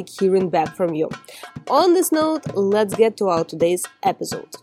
hearing 0.00 0.50
back 0.50 0.76
from 0.76 0.94
you. 0.94 1.10
On 1.68 1.94
this 1.94 2.12
note, 2.12 2.42
let's 2.54 2.94
get 2.94 3.16
to 3.18 3.28
our 3.28 3.44
today's 3.44 3.84
episode. 4.02 4.56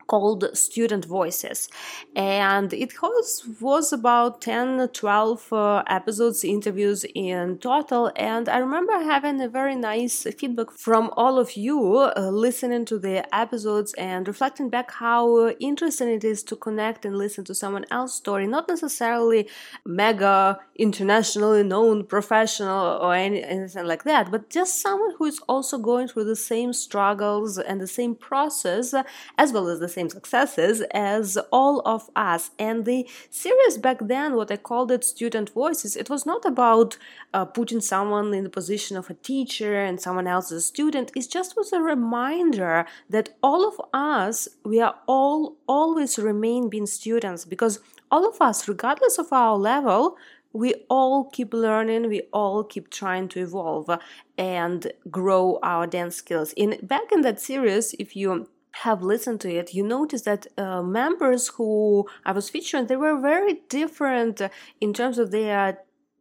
called 0.08 0.50
Student 0.54 1.06
Voices. 1.06 1.70
And 2.16 2.74
it 2.74 3.02
was, 3.02 3.48
was 3.62 3.94
about 3.94 4.42
10 4.42 4.90
12 4.94 5.54
uh, 5.54 5.84
episodes, 5.88 6.44
interviews 6.44 7.06
in 7.14 7.58
total. 7.60 8.12
And 8.16 8.50
I 8.50 8.58
remember 8.58 8.94
having 8.94 9.40
a 9.42 9.50
very 9.50 9.76
nice 9.76 10.24
feedback 10.40 10.72
from 10.72 11.12
all 11.16 11.38
of 11.38 11.56
you 11.56 11.98
uh, 11.98 12.30
listening 12.32 12.86
to 12.86 12.98
the 12.98 13.24
episodes 13.36 13.94
and 13.94 14.28
reflecting 14.28 14.70
back 14.70 14.92
how 14.92 15.50
interesting 15.60 16.10
it 16.10 16.24
is 16.24 16.44
to 16.44 16.56
connect 16.56 17.06
and 17.06 17.18
listen 17.18 17.44
to 17.46 17.56
someone 17.56 17.86
else's 17.92 18.18
story, 18.18 18.48
not 18.48 18.68
necessarily 18.68 19.48
mega 19.86 20.60
internationally 20.76 21.64
known 21.64 22.06
professional 22.06 22.98
or 23.02 23.14
any, 23.14 23.44
anything 23.44 23.86
like 23.86 24.04
that, 24.04 24.32
but 24.32 24.50
just 24.50 24.82
someone 24.82 25.14
who 25.18 25.26
is 25.26 25.40
also 25.48 25.78
going 25.78 26.08
through 26.08 26.24
the 26.24 26.36
same 26.36 26.74
struggles 26.74 27.58
and 27.58 27.82
the 27.82 27.88
same 27.88 28.16
process 28.16 28.94
as 29.38 29.52
well 29.52 29.68
as 29.68 29.80
the 29.80 29.88
same 29.98 30.10
successes 30.10 30.76
as 30.92 31.38
all 31.60 31.76
of 31.96 32.02
us. 32.16 32.44
And 32.68 32.86
the 32.86 33.00
series 33.44 33.78
back 33.86 34.00
then, 34.14 34.36
what 34.36 34.52
I 34.52 34.58
called 34.58 34.92
it 34.92 35.04
student 35.04 35.50
voices, 35.64 35.96
it 35.96 36.10
was 36.14 36.24
not 36.32 36.44
about 36.46 36.98
uh, 37.34 37.46
putting 37.46 37.82
someone 37.82 38.28
in 38.38 38.44
the 38.44 38.58
position 38.60 38.96
of 38.98 39.10
a 39.10 39.20
teacher 39.32 39.74
and 39.88 40.00
someone 40.00 40.28
else 40.36 40.48
as 40.52 40.58
a 40.64 40.72
student. 40.74 41.12
It 41.16 41.28
just 41.38 41.52
was 41.60 41.74
a 41.74 41.82
reminder 41.82 42.86
that 43.10 43.28
all 43.42 43.62
of 43.72 43.76
us, 43.94 44.48
we 44.72 44.80
are 44.86 44.96
all 45.08 45.58
always 45.68 46.12
remain 46.32 46.70
being 46.70 46.90
students 47.02 47.42
because 47.54 47.80
all 48.14 48.24
of 48.32 48.38
us, 48.50 48.68
regardless 48.68 49.18
of 49.18 49.34
our 49.34 49.56
level, 49.58 50.18
we 50.54 50.74
all 50.90 51.26
keep 51.36 51.54
learning 51.54 52.10
we 52.10 52.22
all 52.32 52.64
keep 52.64 52.90
trying 52.90 53.28
to 53.28 53.40
evolve 53.48 53.90
and 54.38 54.92
grow 55.12 55.60
our 55.62 55.86
dance 55.86 56.16
skills 56.16 56.54
in 56.54 56.70
back 56.82 57.12
in 57.12 57.22
that 57.22 57.40
series 57.40 57.94
if 58.00 58.16
you 58.16 58.48
have 58.84 59.02
listened 59.02 59.42
to 59.42 59.54
it, 59.54 59.74
you 59.74 59.84
notice 59.84 60.24
that 60.24 60.48
uh, 60.58 60.82
members 60.82 61.50
who 61.50 62.08
I 62.26 62.32
was 62.32 62.50
featuring, 62.50 62.88
they 62.88 62.96
were 62.96 63.20
very 63.20 63.62
different 63.70 64.42
in 64.80 64.94
terms 64.94 65.18
of 65.18 65.32
their 65.32 65.80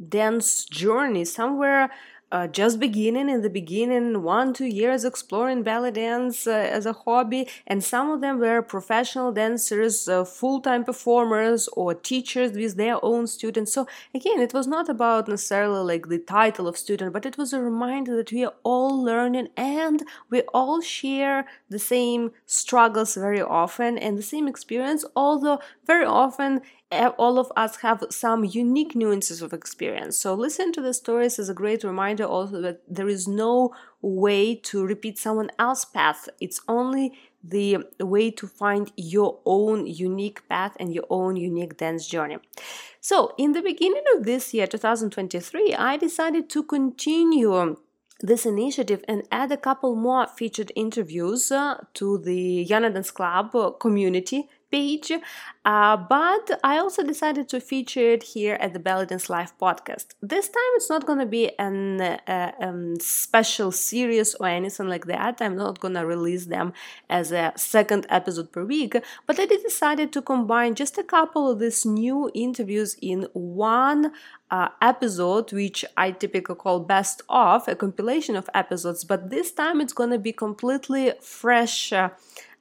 dance 0.09 0.65
journey. 0.65 1.25
Some 1.25 1.59
were 1.59 1.89
uh, 2.36 2.47
just 2.47 2.78
beginning 2.78 3.30
in 3.30 3.41
the 3.41 3.48
beginning, 3.48 4.22
one, 4.22 4.52
two 4.52 4.66
years 4.66 5.06
exploring 5.06 5.62
belly 5.62 5.91
dance 5.91 6.47
uh, 6.47 6.50
as 6.78 6.84
a 6.84 6.92
hobby, 6.92 7.48
and 7.66 7.82
some 7.82 8.10
of 8.10 8.20
them 8.20 8.38
were 8.38 8.60
professional 8.60 9.32
dancers, 9.32 10.06
uh, 10.06 10.22
full 10.22 10.60
time 10.60 10.84
performers, 10.84 11.66
or 11.69 11.94
teachers 11.94 12.52
with 12.52 12.76
their 12.76 13.02
own 13.02 13.26
students. 13.26 13.72
So, 13.72 13.86
again, 14.14 14.38
it 14.38 14.52
was 14.52 14.66
not 14.66 14.91
about 14.91 15.28
necessarily 15.28 15.82
like 15.92 16.08
the 16.08 16.19
title 16.19 16.69
of 16.69 16.76
student, 16.76 17.14
but 17.14 17.24
it 17.24 17.38
was 17.38 17.54
a 17.54 17.60
reminder 17.70 18.14
that 18.16 18.32
we 18.32 18.44
are 18.44 18.56
all 18.64 19.03
learning 19.03 19.48
and 19.56 20.03
we 20.28 20.42
all 20.53 20.82
share 20.82 21.47
the 21.70 21.78
same 21.78 22.32
struggles 22.44 23.14
very 23.14 23.41
often 23.41 23.97
and 23.97 24.18
the 24.18 24.30
same 24.34 24.47
experience, 24.47 25.06
although 25.16 25.58
very 25.86 26.04
often 26.04 26.60
all 26.92 27.38
of 27.38 27.50
us 27.56 27.76
have 27.78 28.04
some 28.10 28.44
unique 28.44 28.94
nuances 28.94 29.42
of 29.42 29.52
experience. 29.52 30.16
So, 30.19 30.34
listen 30.34 30.72
to 30.72 30.80
the 30.80 30.94
stories 30.94 31.38
as 31.38 31.48
a 31.48 31.54
great 31.54 31.82
reminder 31.82 32.24
also 32.24 32.60
that 32.60 32.82
there 32.88 33.08
is 33.08 33.26
no 33.26 33.74
way 34.00 34.54
to 34.54 34.84
repeat 34.84 35.19
someone 35.19 35.50
else's 35.58 35.86
path. 35.86 36.28
It's 36.41 36.60
only 36.69 37.12
the 37.42 37.78
way 38.00 38.30
to 38.32 38.47
find 38.47 38.92
your 38.97 39.41
own 39.44 39.86
unique 39.86 40.48
path 40.48 40.76
and 40.78 40.92
your 40.92 41.04
own 41.10 41.36
unique 41.36 41.76
dance 41.76 42.06
journey. 42.06 42.38
So, 43.00 43.34
in 43.36 43.53
the 43.53 43.62
beginning 43.62 44.04
of 44.14 44.24
this 44.24 44.54
year, 44.54 44.66
2023, 44.66 45.74
I 45.74 45.97
decided 45.97 46.48
to 46.50 46.62
continue 46.62 47.76
this 48.20 48.47
initiative 48.47 49.04
and 49.08 49.24
add 49.30 49.53
a 49.53 49.56
couple 49.56 49.94
more 49.94 50.26
featured 50.26 50.72
interviews 50.74 51.53
uh, 51.53 51.84
to 51.94 52.18
the 52.18 52.66
Iana 52.66 52.92
Dance 52.92 53.10
Club 53.10 53.78
community 53.78 54.48
page. 54.71 55.12
Uh, 55.65 55.97
but 55.97 56.60
I 56.62 56.78
also 56.78 57.03
decided 57.03 57.49
to 57.49 57.60
feature 57.60 58.12
it 58.12 58.22
here 58.22 58.54
at 58.60 58.72
the 58.72 58.78
Dance 58.78 59.28
Live 59.28 59.59
podcast. 59.59 60.06
This 60.22 60.49
time 60.49 60.72
it's 60.75 60.88
not 60.88 61.06
going 61.06 61.19
to 61.19 61.27
be 61.27 61.50
an 61.59 62.00
uh, 62.00 62.53
um, 62.60 63.00
special 63.00 63.72
series 63.72 64.34
or 64.37 64.47
anything 64.47 64.88
like 64.88 65.06
that. 65.06 65.38
I'm 65.41 65.56
not 65.56 65.81
going 65.81 65.94
to 65.94 66.06
release 66.06 66.47
them 66.47 66.72
as 67.10 67.32
a 67.32 67.53
second 67.56 68.06
episode 68.09 68.53
per 68.53 68.65
week, 68.65 68.97
but 69.27 69.41
I 69.41 69.47
decided 69.47 70.12
to 70.12 70.22
combine 70.22 70.75
just 70.75 70.98
a 70.98 71.03
couple 71.03 71.50
of 71.50 71.59
these 71.59 71.84
new 71.84 72.31
interviews 72.34 72.97
in 73.03 73.27
one 73.33 74.12
uh, 74.50 74.68
episode, 74.80 75.53
which 75.53 75.84
I 75.97 76.13
typically 76.13 76.54
call 76.54 76.80
best 76.80 77.22
of, 77.28 77.66
a 77.66 77.74
compilation 77.74 78.36
of 78.36 78.48
episodes, 78.54 79.04
but 79.04 79.30
this 79.30 79.51
time 79.51 79.80
it's 79.80 79.92
going 79.92 80.10
to 80.10 80.18
be 80.18 80.33
completely 80.33 81.13
fresh. 81.21 81.92
Uh, 81.92 82.10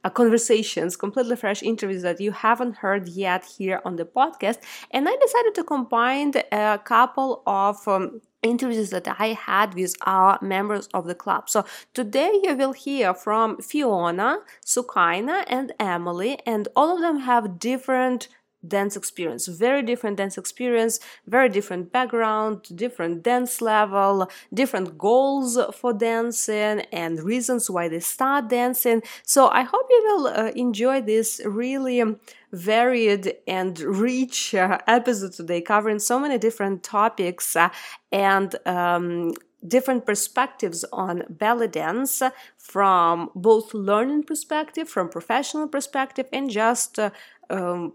uh, 0.06 0.10
conversations, 0.10 0.96
completely 0.96 1.36
fresh 1.36 1.64
interviews 1.64 2.04
that 2.04 2.22
you 2.22 2.32
haven't 2.32 2.78
heard 2.78 3.10
yet 3.10 3.44
here 3.58 3.82
on 3.84 3.96
the 3.96 4.06
podcast. 4.06 4.60
And 4.92 5.10
I 5.10 5.16
decided 5.18 5.56
to 5.56 5.64
combine 5.64 6.32
a 6.52 6.80
couple 6.84 7.42
of 7.48 7.86
um, 7.88 8.22
interviews 8.44 8.92
that 8.92 9.08
I 9.20 9.30
had 9.34 9.74
with 9.74 9.96
our 10.04 10.38
members 10.42 10.88
of 10.94 11.08
the 11.08 11.16
club. 11.16 11.50
So 11.50 11.66
today 11.94 12.32
you 12.44 12.56
will 12.56 12.74
hear 12.74 13.14
from 13.14 13.58
Fiona, 13.58 14.38
Soukaina, 14.64 15.44
and 15.48 15.74
Emily, 15.80 16.40
and 16.46 16.68
all 16.76 16.96
of 16.96 17.02
them 17.02 17.20
have 17.22 17.60
different 17.60 18.28
dance 18.68 18.96
experience. 18.96 19.48
Very 19.48 19.82
different 19.82 20.18
dance 20.18 20.38
experience 20.38 21.00
very 21.28 21.50
different 21.50 21.92
background 21.92 22.62
different 22.76 23.24
dance 23.24 23.62
level 23.62 24.30
different 24.54 24.98
goals 24.98 25.58
for 25.74 25.94
dancing 25.94 26.82
and 26.92 27.22
reasons 27.24 27.70
why 27.70 27.88
they 27.88 28.00
start 28.00 28.50
dancing. 28.50 29.02
So 29.24 29.48
i 29.50 29.64
hope 29.64 29.86
you 29.90 30.04
will 30.08 30.28
uh, 30.28 30.52
enjoy 30.56 31.02
this 31.02 31.42
really 31.46 32.04
varied 32.52 33.34
and 33.48 33.80
rich 33.80 34.56
uh, 34.56 34.78
episode 34.88 35.34
today 35.34 35.62
covering 35.62 36.00
so 36.00 36.20
many 36.20 36.38
different 36.38 36.84
topics 36.84 37.56
uh, 37.56 37.70
and 38.12 38.56
um, 38.66 39.34
different 39.68 40.06
perspectives 40.06 40.86
on 40.94 41.24
belly 41.30 41.68
dance 41.68 42.22
from 42.58 43.30
both 43.36 43.74
learning 43.74 44.24
perspective 44.24 44.88
from 44.88 45.10
professional 45.10 45.68
perspective 45.68 46.28
and 46.32 46.50
just 46.50 47.00
uh, 47.00 47.10
um, 47.50 47.94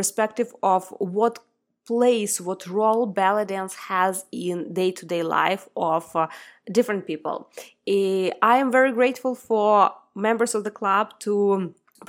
perspective 0.00 0.50
of 0.74 0.82
what 0.98 1.34
place 1.90 2.34
what 2.48 2.60
role 2.78 3.04
belly 3.18 3.44
dance 3.54 3.74
has 3.90 4.14
in 4.46 4.56
day-to-day 4.80 5.22
life 5.40 5.64
of 5.76 6.04
uh, 6.14 6.26
different 6.76 7.02
people. 7.10 7.36
Uh, 7.96 8.28
i 8.52 8.54
am 8.62 8.68
very 8.78 8.92
grateful 9.00 9.34
for 9.48 9.70
members 10.28 10.52
of 10.56 10.62
the 10.66 10.74
club 10.80 11.06
to 11.24 11.34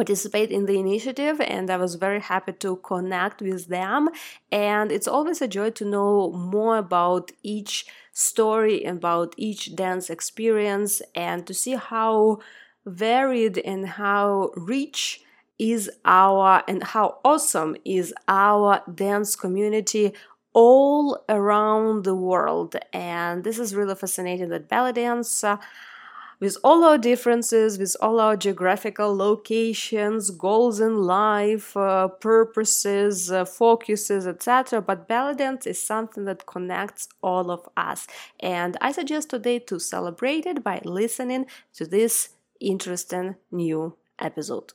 participate 0.02 0.50
in 0.58 0.64
the 0.70 0.78
initiative 0.86 1.38
and 1.56 1.66
i 1.76 1.78
was 1.86 1.94
very 2.08 2.22
happy 2.32 2.54
to 2.66 2.70
connect 2.92 3.38
with 3.50 3.64
them. 3.78 4.02
And 4.70 4.86
it's 4.96 5.10
always 5.16 5.40
a 5.42 5.50
joy 5.58 5.70
to 5.80 5.86
know 5.94 6.14
more 6.56 6.78
about 6.88 7.26
each 7.56 7.76
story 8.30 8.78
about 8.98 9.30
each 9.48 9.62
dance 9.82 10.06
experience 10.18 10.94
and 11.30 11.40
to 11.48 11.54
see 11.62 11.76
how 11.92 12.14
varied 12.86 13.56
and 13.72 13.82
how 14.02 14.52
rich 14.74 15.00
is 15.62 15.92
our 16.06 16.64
and 16.68 16.84
how 16.84 17.20
awesome 17.24 17.76
is 17.86 18.12
our 18.28 18.82
dance 18.94 19.36
community 19.36 20.12
all 20.54 21.24
around 21.30 22.04
the 22.04 22.16
world 22.16 22.76
and 22.92 23.44
this 23.44 23.60
is 23.60 23.76
really 23.76 23.94
fascinating 23.94 24.50
that 24.50 24.68
belly 24.68 24.92
dance 24.92 25.44
uh, 25.44 25.58
with 26.40 26.58
all 26.64 26.84
our 26.84 26.98
differences, 26.98 27.78
with 27.78 27.96
all 28.02 28.20
our 28.20 28.36
geographical 28.36 29.16
locations, 29.16 30.32
goals 30.32 30.80
in 30.80 31.04
life, 31.04 31.78
uh, 31.78 32.08
purposes, 32.08 33.32
uh, 33.32 33.46
focuses, 33.46 34.26
etc. 34.26 34.82
But 34.82 35.08
belly 35.08 35.36
dance 35.36 35.68
is 35.68 35.80
something 35.80 36.26
that 36.26 36.48
connects 36.48 37.08
all 37.22 37.52
of 37.52 37.70
us. 37.78 38.08
And 38.40 38.76
I 38.82 38.92
suggest 38.92 39.30
today 39.30 39.60
to 39.60 39.80
celebrate 39.80 40.48
it 40.48 40.64
by 40.64 40.82
listening 40.84 41.46
to 41.76 41.86
this 41.86 42.30
interesting 42.60 43.36
new 43.52 43.96
episode. 44.18 44.74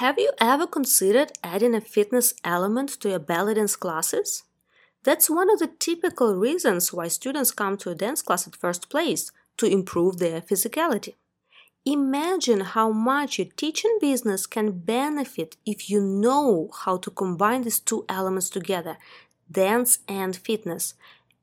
Have 0.00 0.18
you 0.18 0.32
ever 0.40 0.66
considered 0.66 1.32
adding 1.44 1.74
a 1.74 1.80
fitness 1.80 2.32
element 2.42 2.88
to 3.00 3.10
your 3.10 3.18
belly 3.18 3.52
dance 3.52 3.76
classes? 3.76 4.44
That's 5.04 5.28
one 5.28 5.50
of 5.50 5.58
the 5.58 5.66
typical 5.78 6.36
reasons 6.36 6.92
why 6.92 7.08
students 7.08 7.50
come 7.50 7.76
to 7.78 7.90
a 7.90 7.94
dance 7.94 8.22
class 8.22 8.46
at 8.46 8.56
first 8.56 8.88
place 8.88 9.30
to 9.58 9.66
improve 9.66 10.18
their 10.18 10.40
physicality. 10.40 11.16
Imagine 11.84 12.60
how 12.60 12.90
much 12.90 13.38
your 13.38 13.48
teaching 13.56 13.98
business 14.00 14.46
can 14.46 14.72
benefit 14.72 15.56
if 15.66 15.90
you 15.90 16.00
know 16.00 16.70
how 16.84 16.96
to 16.96 17.10
combine 17.10 17.62
these 17.62 17.78
two 17.78 18.04
elements 18.08 18.50
together 18.50 18.96
dance 19.50 19.98
and 20.08 20.36
fitness 20.36 20.94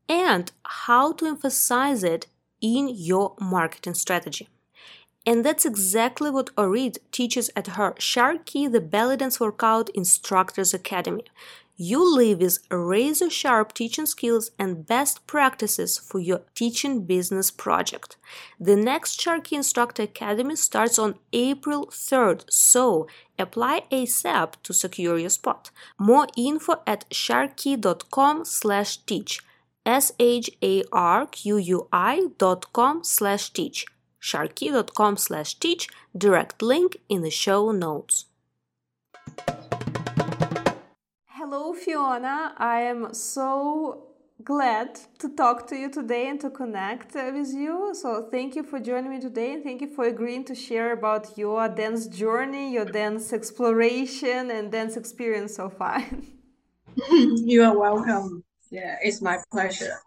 and 0.10 0.52
how 0.64 1.12
to 1.14 1.26
emphasize 1.26 2.04
it 2.04 2.28
in 2.62 2.90
your 2.90 3.36
marketing 3.40 3.94
strategy. 3.94 4.48
And 5.28 5.46
that's 5.46 5.66
exactly 5.66 6.32
what 6.32 6.50
Orit 6.58 6.98
teaches 7.12 7.52
at 7.56 7.68
her 7.78 7.92
SharQui 8.00 8.72
the 8.72 8.82
Belly 8.82 9.18
Dance 9.18 9.40
Workout 9.40 9.90
Instructors 9.90 10.74
Academy 10.74 11.26
you 11.80 12.04
live 12.16 12.40
with 12.40 12.58
razor 12.72 13.30
sharp 13.30 13.72
teaching 13.72 14.08
skills 14.08 14.50
and 14.58 14.88
best 14.88 15.28
practices 15.28 16.00
for 16.00 16.20
your 16.20 16.42
teaching 16.56 17.06
business 17.06 17.52
project. 17.52 18.18
The 18.60 18.76
next 18.76 19.20
SharQui 19.20 19.58
Instructor 19.58 20.02
Academy 20.04 20.56
starts 20.56 20.98
on 20.98 21.20
April 21.32 21.86
3rd, 21.86 22.46
so 22.50 23.08
apply 23.38 23.84
ASAP 23.92 24.54
to 24.64 24.74
secure 24.74 25.20
your 25.20 25.30
spot. 25.30 25.70
More 26.00 26.26
info 26.36 26.82
at 26.88 27.08
sharqui.com 27.12 28.46
slash 28.46 28.98
teach. 29.06 29.42
S-H-A-R-Q-U-I 29.86 30.52
dot 32.38 32.74
com 32.74 33.04
slash 33.04 33.52
teach. 33.52 33.86
SharQui.com 34.30 35.18
slash 35.18 35.56
teach. 35.56 35.88
Direct 36.26 36.62
link 36.62 36.98
in 37.08 37.22
the 37.22 37.30
show 37.30 37.72
notes. 37.72 38.26
Hello, 41.28 41.74
Fiona. 41.74 42.54
I 42.58 42.82
am 42.82 43.14
so 43.14 44.04
glad 44.44 45.00
to 45.20 45.30
talk 45.36 45.68
to 45.68 45.76
you 45.76 45.90
today 45.90 46.28
and 46.30 46.40
to 46.42 46.50
connect 46.50 47.16
with 47.16 47.54
you. 47.54 47.94
So, 47.94 48.28
thank 48.30 48.56
you 48.56 48.64
for 48.64 48.80
joining 48.80 49.12
me 49.12 49.20
today 49.20 49.54
and 49.54 49.64
thank 49.64 49.82
you 49.82 49.88
for 49.96 50.06
agreeing 50.06 50.44
to 50.46 50.56
share 50.56 50.92
about 50.94 51.38
your 51.38 51.68
dance 51.70 52.08
journey, 52.08 52.74
your 52.74 52.86
dance 52.86 53.34
exploration, 53.34 54.52
and 54.52 54.72
dance 54.72 54.98
experience 54.98 55.56
so 55.56 55.70
far. 55.70 56.04
you 57.12 57.64
are 57.64 57.78
welcome. 57.78 58.44
Yeah, 58.72 58.96
it's 59.02 59.22
my 59.22 59.38
pleasure. 59.52 60.00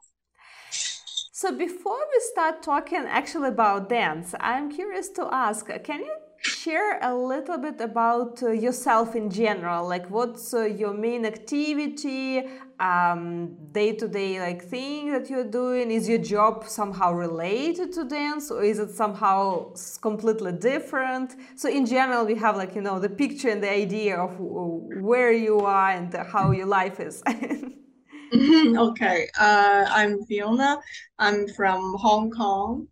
So, 1.40 1.56
before 1.56 2.02
we 2.12 2.20
start 2.32 2.62
talking 2.62 3.06
actually 3.08 3.48
about 3.48 3.88
dance, 3.88 4.34
I'm 4.40 4.70
curious 4.70 5.08
to 5.18 5.26
ask 5.32 5.70
can 5.84 6.00
you 6.00 6.14
share 6.36 6.98
a 7.00 7.14
little 7.14 7.56
bit 7.56 7.80
about 7.80 8.42
uh, 8.42 8.50
yourself 8.50 9.16
in 9.16 9.30
general? 9.30 9.88
Like 9.88 10.06
what's 10.10 10.52
uh, 10.52 10.64
your 10.64 10.92
main 10.92 11.24
activity 11.24 12.46
um, 12.78 13.56
day-to-day 13.72 14.38
like 14.38 14.62
thing 14.64 15.12
that 15.12 15.30
you're 15.30 15.50
doing? 15.62 15.90
Is 15.90 16.10
your 16.10 16.18
job 16.18 16.66
somehow 16.68 17.14
related 17.14 17.94
to 17.94 18.04
dance 18.04 18.50
or 18.50 18.62
is 18.62 18.78
it 18.78 18.90
somehow 18.90 19.72
completely 20.02 20.52
different? 20.52 21.36
So 21.56 21.70
in 21.70 21.86
general 21.86 22.26
we 22.26 22.34
have 22.34 22.58
like 22.58 22.74
you 22.74 22.82
know 22.82 22.98
the 22.98 23.08
picture 23.08 23.48
and 23.48 23.62
the 23.62 23.72
idea 23.72 24.18
of 24.18 24.38
where 24.38 25.32
you 25.32 25.60
are 25.60 25.90
and 25.90 26.12
how 26.34 26.50
your 26.50 26.66
life 26.66 27.00
is 27.00 27.22
okay 28.76 29.28
uh, 29.38 29.84
i'm 29.88 30.24
fiona 30.24 30.78
i'm 31.18 31.48
from 31.48 31.94
hong 31.98 32.30
kong 32.30 32.86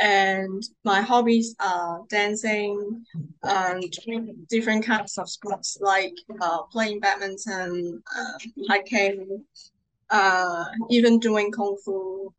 and 0.00 0.62
my 0.84 1.00
hobbies 1.00 1.54
are 1.60 2.02
dancing 2.08 3.04
and 3.42 3.82
different 4.48 4.84
kinds 4.84 5.18
of 5.18 5.28
sports 5.28 5.78
like 5.80 6.14
uh, 6.40 6.62
playing 6.64 7.00
badminton, 7.00 8.02
uh, 8.18 8.38
hiking, 8.68 9.42
uh, 10.10 10.64
even 10.90 11.18
doing 11.18 11.50
kung 11.50 11.76
fu 11.84 12.32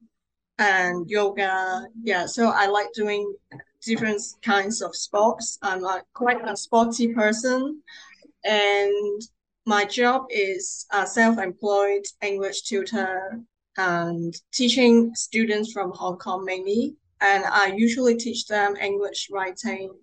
and 0.59 1.09
yoga. 1.09 1.87
Yeah, 2.03 2.25
so 2.25 2.49
I 2.49 2.67
like 2.67 2.91
doing 2.93 3.33
different 3.81 4.21
kinds 4.41 4.81
of 4.81 4.95
sports. 4.95 5.57
I'm 5.61 5.83
a, 5.83 6.03
quite 6.13 6.47
a 6.47 6.55
sporty 6.57 7.13
person, 7.13 7.81
and 8.43 9.21
my 9.67 9.85
job 9.85 10.25
is 10.29 10.85
a 10.91 11.05
self-employed 11.05 12.05
English 12.23 12.61
tutor 12.63 13.41
and 13.77 14.33
teaching 14.51 15.13
students 15.13 15.71
from 15.71 15.91
Hong 15.91 16.17
Kong 16.17 16.43
mainly 16.45 16.95
and 17.21 17.43
I 17.45 17.73
usually 17.75 18.15
teach 18.15 18.45
them 18.47 18.75
English 18.75 19.29
writing 19.31 19.93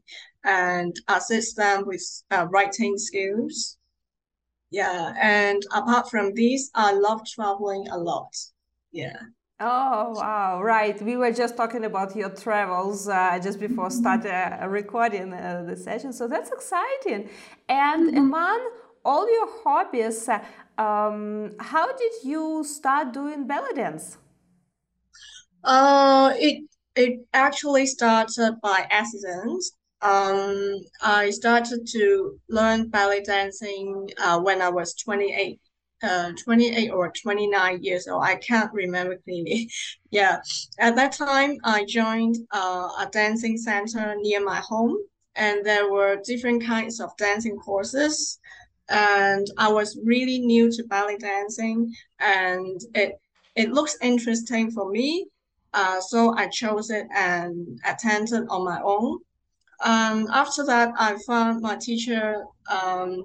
and 0.44 0.94
assist 1.08 1.56
them 1.56 1.86
with 1.86 2.04
uh, 2.30 2.46
writing 2.50 2.98
skills. 2.98 3.78
Yeah, 4.70 5.14
and 5.20 5.62
apart 5.72 6.10
from 6.10 6.34
this, 6.34 6.70
I 6.74 6.92
love 6.92 7.20
traveling 7.26 7.86
a 7.88 7.98
lot. 7.98 8.34
Yeah. 8.90 9.16
Oh 9.60 10.10
wow! 10.16 10.60
Right, 10.60 11.00
we 11.00 11.16
were 11.16 11.30
just 11.30 11.56
talking 11.56 11.84
about 11.84 12.16
your 12.16 12.30
travels 12.30 13.08
uh, 13.08 13.38
just 13.40 13.60
before 13.60 13.88
start 13.90 14.26
uh, 14.26 14.66
recording 14.68 15.32
uh, 15.32 15.64
the 15.66 15.76
session, 15.76 16.12
so 16.12 16.26
that's 16.26 16.50
exciting. 16.50 17.30
And 17.68 18.08
mm-hmm. 18.08 18.18
among 18.18 18.70
all 19.04 19.30
your 19.30 19.48
hobbies, 19.62 20.28
um, 20.78 21.52
how 21.58 21.92
did 21.96 22.12
you 22.24 22.64
start 22.64 23.12
doing 23.12 23.46
belly 23.46 23.74
dance? 23.74 24.18
Uh, 25.62 26.32
it 26.36 26.64
it 26.96 27.26
actually 27.32 27.86
started 27.86 28.56
by 28.62 28.86
accident. 28.90 29.62
Um, 30.00 30.76
I 31.02 31.30
started 31.30 31.86
to 31.92 32.38
learn 32.48 32.88
belly 32.88 33.22
dancing 33.22 34.10
uh, 34.18 34.38
when 34.40 34.60
I 34.60 34.68
was 34.68 34.94
28, 34.94 35.58
uh, 36.02 36.32
28 36.44 36.90
or 36.90 37.10
29 37.10 37.82
years 37.82 38.06
old. 38.06 38.22
I 38.22 38.36
can't 38.36 38.72
remember 38.72 39.16
clearly. 39.24 39.70
yeah. 40.10 40.40
At 40.78 40.96
that 40.96 41.12
time, 41.12 41.56
I 41.64 41.84
joined 41.84 42.36
uh, 42.52 42.88
a 43.00 43.08
dancing 43.10 43.56
center 43.56 44.14
near 44.20 44.44
my 44.44 44.60
home, 44.60 44.96
and 45.36 45.64
there 45.64 45.90
were 45.90 46.20
different 46.24 46.64
kinds 46.64 47.00
of 47.00 47.16
dancing 47.16 47.56
courses. 47.56 48.38
And 48.88 49.46
I 49.56 49.72
was 49.72 49.98
really 50.04 50.38
new 50.40 50.70
to 50.72 50.84
belly 50.84 51.16
dancing, 51.16 51.92
and 52.20 52.80
it 52.94 53.20
it 53.56 53.72
looks 53.72 53.96
interesting 54.02 54.70
for 54.70 54.90
me 54.90 55.26
uh, 55.74 56.00
so 56.00 56.32
I 56.36 56.46
chose 56.48 56.88
it 56.90 57.06
and 57.14 57.80
attended 57.84 58.46
on 58.48 58.64
my 58.64 58.80
own. 58.82 59.18
Um, 59.84 60.28
after 60.32 60.64
that, 60.66 60.94
I 60.96 61.18
found 61.26 61.60
my 61.60 61.76
teacher. 61.76 62.44
Um, 62.70 63.24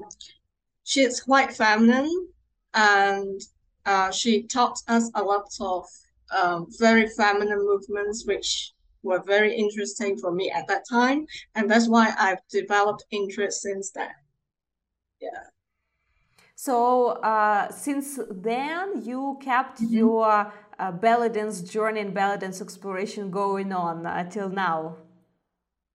she's 0.84 1.22
quite 1.22 1.54
feminine, 1.54 2.28
and 2.74 3.40
uh, 3.86 4.12
she 4.12 4.44
taught 4.44 4.80
us 4.88 5.12
a 5.14 5.24
lot 5.24 5.48
of 5.62 5.86
um, 6.36 6.68
very 6.80 7.08
feminine 7.10 7.64
movements, 7.64 8.26
which 8.26 8.74
were 9.04 9.22
very 9.22 9.56
interesting 9.56 10.18
for 10.18 10.32
me 10.32 10.50
at 10.50 10.68
that 10.68 10.86
time, 10.90 11.28
and 11.54 11.70
that's 11.70 11.88
why 11.88 12.14
I've 12.18 12.46
developed 12.50 13.06
interest 13.12 13.62
since 13.62 13.92
then. 13.92 14.10
Yeah. 15.20 15.44
So 16.56 17.08
uh, 17.24 17.72
since 17.72 18.20
then, 18.30 19.04
you 19.06 19.38
kept 19.42 19.82
mm-hmm. 19.82 19.94
your 19.94 20.54
uh, 20.78 20.92
belly 20.92 21.30
dance 21.30 21.62
journey 21.62 22.02
and 22.02 22.14
belly 22.14 22.38
dance 22.38 22.62
exploration 22.62 23.32
going 23.32 23.72
on 23.72 24.06
until 24.06 24.50
now. 24.50 24.98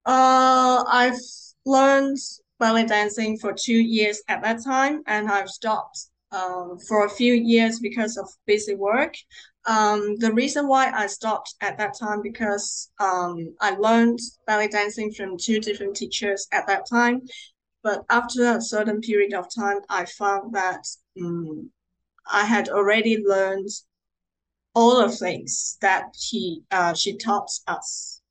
Uh, 0.05 0.83
I've 0.87 1.19
learned 1.65 2.17
belly 2.59 2.85
dancing 2.85 3.37
for 3.37 3.53
two 3.53 3.77
years 3.77 4.21
at 4.27 4.41
that 4.43 4.63
time, 4.63 5.01
and 5.07 5.29
I've 5.29 5.49
stopped 5.49 6.07
um, 6.31 6.77
for 6.87 7.05
a 7.05 7.09
few 7.09 7.33
years 7.33 7.79
because 7.79 8.17
of 8.17 8.27
busy 8.45 8.75
work. 8.75 9.15
Um, 9.67 10.15
the 10.17 10.31
reason 10.31 10.67
why 10.67 10.91
I 10.91 11.07
stopped 11.07 11.55
at 11.61 11.77
that 11.79 11.97
time 11.97 12.21
because 12.21 12.91
um, 12.99 13.55
I 13.61 13.71
learned 13.71 14.19
belly 14.45 14.67
dancing 14.67 15.11
from 15.11 15.37
two 15.37 15.59
different 15.59 15.95
teachers 15.95 16.47
at 16.51 16.67
that 16.67 16.87
time, 16.87 17.21
but 17.85 18.03
after 18.09 18.43
a 18.57 18.61
certain 18.61 18.99
period 18.99 19.35
of 19.35 19.45
time, 19.53 19.79
I 19.89 20.05
found 20.05 20.55
that 20.55 20.83
um, 21.21 21.69
I 22.25 22.43
had 22.43 22.67
already 22.67 23.23
learned 23.23 23.69
all 24.73 25.07
the 25.07 25.15
things 25.15 25.77
that 25.81 26.05
he 26.19 26.63
uh, 26.71 26.95
she 26.95 27.15
taught 27.15 27.51
us, 27.67 28.21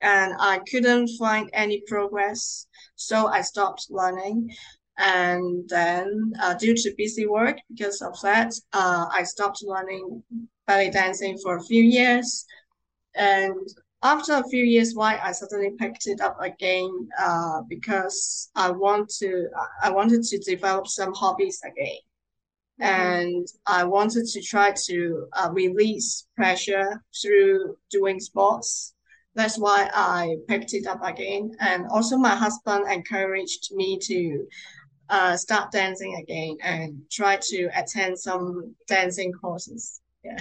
and 0.00 0.32
I 0.40 0.60
couldn't 0.70 1.10
find 1.18 1.50
any 1.52 1.82
progress. 1.86 2.66
So 2.96 3.26
I 3.26 3.42
stopped 3.42 3.88
learning, 3.90 4.56
and 4.96 5.68
then 5.68 6.32
uh, 6.40 6.54
due 6.54 6.74
to 6.74 6.94
busy 6.96 7.26
work, 7.26 7.58
because 7.68 8.00
of 8.00 8.18
that, 8.22 8.54
uh, 8.72 9.04
I 9.12 9.22
stopped 9.24 9.62
learning 9.62 10.22
belly 10.66 10.88
dancing 10.90 11.36
for 11.42 11.58
a 11.58 11.62
few 11.70 11.82
years, 11.82 12.46
and 13.14 13.68
after 14.02 14.34
a 14.34 14.48
few 14.48 14.62
years, 14.64 14.94
why 14.94 15.18
I 15.22 15.32
suddenly 15.32 15.70
picked 15.78 16.06
it 16.06 16.20
up 16.20 16.40
again? 16.40 17.08
Uh, 17.20 17.62
because 17.68 18.50
I 18.54 18.70
want 18.70 19.08
to, 19.18 19.48
I 19.82 19.90
wanted 19.90 20.22
to 20.22 20.38
develop 20.38 20.86
some 20.86 21.12
hobbies 21.14 21.60
again, 21.64 21.98
mm-hmm. 22.80 22.84
and 22.84 23.46
I 23.66 23.84
wanted 23.84 24.26
to 24.26 24.42
try 24.42 24.72
to 24.86 25.26
uh, 25.32 25.50
release 25.52 26.26
pressure 26.36 27.02
through 27.20 27.76
doing 27.90 28.20
sports. 28.20 28.94
That's 29.34 29.58
why 29.58 29.90
I 29.92 30.36
picked 30.48 30.74
it 30.74 30.86
up 30.86 31.02
again, 31.02 31.56
and 31.60 31.86
also 31.90 32.16
my 32.16 32.36
husband 32.36 32.84
encouraged 32.90 33.70
me 33.74 33.98
to 34.02 34.46
uh, 35.10 35.36
start 35.36 35.72
dancing 35.72 36.14
again 36.22 36.56
and 36.62 37.02
try 37.10 37.36
to 37.36 37.68
attend 37.74 38.18
some 38.18 38.74
dancing 38.86 39.32
courses. 39.32 40.00
Yeah. 40.22 40.38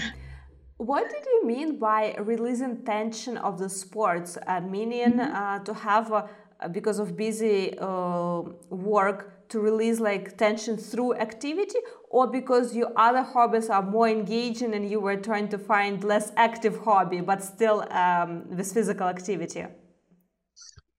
What 0.78 1.10
did 1.10 1.26
you 1.26 1.46
mean 1.46 1.80
by 1.80 2.16
releasing 2.20 2.86
tension 2.86 3.38
of 3.38 3.58
the 3.58 3.68
sports? 3.68 4.38
Uh, 4.46 4.62
meaning 4.62 5.14
mm-hmm. 5.14 5.36
uh, 5.36 5.60
to 5.60 5.74
have, 5.74 6.12
uh, 6.12 6.28
because 6.72 7.00
of 7.00 7.18
busy 7.18 7.78
uh, 7.80 8.42
work, 8.70 9.34
to 9.50 9.60
release 9.60 10.00
like 10.00 10.38
tension 10.38 10.76
through 10.78 11.16
activity, 11.16 11.80
or 12.10 12.28
because 12.28 12.76
your 12.76 12.92
other 12.96 13.24
hobbies 13.24 13.70
are 13.70 13.82
more 13.82 14.08
engaging 14.08 14.74
and 14.74 14.90
you 14.90 15.00
were 15.00 15.16
trying 15.16 15.48
to 15.48 15.58
find 15.58 16.04
less 16.04 16.32
active 16.36 16.78
hobby 16.82 17.22
but 17.22 17.42
still 17.42 17.88
um, 17.92 18.44
with 18.50 18.72
physical 18.72 19.08
activity? 19.08 19.62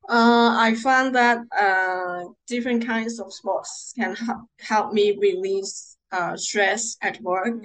Uh, 0.08 0.56
I 0.58 0.74
found 0.82 1.14
that 1.14 1.38
uh, 1.60 2.24
different 2.46 2.86
kinds 2.86 3.20
of 3.20 3.30
sports 3.32 3.92
can 3.94 4.16
help 4.60 4.94
me 4.94 5.16
release 5.20 5.98
stress 6.36 6.96
at 7.02 7.20
work. 7.20 7.62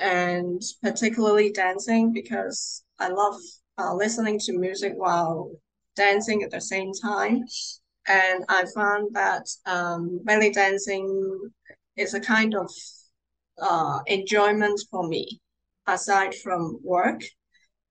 And 0.00 0.60
particularly 0.82 1.52
dancing 1.52 2.12
because 2.12 2.82
I 2.98 3.08
love 3.08 3.36
uh, 3.78 3.94
listening 3.94 4.38
to 4.40 4.58
music 4.58 4.94
while 4.96 5.50
dancing 5.94 6.42
at 6.42 6.50
the 6.50 6.60
same 6.60 6.92
time. 6.92 7.44
And 8.08 8.44
I 8.48 8.64
found 8.74 9.14
that 9.14 9.46
um, 9.66 10.20
belly 10.24 10.50
dancing 10.50 11.50
is 11.96 12.14
a 12.14 12.20
kind 12.20 12.54
of 12.54 12.70
uh, 13.60 13.98
enjoyment 14.06 14.80
for 14.90 15.06
me 15.06 15.40
aside 15.86 16.34
from 16.34 16.80
work. 16.82 17.22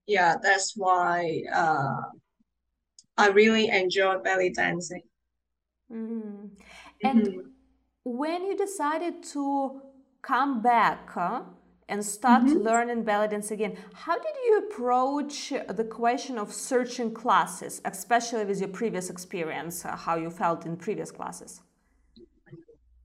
Yeah, 0.08 0.36
that's 0.42 0.74
why 0.76 1.44
uh, 1.54 2.02
I 3.18 3.28
really 3.28 3.68
enjoy 3.70 4.18
belly 4.18 4.50
dancing. 4.50 5.04
Mm. 5.92 6.50
And 7.04 7.22
mm-hmm. 7.22 7.40
when 8.04 8.46
you 8.46 8.58
decided 8.58 9.22
to 9.34 9.82
come 10.22 10.62
back, 10.62 11.10
huh? 11.12 11.42
And 11.90 12.06
start 12.06 12.44
mm-hmm. 12.44 12.60
learning 12.60 13.04
belly 13.04 13.28
dance 13.28 13.52
again. 13.52 13.78
How 13.94 14.16
did 14.16 14.36
you 14.46 14.60
approach 14.60 15.52
the 15.68 15.84
question 15.84 16.38
of 16.38 16.54
searching 16.54 17.14
classes, 17.14 17.82
especially 17.84 18.46
with 18.46 18.60
your 18.60 18.70
previous 18.70 19.10
experience, 19.10 19.84
uh, 19.84 19.96
how 19.96 20.16
you 20.16 20.30
felt 20.30 20.66
in 20.66 20.78
previous 20.78 21.12
classes? 21.12 21.62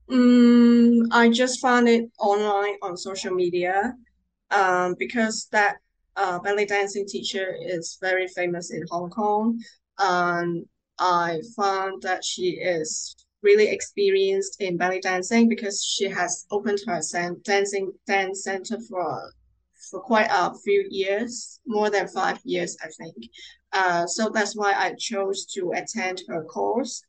Mm, 0.09 1.07
I 1.11 1.29
just 1.29 1.59
found 1.59 1.89
it 1.89 2.05
online 2.19 2.75
on 2.81 2.95
social 2.95 3.33
media 3.33 3.93
um, 4.51 4.95
because 4.99 5.47
that 5.51 5.77
uh, 6.15 6.39
belly 6.39 6.65
dancing 6.65 7.07
teacher 7.07 7.55
is 7.59 7.97
very 7.99 8.27
famous 8.27 8.71
in 8.71 8.83
Hong 8.91 9.09
Kong. 9.09 9.59
And 9.97 10.65
I 10.99 11.41
found 11.55 12.03
that 12.03 12.23
she 12.23 12.51
is 12.51 13.15
really 13.45 13.67
experienced 13.67 14.53
in 14.59 14.77
belly 14.77 14.99
dancing 14.99 15.47
because 15.47 15.77
she 15.83 16.05
has 16.09 16.45
opened 16.51 16.79
her 16.87 16.99
dancing 17.43 17.91
dance 18.07 18.43
center 18.43 18.77
for 18.89 19.31
for 19.89 20.01
quite 20.01 20.27
a 20.31 20.53
few 20.63 20.85
years, 20.89 21.59
more 21.67 21.89
than 21.89 22.07
five 22.07 22.39
years, 22.43 22.77
I 22.83 22.87
think. 22.97 23.15
Uh, 23.71 24.05
so 24.07 24.29
that's 24.29 24.55
why 24.55 24.73
I 24.75 24.95
chose 24.97 25.45
to 25.53 25.73
attend 25.75 26.23
her 26.27 26.43
course. 26.43 27.01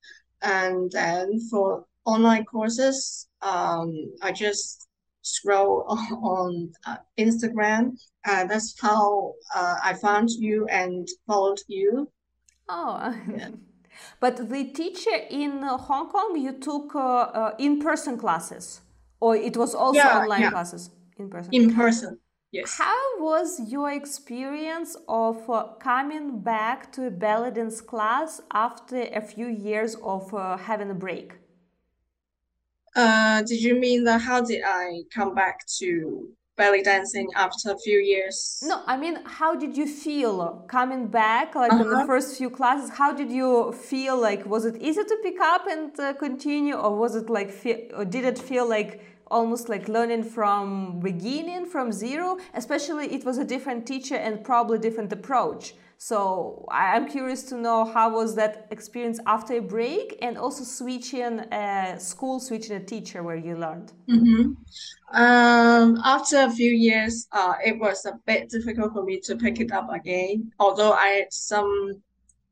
And 0.42 0.90
then 0.92 1.40
for 1.50 1.84
online 2.04 2.44
courses, 2.44 3.28
um, 3.42 3.92
I 4.22 4.32
just 4.32 4.88
scroll 5.22 5.84
on 6.22 6.72
uh, 6.86 6.96
Instagram. 7.18 7.92
Uh, 8.26 8.44
that's 8.46 8.78
how 8.80 9.34
uh, 9.54 9.76
I 9.82 9.94
found 9.94 10.30
you 10.30 10.66
and 10.66 11.06
followed 11.26 11.60
you. 11.68 12.10
Oh, 12.68 13.14
yeah. 13.36 13.50
But 14.20 14.48
the 14.48 14.64
teacher 14.64 15.16
in 15.30 15.62
Hong 15.62 16.08
Kong, 16.08 16.36
you 16.36 16.52
took 16.52 16.94
uh, 16.94 16.98
uh, 16.98 17.54
in-person 17.58 18.18
classes, 18.18 18.80
or 19.20 19.36
it 19.36 19.56
was 19.56 19.74
also 19.74 19.98
yeah, 19.98 20.18
online 20.18 20.42
yeah. 20.42 20.50
classes 20.50 20.90
in 21.18 21.30
person. 21.30 21.52
In 21.52 21.74
person, 21.74 22.18
yes. 22.52 22.76
How 22.78 23.20
was 23.20 23.60
your 23.70 23.90
experience 23.90 24.96
of 25.08 25.48
uh, 25.48 25.74
coming 25.80 26.40
back 26.40 26.92
to 26.92 27.06
a 27.06 27.10
belly 27.10 27.50
dance 27.50 27.80
class 27.80 28.40
after 28.52 29.02
a 29.12 29.20
few 29.20 29.48
years 29.48 29.96
of 30.02 30.32
uh, 30.34 30.56
having 30.56 30.90
a 30.90 30.94
break? 30.94 31.34
Uh, 32.94 33.42
did 33.42 33.62
you 33.62 33.74
mean 33.78 34.04
that? 34.04 34.22
How 34.22 34.40
did 34.40 34.62
I 34.64 35.02
come 35.14 35.34
back 35.34 35.66
to 35.78 36.30
belly 36.56 36.82
dancing 36.82 37.28
after 37.36 37.70
a 37.70 37.78
few 37.78 37.98
years. 37.98 38.58
No, 38.62 38.82
I 38.86 38.96
mean, 38.96 39.18
how 39.24 39.54
did 39.54 39.76
you 39.76 39.86
feel 39.86 40.64
coming 40.68 41.06
back, 41.06 41.54
like 41.54 41.72
uh-huh. 41.72 41.82
in 41.82 41.88
the 41.90 41.96
uh-huh. 41.96 42.06
first 42.06 42.36
few 42.38 42.50
classes? 42.50 42.90
How 42.90 43.12
did 43.12 43.30
you 43.30 43.72
feel? 43.72 44.16
Like, 44.18 44.46
was 44.46 44.64
it 44.64 44.76
easy 44.80 45.04
to 45.04 45.16
pick 45.22 45.38
up 45.40 45.66
and 45.66 45.98
uh, 46.00 46.14
continue, 46.14 46.74
or 46.74 46.96
was 46.96 47.14
it 47.14 47.28
like, 47.28 47.50
or 47.94 48.04
did 48.04 48.24
it 48.24 48.38
feel 48.38 48.68
like 48.68 49.02
almost 49.28 49.68
like 49.68 49.88
learning 49.88 50.24
from 50.24 51.00
beginning, 51.00 51.66
from 51.66 51.92
zero? 51.92 52.38
Especially, 52.54 53.06
it 53.14 53.24
was 53.24 53.38
a 53.38 53.44
different 53.44 53.86
teacher 53.86 54.16
and 54.16 54.42
probably 54.44 54.78
different 54.78 55.12
approach. 55.12 55.74
So 55.98 56.66
I'm 56.70 57.08
curious 57.08 57.42
to 57.44 57.56
know 57.56 57.84
how 57.84 58.14
was 58.14 58.34
that 58.36 58.66
experience 58.70 59.18
after 59.26 59.54
a 59.54 59.60
break 59.60 60.18
and 60.20 60.36
also 60.36 60.64
switching 60.64 61.40
a 61.52 61.98
school, 61.98 62.38
switching 62.38 62.76
a 62.76 62.84
teacher 62.84 63.22
where 63.22 63.36
you 63.36 63.56
learned. 63.56 63.92
Mm-hmm. 64.08 64.52
Um, 65.16 66.00
after 66.04 66.38
a 66.40 66.50
few 66.50 66.70
years, 66.70 67.26
uh, 67.32 67.54
it 67.64 67.78
was 67.78 68.04
a 68.04 68.12
bit 68.26 68.50
difficult 68.50 68.92
for 68.92 69.04
me 69.04 69.20
to 69.20 69.36
pick 69.36 69.60
it 69.60 69.72
up 69.72 69.90
again. 69.90 70.50
Although 70.58 70.92
I 70.92 71.06
had 71.08 71.32
some 71.32 72.02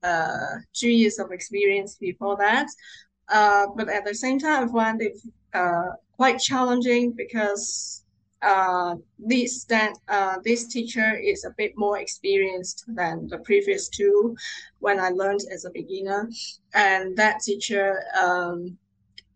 uh, 0.03 0.57
two 0.73 0.91
years 0.91 1.19
of 1.19 1.31
experience 1.31 1.97
before 1.97 2.37
that, 2.39 2.67
uh, 3.29 3.67
but 3.77 3.89
at 3.89 4.05
the 4.05 4.15
same 4.15 4.39
time, 4.39 4.69
I 4.69 4.73
found 4.73 5.03
it 5.03 5.19
uh, 5.53 5.91
quite 6.17 6.39
challenging 6.39 7.13
because 7.13 8.04
uh, 8.45 8.97
this 9.19 9.65
that 9.65 9.95
uh, 10.09 10.37
this 10.45 10.67
teacher 10.67 11.17
is 11.17 11.45
a 11.45 11.55
bit 11.57 11.73
more 11.77 11.99
experienced 11.99 12.85
than 12.89 13.27
the 13.29 13.39
previous 13.39 13.89
two 13.89 14.37
when 14.81 15.01
I 15.01 15.11
learned 15.11 15.41
as 15.51 15.65
a 15.65 15.71
beginner, 15.71 16.29
and 16.75 17.17
that 17.17 17.41
teacher 17.41 18.03
um, 18.21 18.79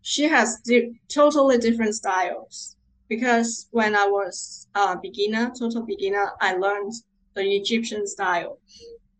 she 0.01 0.23
has 0.23 0.61
di- 0.61 0.99
totally 1.07 1.57
different 1.57 1.95
styles 1.95 2.75
because 3.09 3.67
when 3.71 3.95
I 3.95 4.05
was 4.05 4.67
a 4.75 4.97
beginner, 4.97 5.51
total 5.57 5.81
beginner, 5.81 6.31
I 6.39 6.55
learned 6.55 6.93
the 7.33 7.41
Egyptian 7.41 8.07
style, 8.07 8.59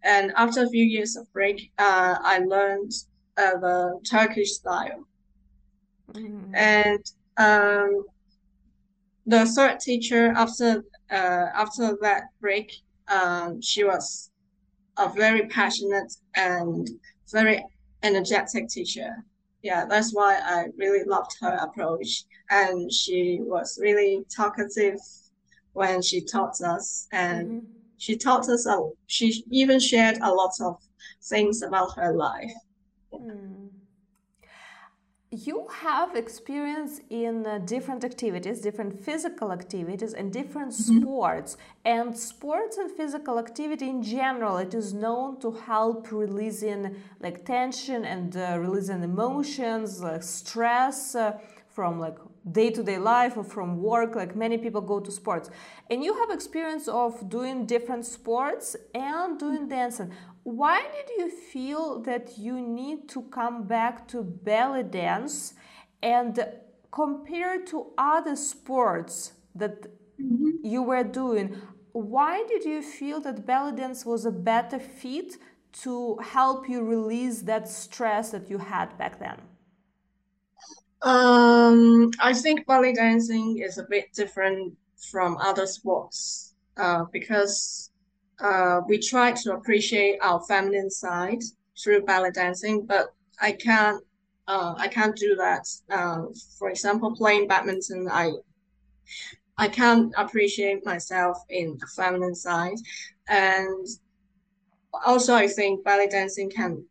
And 0.03 0.31
after 0.35 0.63
a 0.63 0.69
few 0.69 0.85
years 0.85 1.15
of 1.17 1.31
break, 1.33 1.71
uh, 1.77 2.15
I 2.21 2.39
learned 2.39 2.93
uh, 3.37 3.57
the 3.59 3.99
Turkish 4.09 4.53
style. 4.53 5.05
Mm-hmm. 6.13 6.55
And 6.55 7.03
um, 7.37 8.05
the 9.25 9.45
third 9.45 9.79
teacher 9.79 10.33
after 10.35 10.83
uh, 11.11 11.47
after 11.53 11.97
that 12.01 12.23
break, 12.39 12.71
um, 13.07 13.61
she 13.61 13.83
was 13.83 14.31
a 14.97 15.09
very 15.09 15.47
passionate 15.47 16.13
and 16.35 16.89
very 17.31 17.63
energetic 18.03 18.67
teacher. 18.69 19.23
Yeah, 19.61 19.85
that's 19.85 20.13
why 20.13 20.39
I 20.43 20.67
really 20.77 21.03
loved 21.05 21.31
her 21.41 21.57
approach. 21.61 22.23
And 22.49 22.91
she 22.91 23.39
was 23.41 23.77
really 23.81 24.23
talkative 24.35 24.99
when 25.73 26.01
she 26.01 26.21
taught 26.21 26.61
us, 26.61 27.07
and 27.11 27.47
mm-hmm. 27.47 27.65
she 27.97 28.15
taught 28.17 28.49
us. 28.49 28.65
A, 28.65 28.89
she 29.07 29.43
even 29.51 29.79
shared 29.79 30.17
a 30.21 30.31
lot 30.31 30.53
of 30.61 30.77
things 31.23 31.61
about 31.61 31.95
her 31.95 32.13
life. 32.15 32.53
Mm 33.13 33.58
you 35.31 35.67
have 35.71 36.15
experience 36.15 37.01
in 37.11 37.45
uh, 37.45 37.59
different 37.59 38.03
activities 38.03 38.61
different 38.61 38.99
physical 38.99 39.51
activities 39.51 40.13
and 40.13 40.33
different 40.33 40.71
mm-hmm. 40.71 41.01
sports. 41.01 41.57
And 41.85 42.17
sports 42.17 42.77
and 42.77 42.89
physical 42.89 43.37
activity 43.37 43.89
in 43.89 44.01
general 44.01 44.57
it 44.57 44.73
is 44.73 44.93
known 44.93 45.39
to 45.41 45.51
help 45.51 46.11
releasing 46.11 46.95
like 47.19 47.45
tension 47.45 48.05
and 48.05 48.35
uh, 48.35 48.57
releasing 48.59 49.03
emotions 49.03 50.01
like 50.01 50.23
stress 50.23 51.13
uh, 51.13 51.37
from 51.67 51.99
like 51.99 52.17
day-to-day 52.51 52.97
life 52.97 53.37
or 53.37 53.43
from 53.43 53.81
work 53.81 54.15
like 54.15 54.35
many 54.35 54.57
people 54.57 54.81
go 54.81 54.99
to 54.99 55.11
sports. 55.11 55.51
And 55.91 56.03
you 56.03 56.13
have 56.15 56.31
experience 56.31 56.87
of 56.87 57.29
doing 57.29 57.67
different 57.67 58.05
sports 58.05 58.75
and 58.95 59.39
doing 59.39 59.67
dancing 59.67 60.11
why 60.43 60.81
did 60.81 61.09
you 61.17 61.29
feel 61.29 62.01
that 62.01 62.37
you 62.37 62.59
need 62.59 63.07
to 63.09 63.21
come 63.23 63.63
back 63.63 64.07
to 64.07 64.23
belly 64.23 64.83
dance 64.83 65.53
and 66.01 66.39
compared 66.91 67.67
to 67.67 67.87
other 67.97 68.35
sports 68.35 69.33
that 69.55 69.81
mm-hmm. 70.19 70.49
you 70.63 70.81
were 70.81 71.03
doing 71.03 71.55
why 71.91 72.43
did 72.47 72.63
you 72.63 72.81
feel 72.81 73.19
that 73.19 73.45
belly 73.45 73.75
dance 73.75 74.05
was 74.05 74.25
a 74.25 74.31
better 74.31 74.79
fit 74.79 75.35
to 75.71 76.17
help 76.17 76.67
you 76.69 76.81
release 76.83 77.41
that 77.43 77.67
stress 77.67 78.31
that 78.31 78.49
you 78.49 78.57
had 78.57 78.97
back 78.97 79.19
then 79.19 79.39
um, 81.01 82.11
I 82.19 82.33
think 82.33 82.65
belly 82.65 82.93
dancing 82.93 83.59
is 83.59 83.77
a 83.77 83.83
bit 83.83 84.11
different 84.13 84.75
from 85.11 85.37
other 85.37 85.65
sports 85.65 86.55
uh, 86.77 87.05
because 87.11 87.88
uh, 88.41 88.81
we 88.87 88.97
try 88.99 89.31
to 89.31 89.53
appreciate 89.53 90.17
our 90.21 90.41
feminine 90.43 90.89
side 90.89 91.41
through 91.81 92.03
belly 92.03 92.31
dancing, 92.31 92.85
but 92.85 93.13
I 93.41 93.51
can't 93.53 94.03
uh, 94.47 94.73
I 94.77 94.87
can't 94.87 95.15
do 95.15 95.35
that. 95.35 95.67
Uh, 95.91 96.23
for 96.57 96.69
example, 96.69 97.15
playing 97.15 97.47
badminton, 97.47 98.07
I 98.11 98.31
I 99.57 99.67
can't 99.67 100.11
appreciate 100.17 100.85
myself 100.85 101.37
in 101.49 101.77
the 101.79 101.87
feminine 101.87 102.35
side, 102.35 102.77
and 103.27 103.85
also 105.05 105.35
I 105.35 105.47
think 105.47 105.83
belly 105.83 106.07
dancing 106.07 106.49
can 106.49 106.85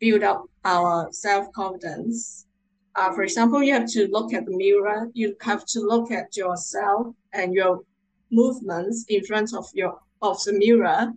build 0.00 0.22
up 0.22 0.44
our 0.64 1.08
self 1.12 1.52
confidence. 1.52 2.46
Uh, 2.94 3.12
for 3.12 3.22
example, 3.22 3.62
you 3.62 3.74
have 3.74 3.90
to 3.90 4.08
look 4.08 4.32
at 4.32 4.46
the 4.46 4.56
mirror. 4.56 5.10
You 5.12 5.36
have 5.42 5.66
to 5.66 5.80
look 5.80 6.10
at 6.10 6.36
yourself 6.36 7.14
and 7.34 7.52
your 7.52 7.82
movements 8.30 9.04
in 9.08 9.22
front 9.24 9.54
of 9.54 9.66
your 9.74 10.00
of 10.22 10.42
the 10.44 10.52
mirror, 10.52 11.12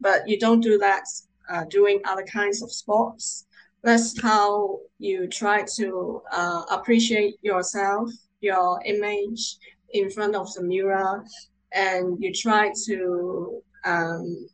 but 0.00 0.28
you 0.28 0.38
don't 0.38 0.60
do 0.60 0.78
that 0.78 1.04
uh, 1.48 1.64
doing 1.64 2.00
other 2.04 2.24
kinds 2.24 2.62
of 2.62 2.72
sports. 2.72 3.46
That's 3.82 4.20
how 4.20 4.78
you 4.98 5.26
try 5.26 5.64
to 5.76 6.22
uh, 6.30 6.62
appreciate 6.70 7.34
yourself, 7.42 8.10
your 8.40 8.80
image 8.84 9.56
in 9.92 10.10
front 10.10 10.34
of 10.36 10.52
the 10.54 10.62
mirror, 10.62 11.24
and 11.72 12.22
you 12.22 12.32
try 12.32 12.72
to, 12.86 13.62
um, 13.84 14.48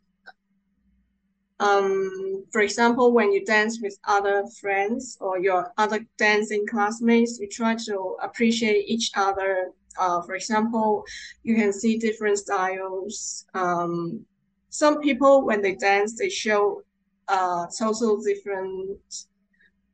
um, 1.59 2.45
for 2.51 2.61
example, 2.61 3.11
when 3.11 3.31
you 3.31 3.45
dance 3.45 3.79
with 3.81 3.97
other 4.05 4.45
friends 4.59 5.17
or 5.19 5.39
your 5.39 5.71
other 5.77 5.99
dancing 6.17 6.65
classmates, 6.67 7.39
you 7.39 7.47
try 7.47 7.75
to 7.75 8.15
appreciate 8.21 8.85
each 8.87 9.11
other 9.15 9.71
uh, 9.99 10.21
for 10.21 10.35
example, 10.35 11.03
you 11.43 11.55
can 11.55 11.73
see 11.73 11.97
different 11.97 12.37
styles. 12.37 13.45
Um, 13.53 14.25
some 14.69 15.01
people, 15.01 15.45
when 15.45 15.61
they 15.61 15.75
dance, 15.75 16.17
they 16.17 16.29
show 16.29 16.81
uh, 17.27 17.67
total 17.77 18.21
different 18.21 18.99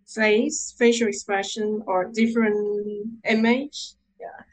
face, 0.07 0.75
facial 0.77 1.07
expression, 1.07 1.83
or 1.87 2.05
different 2.05 3.19
image. 3.25 3.93
Yeah. 4.19 4.43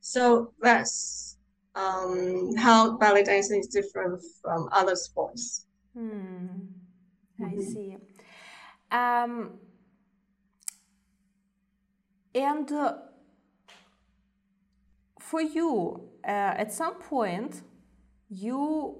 So 0.00 0.52
that's 0.60 1.38
um, 1.74 2.54
how 2.56 2.96
belly 2.98 3.22
dancing 3.22 3.60
is 3.60 3.68
different 3.68 4.22
from 4.42 4.68
other 4.72 4.96
sports. 4.96 5.66
Hmm. 5.94 6.46
I 7.40 7.44
mm-hmm. 7.44 7.60
see. 7.60 7.96
Um, 8.90 9.58
and 12.34 12.70
uh, 12.72 12.94
for 15.28 15.42
you, 15.42 16.00
uh, 16.24 16.62
at 16.62 16.72
some 16.72 16.94
point, 16.94 17.62
you, 18.30 18.96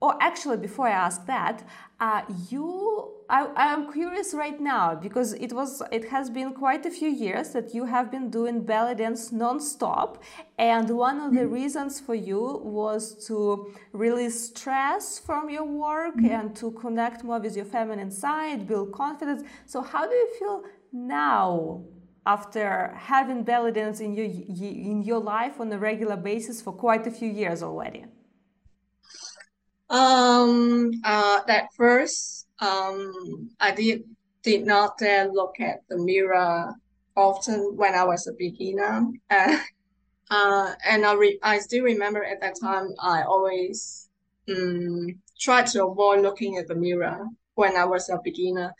or 0.00 0.16
actually, 0.20 0.56
before 0.56 0.86
I 0.86 0.92
ask 0.92 1.26
that, 1.26 1.62
uh, 1.98 2.22
you, 2.48 3.16
I, 3.28 3.48
I'm 3.56 3.92
curious 3.92 4.32
right 4.32 4.58
now 4.60 4.94
because 4.94 5.34
it 5.34 5.52
was, 5.52 5.82
it 5.90 6.08
has 6.08 6.30
been 6.30 6.52
quite 6.54 6.86
a 6.86 6.90
few 6.90 7.08
years 7.08 7.50
that 7.50 7.74
you 7.74 7.84
have 7.84 8.10
been 8.10 8.30
doing 8.30 8.62
belly 8.64 8.94
dance 8.94 9.32
non-stop, 9.32 10.22
and 10.56 10.88
one 10.88 11.20
of 11.20 11.34
the 11.34 11.40
mm-hmm. 11.40 11.60
reasons 11.60 12.00
for 12.00 12.14
you 12.14 12.60
was 12.62 13.26
to 13.26 13.74
release 13.92 14.48
stress 14.48 15.18
from 15.18 15.50
your 15.50 15.64
work 15.64 16.16
mm-hmm. 16.16 16.34
and 16.36 16.56
to 16.56 16.70
connect 16.72 17.24
more 17.24 17.40
with 17.40 17.56
your 17.56 17.66
feminine 17.66 18.10
side, 18.10 18.66
build 18.66 18.92
confidence. 18.92 19.42
So, 19.66 19.82
how 19.82 20.06
do 20.06 20.14
you 20.14 20.28
feel 20.38 20.62
now? 20.92 21.82
After 22.26 22.94
having 22.96 23.42
belly 23.42 23.72
dance 23.72 24.00
in 24.00 24.14
your 24.14 24.26
in 24.26 25.02
your 25.02 25.20
life 25.20 25.60
on 25.60 25.72
a 25.72 25.78
regular 25.78 26.16
basis 26.16 26.60
for 26.62 26.72
quite 26.72 27.06
a 27.06 27.10
few 27.10 27.28
years 27.28 27.62
already? 27.62 28.04
Um, 29.88 30.92
uh, 31.04 31.40
at 31.48 31.66
first, 31.76 32.46
um, 32.60 33.50
I 33.58 33.72
did 33.72 34.04
did 34.42 34.64
not 34.64 34.98
dare 34.98 35.28
look 35.28 35.60
at 35.60 35.80
the 35.88 35.98
mirror 35.98 36.72
often 37.16 37.76
when 37.76 37.94
I 37.94 38.04
was 38.04 38.26
a 38.26 38.32
beginner. 38.32 39.06
Uh, 39.28 39.58
uh, 40.30 40.74
and 40.86 41.04
I 41.04 41.14
re- 41.14 41.40
I 41.42 41.58
still 41.58 41.84
remember 41.84 42.24
at 42.24 42.40
that 42.40 42.56
time 42.60 42.88
I 43.00 43.22
always 43.22 44.08
um, 44.48 45.08
tried 45.38 45.66
to 45.68 45.86
avoid 45.86 46.22
looking 46.22 46.56
at 46.56 46.68
the 46.68 46.74
mirror 46.74 47.26
when 47.54 47.76
I 47.76 47.84
was 47.84 48.08
a 48.08 48.18
beginner. 48.22 48.72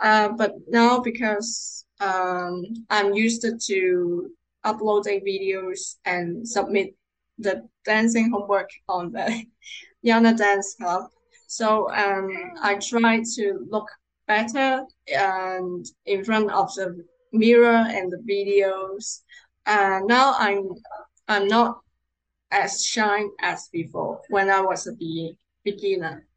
Uh, 0.00 0.30
but 0.30 0.54
now 0.68 1.00
because 1.00 1.84
um, 2.00 2.64
I'm 2.90 3.14
used 3.14 3.44
to 3.66 4.30
uploading 4.64 5.20
videos 5.20 5.96
and 6.04 6.46
submit 6.46 6.94
the 7.38 7.68
dancing 7.84 8.30
homework 8.30 8.70
on 8.88 9.12
the 9.12 9.44
Iana 10.04 10.36
Dance 10.36 10.74
Club. 10.74 11.10
So 11.46 11.90
um, 11.90 12.30
I 12.62 12.74
try 12.76 13.22
to 13.36 13.66
look 13.70 13.88
better 14.26 14.84
and 15.08 15.86
in 16.04 16.24
front 16.24 16.50
of 16.50 16.74
the 16.74 17.04
mirror 17.32 17.84
and 17.88 18.12
the 18.12 18.18
videos. 18.18 19.22
Uh, 19.66 20.00
now 20.04 20.34
I'm 20.38 20.68
I'm 21.26 21.48
not 21.48 21.80
as 22.50 22.84
shy 22.84 23.24
as 23.40 23.68
before 23.68 24.20
when 24.28 24.50
I 24.50 24.60
was 24.60 24.86
a 24.86 24.92
beginner. 25.64 26.27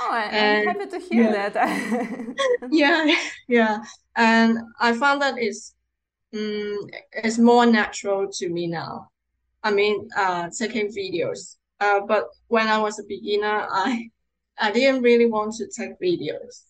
Oh, 0.00 0.10
I, 0.12 0.24
am 0.24 0.66
happy 0.66 0.86
to 0.90 0.98
hear 0.98 1.30
yeah. 1.30 1.48
that. 1.48 2.36
yeah, 2.70 3.14
yeah, 3.48 3.84
and 4.16 4.58
I 4.80 4.92
found 4.94 5.22
that 5.22 5.34
it's 5.38 5.74
um, 6.34 6.88
it's 7.12 7.38
more 7.38 7.66
natural 7.66 8.28
to 8.32 8.48
me 8.48 8.66
now. 8.66 9.08
I 9.62 9.70
mean, 9.70 10.08
uh, 10.16 10.50
taking 10.56 10.88
videos. 10.88 11.56
Uh, 11.80 12.00
but 12.00 12.24
when 12.48 12.68
I 12.68 12.78
was 12.78 12.98
a 12.98 13.04
beginner, 13.04 13.66
I 13.70 14.10
I 14.58 14.70
didn't 14.72 15.02
really 15.02 15.26
want 15.26 15.54
to 15.54 15.66
take 15.68 16.00
videos 16.00 16.64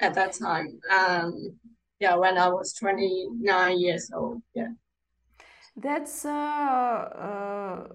at 0.00 0.14
that 0.14 0.32
time. 0.32 0.80
Um, 0.96 1.58
yeah, 2.00 2.16
when 2.16 2.36
I 2.38 2.48
was 2.48 2.72
twenty 2.72 3.28
nine 3.38 3.78
years 3.78 4.10
old. 4.14 4.42
Yeah. 4.54 4.72
That's 5.76 6.24
uh, 6.24 6.30
uh 6.30 7.86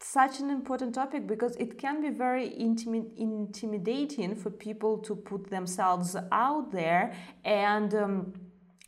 such 0.00 0.40
an 0.40 0.50
important 0.50 0.94
topic 0.94 1.26
because 1.26 1.56
it 1.56 1.78
can 1.78 2.00
be 2.00 2.10
very 2.10 2.50
intimi- 2.50 3.10
intimidating 3.16 4.36
for 4.36 4.50
people 4.50 4.98
to 4.98 5.14
put 5.14 5.50
themselves 5.50 6.16
out 6.30 6.70
there 6.72 7.14
and 7.44 7.94
um, 7.94 8.32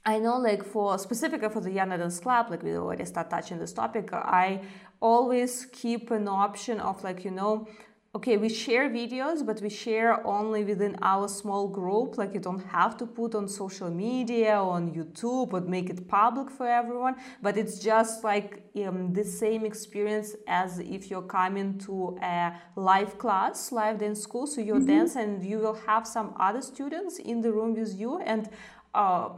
I 0.05 0.19
know, 0.19 0.39
like 0.39 0.65
for 0.65 0.99
specifically 0.99 1.51
for 1.51 1.61
the 1.61 1.71
Iana 1.71 1.99
Dance 1.99 2.21
Club, 2.21 2.47
like 2.51 2.63
we 2.63 2.75
already 2.75 3.05
start 3.05 3.29
touching 3.29 3.59
this 3.59 3.73
topic. 3.73 4.13
I 4.13 4.63
always 5.01 5.67
keep 5.73 6.11
an 6.11 6.27
option 6.27 6.81
of 6.81 7.05
like 7.05 7.23
you 7.25 7.31
know 7.31 7.69
okay 8.13 8.37
we 8.37 8.49
share 8.49 8.91
videos 8.91 9.47
but 9.47 9.61
we 9.61 9.71
share 9.71 10.27
only 10.27 10.65
within 10.65 10.97
our 11.01 11.29
small 11.29 11.69
group. 11.69 12.19
Like 12.19 12.35
you 12.35 12.41
don't 12.41 12.65
have 12.67 12.97
to 12.97 13.07
put 13.07 13.35
on 13.37 13.47
social 13.47 13.91
media 13.91 14.57
on 14.57 14.93
youtube 14.93 15.51
but 15.51 15.69
make 15.69 15.89
it 15.91 16.09
public 16.09 16.51
for 16.51 16.67
everyone. 16.67 17.15
But 17.41 17.57
it's 17.57 17.79
just 17.79 18.25
like 18.25 18.65
um, 18.85 19.13
the 19.13 19.25
same 19.25 19.65
experience 19.65 20.35
as 20.49 20.81
if 20.81 21.09
you're 21.09 21.31
coming 21.41 21.79
to 21.87 22.19
a 22.21 22.53
live 22.75 23.17
class 23.17 23.71
live 23.71 23.99
dance 23.99 24.21
school. 24.21 24.47
So 24.49 24.61
you 24.61 24.75
mm-hmm. 24.75 24.87
dance 24.87 25.15
and 25.15 25.45
you 25.45 25.59
will 25.59 25.79
have 25.87 26.07
some 26.07 26.35
other 26.39 26.63
students 26.63 27.19
in 27.19 27.41
the 27.41 27.53
room 27.53 27.75
with 27.75 27.95
you. 27.97 28.19
And 28.19 28.49
uh, 28.93 29.29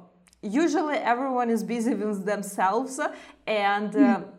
usually 0.41 0.97
everyone 0.97 1.51
is 1.51 1.63
busy 1.63 1.95
with 1.95 2.25
themselves. 2.25 2.99
And 3.47 3.95
uh, 3.95 3.99
mm 3.99 4.32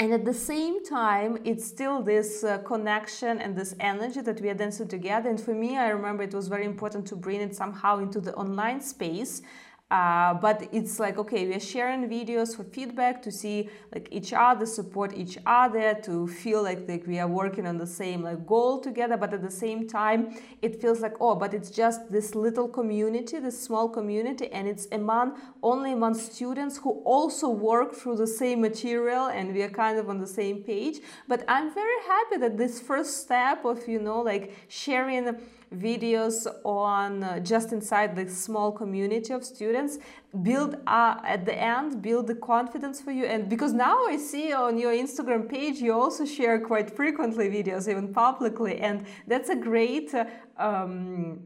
and 0.00 0.14
at 0.14 0.24
the 0.24 0.32
same 0.32 0.82
time 0.82 1.38
it's 1.44 1.62
still 1.62 2.00
this 2.00 2.42
uh, 2.42 2.56
connection 2.72 3.38
and 3.38 3.54
this 3.54 3.74
energy 3.80 4.22
that 4.22 4.40
we 4.40 4.48
are 4.48 4.54
dancing 4.54 4.88
together. 4.88 5.28
And 5.28 5.38
for 5.38 5.54
me 5.54 5.76
i 5.76 5.90
remember 5.90 6.22
it 6.22 6.34
was 6.34 6.48
very 6.48 6.64
important 6.64 7.06
to 7.08 7.16
bring 7.16 7.42
it 7.42 7.54
somehow 7.54 7.98
into 7.98 8.18
the 8.18 8.34
online 8.34 8.80
space 8.80 9.42
uh, 9.90 10.34
but 10.34 10.68
it's 10.70 11.00
like 11.00 11.18
okay 11.18 11.46
we 11.46 11.54
are 11.54 11.60
sharing 11.60 12.08
videos 12.08 12.54
for 12.56 12.62
feedback 12.62 13.20
to 13.20 13.32
see 13.32 13.68
like 13.92 14.06
each 14.12 14.32
other 14.32 14.64
support 14.64 15.12
each 15.14 15.36
other 15.46 15.94
to 15.94 16.28
feel 16.28 16.62
like, 16.62 16.88
like 16.88 17.04
we 17.06 17.18
are 17.18 17.26
working 17.26 17.66
on 17.66 17.76
the 17.76 17.86
same 17.86 18.22
like 18.22 18.46
goal 18.46 18.80
together. 18.80 19.16
But 19.16 19.34
at 19.34 19.42
the 19.42 19.50
same 19.50 19.88
time 19.88 20.36
it 20.62 20.80
feels 20.80 21.00
like 21.00 21.14
oh 21.20 21.34
but 21.34 21.54
it's 21.54 21.70
just 21.70 22.10
this 22.10 22.34
little 22.34 22.68
community 22.68 23.38
this 23.40 23.60
small 23.60 23.88
community 23.88 24.50
and 24.52 24.68
it's 24.68 24.86
among 24.92 25.40
only 25.62 25.92
among 25.92 26.14
students 26.14 26.78
who 26.78 27.02
also 27.04 27.48
work 27.48 27.92
through 27.92 28.16
the 28.16 28.26
same 28.26 28.60
material 28.60 29.26
and 29.26 29.52
we 29.52 29.62
are 29.62 29.70
kind 29.70 29.98
of 29.98 30.08
on 30.08 30.18
the 30.20 30.26
same 30.26 30.62
page. 30.62 31.00
But 31.26 31.44
i'm 31.48 31.74
very 31.74 32.00
happy 32.06 32.36
that 32.38 32.56
this 32.56 32.80
first 32.80 33.22
step 33.22 33.64
of 33.64 33.88
you 33.88 34.00
know 34.00 34.20
like 34.20 34.54
sharing 34.68 35.36
videos 35.74 36.46
on 36.64 37.22
uh, 37.22 37.38
just 37.38 37.72
inside 37.72 38.16
the 38.16 38.28
small 38.28 38.72
community 38.72 39.32
of 39.32 39.44
students 39.44 39.98
build 40.42 40.76
uh, 40.86 41.16
at 41.24 41.44
the 41.44 41.54
end 41.54 42.02
build 42.02 42.26
the 42.26 42.34
confidence 42.34 43.00
for 43.00 43.12
you 43.12 43.24
and 43.24 43.48
because 43.48 43.72
now 43.72 44.04
i 44.06 44.16
see 44.16 44.52
on 44.52 44.76
your 44.76 44.92
instagram 44.92 45.48
page 45.48 45.76
you 45.78 45.92
also 45.92 46.24
share 46.24 46.58
quite 46.58 46.90
frequently 46.96 47.48
videos 47.48 47.88
even 47.88 48.12
publicly 48.12 48.78
and 48.78 49.06
that's 49.28 49.48
a 49.48 49.54
great 49.54 50.12
uh, 50.12 50.24
um, 50.58 51.40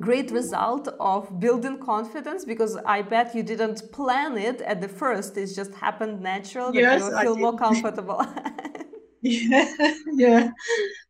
great 0.00 0.30
result 0.30 0.88
of 0.98 1.38
building 1.38 1.78
confidence 1.78 2.44
because 2.44 2.76
I 2.84 3.02
bet 3.02 3.34
you 3.34 3.42
didn't 3.42 3.92
plan 3.92 4.36
it 4.36 4.60
at 4.62 4.80
the 4.80 4.88
first. 4.88 5.36
It 5.36 5.54
just 5.54 5.72
happened 5.74 6.20
natural 6.20 6.74
yes, 6.74 7.02
that 7.08 7.10
you 7.10 7.22
feel 7.22 7.36
more 7.36 7.56
comfortable. 7.56 8.26
yeah, 9.20 9.72
yeah. 10.14 10.50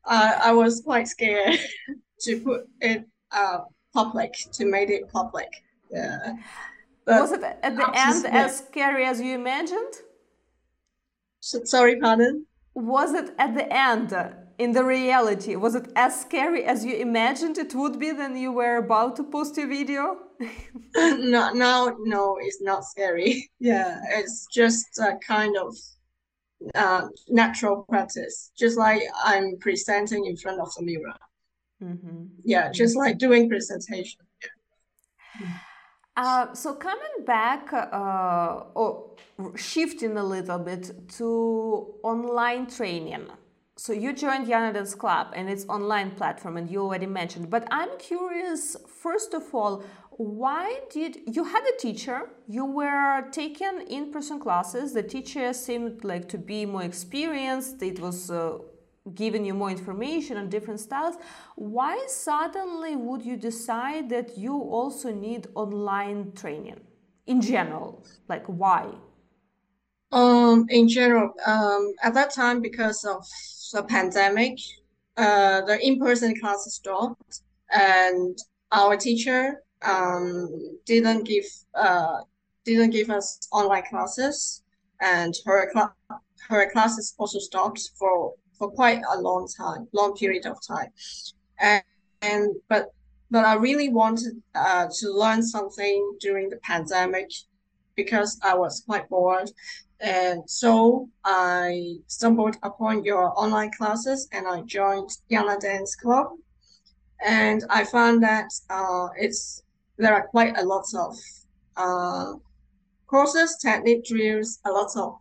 Uh, 0.04 0.32
I 0.42 0.52
was 0.52 0.82
quite 0.82 1.08
scared 1.08 1.58
to 2.24 2.40
put 2.40 2.68
it 2.80 3.04
uh, 3.32 3.60
public, 3.92 4.34
to 4.52 4.66
make 4.66 4.90
it 4.90 5.10
public. 5.12 5.50
Yeah. 5.90 6.34
But 7.04 7.20
was 7.20 7.32
it 7.32 7.42
at 7.42 7.76
the 7.76 7.90
end 7.94 8.26
as 8.26 8.58
scary 8.58 9.04
as 9.04 9.20
you 9.20 9.34
imagined? 9.34 9.94
sorry, 11.40 12.00
pardon? 12.00 12.46
Was 12.74 13.12
it 13.12 13.34
at 13.38 13.54
the 13.54 13.70
end, 13.72 14.12
in 14.58 14.72
the 14.72 14.84
reality, 14.84 15.56
was 15.56 15.74
it 15.74 15.86
as 15.94 16.20
scary 16.20 16.64
as 16.64 16.84
you 16.84 16.94
imagined 16.96 17.58
it 17.58 17.74
would 17.74 17.98
be 17.98 18.12
when 18.12 18.36
you 18.36 18.52
were 18.52 18.76
about 18.76 19.16
to 19.16 19.24
post 19.24 19.56
your 19.56 19.68
video? 19.68 20.16
no, 20.96 21.52
no, 21.52 21.96
no, 22.00 22.38
it's 22.40 22.60
not 22.62 22.84
scary. 22.84 23.50
Yeah, 23.60 24.00
it's 24.10 24.46
just 24.52 24.98
a 24.98 25.16
kind 25.26 25.56
of 25.56 25.76
uh, 26.74 27.08
natural 27.28 27.84
practice, 27.88 28.50
just 28.58 28.76
like 28.76 29.02
I'm 29.24 29.56
presenting 29.58 30.26
in 30.26 30.36
front 30.36 30.60
of 30.60 30.74
the 30.74 30.82
mirror. 30.82 31.14
Mm-hmm. 31.82 32.24
Yeah, 32.44 32.70
just 32.70 32.96
like 32.96 33.18
doing 33.18 33.48
presentation. 33.48 34.20
Uh, 36.16 36.54
so 36.54 36.72
coming 36.74 37.24
back 37.26 37.72
uh, 37.72 38.62
or 38.74 39.16
shifting 39.56 40.16
a 40.16 40.22
little 40.22 40.60
bit 40.60 40.92
to 41.08 41.92
online 42.04 42.68
training. 42.68 43.26
So 43.76 43.92
you 43.92 44.12
joined 44.12 44.46
Iana 44.46 44.96
Club 44.96 45.32
and 45.34 45.50
it's 45.50 45.66
online 45.68 46.12
platform 46.12 46.56
and 46.56 46.70
you 46.70 46.82
already 46.82 47.06
mentioned. 47.06 47.50
But 47.50 47.66
I'm 47.72 47.98
curious, 47.98 48.76
first 49.02 49.34
of 49.34 49.52
all, 49.52 49.82
why 50.10 50.82
did 50.90 51.18
you 51.26 51.42
had 51.42 51.64
a 51.64 51.76
teacher? 51.78 52.30
You 52.46 52.64
were 52.64 53.28
taking 53.32 53.80
in-person 53.88 54.38
classes. 54.38 54.92
The 54.92 55.02
teacher 55.02 55.52
seemed 55.52 56.04
like 56.04 56.28
to 56.28 56.38
be 56.38 56.64
more 56.64 56.84
experienced. 56.84 57.82
It 57.82 57.98
was 57.98 58.30
uh, 58.30 58.58
giving 59.14 59.44
you 59.44 59.52
more 59.52 59.70
information 59.70 60.36
on 60.36 60.48
different 60.48 60.80
styles 60.80 61.16
why 61.56 62.02
suddenly 62.08 62.96
would 62.96 63.22
you 63.22 63.36
decide 63.36 64.08
that 64.08 64.38
you 64.38 64.54
also 64.54 65.12
need 65.12 65.46
online 65.54 66.32
training 66.32 66.80
in 67.26 67.40
general? 67.40 68.04
Like 68.28 68.46
why? 68.46 68.94
Um 70.12 70.66
in 70.68 70.88
general 70.88 71.32
um 71.46 71.92
at 72.02 72.14
that 72.14 72.32
time 72.32 72.60
because 72.60 73.04
of 73.04 73.26
the 73.72 73.82
pandemic 73.82 74.58
uh 75.16 75.60
the 75.62 75.78
in-person 75.84 76.38
classes 76.40 76.74
stopped 76.74 77.40
and 77.70 78.38
our 78.72 78.96
teacher 78.96 79.62
um 79.82 80.48
didn't 80.86 81.24
give 81.24 81.44
uh 81.74 82.18
didn't 82.64 82.90
give 82.90 83.10
us 83.10 83.38
online 83.52 83.84
classes 83.90 84.62
and 85.00 85.34
her 85.44 85.70
cl- 85.72 85.94
her 86.48 86.70
classes 86.70 87.14
also 87.18 87.38
stopped 87.38 87.80
for 87.98 88.34
for 88.58 88.70
quite 88.70 89.00
a 89.14 89.20
long 89.20 89.48
time, 89.56 89.88
long 89.92 90.14
period 90.14 90.46
of 90.46 90.58
time. 90.66 90.88
And, 91.60 91.82
and 92.22 92.54
but 92.68 92.88
but 93.30 93.44
I 93.44 93.54
really 93.54 93.88
wanted 93.88 94.40
uh, 94.54 94.86
to 94.98 95.08
learn 95.10 95.42
something 95.42 96.16
during 96.20 96.50
the 96.50 96.58
pandemic 96.58 97.30
because 97.96 98.38
I 98.44 98.54
was 98.54 98.82
quite 98.86 99.08
bored. 99.08 99.50
And 100.00 100.48
so 100.48 101.08
I 101.24 101.96
stumbled 102.06 102.56
upon 102.62 103.04
your 103.04 103.32
online 103.38 103.70
classes 103.76 104.28
and 104.32 104.46
I 104.46 104.60
joined 104.62 105.10
Iana 105.30 105.58
Dance 105.58 105.96
Club. 105.96 106.28
And 107.24 107.64
I 107.70 107.84
found 107.84 108.22
that 108.22 108.50
uh, 108.70 109.08
it's 109.16 109.62
there 109.96 110.14
are 110.14 110.26
quite 110.26 110.58
a 110.58 110.64
lot 110.64 110.84
of 110.94 111.16
uh, 111.76 112.34
courses, 113.06 113.56
technique 113.56 114.04
drills, 114.04 114.58
a 114.64 114.70
lot 114.70 114.90
of 114.96 115.14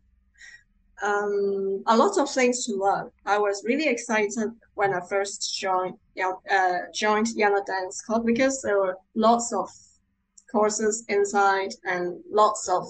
um, 1.03 1.83
a 1.87 1.97
lot 1.97 2.17
of 2.17 2.29
things 2.29 2.65
to 2.65 2.75
learn. 2.75 3.11
I 3.25 3.37
was 3.37 3.63
really 3.65 3.87
excited 3.87 4.49
when 4.75 4.93
I 4.93 5.01
first 5.09 5.57
joined 5.59 5.95
uh, 6.17 6.79
joined 6.93 7.27
Iana 7.27 7.65
Dance 7.65 8.01
Club 8.01 8.25
because 8.25 8.61
there 8.61 8.79
were 8.79 8.97
lots 9.15 9.51
of 9.53 9.69
courses 10.51 11.03
inside 11.09 11.71
and 11.83 12.19
lots 12.31 12.69
of 12.69 12.85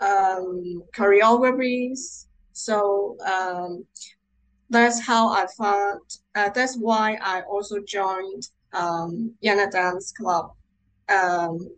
um, 0.00 0.82
choreographies. 0.96 2.26
So 2.52 3.16
um, 3.24 3.84
that's 4.68 5.00
how 5.00 5.28
I 5.28 5.46
found. 5.56 6.00
Uh, 6.34 6.50
that's 6.54 6.76
why 6.76 7.18
I 7.22 7.42
also 7.42 7.76
joined 7.86 8.48
um, 8.72 9.34
Iana 9.44 9.70
Dance 9.70 10.12
Club, 10.12 10.50
um, 11.08 11.68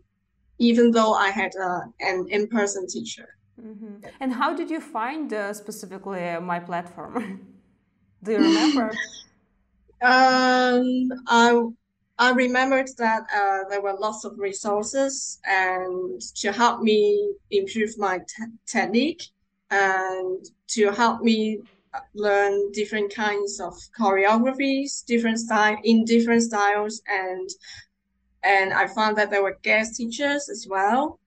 even 0.57 0.89
though 0.91 1.13
I 1.13 1.29
had 1.29 1.51
uh, 1.61 1.81
an 1.99 2.25
in-person 2.29 2.87
teacher. 2.87 3.27
Mm-hmm. 3.63 3.95
And 4.19 4.33
how 4.33 4.53
did 4.53 4.69
you 4.69 4.81
find 4.81 5.31
uh, 5.33 5.53
specifically 5.53 6.27
uh, 6.27 6.41
my 6.41 6.59
platform? 6.59 7.47
Do 8.23 8.31
you 8.31 8.39
remember? 8.39 8.89
um, 10.01 11.09
I 11.27 11.61
I 12.19 12.31
remembered 12.31 12.89
that 12.97 13.23
uh, 13.35 13.69
there 13.69 13.81
were 13.81 13.95
lots 13.97 14.23
of 14.25 14.37
resources 14.37 15.39
and 15.45 16.21
to 16.35 16.51
help 16.51 16.81
me 16.81 17.33
improve 17.51 17.97
my 17.97 18.19
te- 18.19 18.53
technique 18.67 19.23
and 19.71 20.45
to 20.67 20.91
help 20.91 21.21
me 21.21 21.59
uh, 21.93 21.99
learn 22.13 22.71
different 22.71 23.13
kinds 23.13 23.59
of 23.59 23.73
choreographies, 23.99 25.05
different 25.05 25.39
style 25.39 25.77
in 25.83 26.05
different 26.05 26.43
styles, 26.43 27.01
and 27.07 27.49
and 28.43 28.73
I 28.73 28.87
found 28.87 29.17
that 29.17 29.31
there 29.31 29.41
were 29.41 29.57
guest 29.63 29.95
teachers 29.95 30.49
as 30.49 30.67
well 30.69 31.19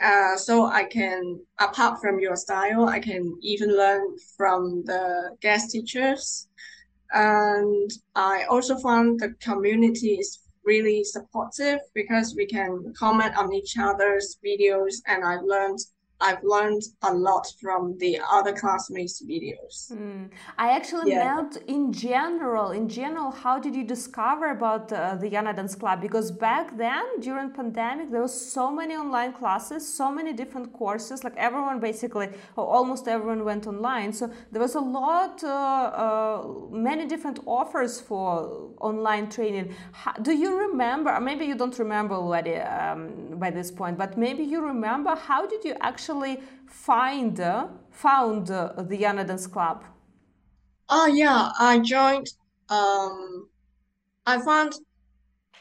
uh, 0.00 0.36
so 0.36 0.66
I 0.66 0.84
can, 0.84 1.40
apart 1.58 2.00
from 2.00 2.20
your 2.20 2.36
style, 2.36 2.86
I 2.86 3.00
can 3.00 3.38
even 3.40 3.76
learn 3.76 4.16
from 4.36 4.84
the 4.84 5.36
guest 5.40 5.70
teachers. 5.70 6.48
And 7.12 7.90
I 8.14 8.44
also 8.44 8.76
found 8.78 9.20
the 9.20 9.30
community 9.40 10.14
is 10.14 10.40
really 10.64 11.04
supportive 11.04 11.78
because 11.94 12.34
we 12.36 12.46
can 12.46 12.92
comment 12.98 13.36
on 13.38 13.52
each 13.52 13.78
other's 13.78 14.38
videos 14.44 14.96
and 15.06 15.24
I 15.24 15.36
learned 15.36 15.78
I've 16.20 16.42
learned 16.42 16.82
a 17.02 17.12
lot 17.12 17.46
from 17.60 17.98
the 17.98 18.18
other 18.30 18.52
classmates' 18.54 19.22
videos. 19.22 19.92
Mm. 19.92 20.30
I 20.56 20.70
actually 20.70 21.10
yeah. 21.10 21.34
meant 21.34 21.58
in 21.66 21.92
general. 21.92 22.70
In 22.70 22.88
general, 22.88 23.30
how 23.30 23.58
did 23.58 23.74
you 23.74 23.84
discover 23.84 24.50
about 24.50 24.90
uh, 24.92 25.16
the 25.16 25.28
Iana 25.28 25.54
Dance 25.54 25.74
Club? 25.74 26.00
Because 26.00 26.30
back 26.30 26.76
then, 26.78 27.04
during 27.20 27.50
pandemic, 27.50 28.10
there 28.10 28.22
was 28.22 28.34
so 28.34 28.70
many 28.70 28.94
online 28.94 29.34
classes, 29.34 29.86
so 29.86 30.10
many 30.10 30.32
different 30.32 30.72
courses. 30.72 31.22
Like 31.22 31.36
everyone, 31.36 31.80
basically, 31.80 32.28
or 32.56 32.64
almost 32.66 33.08
everyone 33.08 33.44
went 33.44 33.66
online. 33.66 34.12
So 34.14 34.30
there 34.50 34.62
was 34.62 34.74
a 34.74 34.80
lot, 34.80 35.44
uh, 35.44 35.48
uh, 35.48 36.48
many 36.70 37.06
different 37.06 37.40
offers 37.44 38.00
for 38.00 38.70
online 38.80 39.28
training. 39.28 39.74
How, 39.92 40.12
do 40.12 40.32
you 40.32 40.56
remember? 40.56 41.20
Maybe 41.20 41.44
you 41.44 41.56
don't 41.56 41.78
remember 41.78 42.14
already 42.14 42.56
um, 42.56 43.38
by 43.38 43.50
this 43.50 43.70
point, 43.70 43.98
but 43.98 44.16
maybe 44.16 44.44
you 44.44 44.62
remember. 44.62 45.14
How 45.14 45.46
did 45.46 45.62
you 45.62 45.74
actually 45.82 46.05
actually 46.06 46.38
find 46.68 47.36
found 47.90 48.46
the 48.46 48.96
Iana 49.00 49.26
Dance 49.26 49.48
Club? 49.48 49.84
Oh 50.88 51.06
yeah, 51.06 51.50
I 51.58 51.80
joined. 51.80 52.28
Um, 52.68 53.48
I 54.24 54.40
found 54.40 54.74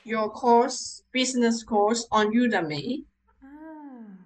your 0.03 0.29
course, 0.29 1.03
business 1.12 1.63
course, 1.63 2.08
on 2.12 2.31
Udemy. 2.31 3.05
Ah. 3.43 3.47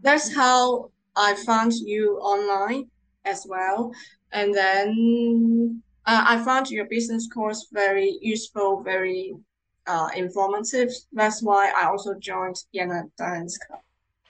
That's 0.02 0.36
how 0.36 0.92
I 1.16 1.36
found 1.36 1.72
you 1.74 2.18
online 2.18 2.90
as 3.24 3.46
well, 3.48 3.94
and 4.34 4.54
then 4.54 5.82
uh, 6.06 6.24
I 6.28 6.44
found 6.44 6.70
your 6.70 6.86
business 6.90 7.30
course 7.34 7.68
very 7.72 8.18
useful, 8.22 8.84
very 8.84 9.36
uh, 9.88 10.10
informative. 10.16 10.90
That's 11.14 11.42
why 11.42 11.72
I 11.78 11.86
also 11.86 12.14
joined 12.20 12.58
Yana 12.76 13.04
Dance 13.18 13.58
Club. 13.58 13.80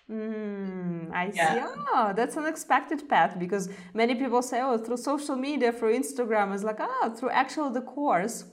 Mm, 0.09 1.11
I 1.13 1.31
yeah. 1.33 1.53
see. 1.53 1.71
Oh, 1.93 2.13
that's 2.15 2.35
an 2.35 2.43
unexpected 2.43 3.07
path 3.07 3.37
because 3.37 3.69
many 3.93 4.15
people 4.15 4.41
say, 4.41 4.59
oh, 4.61 4.77
through 4.77 4.97
social 4.97 5.35
media, 5.35 5.71
through 5.71 5.97
Instagram. 5.97 6.53
It's 6.53 6.63
like, 6.63 6.79
oh, 6.79 7.13
through 7.15 7.29
actual 7.29 7.69
the 7.69 7.81
course. 7.81 8.45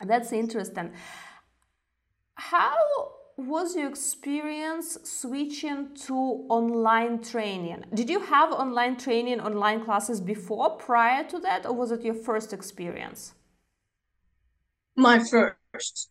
That's 0.00 0.32
interesting. 0.32 0.92
How 2.36 2.76
was 3.36 3.74
your 3.74 3.88
experience 3.88 4.98
switching 5.02 5.94
to 6.06 6.14
online 6.48 7.22
training? 7.22 7.84
Did 7.92 8.08
you 8.08 8.20
have 8.20 8.52
online 8.52 8.96
training, 8.96 9.40
online 9.40 9.84
classes 9.84 10.20
before, 10.20 10.70
prior 10.76 11.24
to 11.24 11.40
that, 11.40 11.66
or 11.66 11.72
was 11.72 11.90
it 11.90 12.02
your 12.02 12.14
first 12.14 12.52
experience? 12.52 13.34
My 14.94 15.18
first. 15.18 16.10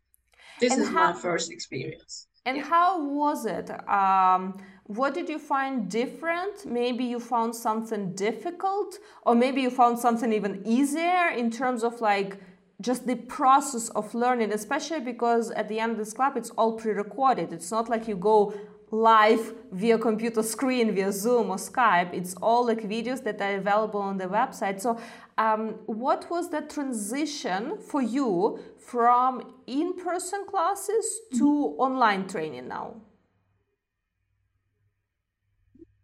This 0.60 0.74
and 0.74 0.82
is 0.82 0.90
how, 0.90 1.14
my 1.14 1.20
first 1.20 1.52
experience. 1.52 2.28
And 2.46 2.58
yeah. 2.58 2.64
how 2.64 3.08
was 3.08 3.46
it? 3.46 3.70
Um, 3.88 4.58
what 4.86 5.14
did 5.14 5.30
you 5.30 5.40
find 5.40 5.90
different? 5.90 6.66
Maybe 6.66 7.06
you 7.06 7.20
found 7.20 7.56
something 7.56 8.14
difficult, 8.14 9.00
or 9.26 9.34
maybe 9.34 9.62
you 9.62 9.70
found 9.70 9.98
something 9.98 10.34
even 10.34 10.62
easier 10.66 11.30
in 11.30 11.50
terms 11.50 11.84
of 11.84 12.02
like 12.02 12.38
just 12.82 13.08
the 13.08 13.16
process 13.16 13.88
of 13.90 14.14
learning, 14.14 14.52
especially 14.52 15.00
because 15.00 15.52
at 15.52 15.70
the 15.70 15.80
end 15.80 15.94
of 15.94 15.98
this 15.98 16.14
club, 16.14 16.36
it's 16.36 16.50
all 16.52 16.74
pre 16.74 16.92
recorded. 16.92 17.54
It's 17.54 17.72
not 17.72 17.90
like 17.90 18.08
you 18.08 18.18
go 18.18 18.54
live 18.92 19.56
via 19.72 19.98
computer 19.98 20.44
screen, 20.44 20.94
via 20.94 21.12
Zoom 21.12 21.50
or 21.50 21.56
Skype. 21.56 22.14
It's 22.14 22.36
all 22.36 22.66
like 22.68 22.84
videos 22.84 23.24
that 23.24 23.42
are 23.42 23.56
available 23.56 24.02
on 24.02 24.18
the 24.18 24.26
website. 24.26 24.82
So, 24.82 25.00
um, 25.38 25.80
what 25.86 26.30
was 26.30 26.50
the 26.50 26.62
transition 26.62 27.78
for 27.78 28.02
you 28.02 28.60
from 28.78 29.54
in 29.66 29.94
person 29.94 30.46
classes 30.46 31.22
to 31.38 31.46
mm-hmm. 31.46 31.82
online 31.82 32.28
training 32.28 32.68
now? 32.68 32.96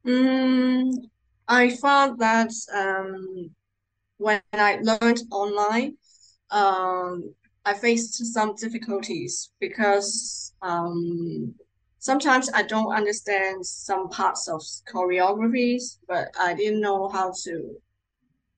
Mm, 0.10 0.92
I 1.48 1.70
found 1.70 2.18
that 2.20 2.52
um, 2.74 3.52
when 4.18 4.42
I 4.54 4.80
learned 4.82 5.20
online, 5.32 5.98
um, 6.50 7.36
I 7.64 7.76
faced 7.76 8.16
some 8.34 8.56
difficulties 8.56 9.52
because 9.60 10.54
um, 10.64 11.54
sometimes 12.00 12.50
I 12.56 12.64
don't 12.64 12.92
understand 12.92 13.64
some 13.64 14.10
parts 14.10 14.48
of 14.48 14.64
choreographies, 14.92 16.00
but 16.08 16.30
I 16.40 16.56
didn't 16.56 16.82
know 16.82 17.08
how 17.10 17.32
to 17.44 17.76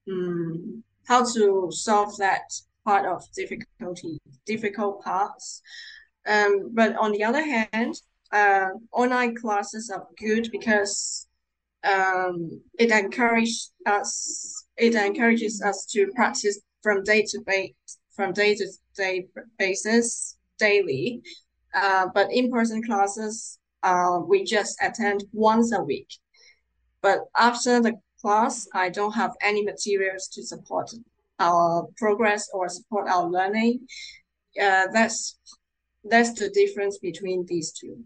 um, 0.09 0.83
how 1.05 1.25
to 1.33 1.67
solve 1.71 2.15
that 2.17 2.43
part 2.85 3.05
of 3.05 3.29
difficulty 3.35 4.19
difficult 4.45 5.03
parts. 5.03 5.61
Um, 6.25 6.69
but 6.71 6.95
on 6.95 7.11
the 7.11 7.25
other 7.25 7.43
hand, 7.43 7.95
uh, 8.31 8.69
online 8.93 9.35
classes 9.35 9.89
are 9.89 10.07
good 10.17 10.49
because 10.49 11.27
um, 11.83 12.61
it 12.77 12.91
encourages 12.91 13.71
us 13.85 14.65
it 14.77 14.95
encourages 14.95 15.61
us 15.61 15.85
to 15.85 16.07
practice 16.15 16.59
from 16.81 17.03
day 17.03 17.23
to 17.27 17.39
day 17.39 17.73
from 18.15 18.33
day 18.33 18.55
to 18.55 18.65
day 18.95 19.27
basis 19.57 20.37
daily. 20.57 21.21
Uh, 21.73 22.07
but 22.13 22.27
in 22.31 22.51
person 22.51 22.83
classes, 22.83 23.57
uh, 23.83 24.19
we 24.27 24.43
just 24.43 24.77
attend 24.81 25.23
once 25.31 25.73
a 25.73 25.81
week. 25.81 26.09
But 27.01 27.19
after 27.37 27.81
the 27.81 27.93
class, 28.21 28.67
I 28.73 28.89
don't 28.89 29.13
have 29.13 29.31
any 29.41 29.63
materials 29.63 30.27
to 30.33 30.43
support 30.43 30.91
our 31.39 31.87
progress 31.97 32.47
or 32.53 32.69
support 32.69 33.07
our 33.07 33.27
learning. 33.27 33.87
Uh, 34.61 34.87
that's 34.93 35.39
that's 36.03 36.33
the 36.33 36.49
difference 36.49 36.97
between 36.99 37.45
these 37.47 37.71
two. 37.71 38.03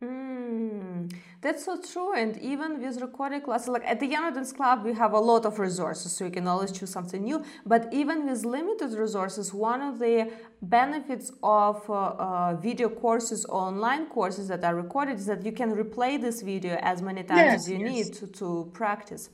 Mm, 0.00 1.12
that's 1.40 1.64
so 1.64 1.80
true. 1.80 2.14
And 2.14 2.36
even 2.38 2.80
with 2.80 3.00
recording 3.00 3.40
classes, 3.40 3.68
like 3.68 3.84
at 3.84 3.98
the 3.98 4.08
Iana 4.08 4.32
Dance 4.32 4.52
Club, 4.52 4.84
we 4.84 4.92
have 4.92 5.12
a 5.12 5.18
lot 5.18 5.44
of 5.44 5.58
resources, 5.58 6.12
so 6.12 6.24
you 6.24 6.30
can 6.30 6.46
always 6.46 6.70
choose 6.70 6.90
something 6.90 7.24
new. 7.24 7.42
But 7.66 7.92
even 7.92 8.24
with 8.26 8.44
limited 8.44 8.92
resources, 8.92 9.52
one 9.52 9.80
of 9.82 9.98
the 9.98 10.30
benefits 10.62 11.32
of 11.42 11.88
uh, 11.90 11.94
uh, 11.94 12.56
video 12.60 12.88
courses 12.88 13.44
or 13.44 13.62
online 13.62 14.06
courses 14.06 14.46
that 14.48 14.62
are 14.62 14.76
recorded 14.76 15.18
is 15.18 15.26
that 15.26 15.44
you 15.44 15.50
can 15.50 15.74
replay 15.74 16.20
this 16.20 16.42
video 16.42 16.78
as 16.80 17.02
many 17.02 17.24
times 17.24 17.38
yes, 17.40 17.54
as 17.62 17.70
you 17.70 17.78
yes. 17.78 17.90
need 17.90 18.12
to, 18.14 18.26
to 18.28 18.70
practice. 18.72 19.30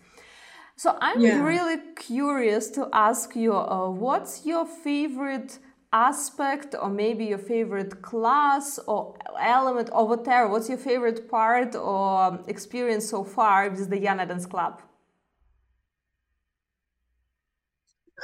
So 0.77 0.97
I'm 0.99 1.21
yeah. 1.21 1.41
really 1.43 1.77
curious 1.95 2.69
to 2.71 2.89
ask 2.93 3.37
you, 3.37 3.55
uh, 3.55 3.91
what's 3.91 4.47
your 4.47 4.65
favorite 4.67 5.59
aspect 5.95 6.75
or 6.75 6.91
maybe 6.91 7.25
your 7.25 7.39
favorite 7.39 8.03
class 8.03 8.81
or 8.89 9.17
element 9.41 9.89
or 9.93 10.09
whatever. 10.09 10.49
What's 10.49 10.69
your 10.69 10.79
favorite 10.79 11.31
part 11.31 11.77
or 11.77 12.41
experience 12.49 13.09
so 13.09 13.23
far 13.23 13.71
with 13.71 13.89
the 13.89 14.01
Iana 14.01 14.27
Dance 14.27 14.45
Club? 14.45 14.83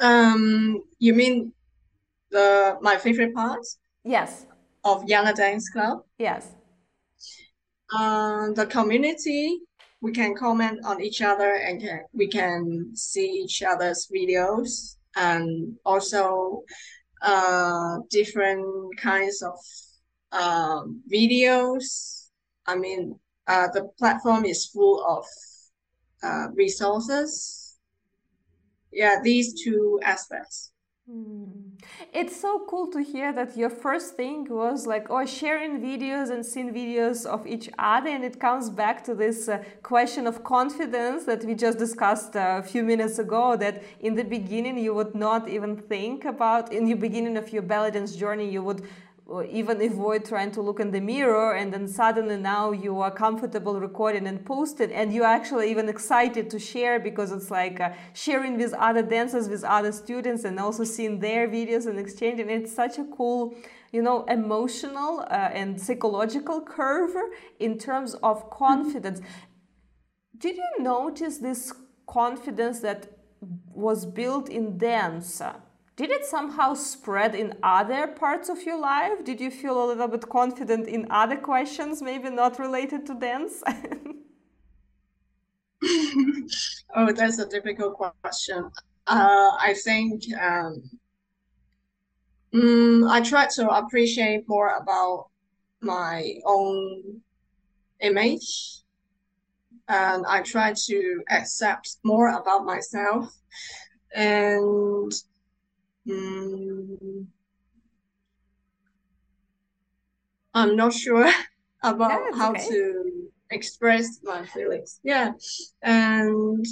Um 0.00 0.82
you 0.98 1.14
mean 1.14 1.52
the 2.30 2.76
my 2.82 2.96
favorite 2.96 3.34
part? 3.34 3.64
Yes. 4.04 4.46
Of 4.82 5.04
Iana 5.04 5.32
Dance 5.34 5.68
Club? 5.70 6.02
Yes. 6.18 6.48
Um 7.96 8.54
the 8.54 8.66
community 8.66 9.60
we 10.02 10.10
can 10.12 10.34
comment 10.34 10.80
on 10.84 11.00
each 11.00 11.20
other 11.22 11.52
and 11.66 11.80
can, 11.80 12.00
we 12.12 12.26
can 12.26 12.90
see 12.94 13.28
each 13.44 13.62
other's 13.62 14.08
videos 14.12 14.96
and 15.14 15.76
also 15.84 16.64
uh, 17.22 17.98
different 18.08 18.96
kinds 18.96 19.42
of 19.42 19.58
uh, 20.32 20.84
videos. 21.12 22.28
I 22.66 22.76
mean, 22.76 23.18
uh, 23.46 23.68
the 23.72 23.88
platform 23.98 24.44
is 24.44 24.66
full 24.66 25.04
of 25.04 25.26
uh, 26.22 26.48
resources. 26.54 27.78
Yeah, 28.92 29.20
these 29.22 29.62
two 29.62 30.00
aspects. 30.02 30.72
Hmm. 31.10 31.44
It's 32.12 32.40
so 32.40 32.64
cool 32.68 32.86
to 32.92 33.02
hear 33.02 33.32
that 33.32 33.56
your 33.56 33.70
first 33.70 34.14
thing 34.14 34.46
was 34.48 34.86
like, 34.86 35.10
oh, 35.10 35.26
sharing 35.26 35.80
videos 35.80 36.30
and 36.30 36.46
seeing 36.46 36.72
videos 36.72 37.26
of 37.26 37.46
each 37.48 37.68
other. 37.78 38.10
And 38.10 38.22
it 38.24 38.38
comes 38.38 38.70
back 38.70 39.02
to 39.04 39.14
this 39.14 39.48
uh, 39.48 39.64
question 39.82 40.28
of 40.28 40.44
confidence 40.44 41.24
that 41.24 41.42
we 41.44 41.54
just 41.54 41.78
discussed 41.78 42.36
a 42.36 42.62
few 42.62 42.84
minutes 42.84 43.18
ago. 43.18 43.56
That 43.56 43.82
in 43.98 44.14
the 44.14 44.22
beginning, 44.22 44.78
you 44.78 44.94
would 44.94 45.16
not 45.16 45.48
even 45.48 45.76
think 45.76 46.24
about, 46.26 46.72
in 46.72 46.84
the 46.84 46.94
beginning 46.94 47.36
of 47.36 47.52
your 47.52 47.62
belly 47.62 47.90
dance 47.90 48.14
journey, 48.14 48.48
you 48.48 48.62
would 48.62 48.86
even 49.48 49.80
avoid 49.80 50.24
trying 50.24 50.50
to 50.50 50.60
look 50.60 50.80
in 50.80 50.90
the 50.90 51.00
mirror 51.00 51.54
and 51.54 51.72
then 51.72 51.86
suddenly 51.86 52.36
now 52.36 52.72
you 52.72 53.00
are 53.00 53.10
comfortable 53.10 53.78
recording 53.78 54.26
and 54.26 54.44
posting 54.44 54.92
and 54.92 55.12
you're 55.12 55.32
actually 55.38 55.70
even 55.70 55.88
excited 55.88 56.50
to 56.50 56.58
share 56.58 56.98
because 56.98 57.30
it's 57.30 57.50
like 57.50 57.80
uh, 57.80 57.90
sharing 58.12 58.58
with 58.58 58.72
other 58.74 59.02
dancers 59.02 59.48
with 59.48 59.62
other 59.62 59.92
students 59.92 60.44
and 60.44 60.58
also 60.58 60.84
seeing 60.84 61.20
their 61.20 61.46
videos 61.48 61.86
and 61.86 61.98
exchanging. 61.98 62.50
It's 62.50 62.74
such 62.74 62.98
a 62.98 63.04
cool 63.16 63.54
you 63.92 64.02
know 64.02 64.24
emotional 64.24 65.20
uh, 65.30 65.60
and 65.60 65.80
psychological 65.80 66.60
curve 66.60 67.14
in 67.58 67.78
terms 67.78 68.14
of 68.22 68.50
confidence. 68.50 69.20
Did 70.36 70.56
you 70.56 70.70
notice 70.80 71.38
this 71.38 71.72
confidence 72.06 72.80
that 72.80 73.06
was 73.72 74.06
built 74.06 74.48
in 74.48 74.76
dance 74.76 75.40
did 76.00 76.10
it 76.10 76.24
somehow 76.24 76.72
spread 76.72 77.34
in 77.34 77.52
other 77.62 78.06
parts 78.06 78.48
of 78.48 78.62
your 78.62 78.78
life? 78.80 79.22
Did 79.22 79.38
you 79.38 79.50
feel 79.50 79.84
a 79.84 79.88
little 79.90 80.08
bit 80.08 80.26
confident 80.30 80.88
in 80.88 81.06
other 81.10 81.36
questions, 81.36 82.00
maybe 82.00 82.30
not 82.30 82.58
related 82.58 83.04
to 83.06 83.14
dance? 83.14 83.62
Oh, 86.96 87.12
that's 87.12 87.38
a 87.38 87.46
difficult 87.46 87.94
question. 88.22 88.70
Uh, 89.06 89.50
I 89.68 89.74
think 89.84 90.24
um, 90.38 90.82
mm, 92.52 93.08
I 93.08 93.20
try 93.20 93.46
to 93.56 93.68
appreciate 93.68 94.48
more 94.48 94.70
about 94.82 95.28
my 95.80 96.34
own 96.44 97.20
image, 98.00 98.82
and 99.88 100.26
I 100.26 100.42
try 100.42 100.74
to 100.88 101.22
accept 101.30 101.96
more 102.04 102.28
about 102.28 102.64
myself, 102.66 103.32
and 104.14 105.12
um, 106.10 107.28
I'm 110.54 110.76
not 110.76 110.92
sure 110.92 111.30
about 111.82 112.34
how 112.34 112.52
okay. 112.52 112.68
to 112.68 113.30
express 113.50 114.20
my 114.22 114.44
feelings. 114.46 115.00
Yeah, 115.02 115.32
and 115.82 116.64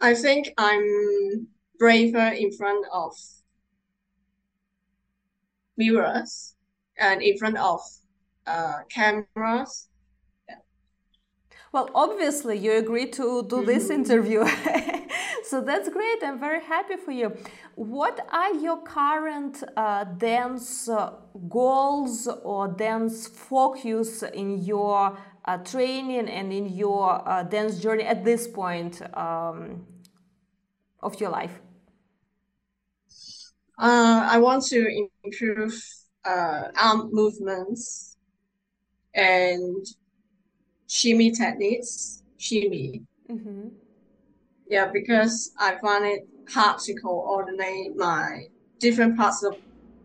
I 0.00 0.14
think 0.14 0.52
I'm 0.58 1.48
braver 1.78 2.28
in 2.28 2.52
front 2.52 2.86
of 2.92 3.12
mirrors 5.76 6.54
and 6.98 7.22
in 7.22 7.38
front 7.38 7.56
of 7.58 7.80
uh, 8.46 8.80
cameras. 8.90 9.88
Well, 11.72 11.90
obviously, 11.94 12.58
you 12.58 12.72
agreed 12.72 13.12
to 13.14 13.42
do 13.48 13.64
this 13.64 13.88
Mhm. 13.88 13.94
interview. 13.94 14.44
so 15.48 15.62
that's 15.62 15.88
great. 15.88 16.22
I'm 16.22 16.38
very 16.38 16.62
happy 16.62 16.96
for 16.96 17.10
you. 17.10 17.34
What 17.74 18.20
are 18.30 18.54
your 18.54 18.82
current 18.82 19.64
uh, 19.76 20.04
dance 20.04 20.88
uh, 20.90 21.14
goals 21.48 22.28
or 22.44 22.68
dance 22.68 23.26
focus 23.26 24.22
in 24.22 24.62
your 24.62 25.16
uh, 25.46 25.56
training 25.58 26.28
and 26.28 26.52
in 26.52 26.66
your 26.68 27.26
uh, 27.26 27.44
dance 27.44 27.78
journey 27.78 28.04
at 28.04 28.24
this 28.24 28.46
point 28.46 29.00
um, 29.16 29.86
of 31.02 31.18
your 31.18 31.30
life? 31.30 31.60
Uh, 33.78 34.28
I 34.30 34.38
want 34.38 34.64
to 34.66 35.06
improve 35.24 35.72
uh, 36.26 36.64
arm 36.76 37.08
movements 37.10 38.18
and 39.14 39.86
shimmy 40.88 41.30
techniques. 41.30 42.22
Shimmy. 42.36 43.02
Mm-hmm. 43.30 43.68
Yeah, 44.68 44.90
because 44.92 45.50
I 45.58 45.76
find 45.78 46.04
it 46.04 46.28
hard 46.50 46.78
to 46.80 46.94
coordinate 47.00 47.92
my 47.96 48.44
different 48.80 49.16
parts 49.16 49.42
of 49.42 49.54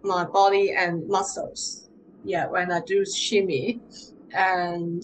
my 0.04 0.26
body 0.26 0.74
and 0.78 1.08
muscles. 1.08 1.90
Yeah, 2.24 2.48
when 2.48 2.72
I 2.72 2.82
do 2.86 3.04
shimmy. 3.06 3.82
And 4.34 5.02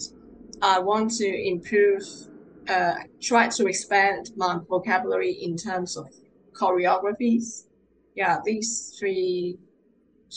I 0.62 0.80
want 0.80 1.12
to 1.12 1.28
improve, 1.28 2.02
uh, 2.67 2.95
try 3.22 3.50
to 3.50 3.67
expand 3.67 4.32
my 4.36 4.58
vocabulary 4.67 5.32
in 5.41 5.56
terms 5.56 5.95
of 5.98 6.08
choreographies. 6.60 7.65
Yeah, 8.15 8.39
these 8.43 8.95
three 9.00 9.58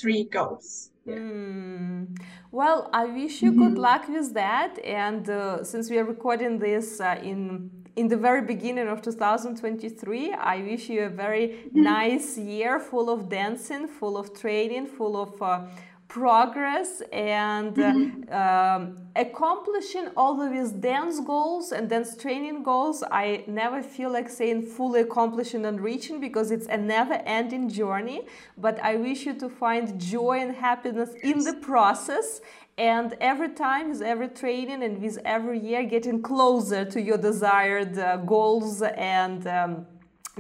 three 0.01 0.25
goals. 0.25 0.91
Yeah. 1.05 1.17
Mm. 1.17 2.17
Well, 2.51 2.89
I 2.93 3.05
wish 3.07 3.43
you 3.43 3.53
good 3.53 3.75
Mhm. 3.75 3.79
luck 3.79 4.09
with 4.09 4.35
that. 4.35 4.79
And 4.85 5.29
uh, 5.29 5.65
since 5.65 5.91
we 5.91 5.99
are 5.99 6.05
recording 6.05 6.59
this 6.59 7.01
uh, 7.01 7.19
in 7.23 7.71
in 7.97 8.09
the 8.09 8.17
very 8.17 8.43
beginning 8.43 8.89
of 8.89 9.03
2023, 9.03 10.33
I 10.33 10.63
wish 10.63 10.89
you 10.89 11.05
a 11.05 11.09
very 11.09 11.65
nice 11.73 12.39
year, 12.39 12.81
full 12.81 13.11
of 13.11 13.29
dancing, 13.29 13.87
full 13.87 14.17
of 14.17 14.39
training, 14.39 14.87
full 14.87 15.21
of 15.21 15.43
uh, 15.43 15.67
progress, 16.09 17.03
and 17.13 17.79
uh, 17.79 18.35
um, 18.41 18.99
accomplishing 19.15 20.09
all 20.17 20.41
of 20.41 20.53
these 20.53 20.71
dance 20.71 21.21
goals 21.21 21.73
and 21.73 21.89
dance 21.91 22.17
training 22.17 22.63
goals. 22.63 23.03
I 23.11 23.45
never 23.47 23.83
feel 23.83 24.11
like 24.11 24.29
saying 24.31 24.63
fully 24.63 25.01
accomplishing 25.01 25.67
and 25.67 25.81
reaching 25.81 26.19
because 26.21 26.51
it's 26.51 26.67
a 26.67 26.77
never-ending 26.77 27.69
journey. 27.69 28.27
But 28.57 28.79
I 28.81 28.97
wish 28.97 29.27
you 29.27 29.35
to 29.35 29.49
find 29.49 30.01
joy 30.01 30.39
and 30.41 30.55
happiness 30.55 31.11
in 31.23 31.45
the 31.45 31.55
process 31.55 32.41
and 32.83 33.15
every 33.21 33.51
time 33.51 33.91
with 33.91 34.03
every 34.03 34.29
training 34.29 34.83
and 34.83 35.01
with 35.01 35.19
every 35.25 35.59
year 35.59 35.85
getting 35.85 36.21
closer 36.21 36.85
to 36.85 37.01
your 37.01 37.17
desired 37.17 37.97
uh, 37.97 38.17
goals 38.17 38.83
and 38.83 39.47
um, 39.47 39.87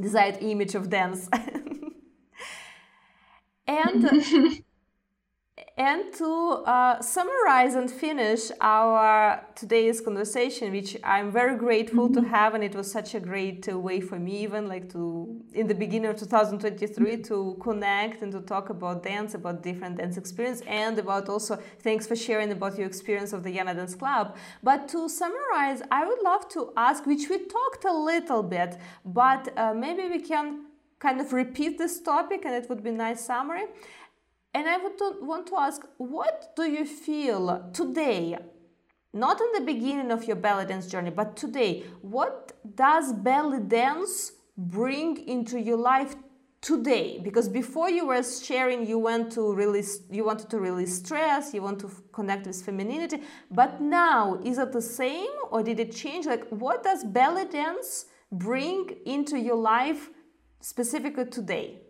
desired 0.00 0.38
image 0.40 0.74
of 0.74 0.90
dance. 0.90 1.28
And 3.66 4.04
and 5.78 6.12
to 6.12 6.26
uh, 6.66 7.00
summarize 7.00 7.74
and 7.74 7.90
finish 7.90 8.50
our 8.60 9.42
today's 9.54 10.02
conversation 10.02 10.70
which 10.70 10.98
i'm 11.02 11.32
very 11.32 11.56
grateful 11.56 12.10
to 12.10 12.20
have 12.20 12.54
and 12.54 12.62
it 12.62 12.74
was 12.74 12.90
such 12.90 13.14
a 13.14 13.20
great 13.20 13.66
uh, 13.70 13.78
way 13.78 13.98
for 13.98 14.18
me 14.18 14.42
even 14.42 14.68
like 14.68 14.92
to 14.92 15.40
in 15.54 15.66
the 15.66 15.74
beginning 15.74 16.10
of 16.10 16.16
2023 16.16 17.16
to 17.22 17.56
connect 17.62 18.20
and 18.20 18.32
to 18.32 18.40
talk 18.42 18.68
about 18.68 19.02
dance 19.02 19.32
about 19.32 19.62
different 19.62 19.96
dance 19.96 20.18
experience 20.18 20.60
and 20.66 20.98
about 20.98 21.30
also 21.30 21.58
thanks 21.80 22.06
for 22.06 22.16
sharing 22.16 22.52
about 22.52 22.76
your 22.76 22.86
experience 22.86 23.32
of 23.32 23.42
the 23.42 23.56
Iana 23.56 23.74
dance 23.74 23.94
club. 23.94 24.36
But 24.62 24.88
to 24.88 25.08
summarize 25.08 25.80
i 25.90 26.06
would 26.06 26.22
love 26.22 26.50
to 26.50 26.72
ask 26.76 27.06
which 27.06 27.30
we 27.30 27.38
talked 27.46 27.84
a 27.86 27.92
little 27.92 28.42
bit 28.42 28.76
but 29.06 29.50
uh, 29.56 29.72
maybe 29.72 30.06
we 30.06 30.20
can 30.20 30.66
kind 30.98 31.20
of 31.20 31.32
repeat 31.32 31.78
this 31.78 32.00
topic 32.00 32.44
and 32.44 32.54
it 32.54 32.68
would 32.68 32.82
be 32.84 32.90
a 32.90 32.92
nice 32.92 33.24
summary 33.24 33.64
and 34.54 34.68
I 34.68 34.76
would 34.76 34.98
to- 34.98 35.18
want 35.22 35.46
to 35.48 35.56
ask, 35.56 35.82
what 35.98 36.54
do 36.56 36.64
you 36.64 36.84
feel 36.84 37.70
today? 37.72 38.36
Not 39.14 39.40
in 39.40 39.52
the 39.52 39.60
beginning 39.72 40.10
of 40.10 40.24
your 40.24 40.36
belly 40.36 40.64
dance 40.66 40.86
journey, 40.86 41.10
but 41.10 41.36
today, 41.36 41.84
what 42.00 42.52
does 42.74 43.12
belly 43.12 43.60
dance 43.60 44.32
bring 44.56 45.16
into 45.28 45.58
your 45.60 45.76
life 45.76 46.14
today? 46.62 47.18
Because 47.22 47.48
before 47.48 47.90
you 47.90 48.06
were 48.06 48.22
sharing, 48.22 48.86
you 48.86 48.98
went 48.98 49.32
to 49.32 49.52
release, 49.52 50.00
you 50.10 50.24
wanted 50.24 50.48
to 50.50 50.58
release 50.58 50.96
stress, 50.96 51.52
you 51.52 51.60
want 51.60 51.78
to 51.80 51.90
connect 52.12 52.46
with 52.46 52.62
femininity. 52.62 53.22
But 53.50 53.80
now, 53.82 54.40
is 54.42 54.56
it 54.58 54.72
the 54.72 54.80
same 54.82 55.30
or 55.50 55.62
did 55.62 55.78
it 55.78 55.92
change? 55.92 56.24
Like, 56.24 56.48
what 56.48 56.82
does 56.82 57.04
belly 57.04 57.44
dance 57.46 58.06
bring 58.30 58.96
into 59.04 59.38
your 59.38 59.56
life 59.56 60.08
specifically 60.60 61.26
today? 61.26 61.82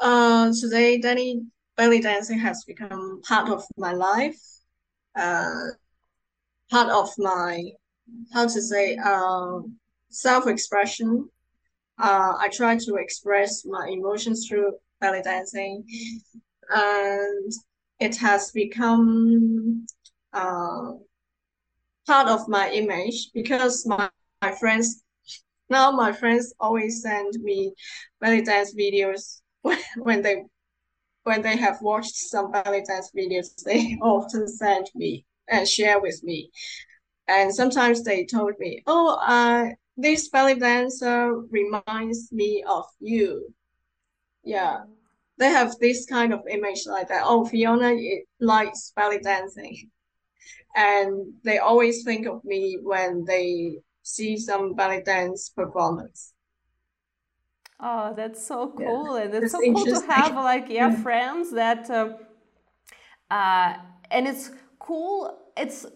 Uh, 0.00 0.52
today, 0.60 0.98
Danny 0.98 1.42
belly 1.76 2.00
dancing 2.00 2.38
has 2.38 2.64
become 2.64 3.20
part 3.22 3.48
of 3.48 3.64
my 3.76 3.92
life. 3.92 4.40
Uh, 5.16 5.68
part 6.70 6.88
of 6.90 7.10
my 7.18 7.64
how 8.32 8.44
to 8.44 8.62
say 8.62 8.96
um 8.96 9.76
self-expression. 10.10 11.28
Uh, 11.98 12.34
I 12.38 12.48
try 12.48 12.76
to 12.76 12.94
express 12.96 13.64
my 13.64 13.88
emotions 13.88 14.46
through 14.46 14.74
belly 15.00 15.22
dancing, 15.22 15.84
and 16.70 17.52
it 17.98 18.16
has 18.18 18.52
become 18.52 19.86
uh, 20.32 20.92
part 22.06 22.28
of 22.28 22.48
my 22.48 22.70
image 22.70 23.30
because 23.34 23.84
my, 23.86 24.08
my 24.42 24.52
friends 24.52 25.02
now 25.70 25.90
my 25.90 26.12
friends 26.12 26.54
always 26.60 27.02
send 27.02 27.34
me 27.42 27.72
belly 28.20 28.42
dance 28.42 28.74
videos 28.74 29.40
when, 29.96 30.22
they 30.22 30.44
when 31.24 31.42
they 31.42 31.56
have 31.56 31.80
watched 31.82 32.16
some 32.16 32.50
belly 32.50 32.82
dance 32.82 33.10
videos 33.16 33.54
they 33.64 33.98
often 34.02 34.48
send 34.48 34.86
me 34.94 35.24
and 35.48 35.68
share 35.68 36.00
with 36.00 36.22
me. 36.22 36.50
And 37.26 37.54
sometimes 37.54 38.02
they 38.02 38.24
told 38.24 38.54
me 38.58 38.82
oh 38.86 39.16
uh 39.16 39.66
this 39.96 40.28
belly 40.28 40.54
dancer 40.54 41.34
reminds 41.50 42.30
me 42.32 42.64
of 42.68 42.84
you. 43.00 43.52
Yeah. 44.44 44.84
They 45.38 45.50
have 45.50 45.78
this 45.78 46.06
kind 46.06 46.32
of 46.32 46.40
image 46.48 46.86
like 46.86 47.08
that. 47.08 47.22
Oh 47.24 47.44
fiona 47.44 47.92
it 47.92 48.24
likes 48.40 48.92
belly 48.96 49.18
dancing. 49.20 49.90
And 50.76 51.32
they 51.44 51.58
always 51.58 52.04
think 52.04 52.26
of 52.26 52.44
me 52.44 52.78
when 52.82 53.24
they 53.24 53.78
see 54.02 54.36
some 54.36 54.74
belly 54.74 55.02
dance 55.02 55.50
performance. 55.50 56.32
Oh, 57.80 58.12
that's 58.14 58.44
so 58.44 58.68
Yeah, 58.74 58.84
cool, 58.84 59.14
and 59.16 59.32
it's 59.34 59.50
that's 59.50 59.52
so 59.52 59.62
cool 59.62 59.86
to 59.88 60.00
have 60.00 60.34
like 60.34 60.68
yeah 60.68 60.90
Yeah. 60.90 60.96
friends 61.02 61.52
that, 61.52 61.88
uh, 61.90 62.16
uh, 63.30 63.74
and 64.10 64.26
it's 64.26 64.50
cool. 64.78 65.38
It's 65.56 65.86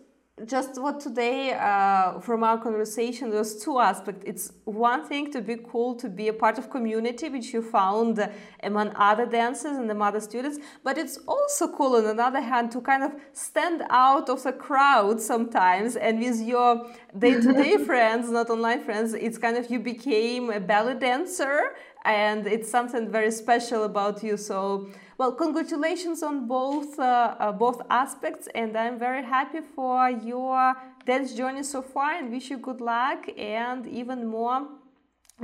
just 0.47 0.81
what 0.81 1.01
today 1.01 1.53
uh, 1.53 2.19
from 2.21 2.43
our 2.43 2.59
conversation 2.59 3.31
there's 3.31 3.63
two 3.63 3.79
aspects. 3.79 4.25
It's 4.27 4.53
one 4.65 5.07
thing 5.07 5.31
to 5.33 5.41
be 5.41 5.57
cool 5.57 5.95
to 5.97 6.09
be 6.09 6.29
a 6.29 6.33
part 6.33 6.59
of 6.59 6.71
community 6.71 7.29
which 7.29 7.53
you 7.53 7.63
found 7.63 8.29
among 8.63 8.93
other 8.97 9.27
dancers 9.27 9.77
and 9.77 9.89
the 9.89 9.99
other 9.99 10.21
students, 10.21 10.59
but 10.83 10.99
it's 10.99 11.19
also 11.29 11.69
cool 11.69 11.97
on 11.97 12.07
another 12.07 12.41
hand 12.41 12.73
to 12.73 12.81
kind 12.81 13.05
of 13.05 13.13
stand 13.33 13.83
out 13.91 14.29
of 14.29 14.43
the 14.43 14.53
crowd 14.53 15.21
sometimes 15.21 15.97
and 15.97 16.19
with 16.19 16.41
your 16.41 16.87
day-to-day 17.19 17.77
friends, 17.85 18.31
not 18.31 18.51
online 18.51 18.83
friends, 18.83 19.15
it's 19.15 19.39
kind 19.39 19.57
of 19.57 19.71
you 19.71 19.79
became 19.79 20.51
a 20.51 20.61
belly 20.61 20.95
dancer 20.95 21.75
and 22.05 22.47
it's 22.47 22.71
something 22.71 23.11
very 23.11 23.31
special 23.31 23.85
about 23.85 24.23
you. 24.23 24.37
So, 24.37 24.89
well, 25.23 25.31
congratulations 25.31 26.21
on 26.25 26.49
both 26.49 26.99
uh, 26.99 27.37
uh, 27.39 27.53
both 27.53 27.81
aspects, 27.89 28.49
and 28.57 28.77
I'm 28.77 28.99
very 28.99 29.23
happy 29.23 29.61
for 29.61 30.11
your 30.11 30.75
dance 31.07 31.33
journey 31.35 31.63
so 31.63 31.81
far, 31.81 32.11
and 32.19 32.33
wish 32.33 32.51
you 32.51 32.59
good 32.59 32.81
luck 32.81 33.29
and 33.39 33.87
even 33.87 34.27
more 34.27 34.67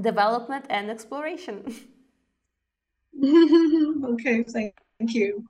development 0.01 0.65
and 0.69 0.91
exploration. 0.91 1.57
okay, 4.13 4.43
thank 4.43 4.75
you. 5.15 5.47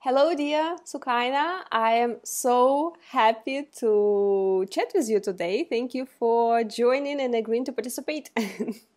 Hello, 0.00 0.34
dear 0.34 0.76
Soukaina. 0.84 1.62
I 1.72 1.92
am 2.04 2.16
so 2.24 2.94
happy 3.10 3.68
to 3.80 4.66
chat 4.70 4.92
with 4.94 5.08
you 5.08 5.20
today. 5.20 5.64
Thank 5.64 5.94
you 5.94 6.04
for 6.04 6.62
joining 6.62 7.22
and 7.22 7.34
agreeing 7.34 7.64
to 7.64 7.72
participate. 7.72 8.28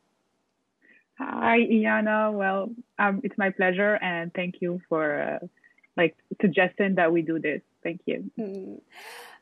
Hi, 1.19 1.59
Iana. 1.59 2.31
Well, 2.31 2.69
um, 2.99 3.21
it's 3.23 3.37
my 3.37 3.49
pleasure, 3.49 3.95
and 3.95 4.31
thank 4.33 4.55
you 4.61 4.81
for 4.87 5.39
uh, 5.41 5.47
like 5.95 6.15
suggesting 6.41 6.95
that 6.95 7.11
we 7.11 7.23
do 7.23 7.39
this. 7.39 7.61
Thank 7.83 8.01
you. 8.05 8.29
Mm. 8.37 8.81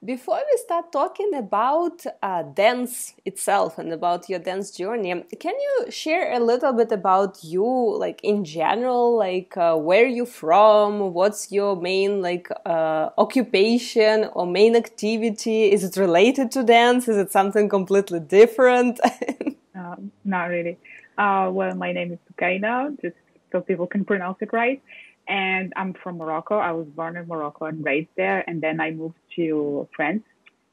Before 0.04 0.40
we 0.52 0.58
start 0.58 0.92
talking 0.92 1.34
about 1.34 2.06
uh, 2.22 2.44
dance 2.44 3.14
itself 3.26 3.80
and 3.80 3.92
about 3.92 4.30
your 4.30 4.40
dance 4.40 4.70
journey, 4.72 5.24
can 5.40 5.56
you 5.56 5.92
share 5.92 6.32
a 6.34 6.40
little 6.40 6.74
bit 6.74 6.92
about 6.92 7.44
you, 7.44 7.98
like 7.98 8.20
in 8.24 8.46
general, 8.46 9.18
like 9.18 9.58
uh, 9.58 9.76
where 9.76 10.06
you 10.06 10.26
from, 10.26 11.14
what's 11.14 11.52
your 11.52 11.76
main 11.76 12.22
like 12.22 12.50
uh, 12.66 13.10
occupation 13.18 14.30
or 14.34 14.46
main 14.46 14.76
activity? 14.76 15.72
Is 15.72 15.84
it 15.84 15.98
related 15.98 16.52
to 16.52 16.64
dance? 16.64 17.08
Is 17.08 17.18
it 17.18 17.32
something 17.32 17.68
completely 17.68 18.20
different? 18.20 19.00
um, 19.76 20.12
not 20.24 20.46
really. 20.46 20.78
Uh, 21.18 21.50
well, 21.52 21.76
my 21.76 21.92
name 21.92 22.12
is 22.12 22.20
Soukaina, 22.28 23.00
just 23.02 23.16
so 23.52 23.62
people 23.62 23.88
can 23.88 24.04
pronounce 24.04 24.38
it 24.42 24.52
right 24.52 24.82
and 25.28 25.74
I'm 25.76 25.94
from 25.94 26.18
Morocco. 26.18 26.58
I 26.58 26.72
was 26.72 26.88
born 26.88 27.18
in 27.18 27.28
Morocco 27.28 27.66
and 27.66 27.84
raised 27.84 28.10
there, 28.16 28.44
and 28.48 28.62
then 28.62 28.80
I 28.80 28.92
moved 28.92 29.18
to 29.36 29.88
France, 29.96 30.24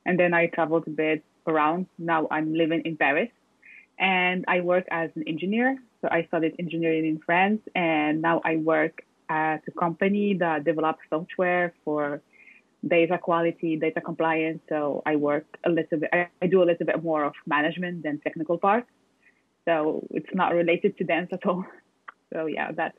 and 0.04 0.18
then 0.18 0.34
I 0.34 0.46
traveled 0.46 0.86
a 0.86 0.90
bit 0.90 1.24
around. 1.46 1.86
Now 1.98 2.26
I'm 2.30 2.54
living 2.54 2.82
in 2.84 2.96
Paris, 2.96 3.30
and 3.98 4.44
I 4.48 4.60
work 4.60 4.84
as 4.90 5.10
an 5.16 5.24
engineer. 5.26 5.78
So 6.00 6.08
I 6.10 6.24
studied 6.26 6.56
engineering 6.58 7.06
in 7.06 7.20
France, 7.24 7.60
and 7.74 8.20
now 8.20 8.40
I 8.44 8.56
work 8.56 9.02
at 9.28 9.62
a 9.66 9.70
company 9.70 10.34
that 10.34 10.64
develops 10.64 11.00
software 11.08 11.72
for 11.84 12.20
data 12.86 13.16
quality, 13.16 13.76
data 13.76 14.00
compliance. 14.00 14.60
So 14.68 15.02
I 15.06 15.16
work 15.16 15.46
a 15.64 15.70
little 15.70 15.98
bit. 16.00 16.10
I, 16.12 16.28
I 16.42 16.46
do 16.48 16.62
a 16.62 16.66
little 16.66 16.84
bit 16.84 17.02
more 17.02 17.24
of 17.24 17.34
management 17.46 18.02
than 18.02 18.18
technical 18.18 18.58
part. 18.58 18.84
So 19.66 20.06
it's 20.10 20.34
not 20.34 20.54
related 20.54 20.96
to 20.98 21.04
dance 21.04 21.30
at 21.32 21.46
all. 21.46 21.64
So 22.32 22.46
yeah, 22.46 22.72
that's 22.72 22.96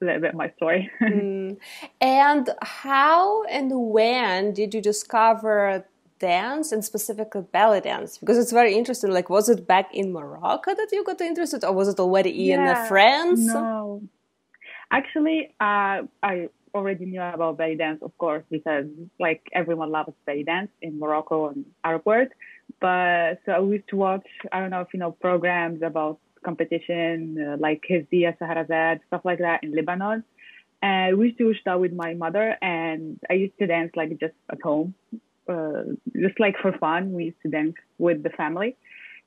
a 0.00 0.04
little 0.04 0.20
bit 0.20 0.34
my 0.34 0.52
story. 0.56 0.88
mm. 1.02 1.56
And 2.00 2.50
how 2.62 3.42
and 3.44 3.72
when 3.74 4.52
did 4.52 4.74
you 4.74 4.80
discover 4.80 5.84
dance 6.20 6.70
and 6.70 6.84
specifically 6.84 7.42
belly 7.52 7.80
dance? 7.80 8.18
Because 8.18 8.38
it's 8.38 8.52
very 8.52 8.74
interesting. 8.74 9.10
Like, 9.10 9.28
was 9.28 9.48
it 9.48 9.66
back 9.66 9.92
in 9.92 10.12
Morocco 10.12 10.72
that 10.72 10.88
you 10.92 11.02
got 11.04 11.20
interested, 11.20 11.64
or 11.64 11.72
was 11.72 11.88
it 11.88 11.98
already 11.98 12.52
in 12.52 12.60
yeah, 12.60 12.86
France? 12.86 13.40
No, 13.40 14.02
actually, 14.92 15.54
uh, 15.60 16.02
I 16.22 16.48
already 16.74 17.06
knew 17.06 17.20
about 17.20 17.56
belly 17.56 17.76
dance, 17.76 18.02
of 18.02 18.16
course, 18.18 18.44
because 18.50 18.86
like 19.18 19.42
everyone 19.52 19.90
loves 19.90 20.12
belly 20.26 20.44
dance 20.44 20.70
in 20.82 20.98
Morocco 20.98 21.48
and 21.48 21.64
Arab 21.82 22.02
world. 22.04 22.28
But 22.80 23.40
so 23.44 23.52
I 23.52 23.60
used 23.60 23.88
to 23.88 23.96
watch. 23.96 24.26
I 24.52 24.60
don't 24.60 24.70
know 24.70 24.80
if 24.80 24.88
you 24.92 25.00
know 25.00 25.12
programs 25.12 25.82
about 25.82 26.18
competition 26.44 27.36
uh, 27.40 27.56
like 27.58 27.82
Hizia, 27.90 28.36
Sahrazad, 28.38 29.00
stuff 29.08 29.22
like 29.24 29.38
that 29.38 29.64
in 29.64 29.72
Lebanon. 29.74 30.24
And 30.82 31.16
we 31.18 31.26
used 31.26 31.38
to 31.38 31.54
start 31.54 31.80
with 31.80 31.92
my 31.92 32.14
mother, 32.14 32.56
and 32.60 33.18
I 33.30 33.34
used 33.34 33.58
to 33.58 33.66
dance 33.66 33.92
like 33.96 34.10
just 34.20 34.34
at 34.50 34.60
home, 34.62 34.94
uh, 35.48 35.82
just 36.14 36.38
like 36.38 36.56
for 36.62 36.72
fun. 36.78 37.12
We 37.12 37.24
used 37.30 37.42
to 37.44 37.50
dance 37.50 37.74
with 37.98 38.22
the 38.22 38.30
family, 38.30 38.76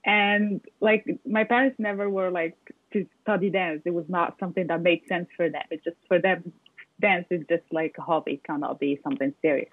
and 0.06 0.62
like 0.80 1.04
my 1.26 1.44
parents 1.44 1.78
never 1.80 2.10
were 2.10 2.30
like 2.30 2.58
to 2.94 3.06
study 3.24 3.50
dance. 3.50 3.82
It 3.86 3.94
was 3.94 4.06
not 4.08 4.36
something 4.40 4.68
that 4.68 4.82
made 4.82 5.02
sense 5.08 5.28
for 5.36 5.50
them. 5.50 5.64
It's 5.72 5.84
just 5.84 5.98
for 6.08 6.20
them, 6.20 6.54
dance 7.02 7.26
is 7.32 7.44
just 7.50 7.64
like 7.72 7.96
a 7.98 8.02
hobby, 8.02 8.42
cannot 8.46 8.80
be 8.80 9.00
something 9.04 9.34
serious. 9.42 9.72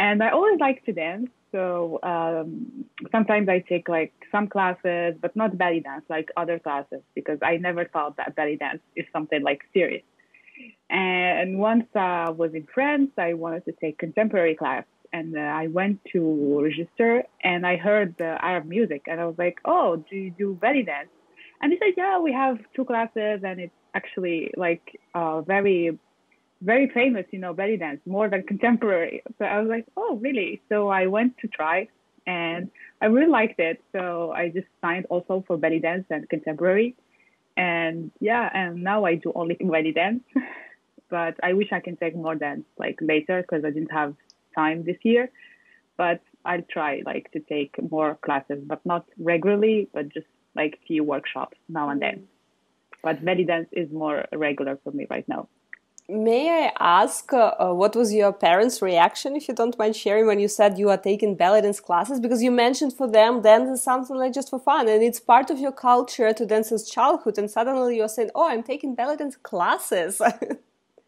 And 0.00 0.22
I 0.22 0.30
always 0.30 0.58
like 0.58 0.82
to 0.86 0.92
dance. 0.92 1.28
So 1.52 2.00
um, 2.02 2.86
sometimes 3.12 3.48
I 3.50 3.58
take 3.58 3.86
like 3.88 4.14
some 4.32 4.46
classes, 4.48 5.14
but 5.20 5.36
not 5.36 5.58
belly 5.58 5.80
dance, 5.80 6.04
like 6.08 6.30
other 6.38 6.58
classes, 6.58 7.02
because 7.14 7.38
I 7.42 7.58
never 7.58 7.84
thought 7.84 8.16
that 8.16 8.34
belly 8.34 8.56
dance 8.56 8.80
is 8.96 9.04
something 9.12 9.42
like 9.42 9.60
serious. 9.74 10.02
And 10.88 11.58
once 11.58 11.84
I 11.94 12.30
was 12.30 12.54
in 12.54 12.66
France, 12.72 13.10
I 13.18 13.34
wanted 13.34 13.66
to 13.66 13.72
take 13.72 13.98
contemporary 13.98 14.54
class, 14.54 14.84
and 15.12 15.36
uh, 15.36 15.40
I 15.40 15.66
went 15.66 16.00
to 16.12 16.62
register, 16.62 17.24
and 17.42 17.66
I 17.66 17.76
heard 17.76 18.14
the 18.16 18.42
Arab 18.42 18.66
music, 18.66 19.02
and 19.06 19.20
I 19.20 19.26
was 19.26 19.36
like, 19.38 19.58
"Oh, 19.64 19.96
do 20.08 20.16
you 20.16 20.30
do 20.30 20.54
belly 20.54 20.82
dance?" 20.82 21.08
And 21.60 21.72
they 21.72 21.78
said, 21.78 21.94
"Yeah, 21.96 22.18
we 22.20 22.32
have 22.32 22.58
two 22.74 22.84
classes, 22.84 23.40
and 23.44 23.60
it's 23.60 23.80
actually 23.94 24.52
like 24.56 24.98
uh, 25.14 25.40
very 25.42 25.98
very 26.62 26.90
famous, 26.90 27.24
you 27.30 27.38
know, 27.38 27.54
belly 27.54 27.76
dance, 27.76 28.00
more 28.06 28.28
than 28.28 28.42
contemporary. 28.42 29.22
So 29.38 29.44
I 29.44 29.60
was 29.60 29.68
like, 29.68 29.86
oh, 29.96 30.16
really? 30.16 30.60
So 30.68 30.88
I 30.88 31.06
went 31.06 31.38
to 31.38 31.48
try 31.48 31.88
and 32.26 32.70
I 33.00 33.06
really 33.06 33.30
liked 33.30 33.58
it. 33.58 33.82
So 33.92 34.32
I 34.32 34.48
just 34.48 34.66
signed 34.80 35.06
also 35.08 35.44
for 35.46 35.56
belly 35.56 35.78
dance 35.78 36.04
and 36.10 36.28
contemporary. 36.28 36.96
And 37.56 38.10
yeah, 38.20 38.48
and 38.52 38.82
now 38.82 39.04
I 39.04 39.14
do 39.14 39.32
only 39.34 39.54
belly 39.60 39.92
dance. 39.92 40.22
but 41.08 41.36
I 41.42 41.54
wish 41.54 41.68
I 41.72 41.80
can 41.80 41.96
take 41.96 42.14
more 42.14 42.34
dance 42.34 42.64
like 42.78 42.98
later 43.00 43.42
because 43.42 43.64
I 43.64 43.70
didn't 43.70 43.92
have 43.92 44.14
time 44.54 44.84
this 44.84 44.98
year. 45.02 45.30
But 45.96 46.20
I'll 46.44 46.62
try 46.70 47.02
like 47.04 47.30
to 47.32 47.40
take 47.40 47.74
more 47.90 48.16
classes, 48.22 48.62
but 48.64 48.84
not 48.84 49.06
regularly, 49.18 49.88
but 49.92 50.08
just 50.08 50.26
like 50.54 50.78
few 50.86 51.04
workshops 51.04 51.56
now 51.68 51.88
and 51.90 52.00
then. 52.00 52.16
Mm. 52.16 52.24
But 53.02 53.24
belly 53.24 53.44
dance 53.44 53.68
is 53.72 53.90
more 53.90 54.26
regular 54.32 54.78
for 54.84 54.92
me 54.92 55.06
right 55.08 55.26
now. 55.26 55.48
May 56.10 56.66
I 56.66 56.72
ask 56.80 57.32
uh, 57.32 57.54
uh, 57.60 57.72
what 57.72 57.94
was 57.94 58.12
your 58.12 58.32
parents' 58.32 58.82
reaction, 58.82 59.36
if 59.36 59.46
you 59.46 59.54
don't 59.54 59.78
mind 59.78 59.94
sharing, 59.94 60.26
when 60.26 60.40
you 60.40 60.48
said 60.48 60.76
you 60.76 60.90
are 60.90 60.96
taking 60.96 61.36
belly 61.36 61.60
dance 61.60 61.78
classes? 61.78 62.18
Because 62.18 62.42
you 62.42 62.50
mentioned 62.50 62.92
for 62.94 63.06
them 63.06 63.42
dance 63.42 63.70
is 63.70 63.82
something 63.84 64.16
like 64.16 64.32
just 64.32 64.50
for 64.50 64.58
fun, 64.58 64.88
and 64.88 65.04
it's 65.04 65.20
part 65.20 65.50
of 65.50 65.60
your 65.60 65.70
culture 65.70 66.32
to 66.32 66.44
dance 66.44 66.70
since 66.70 66.90
childhood, 66.90 67.38
and 67.38 67.48
suddenly 67.48 67.96
you're 67.96 68.08
saying, 68.08 68.30
"Oh, 68.34 68.48
I'm 68.48 68.64
taking 68.64 68.96
belly 68.96 69.16
dance 69.18 69.36
classes." 69.36 70.20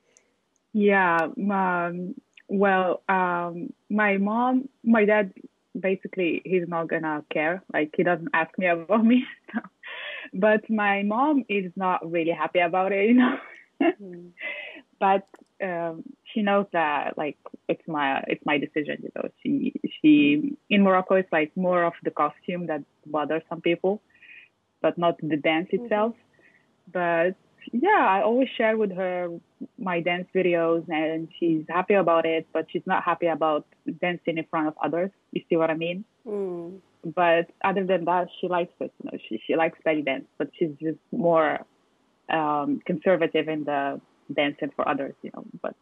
yeah, 0.73 1.27
um, 1.51 2.15
well, 2.47 3.03
um, 3.09 3.73
my 3.91 4.19
mom, 4.19 4.69
my 4.85 5.05
dad, 5.05 5.33
basically, 5.79 6.43
he's 6.45 6.69
not 6.69 6.87
gonna 6.87 7.25
care. 7.29 7.65
Like 7.73 7.93
he 7.97 8.05
doesn't 8.05 8.31
ask 8.35 8.57
me 8.57 8.67
about 8.67 9.05
me, 9.13 9.25
but 10.33 10.71
my 10.71 11.03
mom 11.03 11.45
is 11.49 11.73
not 11.75 12.09
really 12.09 12.31
happy 12.31 12.61
about 12.61 12.93
it, 12.93 13.09
you 13.09 13.15
know. 13.15 13.37
Mm 13.81 14.31
but 15.03 15.27
um, 15.61 16.05
she 16.33 16.43
knows 16.43 16.67
that 16.73 17.19
like 17.19 17.37
it's 17.69 17.87
my 17.89 18.23
it's 18.29 18.45
my 18.47 18.57
decision. 18.59 18.97
You 19.03 19.11
know, 19.17 19.29
she 19.43 19.75
she 19.99 20.57
in 20.71 20.85
Morocco 20.85 21.17
it's 21.17 21.33
like 21.33 21.51
more 21.57 21.83
of 21.83 21.95
the 22.05 22.13
costume 22.13 22.69
that 22.69 22.83
bothers 23.05 23.43
some 23.49 23.61
people, 23.61 24.01
but 24.81 24.97
not 24.97 25.19
the 25.21 25.37
dance 25.37 25.69
mm-hmm. 25.73 25.85
itself. 25.85 26.15
But 26.93 27.35
yeah, 27.73 28.07
I 28.17 28.23
always 28.23 28.49
share 28.57 28.77
with 28.77 28.93
her 28.93 29.29
my 29.77 29.99
dance 30.01 30.29
videos, 30.33 30.89
and 30.89 31.29
she's 31.39 31.65
happy 31.69 31.95
about 31.95 32.25
it. 32.25 32.47
But 32.53 32.67
she's 32.71 32.87
not 32.87 33.03
happy 33.03 33.27
about 33.27 33.67
dancing 34.01 34.39
in 34.39 34.47
front 34.53 34.69
of 34.69 34.75
others. 34.87 35.11
You 35.33 35.43
see 35.49 35.57
what 35.57 35.71
I 35.71 35.75
mean? 35.75 36.05
Mm. 36.25 36.79
But 37.05 37.51
other 37.65 37.85
than 37.85 38.05
that, 38.05 38.29
she 38.41 38.47
likes 38.47 38.75
it. 38.79 38.93
You 39.03 39.11
know, 39.11 39.19
she 39.29 39.43
she 39.47 39.57
likes 39.57 39.79
belly 39.85 40.03
dance, 40.03 40.27
but 40.39 40.51
she's 40.57 40.75
just 40.81 41.03
more 41.11 41.67
um, 42.31 42.81
conservative 42.87 43.49
in 43.49 43.65
the 43.65 44.01
dancing 44.33 44.71
for 44.75 44.89
others, 44.89 45.15
you 45.23 45.31
know, 45.35 45.45
but 45.61 45.75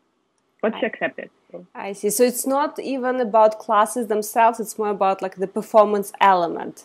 but 0.62 0.74
she 0.78 0.86
accepted. 0.86 1.30
So. 1.50 1.66
I 1.74 1.92
see. 1.92 2.10
So 2.10 2.22
it's 2.24 2.46
not 2.46 2.78
even 2.78 3.20
about 3.20 3.58
classes 3.58 4.08
themselves; 4.08 4.60
it's 4.60 4.78
more 4.78 4.90
about 4.90 5.22
like 5.22 5.36
the 5.36 5.46
performance 5.46 6.12
element. 6.20 6.84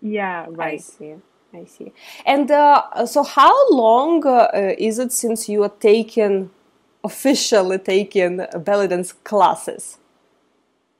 Yeah, 0.00 0.46
right. 0.48 0.74
I 0.74 0.76
see. 0.78 1.14
I 1.52 1.64
see. 1.64 1.92
And 2.26 2.50
uh, 2.50 3.06
so, 3.06 3.22
how 3.22 3.54
long 3.70 4.26
uh, 4.26 4.74
is 4.76 4.98
it 4.98 5.12
since 5.12 5.48
you 5.48 5.62
are 5.62 5.72
taking 5.80 6.50
officially 7.04 7.78
taking 7.78 8.44
belly 8.58 8.88
dance 8.88 9.12
classes? 9.12 9.98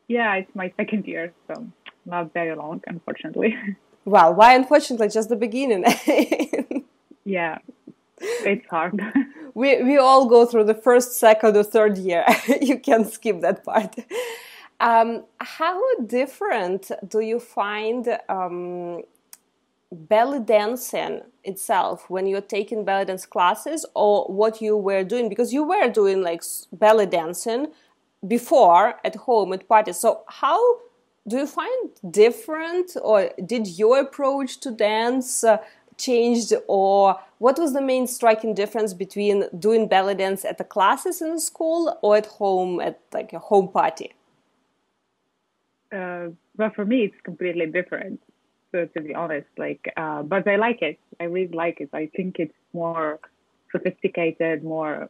Yeah, 0.06 0.34
it's 0.36 0.54
my 0.54 0.72
second 0.76 1.06
year, 1.06 1.32
so 1.48 1.66
not 2.04 2.32
very 2.32 2.54
long, 2.54 2.82
unfortunately. 2.86 3.56
Well, 4.06 4.34
why 4.34 4.54
unfortunately? 4.54 5.08
Just 5.08 5.30
the 5.30 5.36
beginning. 5.36 5.82
yeah, 7.24 7.56
it's 8.20 8.66
hard. 8.66 9.00
we 9.54 9.82
we 9.82 9.96
all 9.96 10.26
go 10.26 10.44
through 10.44 10.64
the 10.64 10.74
first, 10.74 11.18
second, 11.18 11.56
or 11.56 11.62
third 11.62 11.96
year. 11.98 12.24
you 12.60 12.78
can 12.78 13.04
skip 13.04 13.40
that 13.40 13.64
part. 13.64 13.94
Um, 14.80 15.24
how 15.38 15.80
different 16.00 16.90
do 17.08 17.20
you 17.20 17.38
find 17.38 18.18
um, 18.28 19.02
belly 19.92 20.40
dancing 20.40 21.22
itself 21.44 22.10
when 22.10 22.26
you're 22.26 22.40
taking 22.40 22.84
belly 22.84 23.04
dance 23.04 23.26
classes 23.26 23.86
or 23.94 24.24
what 24.24 24.60
you 24.60 24.76
were 24.76 25.04
doing 25.04 25.28
because 25.28 25.52
you 25.52 25.62
were 25.62 25.88
doing 25.88 26.22
like 26.22 26.42
belly 26.72 27.06
dancing 27.06 27.68
before 28.26 28.94
at 29.04 29.14
home 29.14 29.52
at 29.52 29.68
parties 29.68 29.98
so 29.98 30.22
how 30.26 30.58
do 31.28 31.36
you 31.36 31.46
find 31.46 31.90
different 32.10 32.96
or 33.02 33.30
did 33.46 33.66
your 33.66 34.00
approach 34.00 34.58
to 34.60 34.70
dance 34.70 35.44
uh, 35.44 35.58
changed 35.96 36.52
or 36.66 37.18
what 37.38 37.58
was 37.58 37.72
the 37.72 37.80
main 37.80 38.06
striking 38.06 38.54
difference 38.54 38.94
between 38.94 39.44
doing 39.58 39.88
belly 39.88 40.14
dance 40.14 40.44
at 40.44 40.58
the 40.58 40.64
classes 40.64 41.20
in 41.20 41.34
the 41.34 41.40
school 41.40 41.98
or 42.02 42.16
at 42.16 42.26
home 42.26 42.80
at 42.80 43.00
like 43.12 43.32
a 43.32 43.38
home 43.38 43.68
party? 43.68 44.14
Uh, 45.92 46.28
but 46.56 46.74
for 46.74 46.84
me 46.84 47.04
it's 47.04 47.20
completely 47.22 47.66
different 47.66 48.20
so 48.72 48.86
to 48.86 49.00
be 49.00 49.14
honest 49.14 49.46
like 49.56 49.92
uh, 49.96 50.22
but 50.22 50.46
i 50.48 50.56
like 50.56 50.82
it. 50.82 50.98
I 51.20 51.24
really 51.24 51.54
like 51.54 51.80
it. 51.80 51.90
I 51.92 52.10
think 52.16 52.38
it's 52.38 52.54
more 52.72 53.20
sophisticated 53.70 54.64
more 54.64 55.08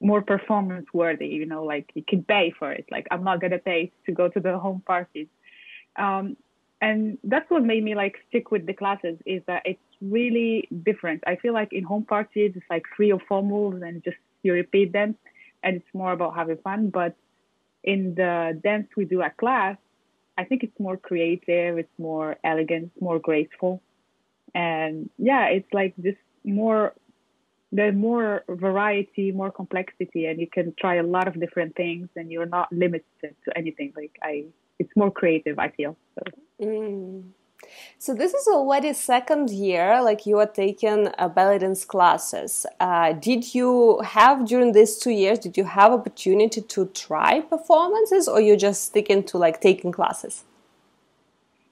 more 0.00 0.22
performance 0.22 0.86
worthy 0.92 1.28
you 1.28 1.46
know 1.46 1.64
like 1.64 1.90
you 1.94 2.02
can 2.02 2.22
pay 2.24 2.52
for 2.58 2.72
it. 2.72 2.86
Like 2.90 3.06
i'm 3.10 3.24
not 3.24 3.40
gonna 3.40 3.58
pay 3.58 3.92
to 4.06 4.12
go 4.12 4.28
to 4.28 4.40
the 4.40 4.58
home 4.58 4.82
parties. 4.86 5.28
Um, 5.96 6.36
and 6.80 7.18
that's 7.24 7.50
what 7.50 7.64
made 7.64 7.82
me 7.82 7.94
like 7.94 8.16
stick 8.28 8.50
with 8.50 8.66
the 8.66 8.74
classes 8.74 9.16
is 9.24 9.42
that 9.46 9.62
it's 9.64 9.80
really 10.00 10.68
different 10.84 11.22
i 11.26 11.36
feel 11.36 11.54
like 11.54 11.72
in 11.72 11.82
home 11.82 12.04
parties 12.04 12.52
it's 12.54 12.66
like 12.68 12.84
three 12.94 13.10
or 13.10 13.20
four 13.28 13.42
moves 13.42 13.82
and 13.82 14.04
just 14.04 14.16
you 14.42 14.52
repeat 14.52 14.92
them 14.92 15.16
and 15.62 15.76
it's 15.76 15.94
more 15.94 16.12
about 16.12 16.34
having 16.34 16.56
fun 16.58 16.90
but 16.90 17.14
in 17.82 18.14
the 18.14 18.58
dance 18.62 18.88
we 18.96 19.04
do 19.04 19.22
at 19.22 19.36
class 19.36 19.76
I 20.38 20.44
think 20.44 20.62
it's 20.62 20.78
more 20.78 20.96
creative, 20.96 21.78
it's 21.78 21.98
more 21.98 22.36
elegant, 22.44 22.92
more 23.00 23.18
graceful. 23.18 23.82
And 24.54 25.10
yeah, 25.18 25.46
it's 25.46 25.72
like 25.72 25.94
just 26.02 26.18
more 26.44 26.92
there's 27.72 27.94
more 27.94 28.44
variety, 28.48 29.32
more 29.32 29.50
complexity, 29.50 30.26
and 30.26 30.40
you 30.40 30.46
can 30.46 30.72
try 30.78 30.96
a 30.96 31.02
lot 31.02 31.26
of 31.26 31.38
different 31.38 31.74
things, 31.74 32.08
and 32.16 32.30
you're 32.30 32.46
not 32.46 32.72
limited 32.72 33.04
to 33.22 33.56
anything. 33.56 33.92
Like 33.96 34.16
I, 34.22 34.44
it's 34.78 34.94
more 34.96 35.10
creative. 35.10 35.58
I 35.58 35.68
feel. 35.70 35.96
So. 36.14 36.22
Mm. 36.62 37.24
So 37.98 38.14
this 38.14 38.34
is 38.34 38.46
already 38.48 38.92
second 38.92 39.50
year, 39.50 40.02
like 40.02 40.26
you 40.26 40.38
are 40.38 40.46
taking 40.46 41.08
uh, 41.18 41.28
belly 41.28 41.58
dance 41.58 41.84
classes. 41.84 42.66
Uh, 42.78 43.12
did 43.12 43.54
you 43.54 44.00
have 44.00 44.46
during 44.46 44.72
these 44.72 44.98
two 44.98 45.10
years? 45.10 45.38
Did 45.38 45.56
you 45.56 45.64
have 45.64 45.92
opportunity 45.92 46.60
to 46.60 46.86
try 46.86 47.40
performances, 47.40 48.28
or 48.28 48.40
you 48.40 48.56
just 48.56 48.84
sticking 48.84 49.22
to 49.24 49.38
like 49.38 49.60
taking 49.60 49.90
classes? 49.92 50.44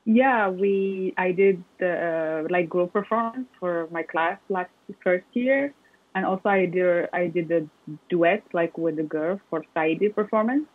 Yeah, 0.05 0.49
we 0.49 1.15
I 1.17 1.33
did 1.33 1.63
the 1.79 2.45
uh, 2.45 2.49
like 2.51 2.69
group 2.69 2.93
performance 2.93 3.49
for 3.59 3.89
my 3.91 4.03
class 4.03 4.39
last 4.49 4.71
first 5.03 5.25
year, 5.33 5.73
and 6.15 6.27
also 6.27 6.49
I 6.49 6.67
did 6.67 7.09
I 7.13 7.29
did 7.29 7.49
the 7.49 7.69
duet 8.11 8.43
like 8.53 8.77
with 8.77 8.97
the 8.97 9.03
girl 9.03 9.41
for 9.49 9.65
Saidi 9.75 10.15
performance. 10.15 10.67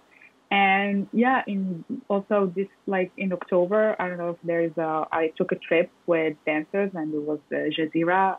And 0.52 1.08
yeah, 1.14 1.44
in 1.46 1.84
also 2.08 2.52
this 2.56 2.68
like 2.88 3.12
in 3.18 3.32
October, 3.34 3.96
I 4.00 4.08
don't 4.08 4.18
know 4.18 4.32
if 4.32 4.38
there's 4.44 4.76
a. 4.78 5.06
I 5.12 5.32
took 5.38 5.52
a 5.52 5.56
trip 5.56 5.92
with 6.08 6.38
dancers, 6.46 6.92
and 6.96 7.14
it 7.14 7.22
was 7.22 7.40
the 7.50 7.72
Jazeera 7.78 8.38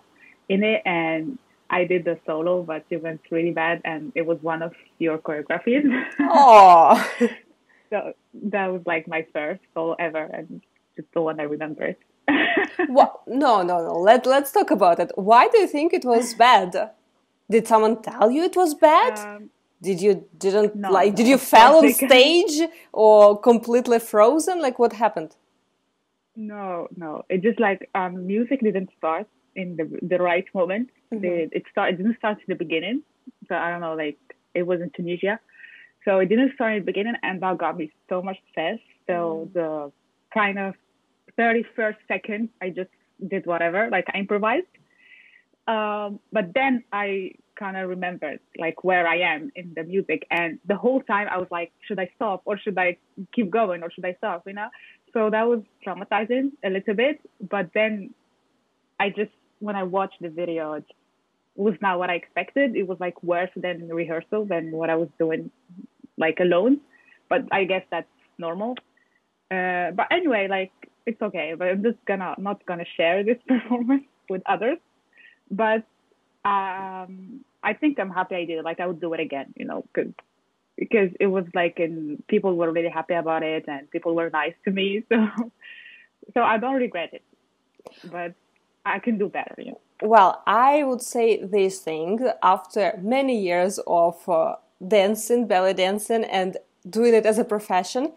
in 0.48 0.64
it, 0.64 0.82
and 0.84 1.38
I 1.70 1.84
did 1.84 2.04
the 2.04 2.18
solo, 2.26 2.62
but 2.62 2.84
it 2.90 3.00
went 3.00 3.20
really 3.30 3.52
bad, 3.52 3.80
and 3.84 4.10
it 4.16 4.26
was 4.26 4.38
one 4.42 4.60
of 4.60 4.72
your 4.98 5.18
choreographies. 5.18 5.84
Oh, 6.20 7.08
so 7.90 8.12
that 8.34 8.66
was 8.72 8.82
like 8.86 9.06
my 9.06 9.24
first 9.32 9.60
solo 9.72 9.94
ever, 10.00 10.24
and 10.24 10.62
just 10.96 11.08
the 11.14 11.22
one 11.22 11.38
I 11.40 11.44
remember. 11.44 11.94
It. 12.32 12.88
Well, 12.88 13.22
no, 13.26 13.62
no, 13.62 13.82
no. 13.82 13.98
Let 13.98 14.24
Let's 14.26 14.52
talk 14.52 14.70
about 14.70 15.00
it. 15.00 15.10
Why 15.16 15.48
do 15.48 15.58
you 15.58 15.66
think 15.66 15.92
it 15.92 16.04
was 16.04 16.34
bad? 16.34 16.92
Did 17.50 17.66
someone 17.66 18.02
tell 18.02 18.30
you 18.30 18.44
it 18.44 18.56
was 18.56 18.74
bad? 18.74 19.18
Um, 19.18 19.50
did 19.82 20.00
you 20.00 20.26
didn't 20.36 20.76
no, 20.76 20.90
like? 20.90 21.14
Did 21.14 21.26
you 21.26 21.38
fell 21.52 21.78
on 21.78 21.92
stage 22.06 22.68
or 22.92 23.40
completely 23.40 23.98
frozen? 23.98 24.60
Like 24.60 24.78
what 24.78 24.92
happened? 24.92 25.36
No, 26.36 26.88
no. 26.96 27.24
It 27.28 27.42
just 27.42 27.60
like 27.60 27.88
um, 27.94 28.26
music 28.26 28.60
didn't 28.60 28.90
start 28.98 29.26
in 29.56 29.76
the 29.76 29.98
the 30.02 30.18
right 30.18 30.46
moment. 30.54 30.90
Mm-hmm. 31.12 31.24
It, 31.24 31.48
it 31.52 31.62
start 31.70 31.94
it 31.94 31.96
didn't 31.96 32.18
start 32.18 32.38
in 32.38 32.44
the 32.48 32.54
beginning. 32.54 33.02
So 33.48 33.54
I 33.54 33.70
don't 33.70 33.80
know. 33.80 33.94
Like 33.94 34.18
it 34.54 34.66
was 34.66 34.80
in 34.80 34.90
Tunisia, 34.90 35.40
so 36.04 36.18
it 36.18 36.26
didn't 36.26 36.54
start 36.54 36.74
in 36.74 36.78
the 36.80 36.84
beginning, 36.84 37.14
and 37.22 37.40
that 37.42 37.58
got 37.58 37.76
me 37.76 37.90
so 38.08 38.22
much 38.22 38.38
stress. 38.50 38.78
So 39.06 39.48
mm. 39.48 39.52
the 39.54 39.92
kind 40.32 40.58
of 40.58 40.74
thirty 41.36 41.64
first 41.74 41.98
second, 42.06 42.50
I 42.60 42.68
just 42.70 42.90
did 43.26 43.46
whatever. 43.46 43.88
Like 43.90 44.06
I 44.12 44.18
improvised. 44.18 44.66
Um, 45.66 46.20
but 46.32 46.52
then 46.54 46.84
I 46.92 47.32
kind 47.60 47.76
of 47.76 47.88
remembered 47.88 48.40
like 48.58 48.82
where 48.82 49.06
I 49.06 49.18
am 49.34 49.52
in 49.54 49.74
the 49.76 49.84
music. 49.84 50.26
And 50.30 50.58
the 50.66 50.74
whole 50.74 51.02
time 51.02 51.28
I 51.30 51.38
was 51.38 51.48
like, 51.50 51.70
should 51.86 52.00
I 52.00 52.10
stop 52.16 52.42
or 52.46 52.58
should 52.58 52.78
I 52.78 52.96
keep 53.34 53.50
going 53.50 53.82
or 53.84 53.90
should 53.90 54.06
I 54.06 54.14
stop? 54.14 54.42
You 54.46 54.54
know? 54.54 54.68
So 55.12 55.30
that 55.30 55.46
was 55.46 55.60
traumatizing 55.86 56.52
a 56.64 56.70
little 56.70 56.94
bit. 56.94 57.20
But 57.54 57.70
then 57.74 58.14
I 58.98 59.10
just, 59.10 59.30
when 59.60 59.76
I 59.76 59.84
watched 59.84 60.20
the 60.20 60.30
video, 60.30 60.72
it 60.72 60.86
was 61.54 61.74
not 61.82 61.98
what 61.98 62.10
I 62.10 62.14
expected. 62.14 62.74
It 62.74 62.88
was 62.88 62.98
like 62.98 63.22
worse 63.22 63.50
than 63.54 63.88
rehearsal 63.88 64.46
than 64.46 64.72
what 64.72 64.88
I 64.88 64.96
was 64.96 65.10
doing 65.18 65.50
like 66.16 66.38
alone. 66.40 66.80
But 67.28 67.42
I 67.52 67.64
guess 67.64 67.84
that's 67.90 68.08
normal. 68.38 68.72
Uh, 69.50 69.90
but 69.92 70.06
anyway, 70.10 70.48
like 70.48 70.72
it's 71.06 71.20
okay. 71.20 71.54
But 71.58 71.68
I'm 71.68 71.82
just 71.82 71.98
gonna 72.06 72.34
not 72.38 72.64
gonna 72.66 72.90
share 72.96 73.22
this 73.22 73.38
performance 73.48 74.04
with 74.28 74.42
others. 74.46 74.78
But 75.50 75.84
um, 76.44 77.44
I 77.62 77.74
think 77.74 77.98
I'm 77.98 78.10
happy 78.10 78.36
I 78.36 78.44
did 78.44 78.58
it. 78.58 78.64
Like 78.64 78.80
I 78.80 78.86
would 78.86 79.00
do 79.00 79.12
it 79.14 79.20
again, 79.20 79.52
you 79.56 79.64
know, 79.64 79.84
cause, 79.94 80.12
because 80.76 81.10
it 81.20 81.26
was 81.26 81.44
like, 81.54 81.78
and 81.78 82.26
people 82.26 82.56
were 82.56 82.72
really 82.72 82.88
happy 82.88 83.14
about 83.14 83.42
it, 83.42 83.64
and 83.68 83.90
people 83.90 84.14
were 84.14 84.30
nice 84.30 84.54
to 84.64 84.70
me. 84.70 85.04
So, 85.10 85.52
so 86.34 86.42
I 86.42 86.58
don't 86.58 86.74
regret 86.74 87.10
it, 87.12 87.22
but 88.04 88.34
I 88.84 88.98
can 88.98 89.18
do 89.18 89.28
better. 89.28 89.54
You 89.58 89.72
know. 89.72 89.80
Well, 90.02 90.42
I 90.46 90.82
would 90.84 91.02
say 91.02 91.42
this 91.42 91.80
thing 91.80 92.28
after 92.42 92.98
many 93.02 93.40
years 93.40 93.78
of 93.86 94.28
uh, 94.28 94.56
dancing, 94.86 95.46
belly 95.46 95.74
dancing, 95.74 96.24
and 96.24 96.56
doing 96.88 97.14
it 97.14 97.26
as 97.26 97.38
a 97.38 97.44
profession. 97.44 98.12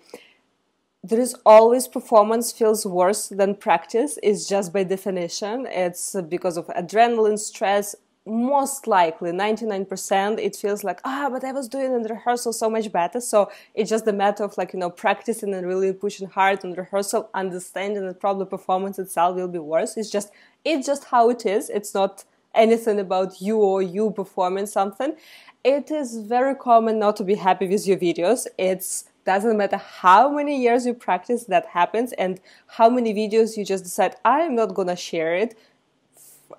There 1.03 1.19
is 1.19 1.35
always 1.45 1.89
performance 1.89 2.53
feels 2.53 2.85
worse 2.85 3.27
than 3.27 3.55
practice. 3.55 4.17
It's 4.23 4.47
just 4.47 4.71
by 4.71 4.83
definition. 4.83 5.67
It's 5.69 6.15
because 6.29 6.55
of 6.55 6.67
adrenaline, 6.67 7.37
stress, 7.37 7.95
most 8.25 8.87
likely 8.87 9.31
99% 9.31 10.39
it 10.39 10.55
feels 10.55 10.81
like 10.83 11.01
ah 11.03 11.27
but 11.29 11.43
i 11.43 11.51
was 11.51 11.67
doing 11.67 11.93
in 11.93 12.03
rehearsal 12.03 12.53
so 12.53 12.69
much 12.69 12.89
better. 12.91 13.19
So 13.19 13.51
it's 13.75 13.89
just 13.89 14.07
a 14.07 14.13
matter 14.13 14.43
of 14.45 14.57
like 14.57 14.73
you 14.73 14.79
know 14.79 14.89
practicing 14.89 15.53
and 15.53 15.67
really 15.67 15.91
pushing 15.91 16.29
hard 16.29 16.63
on 16.63 16.73
rehearsal 16.73 17.29
understanding 17.33 18.05
that 18.07 18.21
probably 18.21 18.45
performance 18.45 18.97
itself 18.97 19.35
will 19.35 19.49
be 19.49 19.59
worse. 19.59 19.97
It's 19.97 20.09
just 20.09 20.31
it's 20.63 20.87
just 20.87 21.05
how 21.05 21.29
it 21.29 21.45
is. 21.45 21.69
It's 21.69 21.93
not 21.93 22.23
anything 22.55 22.99
about 22.99 23.41
you 23.41 23.57
or 23.57 23.81
you 23.81 24.11
performing 24.11 24.67
something. 24.67 25.15
It 25.63 25.91
is 25.91 26.17
very 26.17 26.55
common 26.55 26.99
not 26.99 27.17
to 27.17 27.23
be 27.23 27.35
happy 27.35 27.67
with 27.67 27.85
your 27.85 27.97
videos. 27.97 28.47
It's 28.57 29.05
doesn't 29.25 29.57
matter 29.57 29.77
how 29.77 30.29
many 30.29 30.61
years 30.61 30.85
you 30.85 30.93
practice 30.93 31.45
that 31.45 31.65
happens 31.67 32.11
and 32.13 32.41
how 32.67 32.89
many 32.89 33.13
videos 33.13 33.55
you 33.55 33.63
just 33.63 33.85
decide 33.85 34.15
i'm 34.25 34.53
not 34.53 34.73
gonna 34.73 34.95
share 34.97 35.33
it 35.33 35.57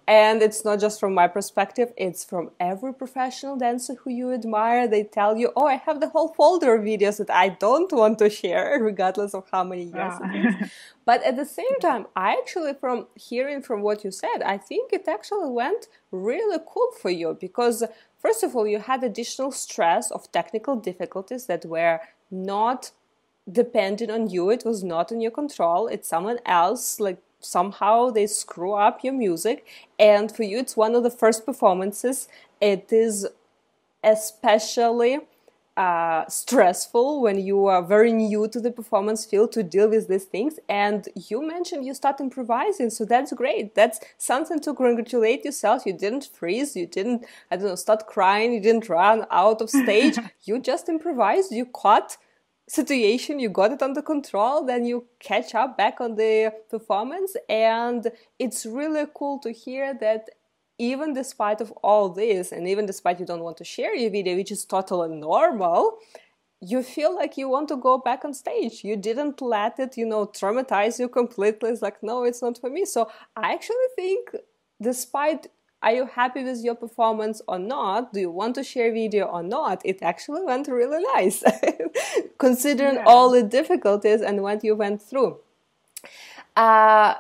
and 0.07 0.43
it's 0.43 0.65
not 0.65 0.81
just 0.81 1.01
from 1.01 1.15
my 1.15 1.27
perspective 1.27 1.93
it's 1.97 2.25
from 2.25 2.51
every 2.61 2.93
professional 2.93 3.57
dancer 3.57 3.95
who 3.95 4.11
you 4.11 4.33
admire. 4.33 4.87
They 4.89 5.05
tell 5.05 5.37
you 5.37 5.53
oh 5.57 5.67
i 5.67 5.77
have 5.77 6.01
the 6.01 6.09
whole 6.09 6.29
folder 6.29 6.75
of 6.75 6.83
videos 6.83 7.19
that 7.19 7.31
i 7.31 7.49
don't 7.49 7.93
want 7.93 8.19
to 8.19 8.31
share 8.31 8.79
regardless 8.91 9.35
of 9.35 9.45
how 9.53 9.65
many 9.65 9.85
years 9.85 10.15
it 10.21 10.47
is. 10.47 10.55
Ah. 10.63 10.67
But 11.07 11.23
at 11.23 11.37
the 11.37 11.45
same 11.45 11.79
time 11.81 12.07
i 12.17 12.33
actually 12.33 12.75
from 12.75 13.07
hearing 13.15 13.63
from 13.63 13.83
what 13.83 14.05
you 14.05 14.11
said 14.11 14.43
i 14.45 14.57
think 14.57 14.93
it 14.93 15.07
actually 15.07 15.51
went 15.51 15.89
really 16.11 16.59
cool 16.67 16.91
for 17.01 17.11
you 17.11 17.37
because 17.41 17.85
first 18.19 18.43
of 18.43 18.57
all 18.57 18.67
you 18.67 18.79
had 18.79 19.03
additional 19.05 19.53
stress 19.53 20.11
of 20.11 20.31
technical 20.33 20.77
difficulties 20.77 21.47
that 21.47 21.65
were 21.67 22.01
not 22.31 22.91
dependent 23.51 24.11
on 24.11 24.29
you. 24.29 24.51
It 24.51 24.65
was 24.65 24.83
not 24.83 25.13
in 25.13 25.21
your 25.21 25.31
control. 25.31 25.87
It's 25.87 26.09
someone 26.09 26.39
else 26.47 26.99
like 27.01 27.19
somehow 27.45 28.11
they 28.11 28.27
screw 28.27 28.73
up 28.73 29.05
your 29.05 29.13
music 29.13 29.67
and 29.99 30.35
for 30.35 30.43
you 30.43 30.59
it's 30.59 30.77
one 30.77 30.95
of 30.95 31.03
the 31.03 31.11
first 31.11 31.45
performances 31.45 32.29
it 32.61 32.93
is 32.93 33.27
especially 34.03 35.19
uh, 35.77 36.25
stressful 36.29 37.21
when 37.21 37.39
you 37.39 37.67
are 37.67 37.83
very 37.83 38.13
new 38.13 38.47
to 38.47 38.61
the 38.61 38.71
performance 38.71 39.25
field 39.25 39.51
to 39.53 39.63
deal 39.63 39.89
with 39.89 40.09
these 40.09 40.25
things. 40.25 40.59
And 40.69 41.09
you 41.29 41.43
mentioned 41.43 41.85
you 41.85 41.95
start 41.95 42.21
improvising, 42.21 42.91
so 42.91 43.05
that's 43.05 43.33
great. 43.33 43.75
That's 43.75 44.01
something 44.17 44.61
to 44.61 44.75
congratulate 44.75 45.45
yourself. 45.45 45.85
You 45.85 45.93
didn't 45.93 46.31
freeze, 46.33 46.77
you 46.77 46.87
didn't, 46.87 47.25
I 47.51 47.57
don't 47.57 47.67
know, 47.67 47.75
start 47.75 48.07
crying, 48.07 48.53
you 48.53 48.61
didn't 48.61 48.89
run 48.89 49.27
out 49.31 49.61
of 49.61 49.71
stage. 49.71 50.17
you 50.45 50.61
just 50.61 50.89
improvised, 50.89 51.51
you 51.51 51.67
caught 51.67 52.17
situation 52.69 53.39
you 53.39 53.51
got 53.51 53.73
it 53.73 53.83
under 53.83 54.01
control 54.01 54.65
then 54.65 54.85
you 54.87 55.07
catch 55.21 55.55
up 55.55 55.77
back 55.77 56.01
on 56.01 56.15
the 56.15 56.53
performance. 56.71 57.37
And 57.49 58.11
it's 58.39 58.65
really 58.65 59.05
cool 59.15 59.39
to 59.41 59.53
hear 59.53 59.95
that 60.01 60.31
even 60.79 61.13
despite 61.15 61.61
of 61.61 61.71
all 61.83 62.09
this 62.09 62.51
and 62.51 62.67
even 62.67 62.87
despite 62.87 63.21
you 63.21 63.27
don't 63.27 63.45
want 63.45 63.57
to 63.59 63.65
share 63.65 63.95
your 63.95 64.11
video 64.11 64.37
which 64.37 64.51
is 64.51 64.65
totally 64.65 65.09
normal 65.15 65.99
you 66.61 66.83
feel 66.83 67.15
like 67.15 67.37
you 67.37 67.49
want 67.49 67.69
to 67.69 67.77
go 67.77 67.99
back 67.99 68.25
on 68.25 68.33
stage. 68.33 68.83
You 68.85 68.97
didn't 68.97 69.43
let 69.43 69.79
it 69.79 69.97
you 69.97 70.07
know 70.07 70.27
traumatize 70.27 70.99
you 70.99 71.09
completely. 71.09 71.71
It's 71.71 71.83
like 71.83 72.03
no 72.03 72.25
it's 72.25 72.43
not 72.43 72.59
for 72.59 72.71
me. 72.71 72.85
So 72.87 73.11
i 73.37 73.53
actually 73.53 73.91
think 73.97 74.31
despite 74.81 75.47
are 75.85 75.93
you 75.93 76.07
happy 76.07 76.43
with 76.43 76.65
your 76.65 76.75
performance 76.75 77.43
or 77.47 77.59
not? 77.59 78.15
Do 78.15 78.21
you 78.21 78.31
want 78.31 78.55
to 78.55 78.65
share 78.65 78.91
video 78.91 79.27
or 79.27 79.43
not? 79.43 79.83
It 79.85 79.99
actually 80.03 80.43
went 80.43 80.67
really 80.67 81.05
nice 81.15 81.45
considering 82.39 82.95
yeah. 82.95 83.05
all 83.07 83.31
the 83.31 83.43
difficulties 83.43 84.23
and 84.23 84.43
what 84.43 84.65
you 84.65 84.75
went 84.75 85.03
through. 85.03 85.37
Uh, 86.57 87.15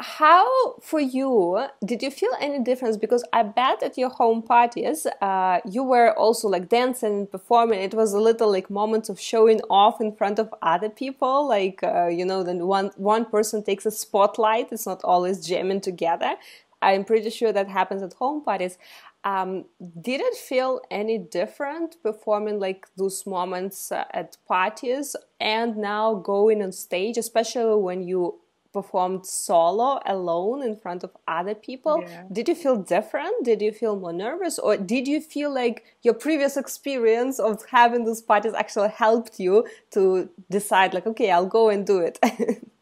how 0.00 0.74
for 0.80 0.98
you 0.98 1.66
did 1.84 2.02
you 2.02 2.10
feel 2.10 2.32
any 2.40 2.58
difference? 2.58 2.96
Because 2.96 3.24
i 3.32 3.44
bet 3.44 3.80
at 3.82 3.96
your 3.96 4.10
home 4.10 4.42
parties 4.42 5.06
uh, 5.22 5.60
you 5.64 5.84
were 5.84 6.12
also 6.18 6.48
like 6.48 6.68
dancing 6.68 7.14
and 7.18 7.30
performing. 7.30 7.80
It 7.80 7.94
was 7.94 8.12
a 8.12 8.18
little 8.18 8.50
like 8.50 8.68
moments 8.70 9.08
of 9.08 9.20
showing 9.20 9.60
off 9.70 10.00
in 10.00 10.10
front 10.12 10.40
of 10.40 10.52
other 10.62 10.88
people. 10.88 11.46
Like 11.46 11.80
uh, 11.84 12.08
you 12.08 12.24
know 12.24 12.42
then 12.42 12.66
one 12.66 12.90
one 12.96 13.24
person 13.24 13.62
takes 13.62 13.86
a 13.86 13.92
spotlight. 13.92 14.72
It's 14.72 14.86
not 14.86 15.00
always 15.04 15.46
jamming 15.46 15.80
together 15.80 16.34
I'm 16.84 17.04
pretty 17.04 17.30
sure 17.30 17.52
that 17.52 17.68
happens 17.68 18.02
at 18.02 18.12
home 18.14 18.42
parties. 18.44 18.78
Um, 19.24 19.64
did 20.00 20.20
it 20.20 20.34
feel 20.34 20.82
any 20.90 21.16
different 21.16 21.96
performing 22.02 22.60
like 22.60 22.86
those 22.96 23.26
moments 23.26 23.90
uh, 23.90 24.04
at 24.12 24.36
parties 24.46 25.16
and 25.40 25.78
now 25.78 26.14
going 26.14 26.62
on 26.62 26.72
stage, 26.72 27.16
especially 27.16 27.80
when 27.80 28.06
you 28.06 28.40
performed 28.74 29.24
solo 29.24 30.00
alone 30.04 30.60
in 30.60 30.76
front 30.76 31.04
of 31.04 31.10
other 31.28 31.54
people 31.54 32.02
yeah. 32.02 32.24
did 32.32 32.48
you 32.48 32.56
feel 32.56 32.76
different 32.76 33.44
did 33.44 33.62
you 33.62 33.70
feel 33.70 33.94
more 33.94 34.12
nervous 34.12 34.58
or 34.58 34.76
did 34.76 35.06
you 35.06 35.20
feel 35.20 35.54
like 35.54 35.84
your 36.02 36.12
previous 36.12 36.56
experience 36.56 37.38
of 37.38 37.64
having 37.70 38.04
those 38.04 38.20
parties 38.20 38.52
actually 38.52 38.88
helped 38.88 39.38
you 39.38 39.64
to 39.92 40.28
decide 40.50 40.92
like 40.92 41.06
okay 41.06 41.30
i'll 41.30 41.46
go 41.46 41.68
and 41.68 41.86
do 41.86 42.00
it 42.00 42.18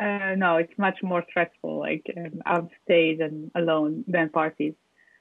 Uh, 0.00 0.34
no, 0.36 0.56
it's 0.56 0.72
much 0.78 0.98
more 1.02 1.24
stressful, 1.28 1.78
like 1.78 2.06
um, 2.46 2.70
stage 2.84 3.20
and 3.20 3.50
alone 3.54 4.02
than 4.08 4.30
parties. 4.30 4.72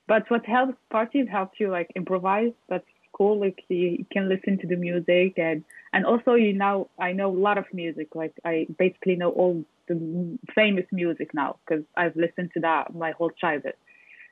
But 0.08 0.24
what 0.32 0.46
helps 0.46 0.78
parties 0.90 1.28
helps 1.30 1.60
you 1.60 1.70
like 1.70 1.92
improvise. 1.96 2.54
That's 2.70 2.86
cool. 3.12 3.40
Like 3.42 3.60
you 3.68 4.06
can 4.12 4.30
listen 4.30 4.58
to 4.60 4.68
the 4.68 4.78
music 4.78 5.38
and 5.38 5.64
and 5.92 6.06
also 6.06 6.34
you 6.36 6.54
know 6.54 6.90
I 6.98 7.12
know 7.12 7.30
a 7.30 7.42
lot 7.48 7.58
of 7.58 7.66
music. 7.74 8.16
Like 8.16 8.34
I 8.46 8.68
basically 8.78 9.18
know 9.18 9.32
all 9.32 9.66
the 9.90 10.40
famous 10.56 10.86
music 10.94 11.34
now 11.34 11.58
because 11.68 11.84
I've 11.98 12.16
listened 12.16 12.52
to 12.54 12.62
that 12.62 12.96
my 12.96 13.12
whole 13.12 13.32
childhood. 13.32 13.76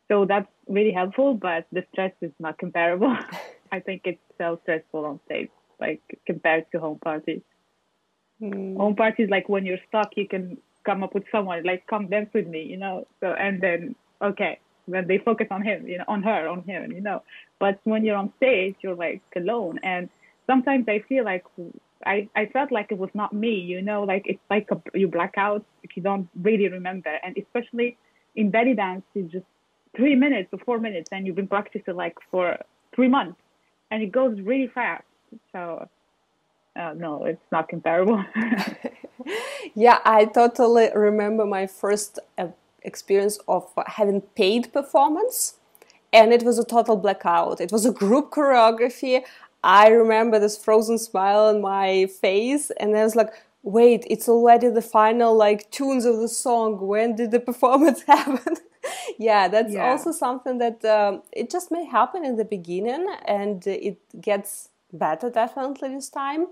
So 0.08 0.26
that's 0.26 0.48
really 0.68 0.93
helpful. 0.93 1.34
But 1.34 1.68
the 1.74 1.84
stress 1.91 2.14
is 2.22 2.32
not 2.39 2.58
comparable. 2.58 3.16
I 3.72 3.82
think 3.82 4.04
it's 4.06 4.22
so 4.38 4.60
stressful 4.64 5.04
on 5.06 5.20
stage, 5.26 5.50
like 5.80 6.02
compared 6.26 6.72
to 6.72 6.80
home 6.80 7.00
parties. 7.00 7.41
Mm. 8.42 8.78
Home 8.78 8.96
parties, 8.96 9.30
like 9.30 9.50
when 9.50 9.66
you're 9.66 9.80
stuck, 9.88 10.12
you 10.16 10.28
can 10.28 10.58
come 10.86 11.04
up 11.04 11.14
with 11.14 11.24
someone 11.32 11.64
like 11.64 11.86
come 11.88 12.08
dance 12.08 12.30
with 12.34 12.48
me, 12.48 12.64
you 12.64 12.78
know. 12.78 13.08
So 13.20 13.28
and 13.28 13.62
then 13.62 13.96
okay, 14.22 14.60
when 14.86 15.08
they 15.08 15.18
focus 15.18 15.48
on 15.52 15.62
him, 15.62 15.88
you 15.88 15.98
know, 15.98 16.06
on 16.08 16.24
her, 16.24 16.48
on 16.48 16.64
him, 16.64 16.92
you 16.92 17.02
know. 17.02 17.24
But 17.60 17.80
when 17.84 18.04
you're 18.06 18.16
on 18.16 18.32
stage, 18.38 18.76
you're 18.82 18.96
like 18.96 19.22
alone, 19.36 19.80
and 19.84 20.10
sometimes 20.46 20.86
I 20.88 21.00
feel 21.10 21.26
like 21.26 21.46
I 22.06 22.30
I 22.36 22.46
felt 22.48 22.72
like 22.72 22.92
it 22.92 22.98
was 22.98 23.10
not 23.14 23.34
me, 23.34 23.56
you 23.56 23.82
know, 23.82 24.04
like 24.04 24.24
it's 24.26 24.40
like 24.50 24.68
a, 24.72 24.82
you 24.94 25.08
black 25.08 25.34
out 25.38 25.66
if 25.84 25.96
you 25.96 26.04
don't 26.04 26.30
really 26.42 26.68
remember, 26.70 27.14
and 27.24 27.38
especially 27.38 27.98
in 28.36 28.52
belly 28.52 28.76
dance, 28.76 29.04
it's 29.16 29.32
just 29.32 29.46
three 29.96 30.16
minutes 30.16 30.50
or 30.54 30.60
four 30.60 30.80
minutes, 30.80 31.10
and 31.12 31.26
you've 31.26 31.36
been 31.36 31.48
practicing 31.48 31.96
like 31.96 32.16
for 32.32 32.58
three 32.96 33.08
months, 33.08 33.40
and 33.92 34.04
it 34.04 34.12
goes 34.12 34.40
really 34.42 34.68
fast. 34.68 35.04
So 35.52 35.88
uh, 36.78 36.94
no, 36.94 37.26
it's 37.26 37.52
not 37.52 37.68
comparable. 37.68 38.24
yeah, 39.76 40.00
I 40.06 40.26
totally 40.26 40.90
remember 40.94 41.46
my 41.46 41.68
first 41.68 42.20
uh, 42.38 42.48
experience 42.84 43.40
of 43.48 43.68
having 43.88 44.22
paid 44.22 44.72
performance, 44.72 45.56
and 46.14 46.32
it 46.32 46.44
was 46.44 46.60
a 46.60 46.66
total 46.66 46.96
blackout. 46.96 47.60
It 47.60 47.72
was 47.72 47.86
a 47.86 47.92
group 47.92 48.32
choreography. 48.32 49.24
I 49.64 49.90
remember 49.90 50.40
this 50.40 50.58
frozen 50.58 50.98
smile 50.98 51.46
on 51.48 51.62
my 51.62 52.06
face, 52.06 52.72
and 52.80 52.96
I 52.96 53.04
was 53.04 53.16
like, 53.16 53.34
wait, 53.64 54.06
it's 54.10 54.30
already 54.30 54.70
the 54.70 54.82
final 54.82 55.36
like 55.36 55.70
tunes 55.72 56.06
of 56.06 56.18
the 56.18 56.30
song. 56.30 56.80
When 56.80 57.16
did 57.16 57.32
the 57.32 57.40
performance 57.52 58.04
happen? 58.04 58.56
yeah, 59.18 59.48
that's 59.48 59.74
yeah. 59.74 59.90
also 59.90 60.12
something 60.12 60.60
that 60.60 60.86
um, 60.86 61.24
it 61.32 61.50
just 61.50 61.72
may 61.72 61.86
happen 61.86 62.24
in 62.24 62.38
the 62.38 62.46
beginning, 62.46 63.08
and 63.26 63.66
it 63.66 63.98
gets 64.22 64.70
better 64.94 65.30
definitely 65.30 65.90
this 65.90 66.10
time. 66.10 66.48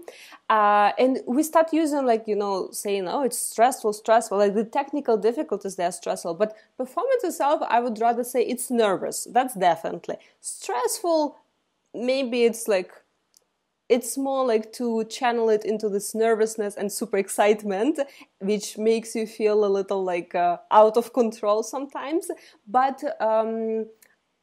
Uh, 0.49 0.91
and 0.97 1.19
we 1.27 1.43
start 1.43 1.71
using 1.73 2.05
like 2.05 2.27
you 2.27 2.35
know 2.35 2.69
saying 2.71 3.07
oh 3.07 3.23
it's 3.23 3.37
stressful 3.37 3.93
stressful. 3.93 4.37
Like 4.37 4.53
the 4.53 4.65
technical 4.65 5.17
difficulties 5.17 5.75
they're 5.75 5.91
stressful. 5.91 6.35
But 6.35 6.55
performance 6.77 7.23
itself 7.23 7.61
i 7.69 7.79
would 7.79 7.99
rather 7.99 8.23
say 8.23 8.43
it's 8.43 8.69
nervous. 8.69 9.27
That's 9.31 9.55
definitely. 9.55 10.17
Stressful 10.41 11.37
maybe 11.93 12.43
it's 12.43 12.67
like 12.67 12.91
it's 13.87 14.17
more 14.17 14.45
like 14.45 14.73
to 14.73 15.03
channel 15.05 15.49
it 15.49 15.63
into 15.63 15.87
this 15.89 16.15
nervousness 16.15 16.75
and 16.75 16.91
super 16.91 17.17
excitement 17.17 17.99
which 18.39 18.77
makes 18.77 19.15
you 19.15 19.27
feel 19.27 19.63
a 19.63 19.67
little 19.67 20.03
like 20.03 20.33
uh, 20.33 20.57
out 20.71 20.97
of 20.97 21.13
control 21.13 21.63
sometimes. 21.63 22.29
But 22.67 23.03
um, 23.21 23.85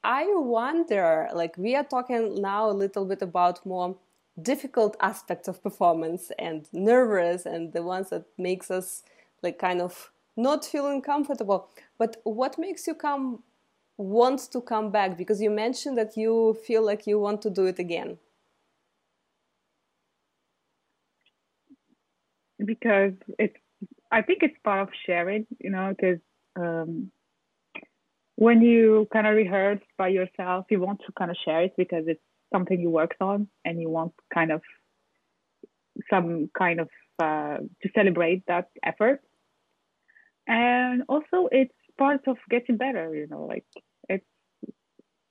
I 0.03 0.25
wonder, 0.35 1.29
like, 1.33 1.57
we 1.57 1.75
are 1.75 1.83
talking 1.83 2.41
now 2.41 2.69
a 2.69 2.71
little 2.73 3.05
bit 3.05 3.21
about 3.21 3.65
more 3.65 3.95
difficult 4.41 4.95
aspects 4.99 5.47
of 5.47 5.61
performance 5.63 6.31
and 6.39 6.67
nervous 6.73 7.45
and 7.45 7.71
the 7.73 7.83
ones 7.83 8.09
that 8.09 8.25
makes 8.37 8.71
us 8.71 9.03
like 9.41 9.59
kind 9.59 9.81
of 9.81 10.11
not 10.35 10.65
feeling 10.65 11.01
comfortable. 11.01 11.69
But 11.97 12.17
what 12.23 12.57
makes 12.57 12.87
you 12.87 12.95
come 12.95 13.43
want 13.97 14.39
to 14.51 14.61
come 14.61 14.89
back? 14.91 15.17
Because 15.17 15.41
you 15.41 15.49
mentioned 15.51 15.97
that 15.97 16.17
you 16.17 16.55
feel 16.65 16.83
like 16.83 17.05
you 17.07 17.19
want 17.19 17.41
to 17.43 17.49
do 17.49 17.65
it 17.65 17.79
again. 17.79 18.17
Because 22.63 23.13
it's, 23.39 23.55
I 24.11 24.21
think 24.21 24.43
it's 24.43 24.57
part 24.63 24.81
of 24.81 24.89
sharing, 25.05 25.47
you 25.59 25.71
know, 25.71 25.93
because 25.95 26.19
um, 26.55 27.11
when 28.35 28.61
you 28.61 29.07
kind 29.13 29.27
of 29.27 29.35
rehearse 29.35 29.81
by 29.97 30.09
yourself, 30.09 30.65
you 30.69 30.79
want 30.79 31.01
to 31.05 31.11
kind 31.17 31.31
of 31.31 31.37
share 31.43 31.63
it 31.63 31.73
because 31.77 32.05
it's 32.07 32.21
something 32.51 32.79
you 32.79 32.89
worked 32.89 33.21
on 33.21 33.47
and 33.65 33.79
you 33.79 33.89
want 33.89 34.13
kind 34.33 34.51
of 34.51 34.61
some 36.09 36.49
kind 36.57 36.79
of 36.79 36.89
uh, 37.21 37.57
to 37.81 37.89
celebrate 37.95 38.43
that 38.47 38.69
effort. 38.83 39.21
And 40.47 41.03
also, 41.07 41.47
it's 41.51 41.73
part 41.97 42.21
of 42.27 42.37
getting 42.49 42.77
better. 42.77 43.15
You 43.15 43.27
know, 43.27 43.45
like 43.45 43.65
it's 44.09 44.25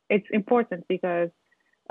it's 0.08 0.26
important 0.30 0.86
because 0.88 1.30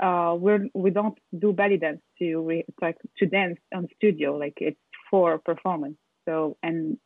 uh, 0.00 0.34
we're 0.38 0.66
we 0.74 0.90
don't 0.90 1.18
do 1.38 1.52
belly 1.52 1.76
dance 1.76 2.00
to 2.18 2.40
re, 2.40 2.64
like 2.80 2.96
to 3.18 3.26
dance 3.26 3.58
on 3.74 3.88
studio. 3.96 4.36
Like 4.36 4.54
it's 4.56 4.80
for 5.10 5.38
performance. 5.38 5.98
So 6.26 6.56
and 6.62 6.96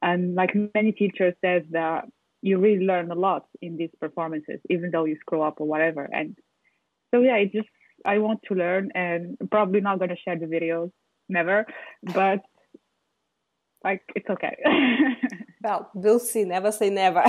and 0.00 0.34
like 0.34 0.54
many 0.74 0.92
teachers 0.92 1.34
says 1.44 1.64
that 1.72 2.06
you 2.42 2.58
really 2.58 2.84
learn 2.84 3.10
a 3.10 3.14
lot 3.14 3.46
in 3.60 3.76
these 3.76 3.90
performances, 4.00 4.60
even 4.70 4.90
though 4.90 5.04
you 5.04 5.16
screw 5.20 5.42
up 5.42 5.60
or 5.60 5.66
whatever. 5.66 6.08
And 6.12 6.36
so 7.12 7.20
yeah, 7.20 7.36
it 7.36 7.52
just 7.52 7.68
I 8.04 8.18
want 8.18 8.40
to 8.48 8.54
learn 8.54 8.90
and 8.94 9.36
probably 9.50 9.80
not 9.80 9.98
gonna 9.98 10.16
share 10.16 10.38
the 10.38 10.46
videos, 10.46 10.90
never. 11.28 11.66
But 12.02 12.40
like 13.84 14.02
it's 14.14 14.28
okay. 14.28 14.56
well, 15.62 15.90
we'll 15.94 16.18
see. 16.18 16.44
Never 16.44 16.72
say 16.72 16.90
never. 16.90 17.24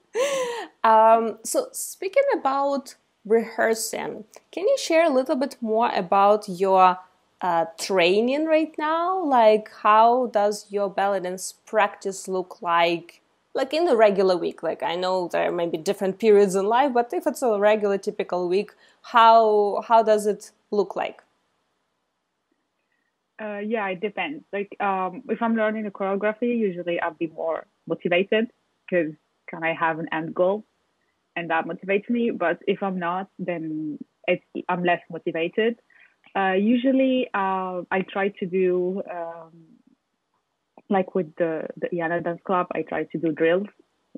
um, 0.84 1.38
so 1.44 1.68
speaking 1.72 2.24
about 2.34 2.94
rehearsing, 3.24 4.24
can 4.52 4.64
you 4.68 4.76
share 4.78 5.06
a 5.06 5.14
little 5.14 5.36
bit 5.36 5.56
more 5.60 5.90
about 5.94 6.48
your 6.48 6.98
uh, 7.40 7.64
training 7.78 8.46
right 8.46 8.74
now? 8.78 9.22
Like, 9.24 9.70
how 9.82 10.26
does 10.26 10.66
your 10.70 10.90
belly 10.90 11.20
dance 11.20 11.54
practice 11.66 12.28
look 12.28 12.60
like 12.60 13.20
like 13.54 13.74
in 13.74 13.84
the 13.84 13.96
regular 13.96 14.36
week 14.36 14.62
like 14.62 14.82
i 14.82 14.94
know 14.94 15.28
there 15.28 15.50
may 15.50 15.66
be 15.66 15.78
different 15.78 16.18
periods 16.18 16.54
in 16.54 16.66
life 16.66 16.92
but 16.92 17.12
if 17.12 17.26
it's 17.26 17.42
a 17.42 17.58
regular 17.58 17.98
typical 17.98 18.48
week 18.48 18.72
how 19.02 19.82
how 19.86 20.02
does 20.02 20.26
it 20.26 20.52
look 20.70 20.94
like? 20.96 21.22
Uh, 23.42 23.58
yeah 23.58 23.88
it 23.88 24.00
depends. 24.00 24.44
Like 24.52 24.76
um, 24.80 25.22
if 25.28 25.42
i'm 25.42 25.56
learning 25.56 25.86
a 25.86 25.90
choreography 25.90 26.58
usually 26.58 27.00
i'll 27.00 27.14
be 27.14 27.28
more 27.28 27.66
motivated 27.86 28.50
because 28.88 29.14
can 29.48 29.64
i 29.64 29.72
have 29.72 29.98
an 29.98 30.08
end 30.12 30.34
goal? 30.34 30.64
And 31.36 31.50
that 31.50 31.64
motivates 31.64 32.08
me 32.10 32.30
but 32.30 32.58
if 32.66 32.82
i'm 32.82 32.98
not 32.98 33.28
then 33.38 33.98
it's 34.28 34.44
i'm 34.68 34.84
less 34.84 35.00
motivated. 35.10 35.80
Uh, 36.36 36.52
usually, 36.52 37.28
uh, 37.34 37.82
I 37.90 38.02
try 38.08 38.28
to 38.28 38.46
do 38.46 39.02
um, 39.10 39.52
like 40.90 41.14
with 41.14 41.34
the 41.36 41.66
the 41.76 41.88
Iana 41.88 42.22
Dance 42.22 42.40
Club. 42.44 42.66
I 42.74 42.82
try 42.82 43.04
to 43.04 43.18
do 43.18 43.32
drills 43.32 43.68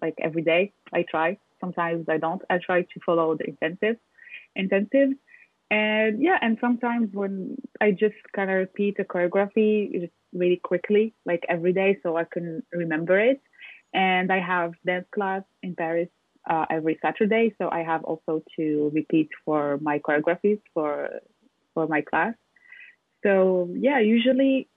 like 0.00 0.14
every 0.20 0.42
day. 0.42 0.72
I 0.92 1.04
try. 1.08 1.38
Sometimes 1.60 2.06
I 2.08 2.18
don't. 2.18 2.42
I 2.50 2.58
try 2.58 2.82
to 2.82 3.00
follow 3.06 3.36
the 3.36 3.46
intensive, 3.48 3.96
intensive, 4.56 5.10
and 5.70 6.22
yeah. 6.22 6.38
And 6.40 6.58
sometimes 6.60 7.10
when 7.12 7.56
I 7.80 7.92
just 7.92 8.16
kind 8.34 8.50
of 8.50 8.56
repeat 8.56 8.98
a 8.98 9.04
choreography 9.04 9.92
just 10.00 10.12
really 10.32 10.60
quickly, 10.62 11.14
like 11.24 11.44
every 11.48 11.72
day, 11.72 11.98
so 12.02 12.16
I 12.16 12.24
can 12.24 12.62
remember 12.72 13.20
it. 13.20 13.40
And 13.94 14.32
I 14.32 14.40
have 14.40 14.72
dance 14.86 15.06
class 15.14 15.42
in 15.62 15.74
Paris 15.76 16.08
uh, 16.48 16.64
every 16.70 16.98
Saturday, 17.02 17.54
so 17.58 17.68
I 17.70 17.82
have 17.82 18.02
also 18.04 18.42
to 18.56 18.90
repeat 18.94 19.28
for 19.44 19.78
my 19.82 19.98
choreographies 19.98 20.60
for 20.74 21.08
for 21.74 21.86
my 21.86 22.00
class. 22.00 22.34
So 23.22 23.68
yeah, 23.72 24.00
usually 24.00 24.68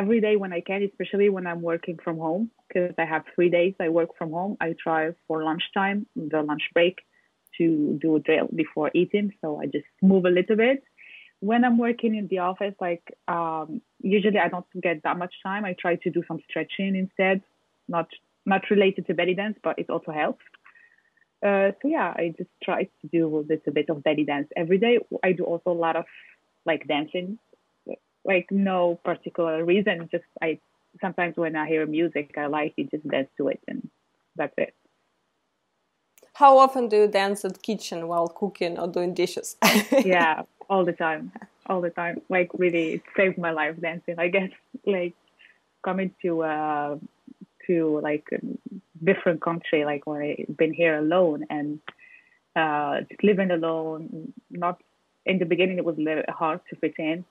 every 0.00 0.20
day 0.26 0.34
when 0.42 0.52
I 0.58 0.60
can, 0.68 0.80
especially 0.90 1.28
when 1.28 1.46
I'm 1.50 1.62
working 1.72 1.98
from 2.04 2.16
home, 2.26 2.44
because 2.66 2.94
I 3.04 3.06
have 3.14 3.24
three 3.34 3.50
days 3.58 3.74
I 3.80 3.88
work 3.88 4.10
from 4.18 4.30
home. 4.38 4.56
I 4.60 4.68
try 4.84 5.02
for 5.26 5.36
lunchtime, 5.48 6.06
the 6.32 6.40
lunch 6.50 6.66
break, 6.76 6.96
to 7.58 7.98
do 8.00 8.16
a 8.16 8.20
drill 8.20 8.48
before 8.62 8.90
eating. 8.94 9.26
So 9.40 9.60
I 9.62 9.66
just 9.66 9.90
move 10.00 10.24
a 10.24 10.34
little 10.38 10.56
bit. 10.56 10.82
When 11.40 11.64
I'm 11.64 11.78
working 11.78 12.12
in 12.20 12.26
the 12.28 12.38
office, 12.50 12.74
like 12.88 13.04
um, 13.36 13.80
usually 14.16 14.38
I 14.38 14.48
don't 14.48 14.66
get 14.86 15.02
that 15.04 15.16
much 15.22 15.34
time. 15.48 15.64
I 15.64 15.74
try 15.84 15.94
to 16.04 16.10
do 16.16 16.22
some 16.28 16.40
stretching 16.48 16.92
instead, 17.04 17.42
not 17.88 18.08
not 18.52 18.62
related 18.70 19.06
to 19.06 19.14
belly 19.14 19.34
dance, 19.34 19.58
but 19.62 19.78
it 19.78 19.88
also 19.94 20.10
helps. 20.22 20.44
Uh, 21.48 21.70
so 21.80 21.84
yeah, 21.96 22.10
I 22.22 22.24
just 22.40 22.50
try 22.68 22.80
to 22.84 23.06
do 23.16 23.20
a 23.36 23.44
little 23.52 23.72
bit 23.78 23.88
of 23.90 24.02
belly 24.02 24.24
dance 24.32 24.48
every 24.62 24.78
day. 24.78 24.94
I 25.22 25.30
do 25.38 25.44
also 25.44 25.70
a 25.70 25.80
lot 25.86 25.96
of 26.02 26.06
like 26.70 26.82
dancing, 26.94 27.38
like 28.24 28.46
no 28.50 28.98
particular 29.04 29.64
reason. 29.64 30.08
Just 30.10 30.24
I 30.42 30.58
sometimes 31.00 31.36
when 31.36 31.56
I 31.56 31.66
hear 31.66 31.86
music 31.86 32.34
I 32.36 32.46
like 32.46 32.74
it, 32.76 32.90
just 32.90 33.06
dance 33.08 33.28
to 33.38 33.48
it, 33.48 33.60
and 33.68 33.88
that's 34.36 34.54
it. 34.58 34.74
How 36.34 36.58
often 36.58 36.88
do 36.88 36.96
you 36.96 37.08
dance 37.08 37.44
at 37.44 37.54
the 37.54 37.60
kitchen 37.60 38.06
while 38.08 38.28
cooking 38.28 38.78
or 38.78 38.86
doing 38.86 39.14
dishes? 39.14 39.56
yeah, 40.04 40.42
all 40.70 40.84
the 40.84 40.92
time, 40.92 41.32
all 41.66 41.80
the 41.80 41.90
time. 41.90 42.22
Like 42.28 42.50
really, 42.54 42.94
it 42.94 43.02
saved 43.16 43.38
my 43.38 43.50
life 43.50 43.80
dancing. 43.80 44.16
I 44.18 44.28
guess 44.28 44.50
like 44.86 45.14
coming 45.84 46.14
to 46.22 46.42
uh 46.42 46.98
to 47.66 48.00
like 48.00 48.26
a 48.32 48.38
different 49.04 49.42
country, 49.42 49.84
like 49.84 50.06
when 50.06 50.22
I've 50.22 50.56
been 50.56 50.72
here 50.72 50.98
alone 50.98 51.46
and 51.50 51.80
uh 52.54 53.00
just 53.08 53.22
living 53.24 53.50
alone, 53.50 54.32
not 54.50 54.80
in 55.26 55.38
the 55.38 55.44
beginning 55.44 55.76
it 55.78 55.84
was 55.84 55.98
a 55.98 56.00
little 56.00 56.24
hard 56.28 56.60
to 56.70 56.76
fit 56.76 56.94
in 56.98 57.24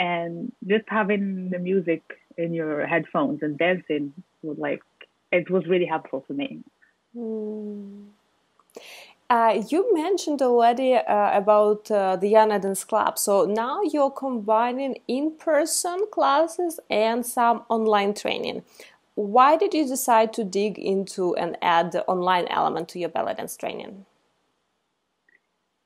and 0.00 0.50
just 0.66 0.84
having 0.88 1.50
the 1.50 1.58
music 1.58 2.02
in 2.38 2.54
your 2.54 2.86
headphones 2.86 3.42
and 3.42 3.58
dancing 3.58 4.12
was 4.42 4.58
like 4.58 4.82
it 5.30 5.48
was 5.50 5.66
really 5.66 5.84
helpful 5.84 6.24
for 6.26 6.32
me 6.32 6.60
mm. 7.16 8.06
uh, 9.28 9.62
you 9.68 9.94
mentioned 9.94 10.40
already 10.42 10.94
uh, 10.94 11.36
about 11.36 11.90
uh, 11.90 12.16
the 12.16 12.32
Iana 12.32 12.60
Dance 12.60 12.82
Club. 12.82 13.16
So 13.16 13.44
now 13.44 13.82
you're 13.82 14.10
combining 14.10 14.98
in-person 15.06 16.06
classes 16.10 16.80
and 16.90 17.24
some 17.24 17.62
online 17.68 18.14
training. 18.14 18.64
Why 19.14 19.56
did 19.56 19.74
you 19.74 19.86
decide 19.86 20.32
to 20.34 20.44
dig 20.44 20.78
into 20.78 21.36
and 21.36 21.58
add 21.60 21.92
the 21.92 22.04
online 22.06 22.46
element 22.48 22.88
to 22.90 22.98
your 22.98 23.10
belly 23.10 23.34
dance 23.34 23.56
training? 23.56 24.06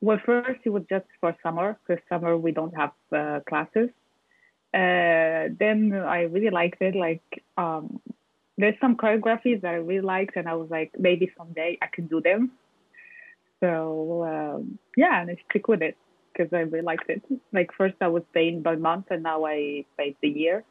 Well, 0.00 0.20
first 0.24 0.60
it 0.64 0.70
was 0.70 0.84
just 0.88 1.06
for 1.20 1.34
summer 1.42 1.78
because 1.86 2.02
summer 2.08 2.36
we 2.36 2.52
don't 2.52 2.74
have 2.76 2.92
uh, 3.10 3.40
classes. 3.48 3.88
Uh, 4.74 5.54
then 5.60 5.92
I 5.94 6.22
really 6.22 6.50
liked 6.50 6.82
it. 6.82 6.96
Like 6.96 7.22
um, 7.56 8.00
there's 8.58 8.74
some 8.80 8.96
choreographies 8.96 9.60
that 9.62 9.72
I 9.72 9.76
really 9.76 10.00
liked, 10.00 10.36
and 10.36 10.48
I 10.48 10.54
was 10.54 10.68
like, 10.70 10.92
maybe 10.98 11.30
someday 11.38 11.78
I 11.80 11.86
can 11.92 12.08
do 12.08 12.20
them. 12.20 12.52
So 13.60 14.24
um, 14.24 14.78
yeah, 14.96 15.20
and 15.20 15.30
I 15.30 15.36
stick 15.50 15.68
with 15.68 15.82
it 15.82 15.96
because 16.32 16.52
I 16.52 16.60
really 16.60 16.84
liked 16.84 17.08
it. 17.08 17.22
Like 17.52 17.70
first 17.78 17.94
I 18.00 18.08
was 18.08 18.24
paying 18.32 18.62
by 18.62 18.76
month, 18.76 19.06
and 19.10 19.22
now 19.22 19.44
I 19.46 19.84
pay 19.96 20.16
the 20.20 20.28
year 20.28 20.64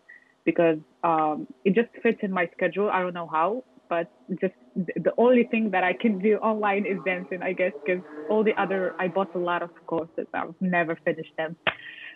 because 0.45 0.77
um, 1.03 1.47
it 1.63 1.73
just 1.73 1.89
fits 2.01 2.19
in 2.21 2.31
my 2.31 2.49
schedule. 2.55 2.89
I 2.89 3.01
don't 3.01 3.13
know 3.13 3.27
how, 3.31 3.63
but 3.89 4.11
just 4.41 4.53
the 4.75 5.13
only 5.17 5.45
thing 5.45 5.71
that 5.71 5.83
I 5.83 5.93
can 5.93 6.19
do 6.19 6.37
online 6.37 6.85
is 6.85 6.97
dancing, 7.05 7.41
I 7.41 7.53
guess, 7.53 7.71
because 7.85 8.03
all 8.29 8.43
the 8.43 8.55
other 8.61 8.93
I 8.99 9.07
bought 9.07 9.33
a 9.35 9.39
lot 9.39 9.61
of 9.61 9.69
courses. 9.87 10.27
I've 10.33 10.55
never 10.59 10.97
finished 11.05 11.35
them, 11.37 11.55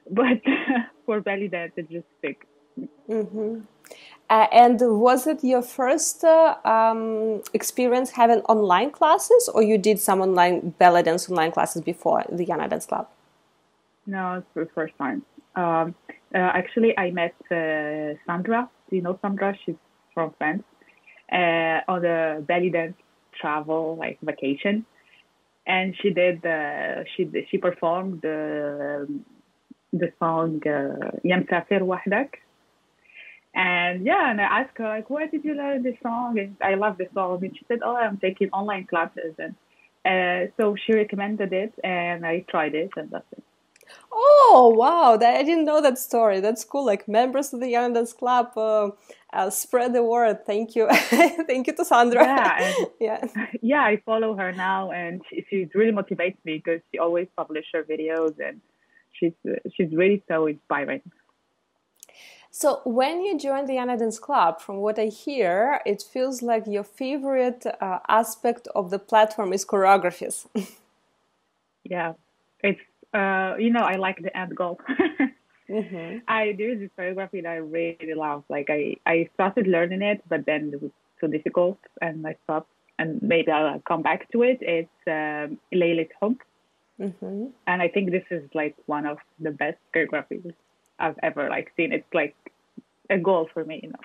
but 0.10 0.42
for 1.06 1.22
belly 1.22 1.48
dance, 1.48 1.74
it 1.76 1.90
just 1.90 2.08
stick. 2.20 2.48
Mm-hmm. 3.10 3.62
Uh, 4.30 4.48
and 4.52 4.80
was 4.82 5.26
it 5.26 5.44
your 5.44 5.62
first 5.62 6.24
uh, 6.24 6.56
um, 6.66 7.42
experience 7.54 8.12
having 8.12 8.40
online 8.42 8.92
classes, 8.92 9.50
or 9.54 9.64
you 9.64 9.78
did 9.78 10.00
some 10.00 10.22
online 10.22 10.72
belly 10.72 11.02
dance 11.02 11.30
online 11.30 11.52
classes 11.52 11.82
before 11.82 12.26
the 12.30 12.46
Iana 12.46 12.70
Dance 12.70 12.86
Club? 12.86 13.08
No, 14.06 14.36
it's 14.36 14.48
the 14.54 14.68
first 14.76 14.94
time. 14.98 15.24
Um, 15.56 15.96
uh, 16.36 16.38
actually, 16.38 16.98
I 16.98 17.12
met 17.12 17.36
uh, 17.50 18.18
Sandra. 18.26 18.70
Do 18.90 18.96
you 18.96 19.02
know 19.02 19.18
Sandra? 19.22 19.56
She's 19.66 19.76
from 20.14 20.34
France 20.38 20.64
uh, 21.32 21.80
on 21.88 22.02
the 22.02 22.44
belly 22.48 22.70
dance 22.70 22.98
travel 23.40 23.96
like 23.98 24.18
vacation, 24.22 24.86
and 25.66 25.96
she 26.02 26.10
did 26.10 26.46
uh, 26.46 27.04
she 27.16 27.30
she 27.50 27.58
performed 27.58 28.22
the 28.22 29.08
the 29.94 30.12
song 30.20 30.62
uh, 30.68 31.20
"يا 31.26 31.38
مسافر 31.38 32.30
And 33.56 34.06
yeah, 34.06 34.30
and 34.30 34.40
I 34.40 34.62
asked 34.62 34.78
her 34.78 34.88
like, 34.88 35.10
"Where 35.10 35.28
did 35.28 35.44
you 35.44 35.54
learn 35.56 35.84
this 35.84 35.98
song?" 36.04 36.40
And 36.40 36.56
I 36.62 36.76
love 36.76 36.98
this 36.98 37.12
song. 37.14 37.44
And 37.44 37.56
she 37.58 37.66
said, 37.68 37.80
"Oh, 37.84 37.96
I'm 37.96 38.18
taking 38.18 38.50
online 38.52 38.86
classes." 38.86 39.34
And 39.40 39.56
uh, 40.06 40.52
so 40.58 40.76
she 40.76 40.94
recommended 40.94 41.52
it, 41.54 41.74
and 41.84 42.26
I 42.26 42.46
tried 42.50 42.76
it, 42.76 42.92
and 42.96 43.10
that's 43.12 43.32
it. 43.32 43.44
Oh 44.12 44.74
wow! 44.76 45.18
That, 45.18 45.36
I 45.36 45.44
didn't 45.44 45.66
know 45.66 45.82
that 45.82 45.98
story. 45.98 46.40
That's 46.40 46.64
cool. 46.64 46.86
Like 46.86 47.08
members 47.08 47.54
of 47.54 47.60
the 47.60 47.68
Iana 47.68 47.94
Dance 47.94 48.14
Club 48.14 48.52
uh, 48.58 48.90
uh, 49.34 49.50
spread 49.50 49.94
the 49.94 50.04
word. 50.04 50.46
Thank 50.46 50.76
you, 50.76 50.88
thank 51.50 51.68
you 51.68 51.74
to 51.74 51.86
Sandra. 51.86 52.24
Yeah, 52.24 52.64
and, 52.64 52.88
yeah, 53.00 53.28
yeah. 53.62 53.82
I 53.82 54.02
follow 54.06 54.36
her 54.36 54.52
now, 54.52 54.92
and 54.92 55.22
she, 55.30 55.46
she 55.50 55.70
really 55.74 55.92
motivates 55.92 56.38
me 56.46 56.62
because 56.64 56.82
she 56.92 57.00
always 57.00 57.28
publishes 57.36 57.70
her 57.74 57.84
videos 57.84 58.36
and 58.40 58.62
she's 59.20 59.34
she's 59.76 59.92
really 59.94 60.24
so 60.28 60.48
inspiring. 60.48 61.02
So 62.52 62.82
when 62.86 63.22
you 63.22 63.38
joined 63.38 63.68
the 63.68 63.74
Iana 63.74 64.00
Dance 64.00 64.18
Club, 64.18 64.62
from 64.62 64.78
what 64.78 64.98
I 64.98 65.08
hear, 65.08 65.80
it 65.86 66.02
feels 66.02 66.42
like 66.42 66.66
your 66.66 66.84
favorite 66.84 67.66
uh, 67.68 68.00
aspect 68.08 68.68
of 68.74 68.90
the 68.90 68.98
platform 68.98 69.54
is 69.54 69.64
choreographies. 69.64 70.48
yeah, 71.84 72.14
it's 72.64 72.80
uh, 73.14 73.56
you 73.58 73.72
know, 73.72 73.82
I 73.82 73.96
like 73.96 74.22
the 74.22 74.36
end 74.36 74.56
goal. 74.56 74.80
mm-hmm. 75.70 76.18
I 76.28 76.52
do 76.54 76.78
this 76.78 76.90
choreography 76.98 77.44
that 77.44 77.50
I 77.50 77.58
really 77.58 78.14
love. 78.16 78.44
Like 78.50 78.70
I, 78.70 78.96
I 79.06 79.30
started 79.36 79.68
learning 79.68 80.02
it, 80.02 80.24
but 80.28 80.46
then 80.46 80.72
it 80.74 80.82
was 80.82 80.92
too 81.20 81.28
difficult, 81.28 81.80
and 82.02 82.26
I 82.26 82.36
stopped. 82.44 82.70
And 83.00 83.22
maybe 83.22 83.52
I'll 83.52 83.80
come 83.82 84.02
back 84.02 84.32
to 84.32 84.42
it. 84.42 84.58
It's 84.62 84.90
um, 85.06 85.60
Laylet 85.72 86.10
Hob, 86.20 86.38
mm-hmm. 87.00 87.46
and 87.66 87.82
I 87.82 87.88
think 87.88 88.12
this 88.12 88.26
is 88.32 88.50
like 88.54 88.76
one 88.86 89.06
of 89.06 89.18
the 89.40 89.52
best 89.52 89.78
choreographies 89.96 90.54
I've 91.00 91.20
ever 91.22 91.50
like 91.50 91.72
seen. 91.78 91.92
It's 91.94 92.14
like 92.14 92.36
a 93.10 93.18
goal 93.18 93.50
for 93.54 93.64
me, 93.64 93.82
you 93.84 93.90
know. 93.90 94.00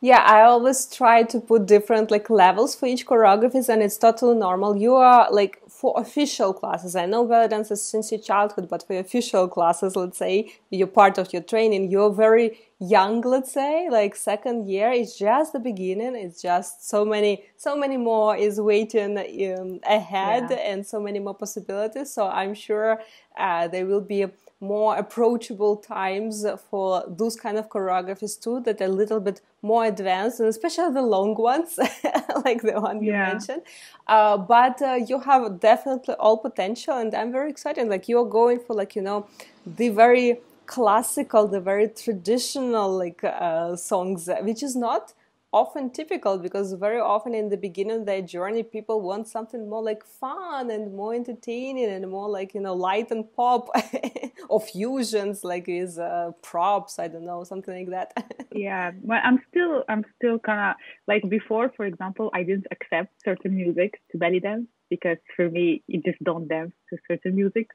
Yeah, 0.00 0.22
I 0.24 0.42
always 0.42 0.86
try 0.86 1.22
to 1.24 1.40
put 1.40 1.66
different 1.66 2.10
like 2.10 2.30
levels 2.30 2.74
for 2.74 2.86
each 2.86 3.06
choreographies, 3.06 3.68
and 3.68 3.82
it's 3.82 3.96
totally 3.96 4.36
normal. 4.36 4.76
You 4.76 4.94
are 4.94 5.30
like 5.30 5.62
for 5.78 5.94
official 5.96 6.52
classes. 6.52 6.96
I 6.96 7.06
know 7.06 7.24
belly 7.24 7.46
dances 7.46 7.80
since 7.80 8.10
your 8.10 8.20
childhood, 8.20 8.68
but 8.68 8.84
for 8.84 8.98
official 8.98 9.46
classes, 9.46 9.94
let's 9.94 10.18
say 10.18 10.52
you're 10.70 10.88
part 10.88 11.18
of 11.18 11.32
your 11.32 11.42
training, 11.42 11.88
you're 11.92 12.10
very 12.10 12.58
young. 12.80 13.20
Let's 13.20 13.52
say 13.52 13.88
like 13.88 14.16
second 14.16 14.66
year 14.68 14.90
is 14.90 15.16
just 15.16 15.52
the 15.52 15.60
beginning. 15.60 16.16
It's 16.16 16.42
just 16.42 16.88
so 16.88 17.04
many, 17.04 17.44
so 17.56 17.76
many 17.76 17.96
more 17.96 18.36
is 18.36 18.60
waiting 18.60 19.16
um, 19.18 19.78
ahead, 19.86 20.48
yeah. 20.50 20.56
and 20.56 20.84
so 20.84 20.98
many 20.98 21.20
more 21.20 21.34
possibilities. 21.34 22.12
So 22.12 22.26
I'm 22.26 22.54
sure 22.54 23.00
uh, 23.36 23.68
there 23.68 23.86
will 23.86 24.00
be 24.00 24.26
more 24.60 24.96
approachable 24.96 25.76
times 25.76 26.44
for 26.68 27.04
those 27.06 27.36
kind 27.36 27.56
of 27.56 27.68
choreographies 27.68 28.40
too 28.40 28.60
that 28.60 28.80
are 28.80 28.86
a 28.86 28.88
little 28.88 29.20
bit 29.20 29.40
more 29.62 29.84
advanced 29.84 30.40
and 30.40 30.48
especially 30.48 30.92
the 30.92 31.02
long 31.02 31.34
ones 31.36 31.78
like 32.44 32.62
the 32.62 32.80
one 32.80 33.02
you 33.02 33.12
mentioned. 33.12 33.62
Uh, 34.08 34.36
but 34.36 34.82
uh, 34.82 34.94
you 34.94 35.20
have 35.20 35.60
definitely 35.60 36.14
all 36.14 36.38
potential 36.38 36.98
and 36.98 37.14
i'm 37.14 37.30
very 37.30 37.50
excited. 37.50 37.86
Like 37.88 38.08
you're 38.08 38.28
going 38.28 38.58
for 38.58 38.74
like 38.74 38.96
you 38.96 39.02
know 39.02 39.28
the 39.64 39.90
very 39.90 40.40
classical 40.66 41.46
the 41.46 41.60
very 41.60 41.88
traditional 41.88 42.98
like 42.98 43.22
uh, 43.24 43.76
songs 43.76 44.28
which 44.42 44.62
is 44.62 44.74
not 44.76 45.14
often 45.52 45.90
typical 45.90 46.38
because 46.38 46.72
very 46.74 47.00
often 47.00 47.34
in 47.34 47.48
the 47.48 47.56
beginning 47.56 48.00
of 48.00 48.06
their 48.06 48.20
journey 48.20 48.62
people 48.62 49.00
want 49.00 49.26
something 49.26 49.68
more 49.68 49.82
like 49.82 50.04
fun 50.04 50.70
and 50.70 50.94
more 50.94 51.14
entertaining 51.14 51.86
and 51.88 52.08
more 52.10 52.28
like 52.28 52.52
you 52.54 52.60
know 52.60 52.74
light 52.74 53.10
and 53.10 53.32
pop 53.34 53.68
or 54.50 54.60
fusions 54.60 55.44
like 55.44 55.66
with 55.66 55.98
uh, 55.98 56.30
props 56.42 56.98
i 56.98 57.08
don't 57.08 57.24
know 57.24 57.44
something 57.44 57.74
like 57.74 57.90
that. 57.90 58.12
Yeah 58.54 58.90
but 59.04 59.20
i'm 59.24 59.40
still 59.48 59.84
i'm 59.88 60.04
still 60.16 60.38
kind 60.38 60.70
of 60.70 60.76
like 61.06 61.22
before 61.28 61.72
for 61.76 61.86
example 61.86 62.30
i 62.34 62.42
didn't 62.42 62.66
accept 62.70 63.12
certain 63.24 63.54
music 63.54 64.00
to 64.10 64.18
belly 64.18 64.40
dance 64.40 64.66
because 64.90 65.18
for 65.36 65.48
me 65.48 65.82
you 65.86 66.02
just 66.02 66.22
don't 66.24 66.48
dance 66.48 66.72
to 66.90 66.96
certain 67.08 67.36
music. 67.36 67.68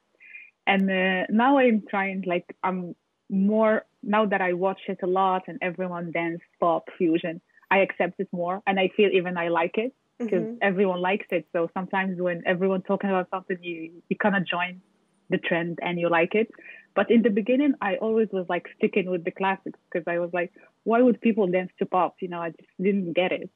And 0.68 0.90
uh, 0.90 1.26
now 1.30 1.58
i'm 1.58 1.84
trying 1.90 2.24
like 2.28 2.56
i'm 2.64 2.96
more 3.30 3.86
now 4.04 4.26
that 4.26 4.42
i 4.42 4.54
watch 4.54 4.82
it 4.88 5.00
a 5.04 5.08
lot 5.08 5.44
and 5.48 5.58
everyone 5.62 6.12
dance 6.12 6.42
pop 6.60 6.84
fusion 6.98 7.42
I 7.74 7.78
accept 7.80 8.16
it 8.24 8.30
more 8.32 8.62
and 8.68 8.76
I 8.84 8.88
feel 8.96 9.10
even 9.20 9.34
I 9.46 9.48
like 9.62 9.78
it 9.86 9.92
because 10.20 10.44
mm-hmm. 10.44 10.70
everyone 10.70 11.02
likes 11.02 11.26
it. 11.38 11.44
So 11.54 11.60
sometimes 11.74 12.22
when 12.22 12.44
everyone's 12.46 12.88
talking 12.92 13.10
about 13.10 13.28
something, 13.34 13.58
you, 13.62 13.92
you 14.10 14.16
kind 14.26 14.36
of 14.36 14.46
join 14.56 14.82
the 15.30 15.40
trend 15.48 15.80
and 15.82 16.00
you 16.00 16.08
like 16.20 16.36
it. 16.36 16.50
But 16.96 17.10
in 17.10 17.24
the 17.24 17.32
beginning, 17.40 17.74
I 17.82 17.96
always 17.96 18.30
was 18.32 18.46
like 18.48 18.66
sticking 18.78 19.10
with 19.10 19.24
the 19.24 19.32
classics 19.32 19.80
because 19.86 20.06
I 20.08 20.20
was 20.20 20.32
like, 20.40 20.52
why 20.84 21.02
would 21.02 21.20
people 21.22 21.48
dance 21.48 21.72
to 21.80 21.86
pop? 21.86 22.16
You 22.22 22.28
know, 22.28 22.42
I 22.48 22.50
just 22.50 22.70
didn't 22.80 23.14
get 23.14 23.32
it. 23.32 23.50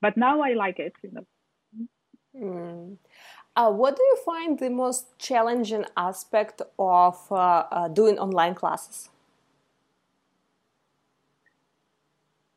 But 0.00 0.16
now 0.16 0.40
I 0.42 0.54
like 0.54 0.78
it, 0.80 0.94
you 1.04 1.12
know. 1.12 1.26
Mm. 2.36 2.96
Uh, 3.54 3.70
what 3.70 3.96
do 3.96 4.02
you 4.02 4.18
find 4.24 4.58
the 4.58 4.68
most 4.68 5.06
challenging 5.18 5.84
aspect 5.96 6.60
of 6.78 7.16
uh, 7.30 7.64
uh, 7.70 7.88
doing 7.88 8.18
online 8.18 8.54
classes? 8.54 9.08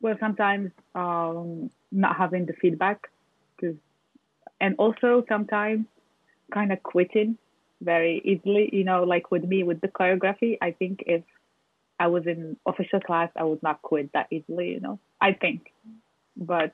Well 0.02 0.16
sometimes 0.20 0.72
um, 0.96 1.70
not 1.92 2.16
having 2.18 2.46
the 2.46 2.54
feedback 2.54 3.10
because 3.56 3.76
and 4.62 4.76
also 4.78 5.24
sometimes 5.28 5.86
kind 6.54 6.72
of 6.72 6.82
quitting 6.84 7.38
very 7.82 8.22
easily 8.26 8.70
you 8.74 8.84
know 8.84 9.04
like 9.04 9.32
with 9.32 9.44
me 9.44 9.64
with 9.64 9.80
the 9.82 9.88
choreography 9.88 10.58
i 10.62 10.72
think 10.72 11.04
if 11.08 11.24
i 12.00 12.08
was 12.08 12.28
in 12.28 12.58
official 12.66 13.00
class 13.00 13.30
i 13.38 13.44
would 13.44 13.62
not 13.64 13.82
quit 13.82 14.12
that 14.14 14.28
easily 14.32 14.70
you 14.70 14.80
know 14.80 15.00
i 15.22 15.34
think. 15.34 15.72
But 16.38 16.74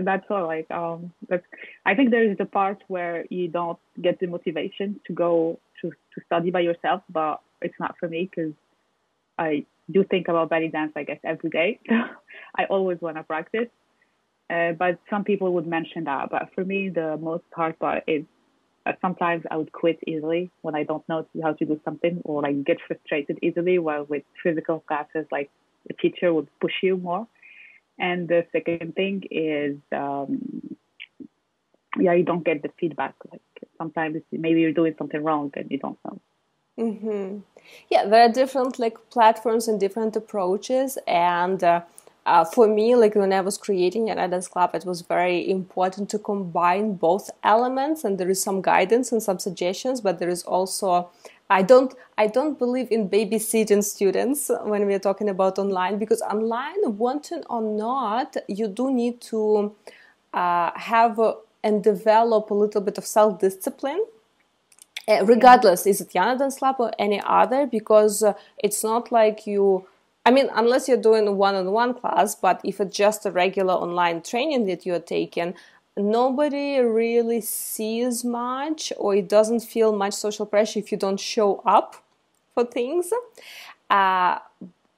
that's 0.00 0.24
all 0.30 0.46
like 0.46 0.70
um 0.70 1.12
that's 1.28 1.44
i 1.84 1.94
think 1.94 2.10
there 2.10 2.28
is 2.28 2.38
the 2.38 2.46
part 2.46 2.82
where 2.88 3.26
you 3.28 3.48
don't 3.48 3.78
get 4.00 4.18
the 4.18 4.26
motivation 4.26 4.98
to 5.06 5.12
go 5.12 5.58
to 5.80 5.90
to 5.90 6.20
study 6.24 6.50
by 6.50 6.60
yourself 6.60 7.02
but 7.10 7.40
it's 7.60 7.78
not 7.78 7.94
for 7.98 8.08
me 8.08 8.28
because 8.30 8.54
i 9.38 9.64
do 9.90 10.04
think 10.04 10.28
about 10.28 10.50
belly 10.50 10.68
dance, 10.68 10.92
I 10.96 11.04
guess, 11.04 11.18
every 11.24 11.50
day. 11.50 11.78
I 12.56 12.64
always 12.64 13.00
want 13.00 13.16
to 13.16 13.22
practice. 13.22 13.68
Uh, 14.50 14.72
but 14.72 14.98
some 15.08 15.24
people 15.24 15.52
would 15.54 15.66
mention 15.66 16.04
that. 16.04 16.30
But 16.30 16.50
for 16.54 16.64
me, 16.64 16.88
the 16.88 17.16
most 17.16 17.44
hard 17.54 17.78
part 17.78 18.04
is 18.06 18.24
uh, 18.86 18.92
sometimes 19.00 19.44
I 19.50 19.56
would 19.56 19.72
quit 19.72 19.98
easily 20.06 20.50
when 20.62 20.74
I 20.74 20.82
don't 20.84 21.06
know 21.08 21.26
how 21.42 21.54
to 21.54 21.64
do 21.64 21.80
something 21.84 22.20
or 22.24 22.42
like 22.42 22.64
get 22.64 22.78
frustrated 22.86 23.38
easily. 23.42 23.78
While 23.78 24.04
with 24.04 24.22
physical 24.42 24.80
classes, 24.80 25.26
like 25.32 25.50
the 25.86 25.94
teacher 25.94 26.32
would 26.32 26.48
push 26.60 26.74
you 26.82 26.96
more. 26.96 27.26
And 27.98 28.28
the 28.28 28.44
second 28.52 28.94
thing 28.94 29.22
is, 29.30 29.76
um, 29.92 30.76
yeah, 31.98 32.12
you 32.12 32.24
don't 32.24 32.44
get 32.44 32.62
the 32.62 32.70
feedback. 32.78 33.14
Like 33.30 33.40
sometimes 33.78 34.20
maybe 34.32 34.60
you're 34.60 34.72
doing 34.72 34.94
something 34.98 35.22
wrong 35.22 35.52
and 35.54 35.70
you 35.70 35.78
don't 35.78 35.98
know. 36.04 36.20
Mm-hmm. 36.78 37.38
Yeah, 37.88 38.06
there 38.06 38.22
are 38.22 38.28
different 38.32 38.78
like 38.78 38.98
platforms 39.10 39.68
and 39.68 39.78
different 39.78 40.16
approaches, 40.16 40.98
and 41.06 41.62
uh, 41.62 41.82
uh, 42.26 42.44
for 42.44 42.66
me, 42.66 42.96
like 42.96 43.14
when 43.14 43.32
I 43.32 43.40
was 43.42 43.56
creating 43.56 44.06
Iana 44.08 44.30
Dance 44.30 44.48
Club, 44.48 44.74
it 44.74 44.84
was 44.84 45.02
very 45.02 45.48
important 45.48 46.10
to 46.10 46.18
combine 46.18 46.94
both 46.94 47.30
elements, 47.44 48.04
and 48.04 48.18
there 48.18 48.28
is 48.28 48.42
some 48.42 48.60
guidance 48.60 49.12
and 49.12 49.22
some 49.22 49.38
suggestions, 49.38 50.00
but 50.00 50.18
there 50.18 50.28
is 50.28 50.42
also 50.42 51.10
I 51.48 51.62
don't 51.62 51.94
I 52.18 52.26
don't 52.26 52.58
believe 52.58 52.90
in 52.90 53.08
babysitting 53.08 53.84
students 53.84 54.50
when 54.64 54.86
we 54.86 54.94
are 54.94 54.98
talking 54.98 55.28
about 55.28 55.58
online 55.58 55.98
because 55.98 56.22
online, 56.22 56.96
wanting 56.98 57.44
or 57.48 57.62
not, 57.62 58.36
you 58.48 58.66
do 58.66 58.92
need 58.92 59.20
to 59.32 59.74
uh, 60.32 60.70
have 60.74 61.20
and 61.62 61.82
develop 61.84 62.50
a 62.50 62.54
little 62.54 62.80
bit 62.80 62.98
of 62.98 63.06
self 63.06 63.38
discipline 63.40 64.04
uh, 65.08 65.24
regardless 65.24 65.86
is 65.86 66.00
it 66.00 66.10
Iana 66.10 66.38
Dance 66.38 66.58
or 66.62 66.92
any 66.98 67.20
other? 67.24 67.66
Because 67.66 68.22
uh, 68.22 68.34
it's 68.58 68.82
not 68.82 69.12
like 69.12 69.46
you 69.46 69.86
I 70.26 70.30
mean 70.30 70.48
unless 70.54 70.88
you're 70.88 70.96
doing 70.96 71.36
one-on-one 71.36 71.94
class 71.94 72.34
but 72.34 72.60
if 72.64 72.80
it's 72.80 72.96
just 72.96 73.26
a 73.26 73.30
regular 73.30 73.74
online 73.74 74.22
training 74.22 74.66
that 74.66 74.86
you're 74.86 75.00
taking 75.00 75.54
nobody 75.96 76.78
really 76.80 77.40
sees 77.40 78.24
much 78.24 78.92
or 78.96 79.14
it 79.14 79.28
doesn't 79.28 79.60
feel 79.60 79.94
much 79.94 80.14
social 80.14 80.46
pressure 80.46 80.78
if 80.78 80.90
you 80.90 80.98
don't 80.98 81.20
show 81.20 81.62
up 81.64 82.02
for 82.54 82.64
things. 82.64 83.12
Uh, 83.90 84.38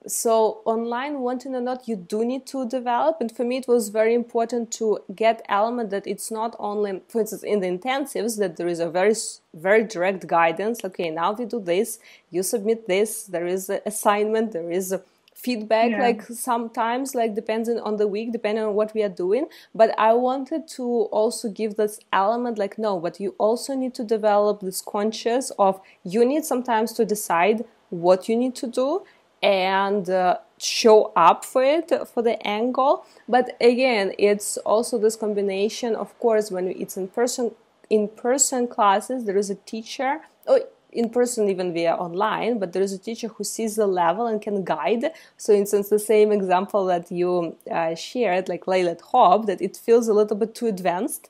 so 0.07 0.61
online 0.65 1.21
wanting 1.21 1.55
or 1.55 1.61
not 1.61 1.89
you 1.89 1.97
do 1.97 2.25
need 2.25 2.47
to 2.47 2.69
develop. 2.69 3.17
And 3.21 3.35
for 3.35 3.45
me 3.45 3.57
it 3.59 3.69
was 3.69 3.89
very 3.89 4.15
important 4.15 4.71
to 4.73 5.01
get 5.15 5.45
element 5.49 5.91
that 5.91 6.07
it's 6.07 6.31
not 6.31 6.55
only 6.59 7.01
for 7.09 7.21
instance 7.21 7.43
in 7.43 7.61
the 7.61 7.67
intensives 7.67 8.39
that 8.39 8.57
there 8.57 8.69
is 8.69 8.81
a 8.81 8.89
very 8.89 9.15
very 9.55 9.85
direct 9.85 10.27
guidance. 10.27 10.85
Okay 10.85 11.11
now 11.11 11.33
we 11.33 11.45
do 11.45 11.61
this 11.61 11.99
you 12.31 12.43
submit 12.43 12.87
this 12.87 13.25
there 13.25 13.47
is 13.47 13.69
an 13.69 13.81
assignment 13.87 14.53
there 14.53 14.71
is 14.71 14.93
a 14.93 15.03
feedback 15.35 15.91
yeah. 15.91 16.01
like 16.01 16.23
sometimes 16.23 17.15
like 17.15 17.35
depending 17.35 17.79
on 17.81 17.99
the 17.99 18.09
week 18.09 18.33
depending 18.33 18.65
on 18.65 18.75
what 18.75 18.95
we 18.95 19.03
are 19.03 19.09
doing. 19.25 19.47
But 19.75 19.95
i 19.99 20.13
wanted 20.13 20.69
to 20.77 20.85
also 21.21 21.49
give 21.49 21.77
this 21.77 21.99
element 22.13 22.59
like 22.59 22.79
no 22.79 23.01
but 23.01 23.19
you 23.21 23.35
also 23.39 23.75
need 23.75 23.95
to 23.95 24.05
develop 24.05 24.61
this 24.61 24.81
conscious 24.81 25.51
of 25.59 25.81
you 26.05 26.25
need 26.25 26.45
sometimes 26.45 26.93
to 26.93 27.05
decide 27.05 27.65
what 27.91 28.29
you 28.29 28.37
need 28.37 28.55
to 28.57 28.67
do 28.67 29.05
and 29.47 30.11
uh, 30.11 30.36
show 30.59 31.12
up 31.14 31.44
for 31.44 31.62
it 31.62 31.92
for 32.12 32.20
the 32.20 32.36
angle 32.47 33.07
but 33.28 33.57
again 33.61 34.12
it's 34.18 34.57
also 34.59 34.99
this 34.99 35.14
combination 35.14 35.94
of 35.94 36.18
course 36.18 36.51
when 36.51 36.66
it's 36.66 36.97
in 36.97 37.07
person 37.07 37.53
in 37.88 38.09
person 38.09 38.66
classes 38.66 39.24
there 39.24 39.36
is 39.36 39.49
a 39.49 39.55
teacher 39.72 40.20
or 40.49 40.61
in 40.97 41.11
person 41.11 41.49
even 41.49 41.72
via 41.72 41.94
online 41.94 42.59
but 42.59 42.72
there 42.72 42.82
is 42.82 42.92
a 42.92 42.99
teacher 42.99 43.28
who 43.28 43.44
sees 43.44 43.76
the 43.76 43.86
level 43.86 44.26
and 44.26 44.40
can 44.40 44.64
guide. 44.64 45.12
So 45.36 45.53
instance 45.53 45.90
the 45.90 45.99
same 45.99 46.32
example 46.32 46.86
that 46.86 47.12
you 47.12 47.57
uh, 47.70 47.94
shared 47.94 48.49
like 48.49 48.66
Laylet 48.66 49.03
Hob 49.12 49.47
that 49.47 49.61
it 49.61 49.76
feels 49.76 50.09
a 50.09 50.14
little 50.14 50.36
bit 50.36 50.55
too 50.55 50.66
advanced 50.66 51.28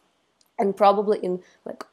and 0.58 0.76
probably 0.76 1.18
in 1.18 1.42
like 1.64 1.84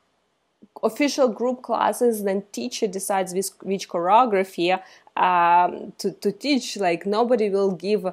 official 0.84 1.28
group 1.28 1.62
classes 1.62 2.24
then 2.24 2.44
teacher 2.52 2.88
decides 2.88 3.34
which, 3.34 3.48
which 3.62 3.90
choreography 3.90 4.80
um, 5.18 5.94
to, 5.98 6.12
to 6.14 6.32
teach 6.32 6.78
like 6.78 7.06
nobody 7.06 7.50
will 7.50 7.72
give 7.72 8.06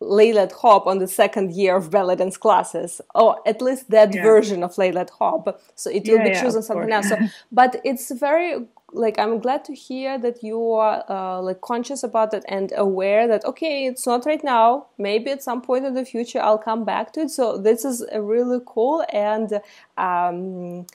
Laylet 0.00 0.52
Hob 0.52 0.86
on 0.86 0.98
the 0.98 1.06
second 1.06 1.52
year 1.52 1.76
of 1.76 1.90
belly 1.90 2.16
dance 2.16 2.36
classes, 2.36 3.00
or 3.14 3.40
at 3.46 3.62
least 3.62 3.90
that 3.90 4.14
yeah. 4.14 4.22
version 4.22 4.62
of 4.62 4.76
Laylet 4.76 5.10
Hob. 5.10 5.58
So 5.74 5.90
it 5.90 6.06
will 6.06 6.18
yeah, 6.18 6.24
be 6.24 6.30
yeah, 6.30 6.42
chosen 6.42 6.62
something 6.62 6.92
else. 6.92 7.08
So, 7.08 7.16
but 7.52 7.80
it's 7.84 8.10
very 8.10 8.66
like 8.92 9.18
I'm 9.18 9.40
glad 9.40 9.64
to 9.64 9.74
hear 9.74 10.18
that 10.18 10.42
you 10.42 10.72
are 10.72 11.04
uh, 11.08 11.40
like 11.40 11.60
conscious 11.60 12.02
about 12.04 12.32
it 12.32 12.44
and 12.48 12.72
aware 12.76 13.26
that 13.26 13.44
okay, 13.44 13.86
it's 13.86 14.06
not 14.06 14.26
right 14.26 14.42
now. 14.42 14.86
Maybe 14.98 15.30
at 15.30 15.42
some 15.42 15.62
point 15.62 15.84
in 15.84 15.94
the 15.94 16.04
future 16.04 16.40
I'll 16.40 16.58
come 16.58 16.84
back 16.84 17.12
to 17.14 17.20
it. 17.22 17.30
So 17.30 17.56
this 17.56 17.84
is 17.84 18.04
really 18.14 18.60
cool 18.66 19.04
and. 19.10 19.60
Um, 19.96 20.86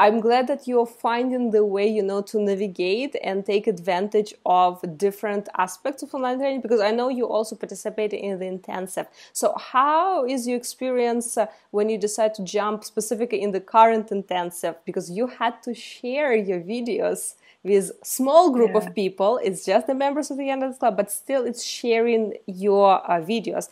I'm 0.00 0.20
glad 0.20 0.46
that 0.46 0.66
you're 0.66 0.86
finding 0.86 1.50
the 1.50 1.62
way, 1.62 1.86
you 1.86 2.02
know, 2.02 2.22
to 2.22 2.40
navigate 2.40 3.14
and 3.22 3.44
take 3.44 3.66
advantage 3.66 4.32
of 4.46 4.80
different 4.96 5.50
aspects 5.58 6.02
of 6.02 6.14
online 6.14 6.38
training 6.38 6.62
because 6.62 6.80
I 6.80 6.90
know 6.90 7.10
you 7.10 7.28
also 7.28 7.54
participated 7.54 8.18
in 8.18 8.38
the 8.38 8.46
intensive. 8.46 9.08
So, 9.34 9.54
how 9.58 10.24
is 10.24 10.48
your 10.48 10.56
experience 10.56 11.36
uh, 11.36 11.48
when 11.70 11.90
you 11.90 11.98
decide 11.98 12.32
to 12.36 12.42
jump 12.42 12.82
specifically 12.82 13.42
in 13.42 13.50
the 13.50 13.60
current 13.60 14.10
intensive? 14.10 14.76
Because 14.86 15.10
you 15.10 15.26
had 15.26 15.62
to 15.64 15.74
share 15.74 16.34
your 16.34 16.60
videos 16.60 17.34
with 17.62 17.92
small 18.02 18.52
group 18.52 18.70
yeah. 18.70 18.78
of 18.78 18.94
people. 18.94 19.38
It's 19.44 19.66
just 19.66 19.86
the 19.86 19.94
members 19.94 20.30
of 20.30 20.38
the 20.38 20.46
Dance 20.46 20.78
Club, 20.78 20.96
but 20.96 21.10
still, 21.10 21.44
it's 21.44 21.62
sharing 21.62 22.38
your 22.46 22.88
uh, 23.04 23.20
videos. 23.20 23.68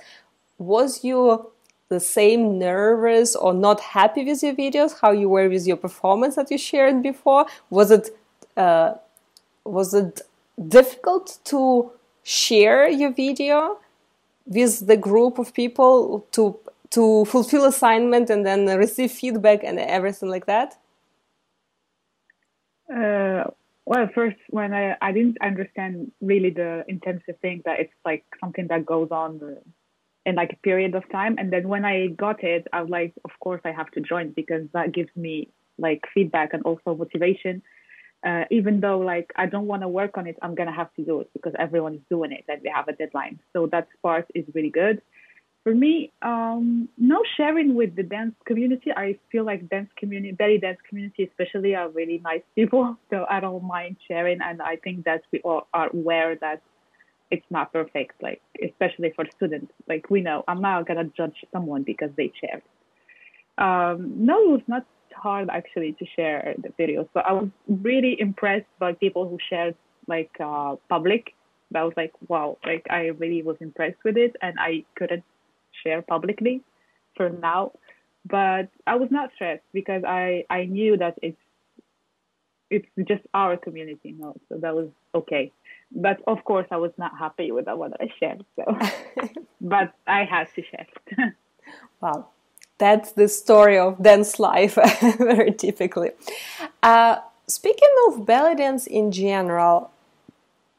Was 0.58 1.02
your 1.02 1.46
the 1.88 2.00
same 2.00 2.58
nervous 2.58 3.34
or 3.34 3.54
not 3.54 3.80
happy 3.80 4.24
with 4.24 4.42
your 4.42 4.54
videos 4.54 5.00
how 5.00 5.10
you 5.10 5.28
were 5.28 5.48
with 5.48 5.66
your 5.66 5.76
performance 5.76 6.36
that 6.36 6.50
you 6.50 6.58
shared 6.58 7.02
before? 7.02 7.46
Was 7.70 7.90
it 7.90 8.10
uh, 8.56 8.94
was 9.64 9.94
it 9.94 10.20
difficult 10.68 11.38
to 11.44 11.90
share 12.22 12.88
your 12.88 13.12
video 13.12 13.78
with 14.46 14.86
the 14.86 14.96
group 14.96 15.38
of 15.38 15.54
people 15.54 16.26
to 16.32 16.58
to 16.90 17.24
fulfill 17.26 17.64
assignment 17.64 18.30
and 18.30 18.44
then 18.46 18.66
receive 18.78 19.12
feedback 19.12 19.62
and 19.62 19.78
everything 19.78 20.28
like 20.28 20.46
that? 20.46 20.78
Uh, 22.92 23.44
well 23.84 24.08
first 24.14 24.38
when 24.48 24.72
I, 24.72 24.96
I 25.00 25.12
didn't 25.12 25.36
understand 25.42 26.12
really 26.20 26.50
the 26.50 26.84
intensive 26.88 27.38
thing 27.40 27.62
that 27.66 27.80
it's 27.80 27.92
like 28.04 28.24
something 28.40 28.66
that 28.68 28.86
goes 28.86 29.08
on 29.10 29.38
in 30.28 30.34
like 30.34 30.52
a 30.52 30.56
period 30.56 30.94
of 30.94 31.04
time. 31.10 31.36
And 31.38 31.50
then 31.50 31.68
when 31.68 31.84
I 31.86 32.08
got 32.08 32.44
it, 32.44 32.68
I 32.72 32.82
was 32.82 32.90
like, 32.90 33.14
of 33.24 33.30
course 33.40 33.62
I 33.64 33.72
have 33.72 33.90
to 33.92 34.00
join 34.00 34.32
because 34.40 34.64
that 34.74 34.92
gives 34.92 35.08
me 35.16 35.48
like 35.78 36.02
feedback 36.14 36.52
and 36.52 36.62
also 36.64 36.94
motivation. 36.94 37.62
Uh, 38.26 38.44
even 38.50 38.80
though 38.80 38.98
like 38.98 39.30
I 39.36 39.46
don't 39.46 39.66
want 39.66 39.82
to 39.82 39.88
work 39.88 40.18
on 40.18 40.26
it, 40.26 40.36
I'm 40.42 40.54
gonna 40.54 40.78
have 40.82 40.92
to 40.96 41.02
do 41.02 41.20
it 41.20 41.30
because 41.32 41.54
everyone 41.58 41.94
is 41.94 42.00
doing 42.10 42.32
it 42.32 42.44
and 42.46 42.60
they 42.62 42.72
have 42.74 42.88
a 42.88 42.92
deadline. 42.92 43.40
So 43.54 43.68
that 43.72 43.88
part 44.02 44.26
is 44.34 44.44
really 44.54 44.70
good. 44.82 45.00
For 45.64 45.74
me, 45.74 46.12
um, 46.22 46.88
no 46.98 47.22
sharing 47.36 47.74
with 47.74 47.96
the 47.96 48.02
dance 48.02 48.34
community. 48.44 48.90
I 48.94 49.18
feel 49.30 49.44
like 49.44 49.68
dance 49.68 49.90
community, 49.96 50.32
belly 50.32 50.58
dance 50.58 50.78
community, 50.88 51.24
especially, 51.24 51.74
are 51.74 51.88
really 51.88 52.18
nice 52.30 52.46
people. 52.54 52.96
So 53.10 53.26
I 53.28 53.40
don't 53.40 53.64
mind 53.64 53.96
sharing, 54.08 54.38
and 54.40 54.60
I 54.60 54.76
think 54.76 55.04
that 55.04 55.22
we 55.32 55.40
all 55.40 55.66
are 55.72 55.88
aware 55.88 56.36
that 56.36 56.62
it's 57.30 57.46
not 57.50 57.72
perfect. 57.72 58.22
Like 58.22 58.40
especially 58.64 59.12
for 59.14 59.24
students, 59.36 59.72
like 59.88 60.10
we 60.10 60.20
know 60.20 60.44
I'm 60.48 60.60
not 60.60 60.86
gonna 60.86 61.10
judge 61.16 61.44
someone 61.52 61.82
because 61.82 62.10
they 62.16 62.32
shared. 62.40 62.62
Um, 63.58 64.24
no, 64.24 64.40
it 64.42 64.50
was 64.50 64.68
not 64.68 64.86
hard 65.14 65.48
actually 65.50 65.92
to 65.98 66.06
share 66.16 66.54
the 66.58 66.68
videos. 66.80 67.08
So 67.12 67.20
I 67.20 67.32
was 67.32 67.48
really 67.68 68.16
impressed 68.20 68.72
by 68.78 68.92
people 68.92 69.28
who 69.28 69.38
shared 69.50 69.74
like 70.06 70.30
uh, 70.40 70.76
public. 70.88 71.34
I 71.74 71.84
was 71.84 71.92
like, 71.96 72.12
wow, 72.28 72.56
like 72.64 72.86
I 72.88 73.08
really 73.18 73.42
was 73.42 73.56
impressed 73.60 73.98
with 74.04 74.16
it, 74.16 74.36
and 74.40 74.54
I 74.58 74.84
couldn't 74.96 75.24
share 75.84 76.00
publicly 76.02 76.62
for 77.16 77.28
now. 77.28 77.72
But 78.24 78.68
I 78.86 78.96
was 78.96 79.08
not 79.10 79.30
stressed 79.34 79.64
because 79.72 80.02
I 80.06 80.44
I 80.48 80.64
knew 80.64 80.96
that 80.96 81.18
it's 81.22 81.36
it's 82.70 82.88
just 83.06 83.22
our 83.34 83.56
community, 83.56 84.12
know, 84.18 84.36
so 84.48 84.58
that 84.58 84.74
was 84.74 84.88
okay. 85.14 85.52
But 85.90 86.20
of 86.26 86.44
course, 86.44 86.66
I 86.70 86.76
was 86.76 86.92
not 86.98 87.12
happy 87.18 87.50
with 87.50 87.66
what 87.66 87.92
I 88.00 88.08
shared. 88.20 88.44
So, 88.56 88.78
but 89.60 89.94
I 90.06 90.24
had 90.24 90.48
to 90.54 90.62
share. 90.62 91.34
wow, 92.00 92.26
that's 92.78 93.12
the 93.12 93.28
story 93.28 93.78
of 93.78 94.02
dance 94.02 94.38
life, 94.38 94.74
very 95.18 95.52
typically. 95.52 96.10
Uh, 96.82 97.16
speaking 97.46 97.88
of 98.08 98.26
belly 98.26 98.54
dance 98.56 98.86
in 98.86 99.10
general, 99.12 99.90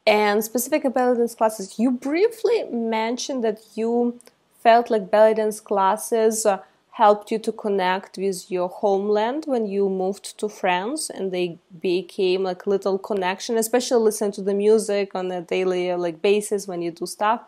and 0.06 0.42
specific 0.44 0.82
belly 0.94 1.18
dance 1.18 1.34
classes, 1.34 1.78
you 1.78 1.90
briefly 1.90 2.64
mentioned 2.64 3.44
that 3.44 3.60
you 3.74 4.18
felt 4.62 4.90
like 4.90 5.10
belly 5.10 5.34
dance 5.34 5.60
classes 5.60 6.46
uh, 6.46 6.60
helped 7.00 7.30
you 7.32 7.38
to 7.38 7.52
connect 7.64 8.18
with 8.18 8.50
your 8.50 8.68
homeland 8.68 9.44
when 9.46 9.64
you 9.74 9.88
moved 9.88 10.26
to 10.38 10.46
France 10.60 11.08
and 11.08 11.32
they 11.32 11.58
became 11.80 12.42
like 12.42 12.66
little 12.66 12.98
connection, 12.98 13.56
especially 13.56 14.02
listen 14.10 14.30
to 14.30 14.42
the 14.42 14.52
music 14.52 15.14
on 15.14 15.30
a 15.30 15.40
daily 15.40 15.84
like 15.94 16.20
basis 16.20 16.68
when 16.68 16.82
you 16.82 16.90
do 16.90 17.06
stuff. 17.06 17.40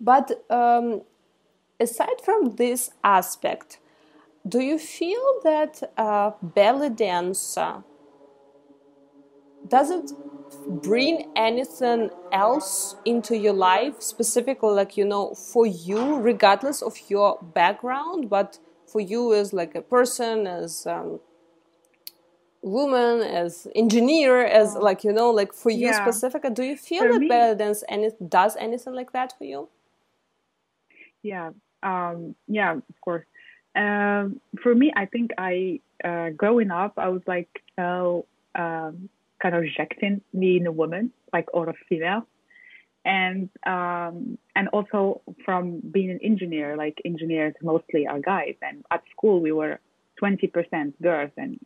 But 0.00 0.44
um, 0.48 1.02
aside 1.80 2.18
from 2.24 2.56
this 2.62 2.90
aspect, 3.02 3.80
do 4.46 4.60
you 4.60 4.78
feel 4.78 5.24
that 5.42 5.74
belly 6.54 6.90
dance 6.90 7.58
does 9.68 9.90
it 9.90 10.12
bring 10.88 11.30
anything 11.36 12.10
else 12.32 12.96
into 13.04 13.36
your 13.36 13.52
life 13.52 13.94
specifically 14.00 14.74
like 14.80 14.96
you 14.96 15.04
know 15.04 15.34
for 15.34 15.66
you 15.66 16.02
regardless 16.20 16.82
of 16.82 16.94
your 17.08 17.38
background 17.54 18.28
but 18.28 18.58
for 18.92 19.00
you 19.00 19.34
as 19.34 19.52
like 19.52 19.74
a 19.74 19.82
person 19.82 20.46
as 20.46 20.86
um, 20.86 21.20
woman 22.60 23.22
as 23.22 23.66
engineer 23.74 24.44
as 24.44 24.76
like 24.76 25.02
you 25.02 25.12
know 25.12 25.30
like 25.30 25.52
for 25.52 25.70
you 25.70 25.88
yeah. 25.88 26.04
specifically 26.04 26.50
do 26.50 26.62
you 26.62 26.76
feel 26.76 27.02
for 27.02 27.18
that 27.28 27.82
and 27.88 28.04
it 28.04 28.30
does 28.30 28.56
anything 28.60 28.94
like 28.94 29.12
that 29.12 29.32
for 29.36 29.44
you? 29.44 29.68
Yeah. 31.22 31.50
Um 31.82 32.36
yeah 32.46 32.72
of 32.74 33.00
course. 33.00 33.24
Um 33.74 34.40
for 34.62 34.74
me 34.74 34.92
i 34.94 35.06
think 35.06 35.32
i 35.38 35.80
uh 36.04 36.30
growing 36.30 36.70
up 36.70 36.92
i 36.98 37.08
was 37.08 37.22
like 37.26 37.48
so 37.76 38.26
um 38.54 39.08
kind 39.42 39.56
of 39.56 39.62
rejecting 39.62 40.20
being 40.38 40.66
a 40.66 40.72
woman, 40.72 41.10
like 41.32 41.48
or 41.52 41.68
a 41.68 41.74
female, 41.88 42.26
and 43.04 43.48
um, 43.66 44.38
and 44.54 44.68
also 44.68 45.22
from 45.44 45.80
being 45.80 46.10
an 46.10 46.20
engineer, 46.22 46.76
like 46.76 47.00
engineers 47.04 47.54
mostly 47.62 48.06
are 48.06 48.20
guys, 48.20 48.54
and 48.62 48.84
at 48.90 49.02
school 49.10 49.40
we 49.40 49.52
were 49.52 49.80
20% 50.22 50.92
girls, 51.02 51.30
and 51.36 51.58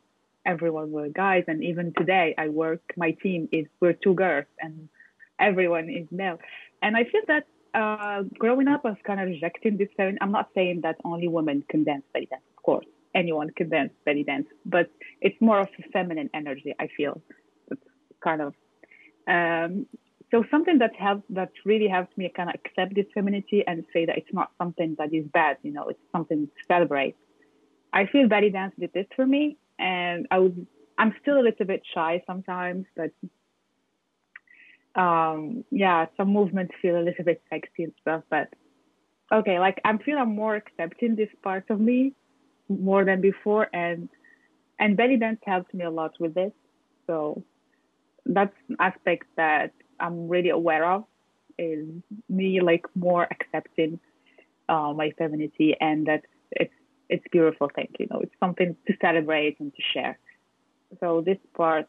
everyone 0.44 0.90
were 0.92 1.08
guys, 1.08 1.44
and 1.46 1.62
even 1.62 1.92
today 1.96 2.34
I 2.38 2.48
work, 2.48 2.82
my 2.96 3.10
team 3.22 3.48
is 3.52 3.66
we're 3.80 3.92
two 3.92 4.14
girls, 4.14 4.46
and 4.60 4.88
everyone 5.38 5.90
is 5.90 6.06
male, 6.10 6.38
and 6.82 6.96
I 6.96 7.04
feel 7.04 7.22
that 7.28 7.46
uh, 7.74 8.22
growing 8.38 8.68
up 8.68 8.82
I 8.84 8.90
was 8.90 8.98
kind 9.06 9.20
of 9.20 9.26
rejecting 9.26 9.76
this. 9.76 9.88
Thing. 9.96 10.16
I'm 10.20 10.32
not 10.32 10.50
saying 10.54 10.80
that 10.82 10.96
only 11.04 11.28
women 11.28 11.64
can 11.68 11.84
dance 11.84 12.04
belly 12.12 12.26
dance, 12.30 12.44
of 12.56 12.62
course 12.62 12.86
anyone 13.16 13.50
can 13.50 13.70
dance 13.70 13.92
belly 14.04 14.22
dance, 14.22 14.46
but 14.64 14.90
it's 15.20 15.40
more 15.40 15.58
of 15.60 15.68
a 15.78 15.82
feminine 15.90 16.30
energy, 16.34 16.74
I 16.78 16.88
feel 16.96 17.20
It's 17.70 17.80
kind 18.22 18.42
of. 18.42 18.54
Um, 19.26 19.86
so 20.30 20.44
something 20.50 20.78
that 20.78 20.94
helps, 20.96 21.24
that 21.30 21.50
really 21.64 21.88
helps 21.88 22.16
me 22.16 22.30
kind 22.34 22.48
of 22.48 22.56
accept 22.56 22.94
this 22.94 23.06
femininity 23.14 23.64
and 23.66 23.84
say 23.92 24.06
that 24.06 24.18
it's 24.18 24.32
not 24.32 24.50
something 24.58 24.96
that 24.98 25.14
is 25.14 25.24
bad, 25.32 25.58
you 25.62 25.72
know, 25.72 25.88
it's 25.88 26.00
something 26.12 26.46
to 26.46 26.52
celebrate. 26.66 27.16
I 27.92 28.06
feel 28.06 28.28
belly 28.28 28.50
dance 28.50 28.74
did 28.78 28.92
this 28.92 29.06
for 29.14 29.24
me, 29.24 29.56
and 29.78 30.26
I 30.30 30.38
would, 30.38 30.66
I'm 30.98 31.14
still 31.22 31.38
a 31.38 31.44
little 31.48 31.66
bit 31.66 31.82
shy 31.94 32.22
sometimes, 32.26 32.86
but 32.96 33.12
um, 35.00 35.64
yeah, 35.70 36.06
some 36.16 36.28
movements 36.28 36.74
feel 36.82 36.98
a 36.98 37.04
little 37.04 37.24
bit 37.24 37.42
sexy 37.50 37.84
and 37.84 37.92
stuff, 38.00 38.22
but 38.28 38.48
okay, 39.32 39.58
like 39.58 39.80
I'm 39.84 39.98
feeling 39.98 40.34
more 40.34 40.56
accepting 40.56 41.16
this 41.16 41.28
part 41.42 41.70
of 41.70 41.80
me 41.80 42.14
more 42.68 43.04
than 43.04 43.20
before, 43.20 43.68
and 43.72 44.08
and 44.78 44.96
belly 44.96 45.16
dance 45.16 45.40
helped 45.46 45.72
me 45.72 45.84
a 45.84 45.90
lot 45.90 46.12
with 46.18 46.34
this. 46.34 46.52
So 47.06 47.44
that's 48.24 48.54
an 48.68 48.76
aspect 48.80 49.26
that 49.36 49.72
I'm 50.00 50.28
really 50.28 50.50
aware 50.50 50.84
of 50.84 51.04
is 51.58 51.86
me 52.28 52.60
like 52.60 52.84
more 52.94 53.26
accepting 53.30 53.98
uh, 54.68 54.92
my 54.94 55.10
femininity 55.18 55.74
and 55.80 56.06
that 56.06 56.22
it's 56.50 56.72
it's 57.08 57.24
beautiful 57.30 57.70
thing 57.74 57.88
you 57.98 58.06
know. 58.10 58.20
It's 58.20 58.34
something 58.40 58.76
to 58.86 58.94
celebrate 59.00 59.58
and 59.60 59.72
to 59.74 59.82
share. 59.94 60.18
So 61.00 61.22
this 61.24 61.38
part 61.56 61.86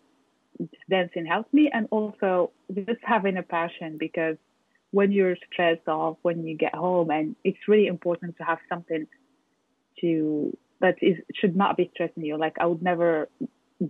dancing 0.89 1.25
helps 1.25 1.51
me 1.53 1.69
and 1.73 1.87
also 1.91 2.51
just 2.73 3.01
having 3.03 3.37
a 3.37 3.43
passion 3.43 3.97
because 3.97 4.37
when 4.91 5.11
you're 5.11 5.35
stressed 5.51 5.87
off 5.87 6.17
when 6.21 6.45
you 6.45 6.57
get 6.57 6.73
home 6.73 7.11
and 7.11 7.35
it's 7.43 7.57
really 7.67 7.87
important 7.87 8.37
to 8.37 8.43
have 8.43 8.59
something 8.69 9.05
to 10.01 10.55
that 10.79 10.95
is 11.01 11.17
should 11.35 11.55
not 11.55 11.77
be 11.77 11.89
stressing 11.93 12.23
you. 12.23 12.37
Like 12.37 12.55
i 12.59 12.65
would 12.65 12.81
never 12.81 13.29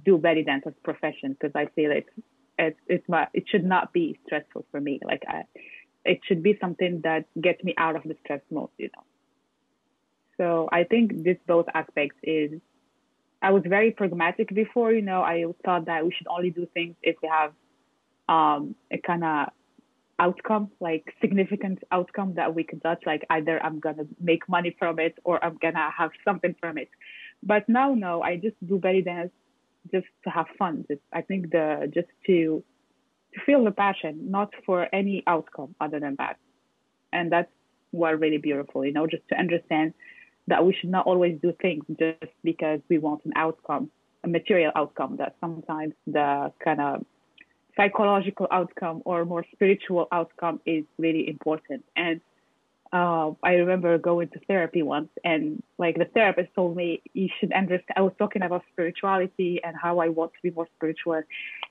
do 0.06 0.18
belly 0.18 0.44
dance 0.44 0.64
as 0.66 0.74
a 0.78 0.84
profession 0.84 1.32
because 1.34 1.52
i 1.56 1.66
feel 1.76 1.92
it's 1.92 2.10
it's 2.58 2.80
it's 2.88 3.08
my 3.08 3.28
it 3.34 3.46
should 3.50 3.66
not 3.66 3.94
be 3.94 4.20
stressful 4.26 4.66
for 4.72 4.82
me. 4.82 5.00
Like 5.04 5.24
I, 5.28 5.44
it 6.06 6.20
should 6.26 6.42
be 6.42 6.58
something 6.60 7.02
that 7.04 7.26
gets 7.40 7.64
me 7.64 7.74
out 7.78 7.96
of 7.96 8.04
the 8.04 8.16
stress 8.24 8.42
mode, 8.50 8.70
you 8.78 8.90
know. 8.96 9.04
So 10.38 10.70
I 10.72 10.84
think 10.84 11.24
this 11.24 11.38
both 11.48 11.66
aspects 11.74 12.18
is 12.24 12.52
I 13.42 13.52
was 13.52 13.64
very 13.66 13.92
pragmatic 13.92 14.54
before, 14.54 14.92
you 14.94 15.02
know, 15.02 15.22
I 15.22 15.46
thought 15.66 15.86
that 15.86 16.06
we 16.06 16.12
should 16.12 16.28
only 16.28 16.50
do 16.50 16.68
things 16.74 16.96
if 17.04 17.18
we 17.22 17.30
have 17.30 17.54
um 18.30 18.76
a 18.92 18.98
kind 18.98 19.24
of 19.24 19.50
outcome, 20.20 20.72
like 20.80 21.14
significant 21.22 21.80
outcome 21.92 22.34
that 22.36 22.56
we 22.56 22.64
can 22.64 22.80
touch, 22.80 23.04
like 23.06 23.24
either 23.30 23.64
I'm 23.64 23.80
gonna 23.80 24.08
make 24.20 24.48
money 24.50 24.76
from 24.80 25.00
it 25.00 25.18
or 25.24 25.44
I'm 25.44 25.58
gonna 25.62 25.92
have 25.96 26.12
something 26.26 26.56
from 26.60 26.78
it. 26.78 26.90
But 27.44 27.70
now 27.70 27.94
no, 27.94 28.22
I 28.22 28.38
just 28.38 28.56
do 28.66 28.80
belly 28.80 29.04
dance 29.04 29.32
just 29.92 30.08
to 30.24 30.30
have 30.30 30.48
fun. 30.58 30.86
Just, 30.90 31.02
I 31.14 31.22
think 31.22 31.52
the 31.52 31.92
just 31.94 32.08
to 32.28 32.64
to 33.34 33.40
feel 33.46 33.64
the 33.64 33.72
passion, 33.72 34.32
not 34.32 34.54
for 34.66 34.88
any 34.94 35.24
outcome 35.28 35.76
other 35.80 36.00
than 36.00 36.16
that. 36.18 36.38
And 37.14 37.32
that's 37.32 37.52
what 37.92 38.20
really 38.20 38.38
beautiful, 38.38 38.86
you 38.86 38.94
know, 38.94 39.08
just 39.08 39.24
to 39.30 39.36
understand 39.36 39.94
that 40.48 40.66
we 40.66 40.74
should 40.74 40.90
not 40.90 41.06
always 41.06 41.40
do 41.42 41.54
things 41.62 41.84
just 42.00 42.34
because 42.44 42.80
we 42.90 42.98
want 42.98 43.24
an 43.26 43.34
outcome, 43.36 43.90
a 44.24 44.28
material 44.28 44.72
outcome. 44.76 45.18
That 45.18 45.36
sometimes 45.42 45.94
the 46.06 46.52
kind 46.64 46.82
of 46.82 47.06
psychological 47.76 48.48
outcome 48.52 49.02
or 49.06 49.26
more 49.26 49.46
spiritual 49.54 50.08
outcome 50.12 50.60
is 50.66 50.84
really 50.98 51.30
important. 51.30 51.84
And 51.96 52.22
uh, 52.94 53.32
I 53.44 53.54
remember 53.54 53.98
going 53.98 54.30
to 54.30 54.40
therapy 54.48 54.82
once, 54.82 55.10
and 55.24 55.62
like 55.78 55.98
the 55.98 56.06
therapist 56.06 56.54
told 56.56 56.76
me, 56.76 57.02
you 57.14 57.30
should 57.40 57.52
understand. 57.52 57.96
I 57.98 58.02
was 58.02 58.14
talking 58.18 58.42
about 58.42 58.64
spirituality 58.72 59.60
and 59.64 59.76
how 59.76 60.00
I 60.00 60.10
want 60.10 60.34
to 60.34 60.40
be 60.42 60.52
more 60.52 60.68
spiritual, 60.78 61.22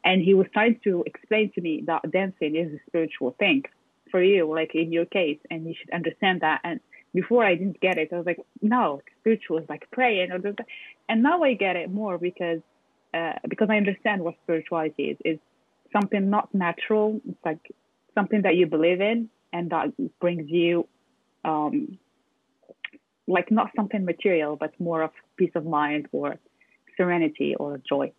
and 0.05 0.23
he 0.23 0.35
was 0.35 0.47
trying 0.53 0.79
to 0.85 1.05
explain 1.07 1.53
to 1.55 1.61
me 1.61 1.83
that 1.87 2.11
dancing 2.11 2.57
is 2.57 2.73
a 2.73 2.81
spiritual 2.87 3.35
thing 3.39 3.65
for 4.11 4.23
you, 4.23 4.53
like 4.53 4.75
in 4.75 4.93
your 4.93 5.07
case, 5.07 5.39
and 5.51 5.67
you 5.67 5.75
should 5.79 5.91
understand 5.91 6.43
that. 6.43 6.61
And 6.65 6.81
before 7.15 7.45
I 7.45 7.55
didn't 7.55 7.81
get 7.81 7.99
it, 7.99 8.11
I 8.13 8.17
was 8.17 8.27
like, 8.27 8.41
no, 8.61 9.01
spiritual 9.21 9.59
is 9.59 9.69
like 9.69 9.91
praying, 9.91 10.33
or 10.33 10.41
and 11.09 11.23
now 11.23 11.43
I 11.43 11.55
get 11.55 11.77
it 11.77 11.91
more 11.91 12.19
because 12.19 12.61
uh, 13.15 13.35
because 13.49 13.69
I 13.71 13.77
understand 13.77 14.23
what 14.23 14.35
spirituality 14.45 15.11
is. 15.11 15.17
It's 15.25 15.43
something 15.93 16.29
not 16.29 16.55
natural. 16.55 17.21
It's 17.27 17.45
like 17.45 17.73
something 18.15 18.43
that 18.43 18.57
you 18.57 18.67
believe 18.67 19.01
in 19.01 19.31
and 19.53 19.71
that 19.71 19.93
brings 20.21 20.51
you 20.51 20.87
um, 21.47 21.99
like 23.27 23.51
not 23.51 23.71
something 23.77 24.05
material, 24.05 24.57
but 24.57 24.79
more 24.79 25.03
of 25.03 25.13
peace 25.37 25.53
of 25.55 25.65
mind 25.65 26.09
or 26.13 26.37
serenity 26.97 27.55
or 27.55 27.81
joy. 27.89 28.13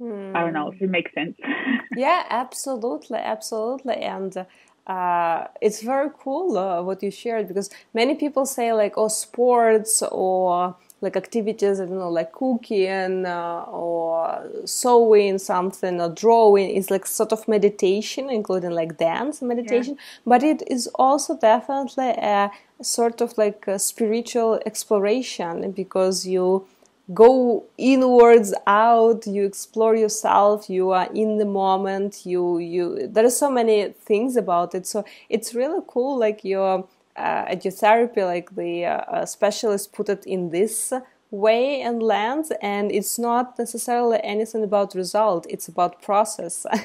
Mm. 0.00 0.34
I 0.34 0.40
don't 0.40 0.52
know 0.52 0.70
if 0.72 0.80
it 0.82 0.90
makes 0.90 1.12
sense. 1.14 1.36
yeah, 1.96 2.24
absolutely, 2.28 3.18
absolutely, 3.18 3.96
and 3.96 4.46
uh, 4.86 5.46
it's 5.60 5.80
very 5.82 6.10
cool 6.18 6.58
uh, 6.58 6.82
what 6.82 7.02
you 7.02 7.10
shared 7.10 7.46
because 7.48 7.70
many 7.94 8.14
people 8.16 8.44
say 8.46 8.72
like, 8.72 8.94
oh, 8.96 9.08
sports 9.08 10.02
or 10.10 10.76
like 11.02 11.16
activities, 11.16 11.80
I 11.80 11.86
don't 11.86 11.98
know, 11.98 12.08
like 12.08 12.32
cooking 12.32 13.26
uh, 13.26 13.64
or 13.68 14.48
sewing 14.64 15.38
something 15.38 16.00
or 16.00 16.08
drawing 16.08 16.70
is 16.70 16.90
like 16.90 17.06
sort 17.06 17.32
of 17.32 17.46
meditation, 17.48 18.30
including 18.30 18.70
like 18.70 18.96
dance 18.98 19.42
meditation. 19.42 19.94
Yeah. 19.94 20.02
But 20.24 20.42
it 20.44 20.62
is 20.68 20.86
also 20.94 21.36
definitely 21.36 22.10
a 22.10 22.50
sort 22.80 23.20
of 23.20 23.36
like 23.36 23.66
a 23.66 23.78
spiritual 23.78 24.60
exploration 24.64 25.72
because 25.72 26.26
you 26.26 26.66
go 27.12 27.64
inwards 27.76 28.54
out 28.66 29.26
you 29.26 29.44
explore 29.44 29.96
yourself 29.96 30.70
you 30.70 30.90
are 30.90 31.08
in 31.12 31.36
the 31.38 31.44
moment 31.44 32.24
you 32.24 32.58
you 32.58 33.08
there 33.08 33.26
are 33.26 33.30
so 33.30 33.50
many 33.50 33.88
things 33.88 34.36
about 34.36 34.72
it 34.72 34.86
so 34.86 35.04
it's 35.28 35.52
really 35.52 35.82
cool 35.88 36.16
like 36.16 36.44
your 36.44 36.86
uh, 37.16 37.44
at 37.48 37.64
your 37.64 37.72
therapy 37.72 38.22
like 38.22 38.54
the 38.54 38.84
uh, 38.86 39.26
specialist 39.26 39.92
put 39.92 40.08
it 40.08 40.24
in 40.26 40.50
this 40.50 40.92
way 41.30 41.80
and 41.80 42.02
lens 42.02 42.52
and 42.60 42.92
it's 42.92 43.18
not 43.18 43.58
necessarily 43.58 44.18
anything 44.22 44.62
about 44.62 44.94
result 44.94 45.46
it's 45.48 45.68
about 45.68 46.02
process. 46.02 46.66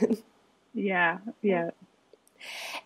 Yeah 0.74 1.18
yeah. 1.42 1.72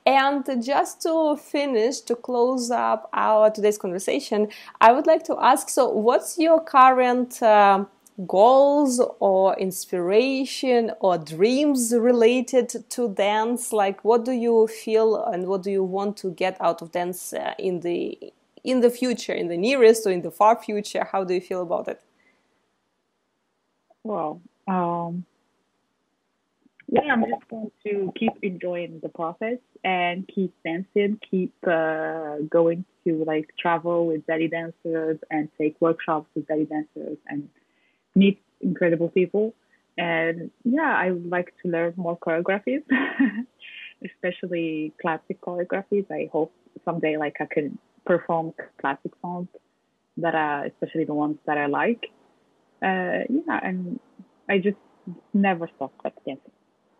And 0.05 0.45
just 0.63 1.01
to 1.03 1.37
finish, 1.37 1.99
to 2.01 2.15
close 2.15 2.71
up 2.71 3.09
our 3.13 3.51
today's 3.51 3.77
conversation, 3.77 4.47
I 4.79 4.91
would 4.91 5.07
like 5.07 5.23
to 5.25 5.37
ask 5.39 5.69
so, 5.69 5.89
what's 5.89 6.37
your 6.39 6.59
current 6.61 7.41
uh, 7.43 7.85
goals 8.27 9.01
or 9.19 9.55
inspiration 9.57 10.91
or 10.99 11.17
dreams 11.17 11.93
related 11.93 12.69
to 12.89 13.09
dance? 13.09 13.73
Like, 13.73 14.03
what 14.03 14.25
do 14.25 14.31
you 14.31 14.67
feel 14.67 15.23
and 15.23 15.47
what 15.47 15.63
do 15.63 15.71
you 15.71 15.83
want 15.83 16.17
to 16.17 16.31
get 16.31 16.57
out 16.59 16.81
of 16.81 16.91
dance 16.91 17.33
uh, 17.33 17.53
in 17.57 17.81
the 17.81 18.33
in 18.63 18.81
the 18.81 18.91
future, 18.91 19.33
in 19.33 19.47
the 19.47 19.57
nearest 19.57 20.05
or 20.05 20.11
in 20.11 20.21
the 20.21 20.31
far 20.31 20.55
future? 20.55 21.07
How 21.11 21.23
do 21.23 21.33
you 21.33 21.41
feel 21.41 21.63
about 21.63 21.87
it? 21.87 22.01
Well, 24.03 24.41
um, 24.67 25.25
yeah, 26.87 27.13
I'm 27.13 27.23
just 27.23 27.47
going 27.47 27.71
to 27.85 28.11
keep 28.17 28.33
enjoying 28.41 28.99
the 29.01 29.09
process 29.09 29.59
and 29.83 30.27
keep 30.27 30.53
dancing, 30.63 31.19
keep 31.29 31.53
uh, 31.65 32.37
going 32.49 32.85
to 33.05 33.23
like 33.25 33.49
travel 33.57 34.07
with 34.07 34.25
belly 34.27 34.47
dancers 34.47 35.17
and 35.29 35.49
take 35.57 35.75
workshops 35.79 36.27
with 36.35 36.47
belly 36.47 36.65
dancers 36.65 37.17
and 37.27 37.47
meet 38.15 38.41
incredible 38.61 39.09
people. 39.09 39.53
And 39.97 40.51
yeah, 40.63 40.95
I 40.97 41.11
would 41.11 41.29
like 41.29 41.53
to 41.63 41.69
learn 41.69 41.93
more 41.97 42.17
choreographies, 42.17 42.83
especially 44.05 44.93
classic 45.01 45.41
choreographies. 45.41 46.09
I 46.09 46.29
hope 46.31 46.53
someday 46.85 47.17
like 47.17 47.37
I 47.39 47.45
can 47.45 47.77
perform 48.05 48.53
classic 48.79 49.11
songs 49.21 49.47
that 50.17 50.35
are 50.35 50.65
especially 50.65 51.05
the 51.05 51.13
ones 51.13 51.37
that 51.45 51.57
I 51.57 51.67
like. 51.67 52.05
Uh, 52.81 53.27
yeah, 53.29 53.59
and 53.63 53.99
I 54.49 54.57
just 54.57 54.77
never 55.33 55.69
stop 55.75 55.93
dancing 56.03 56.39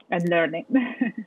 and 0.09 0.29
learning. 0.29 0.65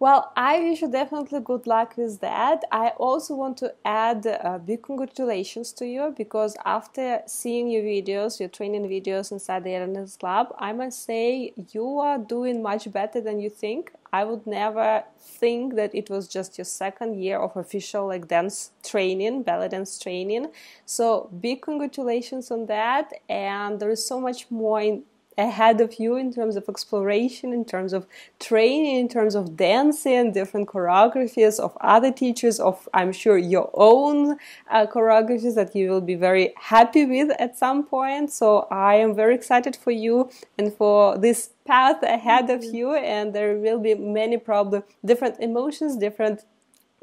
well, 0.00 0.32
I 0.36 0.60
wish 0.60 0.82
you 0.82 0.90
definitely 0.90 1.40
good 1.40 1.66
luck 1.66 1.96
with 1.96 2.20
that. 2.20 2.62
I 2.70 2.88
also 2.98 3.34
want 3.34 3.56
to 3.58 3.74
add 3.84 4.26
uh, 4.26 4.58
big 4.58 4.82
congratulations 4.82 5.72
to 5.72 5.86
you 5.86 6.14
because 6.16 6.56
after 6.64 7.22
seeing 7.26 7.68
your 7.68 7.82
videos, 7.82 8.38
your 8.38 8.48
training 8.48 8.88
videos 8.88 9.32
inside 9.32 9.64
the 9.64 9.70
Airness 9.70 10.16
Club, 10.16 10.54
I 10.58 10.72
must 10.72 11.04
say 11.04 11.52
you 11.72 11.98
are 11.98 12.18
doing 12.18 12.62
much 12.62 12.90
better 12.92 13.20
than 13.20 13.40
you 13.40 13.50
think. 13.50 13.92
I 14.12 14.24
would 14.24 14.46
never 14.46 15.04
think 15.18 15.74
that 15.74 15.94
it 15.94 16.08
was 16.08 16.28
just 16.28 16.58
your 16.58 16.64
second 16.64 17.20
year 17.20 17.38
of 17.38 17.56
official 17.56 18.06
like 18.06 18.28
dance 18.28 18.70
training, 18.84 19.42
belly 19.42 19.68
dance 19.68 19.98
training. 19.98 20.50
So 20.86 21.28
big 21.40 21.62
congratulations 21.62 22.50
on 22.50 22.66
that, 22.66 23.12
and 23.28 23.80
there 23.80 23.90
is 23.90 24.06
so 24.06 24.20
much 24.20 24.50
more 24.50 24.80
in 24.80 25.02
ahead 25.38 25.80
of 25.80 25.98
you 25.98 26.16
in 26.16 26.32
terms 26.32 26.56
of 26.56 26.68
exploration, 26.68 27.52
in 27.52 27.64
terms 27.64 27.92
of 27.92 28.06
training, 28.40 28.96
in 28.96 29.08
terms 29.08 29.34
of 29.34 29.56
dancing, 29.56 30.32
different 30.32 30.68
choreographies 30.68 31.58
of 31.60 31.78
other 31.80 32.12
teachers, 32.12 32.58
of 32.58 32.88
I'm 32.92 33.12
sure 33.12 33.38
your 33.38 33.70
own 33.74 34.36
uh, 34.70 34.86
choreographies 34.86 35.54
that 35.54 35.74
you 35.74 35.90
will 35.90 36.00
be 36.00 36.16
very 36.16 36.52
happy 36.56 37.06
with 37.06 37.30
at 37.38 37.56
some 37.56 37.84
point. 37.84 38.32
So 38.32 38.66
I 38.70 38.96
am 38.96 39.14
very 39.14 39.34
excited 39.34 39.76
for 39.76 39.92
you 39.92 40.28
and 40.58 40.74
for 40.74 41.16
this 41.16 41.50
path 41.64 42.02
ahead 42.02 42.50
of 42.50 42.64
you, 42.64 42.94
and 42.94 43.32
there 43.32 43.56
will 43.56 43.78
be 43.78 43.94
many 43.94 44.36
probably 44.36 44.82
different 45.04 45.38
emotions, 45.38 45.96
different 45.96 46.44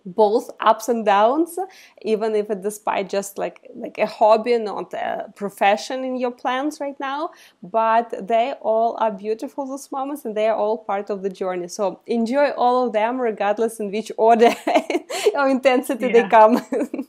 both 0.06 0.52
ups 0.60 0.88
and 0.88 1.06
downs 1.06 1.58
even 2.02 2.36
if 2.36 2.50
it 2.50 2.62
despite 2.62 3.10
just 3.10 3.38
like 3.38 3.60
like 3.76 3.98
a 3.98 4.06
hobby 4.06 4.58
not 4.58 4.94
a 4.94 5.32
profession 5.36 6.04
in 6.04 6.16
your 6.18 6.32
plans 6.32 6.80
right 6.80 7.00
now. 7.00 7.32
But 7.64 8.28
they 8.28 8.54
all 8.62 8.98
are 9.00 9.12
beautiful 9.12 9.66
those 9.66 9.92
moments 9.92 10.26
and 10.26 10.36
they 10.36 10.48
are 10.48 10.56
all 10.56 10.78
part 10.78 11.10
of 11.10 11.24
the 11.24 11.30
journey. 11.30 11.68
So 11.68 12.00
enjoy 12.06 12.50
all 12.52 12.86
of 12.86 12.94
them 12.94 13.20
regardless 13.20 13.80
in 13.80 13.92
which 13.92 14.12
order 14.18 14.54
or 15.36 15.50
intensity 15.50 16.08
yeah. 16.08 16.14
they 16.24 16.30
come. 16.30 16.58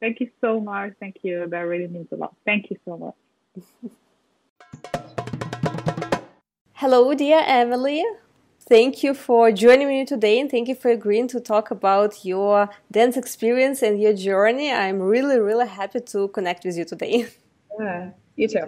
Thank 0.00 0.20
you 0.20 0.30
so 0.40 0.60
much. 0.60 0.94
Thank 0.98 1.18
you. 1.22 1.46
That 1.48 1.60
really 1.60 1.86
means 1.86 2.08
a 2.12 2.16
lot. 2.16 2.34
Thank 2.44 2.70
you 2.70 2.78
so 2.84 2.98
much. 2.98 3.14
Hello 6.74 7.14
dear 7.14 7.40
emily 7.46 8.04
Thank 8.68 9.02
you 9.02 9.12
for 9.12 9.50
joining 9.50 9.88
me 9.88 10.04
today 10.04 10.38
and 10.40 10.50
thank 10.50 10.68
you 10.68 10.74
for 10.74 10.90
agreeing 10.90 11.26
to 11.28 11.40
talk 11.40 11.70
about 11.70 12.24
your 12.24 12.70
dance 12.90 13.16
experience 13.16 13.82
and 13.82 14.00
your 14.00 14.14
journey. 14.14 14.70
I'm 14.70 15.00
really, 15.00 15.38
really 15.38 15.66
happy 15.66 16.00
to 16.00 16.28
connect 16.28 16.64
with 16.64 16.76
you 16.76 16.84
today. 16.84 17.26
Yeah, 17.78 18.10
you 18.36 18.48
too. 18.48 18.66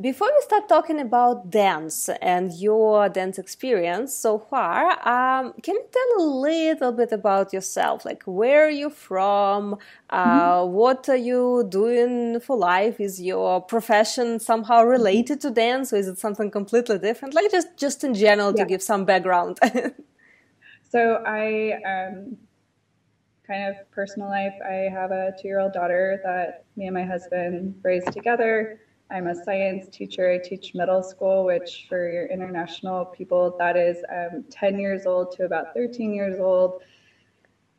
Before 0.00 0.28
we 0.34 0.40
start 0.40 0.66
talking 0.66 0.98
about 0.98 1.50
dance 1.50 2.08
and 2.22 2.50
your 2.54 3.10
dance 3.10 3.38
experience 3.38 4.14
so 4.16 4.38
far, 4.38 4.92
um, 5.06 5.52
can 5.62 5.74
you 5.74 5.84
tell 5.92 6.24
a 6.24 6.26
little 6.26 6.92
bit 6.92 7.12
about 7.12 7.52
yourself? 7.52 8.06
Like, 8.06 8.22
where 8.24 8.66
are 8.66 8.70
you 8.70 8.88
from? 8.88 9.76
Uh, 10.08 10.60
mm-hmm. 10.60 10.72
What 10.72 11.08
are 11.10 11.16
you 11.16 11.66
doing 11.68 12.40
for 12.40 12.56
life? 12.56 12.98
Is 12.98 13.20
your 13.20 13.60
profession 13.60 14.40
somehow 14.40 14.84
related 14.84 15.42
to 15.42 15.50
dance, 15.50 15.92
or 15.92 15.96
is 15.96 16.08
it 16.08 16.18
something 16.18 16.50
completely 16.50 16.98
different? 16.98 17.34
Like, 17.34 17.50
just 17.50 17.76
just 17.76 18.02
in 18.02 18.14
general 18.14 18.52
yeah. 18.56 18.64
to 18.64 18.68
give 18.68 18.82
some 18.82 19.04
background. 19.04 19.58
so 20.90 21.22
I. 21.26 21.74
Um, 21.84 22.38
kind 23.46 23.68
of 23.68 23.90
personal 23.90 24.28
life, 24.28 24.54
I 24.64 24.88
have 24.92 25.10
a 25.10 25.32
two 25.42 25.48
year 25.48 25.58
old 25.58 25.72
daughter 25.72 26.20
that 26.22 26.66
me 26.76 26.86
and 26.86 26.94
my 26.94 27.02
husband 27.02 27.74
raised 27.82 28.12
together. 28.12 28.78
I'm 29.10 29.26
a 29.26 29.44
science 29.44 29.88
teacher. 29.88 30.30
I 30.30 30.38
teach 30.38 30.74
middle 30.74 31.02
school, 31.02 31.44
which 31.44 31.86
for 31.88 32.10
your 32.10 32.26
international 32.26 33.06
people, 33.06 33.56
that 33.58 33.76
is 33.76 34.04
um, 34.10 34.44
10 34.50 34.78
years 34.78 35.04
old 35.04 35.32
to 35.36 35.44
about 35.44 35.74
13 35.74 36.14
years 36.14 36.38
old. 36.38 36.82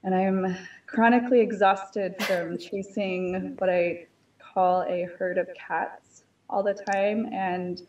And 0.03 0.13
I'm 0.13 0.57
chronically 0.87 1.39
exhausted 1.39 2.15
from 2.23 2.57
chasing 2.57 3.55
what 3.59 3.69
I 3.69 4.07
call 4.39 4.83
a 4.83 5.07
herd 5.17 5.37
of 5.37 5.47
cats 5.55 6.23
all 6.49 6.63
the 6.63 6.73
time. 6.73 7.29
And 7.31 7.81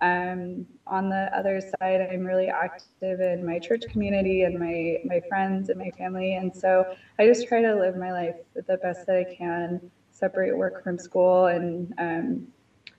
um, 0.00 0.66
on 0.86 1.08
the 1.08 1.30
other 1.36 1.60
side, 1.60 2.08
I'm 2.12 2.24
really 2.24 2.48
active 2.48 3.20
in 3.20 3.46
my 3.46 3.60
church 3.60 3.84
community 3.90 4.42
and 4.42 4.58
my, 4.58 4.98
my 5.04 5.20
friends 5.28 5.68
and 5.68 5.78
my 5.78 5.90
family. 5.90 6.34
And 6.34 6.54
so 6.54 6.96
I 7.18 7.26
just 7.26 7.46
try 7.46 7.62
to 7.62 7.74
live 7.74 7.96
my 7.96 8.12
life 8.12 8.36
the 8.54 8.76
best 8.78 9.06
that 9.06 9.16
I 9.16 9.34
can, 9.34 9.90
separate 10.10 10.56
work 10.56 10.82
from 10.82 10.98
school, 10.98 11.46
and 11.46 11.94
um, 11.98 12.48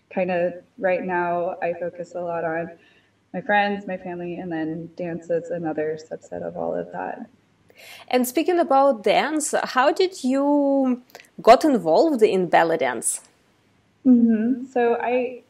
kind 0.10 0.32
of 0.32 0.54
right 0.78 1.04
now 1.04 1.56
I 1.62 1.74
focus 1.74 2.16
a 2.16 2.22
lot 2.22 2.44
on 2.44 2.72
my 3.34 3.42
friends, 3.42 3.86
my 3.86 3.98
family, 3.98 4.36
and 4.36 4.52
then 4.52 4.90
dance 4.96 5.30
is 5.30 5.52
another 5.52 5.98
subset 6.10 6.42
of 6.42 6.58
all 6.58 6.74
of 6.74 6.92
that. 6.92 7.30
And 8.08 8.28
speaking 8.28 8.60
about 8.60 9.04
dance, 9.04 9.54
how 9.64 9.92
did 9.92 10.24
you 10.24 11.02
got 11.42 11.64
involved 11.64 12.22
in 12.22 12.48
belly 12.48 12.78
dance? 12.78 13.22
Mm-hmm. 14.06 14.66
So 14.66 14.96
I, 14.96 15.44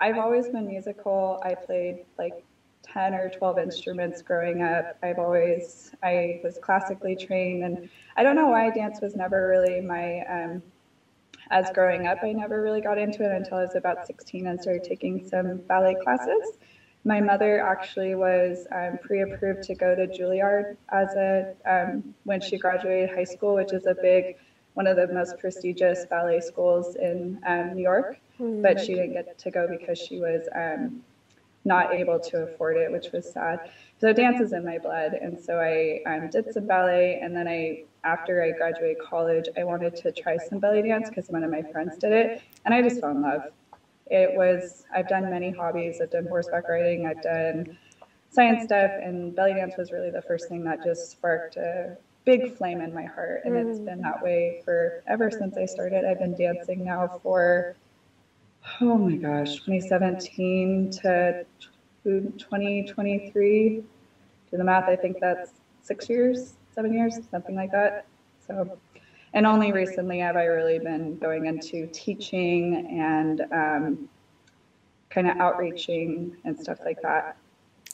I've 0.00 0.18
always 0.18 0.48
been 0.48 0.66
musical. 0.66 1.40
I 1.44 1.54
played 1.54 2.04
like 2.18 2.44
10 2.82 3.14
or 3.14 3.28
12 3.28 3.58
instruments 3.58 4.22
growing 4.22 4.62
up. 4.62 4.96
I've 5.02 5.18
always, 5.18 5.92
I 6.02 6.40
was 6.42 6.58
classically 6.58 7.14
trained 7.14 7.62
and 7.64 7.88
I 8.16 8.22
don't 8.22 8.36
know 8.36 8.48
why 8.48 8.70
dance 8.70 9.00
was 9.00 9.14
never 9.14 9.48
really 9.48 9.80
my 9.80 10.20
um, 10.22 10.62
as 11.50 11.70
growing 11.70 12.06
up, 12.06 12.18
I 12.22 12.32
never 12.32 12.62
really 12.62 12.80
got 12.80 12.98
into 12.98 13.24
it 13.24 13.34
until 13.34 13.58
I 13.58 13.62
was 13.62 13.74
about 13.76 14.06
16 14.06 14.46
and 14.46 14.60
started 14.60 14.84
taking 14.84 15.26
some 15.26 15.58
ballet 15.68 15.96
classes. 16.02 16.58
My 17.04 17.20
mother 17.20 17.60
actually 17.60 18.14
was 18.14 18.66
um, 18.72 18.98
pre-approved 19.02 19.62
to 19.64 19.74
go 19.74 19.94
to 19.94 20.06
Juilliard 20.06 20.76
as 20.90 21.14
a 21.14 21.54
um, 21.64 22.14
when 22.24 22.40
she 22.40 22.58
graduated 22.58 23.10
high 23.10 23.24
school, 23.24 23.54
which 23.54 23.72
is 23.72 23.86
a 23.86 23.94
big 23.94 24.36
one 24.74 24.86
of 24.86 24.96
the 24.96 25.08
most 25.08 25.38
prestigious 25.38 26.04
ballet 26.06 26.40
schools 26.40 26.96
in 26.96 27.40
um, 27.46 27.74
New 27.74 27.82
York, 27.82 28.18
but 28.62 28.78
she 28.80 28.94
didn't 28.94 29.12
get 29.12 29.38
to 29.38 29.50
go 29.50 29.66
because 29.68 29.98
she 29.98 30.20
was 30.20 30.48
um, 30.54 31.02
not 31.64 31.92
able 31.92 32.18
to 32.20 32.44
afford 32.44 32.76
it, 32.76 32.90
which 32.90 33.10
was 33.12 33.30
sad. 33.30 33.60
So 34.00 34.12
dance 34.12 34.40
is 34.40 34.52
in 34.52 34.64
my 34.64 34.78
blood, 34.78 35.14
and 35.14 35.38
so 35.38 35.58
I 35.58 36.00
um, 36.06 36.30
did 36.30 36.52
some 36.52 36.66
ballet, 36.66 37.20
and 37.22 37.34
then 37.34 37.48
I, 37.48 37.84
after 38.04 38.42
I 38.42 38.52
graduated 38.52 38.98
college, 38.98 39.48
I 39.56 39.64
wanted 39.64 39.94
to 39.96 40.12
try 40.12 40.38
some 40.38 40.58
belly 40.58 40.82
dance 40.82 41.08
because 41.08 41.30
one 41.30 41.44
of 41.44 41.50
my 41.50 41.62
friends 41.62 41.96
did 41.96 42.12
it, 42.12 42.42
and 42.64 42.74
I 42.74 42.82
just 42.82 43.00
fell 43.00 43.10
in 43.10 43.22
love. 43.22 43.44
It 44.10 44.32
was 44.32 44.84
I've 44.94 45.08
done 45.08 45.28
many 45.28 45.50
hobbies. 45.50 46.00
I've 46.00 46.10
done 46.10 46.26
horseback 46.26 46.68
riding. 46.68 47.06
I've 47.06 47.20
done 47.20 47.78
science 48.30 48.64
stuff, 48.64 48.92
and 49.00 49.34
belly 49.34 49.54
dance 49.54 49.76
was 49.76 49.92
really 49.92 50.10
the 50.10 50.22
first 50.22 50.48
thing 50.48 50.64
that 50.64 50.82
just 50.82 51.10
sparked 51.10 51.56
a 51.56 51.96
big 52.24 52.46
flame 52.56 52.80
in 52.80 52.92
my 52.94 53.04
heart, 53.04 53.42
and 53.44 53.56
it's 53.56 53.78
been 53.80 54.00
that 54.02 54.20
way 54.22 54.56
for 54.64 55.02
ever 55.06 55.30
since 55.30 55.56
I 55.56 55.66
started. 55.66 56.04
I've 56.04 56.18
been 56.18 56.34
dancing 56.34 56.84
now 56.84 57.08
for 57.22 57.76
oh 58.80 58.98
my 58.98 59.16
gosh, 59.16 59.56
2017 59.56 60.90
to 61.02 61.36
2023. 62.04 63.82
Do 64.50 64.56
the 64.56 64.64
math, 64.64 64.88
I 64.88 64.96
think 64.96 65.20
that's 65.20 65.52
six 65.82 66.08
years, 66.08 66.54
seven 66.78 66.92
years, 66.92 67.18
something 67.32 67.56
like 67.56 67.72
that. 67.72 68.06
So, 68.46 68.78
and 69.34 69.44
only 69.46 69.72
recently 69.72 70.20
have 70.20 70.36
I 70.36 70.44
really 70.44 70.78
been 70.78 71.18
going 71.18 71.46
into 71.46 71.88
teaching 71.88 72.60
and 73.10 73.40
um, 73.62 74.08
kind 75.10 75.26
of 75.28 75.36
outreaching 75.38 76.36
and 76.44 76.56
stuff 76.64 76.78
like 76.84 77.00
that. 77.02 77.36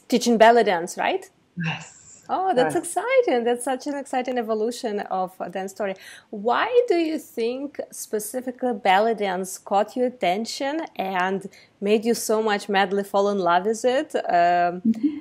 Teaching 0.08 0.36
belly 0.36 0.64
dance, 0.64 0.98
right? 0.98 1.24
Yes. 1.64 2.26
Oh, 2.28 2.52
that's 2.54 2.76
exciting. 2.82 3.44
That's 3.44 3.64
such 3.64 3.86
an 3.86 3.94
exciting 3.94 4.36
evolution 4.38 5.00
of 5.00 5.30
dance 5.50 5.72
story. 5.72 5.94
Why 6.28 6.68
do 6.86 6.96
you 6.96 7.18
think 7.18 7.80
specifically 7.90 8.74
belly 8.74 9.14
dance 9.14 9.56
caught 9.56 9.96
your 9.96 10.08
attention 10.08 10.82
and 10.96 11.40
made 11.80 12.04
you 12.04 12.14
so 12.14 12.42
much 12.42 12.68
madly 12.68 13.04
fall 13.04 13.30
in 13.30 13.38
love 13.38 13.64
with 13.64 13.84
it? 13.84 14.14
Um, 14.14 14.82
mm-hmm. 14.82 15.18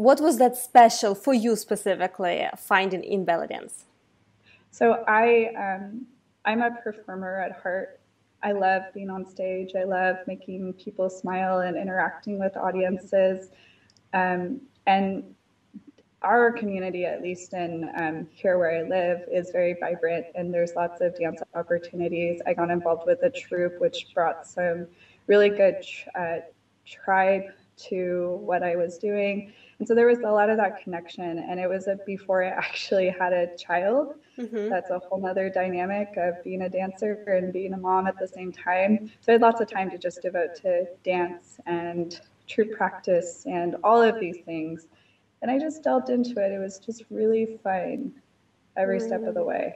What 0.00 0.18
was 0.18 0.38
that 0.38 0.56
special 0.56 1.14
for 1.14 1.34
you 1.34 1.56
specifically 1.56 2.46
finding 2.56 3.04
in 3.04 3.26
belly 3.26 3.48
dance? 3.48 3.84
So 4.70 5.04
I, 5.06 5.52
um, 5.58 6.06
I'm 6.46 6.62
a 6.62 6.70
performer 6.70 7.38
at 7.38 7.60
heart. 7.60 8.00
I 8.42 8.52
love 8.52 8.84
being 8.94 9.10
on 9.10 9.26
stage. 9.26 9.72
I 9.78 9.84
love 9.84 10.16
making 10.26 10.72
people 10.82 11.10
smile 11.10 11.58
and 11.58 11.76
interacting 11.76 12.38
with 12.38 12.56
audiences. 12.56 13.50
Um, 14.14 14.62
and 14.86 15.34
our 16.22 16.50
community, 16.50 17.04
at 17.04 17.20
least 17.20 17.52
in 17.52 17.90
um, 17.94 18.26
here 18.32 18.56
where 18.56 18.78
I 18.78 18.88
live, 18.88 19.28
is 19.30 19.50
very 19.50 19.76
vibrant 19.78 20.24
and 20.34 20.54
there's 20.54 20.72
lots 20.74 21.02
of 21.02 21.14
dance 21.18 21.42
opportunities. 21.54 22.40
I 22.46 22.54
got 22.54 22.70
involved 22.70 23.02
with 23.06 23.22
a 23.22 23.28
troupe, 23.28 23.78
which 23.78 24.06
brought 24.14 24.46
some 24.46 24.86
really 25.26 25.50
good 25.50 25.84
uh, 26.18 26.36
tribe 26.86 27.50
to 27.88 28.40
what 28.40 28.62
I 28.62 28.76
was 28.76 28.96
doing. 28.96 29.52
And 29.80 29.88
so 29.88 29.94
there 29.94 30.06
was 30.06 30.20
a 30.20 30.30
lot 30.30 30.48
of 30.48 30.58
that 30.58 30.82
connection. 30.84 31.38
And 31.38 31.58
it 31.58 31.68
was 31.68 31.88
a, 31.88 31.98
before 32.06 32.44
I 32.44 32.48
actually 32.66 33.08
had 33.08 33.32
a 33.32 33.56
child. 33.56 34.14
Mm-hmm. 34.38 34.68
That's 34.68 34.90
a 34.90 35.00
whole 35.00 35.26
other 35.26 35.50
dynamic 35.50 36.14
of 36.16 36.44
being 36.44 36.62
a 36.62 36.68
dancer 36.68 37.24
and 37.26 37.52
being 37.52 37.72
a 37.72 37.78
mom 37.78 38.06
at 38.06 38.18
the 38.18 38.28
same 38.28 38.52
time. 38.52 39.10
So 39.20 39.32
I 39.32 39.34
had 39.34 39.42
lots 39.42 39.60
of 39.60 39.68
time 39.68 39.90
to 39.90 39.98
just 39.98 40.22
devote 40.22 40.54
to 40.62 40.86
dance 41.02 41.58
and 41.66 42.20
true 42.46 42.66
practice 42.66 43.44
and 43.46 43.74
all 43.82 44.00
of 44.02 44.20
these 44.20 44.38
things 44.44 44.86
and 45.42 45.50
I 45.50 45.58
just 45.58 45.82
delved 45.82 46.10
into 46.10 46.44
it. 46.44 46.52
It 46.52 46.58
was 46.58 46.78
just 46.78 47.04
really 47.10 47.58
fun 47.62 48.12
every 48.76 49.00
mm. 49.00 49.06
step 49.06 49.22
of 49.24 49.34
the 49.34 49.42
way. 49.42 49.74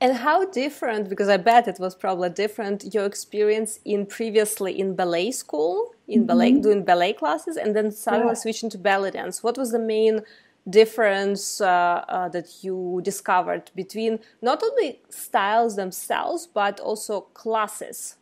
And 0.00 0.14
how 0.18 0.44
different, 0.50 1.08
because 1.08 1.28
I 1.28 1.38
bet 1.38 1.66
it 1.66 1.78
was 1.80 1.94
probably 1.94 2.28
different, 2.28 2.92
your 2.92 3.06
experience 3.06 3.80
in 3.84 4.04
previously 4.04 4.78
in 4.78 4.94
ballet 4.94 5.30
school, 5.30 5.94
in 6.06 6.20
mm-hmm. 6.20 6.26
ballet, 6.26 6.52
doing 6.52 6.84
ballet 6.84 7.14
classes, 7.14 7.56
and 7.56 7.74
then 7.74 7.90
suddenly 7.90 8.28
yeah. 8.28 8.34
switching 8.34 8.68
to 8.70 8.78
belly 8.78 9.10
dance. 9.10 9.42
What 9.42 9.56
was 9.56 9.70
the 9.72 9.78
main 9.78 10.20
difference 10.68 11.60
uh, 11.60 12.04
uh, 12.08 12.28
that 12.28 12.62
you 12.62 13.00
discovered 13.04 13.70
between 13.74 14.18
not 14.42 14.62
only 14.62 15.00
styles 15.08 15.76
themselves, 15.76 16.46
but 16.46 16.78
also 16.78 17.22
classes? 17.32 18.16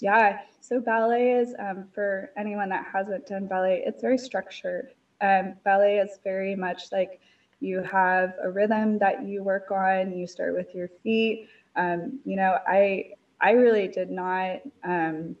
Yeah, 0.00 0.40
so 0.60 0.80
ballet 0.80 1.32
is, 1.32 1.54
um, 1.58 1.88
for 1.92 2.30
anyone 2.36 2.68
that 2.68 2.86
hasn't 2.92 3.26
done 3.26 3.46
ballet, 3.46 3.82
it's 3.84 4.00
very 4.00 4.18
structured. 4.18 4.94
Um, 5.20 5.54
ballet 5.64 5.98
is 5.98 6.18
very 6.22 6.54
much 6.54 6.92
like 6.92 7.20
you 7.60 7.82
have 7.82 8.34
a 8.42 8.50
rhythm 8.50 8.98
that 8.98 9.22
you 9.24 9.42
work 9.42 9.70
on. 9.70 10.16
You 10.16 10.26
start 10.26 10.54
with 10.54 10.74
your 10.74 10.88
feet. 11.02 11.48
Um, 11.76 12.20
you 12.24 12.36
know, 12.36 12.58
I 12.66 13.12
I 13.40 13.52
really 13.52 13.88
did 13.88 14.10
not. 14.10 14.60
Um, 14.84 15.36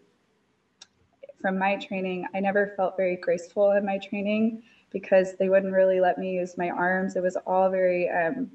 from 1.40 1.58
my 1.58 1.76
training, 1.76 2.26
I 2.34 2.40
never 2.40 2.74
felt 2.76 2.96
very 2.96 3.16
graceful 3.16 3.72
in 3.72 3.84
my 3.86 3.98
training 3.98 4.62
because 4.90 5.36
they 5.36 5.48
wouldn't 5.48 5.72
really 5.72 6.00
let 6.00 6.18
me 6.18 6.32
use 6.32 6.58
my 6.58 6.68
arms. 6.68 7.16
It 7.16 7.22
was 7.22 7.36
all 7.46 7.70
very 7.70 8.10
um, 8.10 8.50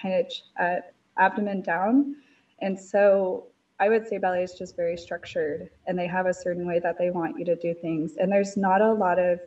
kind 0.00 0.14
of 0.14 0.32
uh, 0.58 0.80
abdomen 1.16 1.62
down, 1.62 2.16
and 2.60 2.78
so 2.78 3.46
I 3.80 3.88
would 3.88 4.06
say 4.06 4.18
ballet 4.18 4.44
is 4.44 4.54
just 4.54 4.76
very 4.76 4.96
structured, 4.96 5.70
and 5.86 5.98
they 5.98 6.06
have 6.06 6.26
a 6.26 6.34
certain 6.34 6.66
way 6.66 6.78
that 6.80 6.98
they 6.98 7.10
want 7.10 7.38
you 7.38 7.44
to 7.46 7.56
do 7.56 7.74
things. 7.74 8.16
And 8.16 8.30
there's 8.30 8.56
not 8.56 8.80
a 8.80 8.92
lot 8.92 9.18
of 9.18 9.40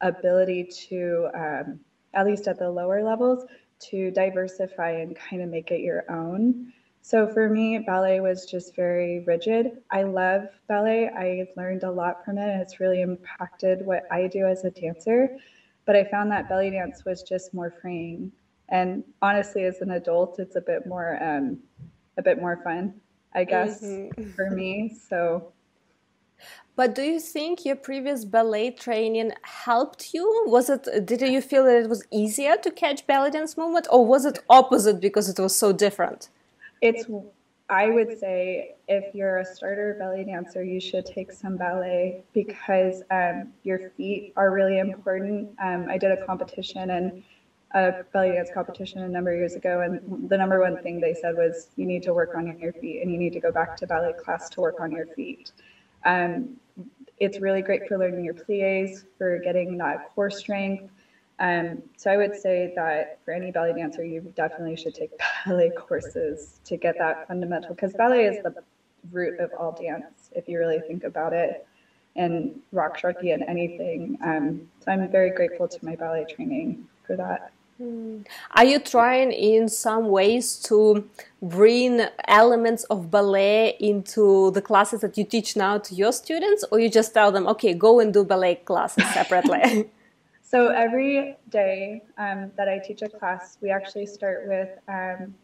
ability 0.00 0.68
to, 0.88 1.28
um, 1.34 1.80
at 2.14 2.26
least 2.26 2.48
at 2.48 2.58
the 2.58 2.70
lower 2.70 3.02
levels, 3.02 3.44
to 3.80 4.10
diversify 4.10 4.90
and 4.90 5.16
kind 5.16 5.42
of 5.42 5.48
make 5.48 5.70
it 5.70 5.80
your 5.80 6.10
own. 6.10 6.72
So 7.02 7.28
for 7.28 7.50
me, 7.50 7.78
ballet 7.78 8.20
was 8.20 8.46
just 8.46 8.74
very 8.74 9.20
rigid. 9.26 9.82
I 9.90 10.04
love 10.04 10.48
ballet. 10.68 11.10
I 11.10 11.46
learned 11.54 11.82
a 11.82 11.90
lot 11.90 12.24
from 12.24 12.38
it, 12.38 12.48
and 12.48 12.62
it's 12.62 12.80
really 12.80 13.02
impacted 13.02 13.84
what 13.84 14.04
I 14.10 14.26
do 14.26 14.46
as 14.46 14.64
a 14.64 14.70
dancer. 14.70 15.36
But 15.84 15.96
I 15.96 16.04
found 16.04 16.30
that 16.32 16.48
belly 16.48 16.70
dance 16.70 17.04
was 17.04 17.22
just 17.22 17.52
more 17.52 17.70
freeing. 17.70 18.32
And 18.70 19.04
honestly, 19.20 19.64
as 19.64 19.82
an 19.82 19.90
adult, 19.90 20.38
it's 20.38 20.56
a 20.56 20.60
bit 20.60 20.86
more, 20.86 21.22
um, 21.22 21.58
a 22.16 22.22
bit 22.22 22.40
more 22.40 22.60
fun, 22.64 22.94
I 23.34 23.44
guess, 23.44 23.82
mm-hmm. 23.82 24.30
for 24.30 24.50
me. 24.50 24.96
So 25.08 25.52
but 26.76 26.94
do 26.94 27.02
you 27.02 27.20
think 27.20 27.64
your 27.64 27.76
previous 27.76 28.24
ballet 28.24 28.70
training 28.70 29.32
helped 29.42 30.12
you? 30.12 30.44
Was 30.46 30.68
it 30.68 31.06
did 31.06 31.20
you 31.20 31.40
feel 31.40 31.64
that 31.64 31.84
it 31.84 31.88
was 31.88 32.04
easier 32.10 32.56
to 32.56 32.70
catch 32.70 33.06
belly 33.06 33.30
dance 33.30 33.56
movement 33.56 33.86
or 33.90 34.04
was 34.04 34.24
it 34.24 34.40
opposite 34.50 35.00
because 35.00 35.28
it 35.28 35.38
was 35.38 35.54
so 35.54 35.72
different? 35.72 36.28
It's 36.80 37.06
I 37.70 37.88
would 37.88 38.18
say 38.18 38.74
if 38.88 39.14
you're 39.14 39.38
a 39.38 39.44
starter 39.44 39.96
belly 39.98 40.24
dancer, 40.24 40.62
you 40.62 40.80
should 40.80 41.06
take 41.06 41.32
some 41.32 41.56
ballet 41.56 42.22
because 42.34 43.02
um, 43.10 43.52
your 43.62 43.90
feet 43.96 44.34
are 44.36 44.50
really 44.50 44.78
important. 44.78 45.50
Um, 45.62 45.86
I 45.88 45.96
did 45.96 46.10
a 46.10 46.26
competition 46.26 46.90
and 46.90 47.22
a 47.72 48.04
belly 48.12 48.32
dance 48.32 48.50
competition 48.52 49.02
a 49.02 49.08
number 49.08 49.32
of 49.32 49.38
years 49.38 49.54
ago, 49.54 49.80
and 49.80 50.28
the 50.28 50.36
number 50.36 50.60
one 50.60 50.82
thing 50.82 51.00
they 51.00 51.14
said 51.14 51.36
was 51.36 51.68
you 51.76 51.86
need 51.86 52.02
to 52.02 52.12
work 52.12 52.34
on 52.36 52.58
your 52.58 52.72
feet 52.74 53.00
and 53.00 53.10
you 53.10 53.18
need 53.18 53.32
to 53.32 53.40
go 53.40 53.50
back 53.50 53.76
to 53.78 53.86
ballet 53.86 54.12
class 54.12 54.50
to 54.50 54.60
work 54.60 54.80
on 54.80 54.92
your 54.92 55.06
feet. 55.06 55.50
Um, 56.04 56.56
it's 57.18 57.40
really 57.40 57.62
great 57.62 57.86
for 57.86 57.96
learning 57.98 58.24
your 58.24 58.34
plies, 58.34 59.04
for 59.18 59.38
getting 59.38 59.76
that 59.78 60.02
core 60.02 60.30
strength. 60.30 60.84
Um, 61.38 61.82
so 61.96 62.10
I 62.10 62.16
would 62.16 62.34
say 62.34 62.72
that 62.76 63.18
for 63.24 63.32
any 63.32 63.50
belly 63.50 63.72
dancer, 63.72 64.04
you 64.04 64.20
definitely 64.36 64.76
should 64.76 64.94
take 64.94 65.10
ballet 65.46 65.70
courses 65.70 66.60
to 66.64 66.76
get 66.76 66.98
that 66.98 67.26
fundamental, 67.26 67.74
because 67.74 67.92
ballet 67.94 68.26
is 68.26 68.38
the 68.38 68.54
root 69.12 69.38
of 69.38 69.52
all 69.54 69.72
dance, 69.72 70.30
if 70.32 70.48
you 70.48 70.58
really 70.58 70.80
think 70.80 71.04
about 71.04 71.32
it, 71.32 71.64
and 72.16 72.60
raqs 72.72 72.98
sharqi 72.98 73.34
and 73.34 73.42
anything. 73.44 74.18
Um, 74.24 74.68
so 74.80 74.92
I'm 74.92 75.08
very 75.08 75.30
grateful 75.30 75.68
to 75.68 75.84
my 75.84 75.96
ballet 75.96 76.24
training 76.24 76.86
for 77.06 77.16
that. 77.16 77.50
Hmm. 77.78 78.18
Are 78.52 78.64
you 78.64 78.78
trying 78.78 79.32
in 79.32 79.68
some 79.68 80.08
ways 80.08 80.56
to 80.68 81.08
bring 81.42 82.02
elements 82.28 82.84
of 82.84 83.10
ballet 83.10 83.76
into 83.80 84.52
the 84.52 84.62
classes 84.62 85.00
that 85.00 85.18
you 85.18 85.24
teach 85.24 85.56
now 85.56 85.78
to 85.78 85.94
your 85.94 86.12
students, 86.12 86.64
or 86.70 86.78
you 86.78 86.88
just 86.88 87.12
tell 87.12 87.32
them, 87.32 87.48
okay, 87.48 87.74
go 87.74 87.98
and 87.98 88.14
do 88.14 88.24
ballet 88.24 88.56
classes 88.56 89.04
separately? 89.12 89.90
so 90.42 90.68
every 90.68 91.36
day 91.48 92.02
um, 92.16 92.52
that 92.56 92.68
I 92.68 92.78
teach 92.78 93.02
a 93.02 93.08
class, 93.08 93.58
we 93.60 93.70
actually 93.70 94.06
start 94.06 94.44
with. 94.46 94.68
Um, 94.86 95.34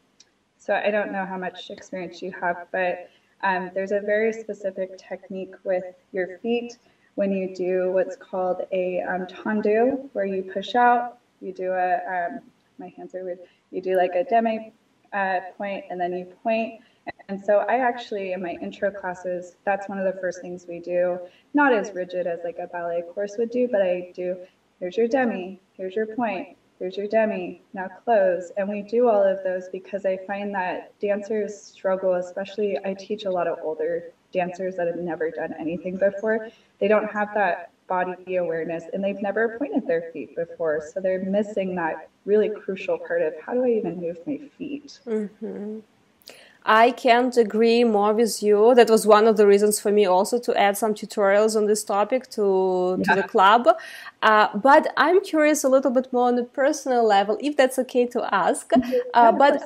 so 0.56 0.74
I 0.74 0.90
don't 0.90 1.10
know 1.10 1.24
how 1.24 1.38
much 1.38 1.70
experience 1.70 2.22
you 2.22 2.32
have, 2.40 2.66
but 2.70 3.10
um, 3.42 3.70
there's 3.74 3.92
a 3.92 4.00
very 4.00 4.32
specific 4.32 4.98
technique 4.98 5.54
with 5.64 5.84
your 6.12 6.38
feet 6.38 6.76
when 7.16 7.32
you 7.32 7.54
do 7.54 7.90
what's 7.90 8.14
called 8.14 8.62
a 8.70 9.02
um, 9.02 9.26
tendu, 9.26 10.08
where 10.12 10.26
you 10.26 10.42
push 10.42 10.74
out 10.74 11.19
you 11.40 11.52
do 11.52 11.72
a, 11.72 12.28
um, 12.28 12.40
my 12.78 12.92
hands 12.96 13.14
are 13.14 13.24
weird, 13.24 13.38
you 13.70 13.80
do 13.80 13.96
like 13.96 14.14
a 14.14 14.24
demi 14.24 14.72
uh, 15.12 15.40
point 15.56 15.84
and 15.90 16.00
then 16.00 16.12
you 16.12 16.24
point. 16.42 16.80
And 17.28 17.42
so 17.42 17.58
I 17.68 17.78
actually, 17.78 18.32
in 18.32 18.42
my 18.42 18.58
intro 18.60 18.90
classes, 18.90 19.56
that's 19.64 19.88
one 19.88 19.98
of 19.98 20.04
the 20.04 20.20
first 20.20 20.40
things 20.40 20.66
we 20.68 20.80
do. 20.80 21.18
Not 21.54 21.72
as 21.72 21.92
rigid 21.92 22.26
as 22.26 22.40
like 22.44 22.58
a 22.58 22.66
ballet 22.66 23.02
course 23.14 23.36
would 23.38 23.50
do, 23.50 23.68
but 23.70 23.82
I 23.82 24.12
do, 24.14 24.36
here's 24.78 24.96
your 24.96 25.08
demi, 25.08 25.60
here's 25.76 25.94
your 25.94 26.06
point, 26.06 26.56
here's 26.78 26.96
your 26.96 27.06
demi, 27.06 27.62
now 27.72 27.88
close. 28.04 28.52
And 28.56 28.68
we 28.68 28.82
do 28.82 29.08
all 29.08 29.22
of 29.22 29.42
those 29.44 29.68
because 29.70 30.04
I 30.04 30.18
find 30.26 30.54
that 30.54 30.98
dancers 31.00 31.60
struggle, 31.60 32.14
especially 32.14 32.78
I 32.84 32.94
teach 32.94 33.24
a 33.24 33.30
lot 33.30 33.46
of 33.46 33.58
older 33.62 34.12
dancers 34.32 34.76
that 34.76 34.86
have 34.86 34.96
never 34.96 35.30
done 35.30 35.54
anything 35.58 35.96
before. 35.96 36.48
They 36.78 36.88
don't 36.88 37.10
have 37.10 37.32
that 37.34 37.70
body 37.90 38.36
awareness 38.36 38.84
and 38.92 39.02
they've 39.04 39.20
never 39.20 39.58
pointed 39.58 39.86
their 39.86 40.04
feet 40.12 40.30
before. 40.36 40.76
So 40.90 41.00
they're 41.04 41.24
missing 41.38 41.74
that 41.82 42.08
really 42.24 42.50
crucial 42.62 42.96
part 43.08 43.22
of 43.28 43.32
how 43.44 43.52
do 43.54 43.64
I 43.64 43.72
even 43.80 44.00
move 44.00 44.18
my 44.26 44.38
feet? 44.56 45.00
Mm-hmm. 45.06 45.80
I 46.64 46.90
can't 46.92 47.36
agree 47.46 47.84
more 47.84 48.12
with 48.12 48.42
you. 48.42 48.74
That 48.74 48.90
was 48.90 49.06
one 49.06 49.26
of 49.26 49.34
the 49.38 49.46
reasons 49.46 49.80
for 49.80 49.90
me 49.98 50.04
also 50.06 50.38
to 50.46 50.54
add 50.66 50.76
some 50.76 50.92
tutorials 50.94 51.56
on 51.56 51.64
this 51.66 51.82
topic 51.82 52.30
to, 52.36 52.44
yeah. 52.98 53.14
to 53.14 53.22
the 53.22 53.26
club. 53.26 53.62
Uh, 54.22 54.48
but 54.68 54.92
I'm 54.96 55.20
curious 55.32 55.64
a 55.64 55.70
little 55.74 55.90
bit 55.90 56.12
more 56.12 56.28
on 56.28 56.38
a 56.38 56.44
personal 56.44 57.04
level, 57.16 57.38
if 57.40 57.56
that's 57.56 57.78
okay 57.84 58.06
to 58.14 58.20
ask. 58.34 58.70
Uh, 59.14 59.32
but 59.32 59.56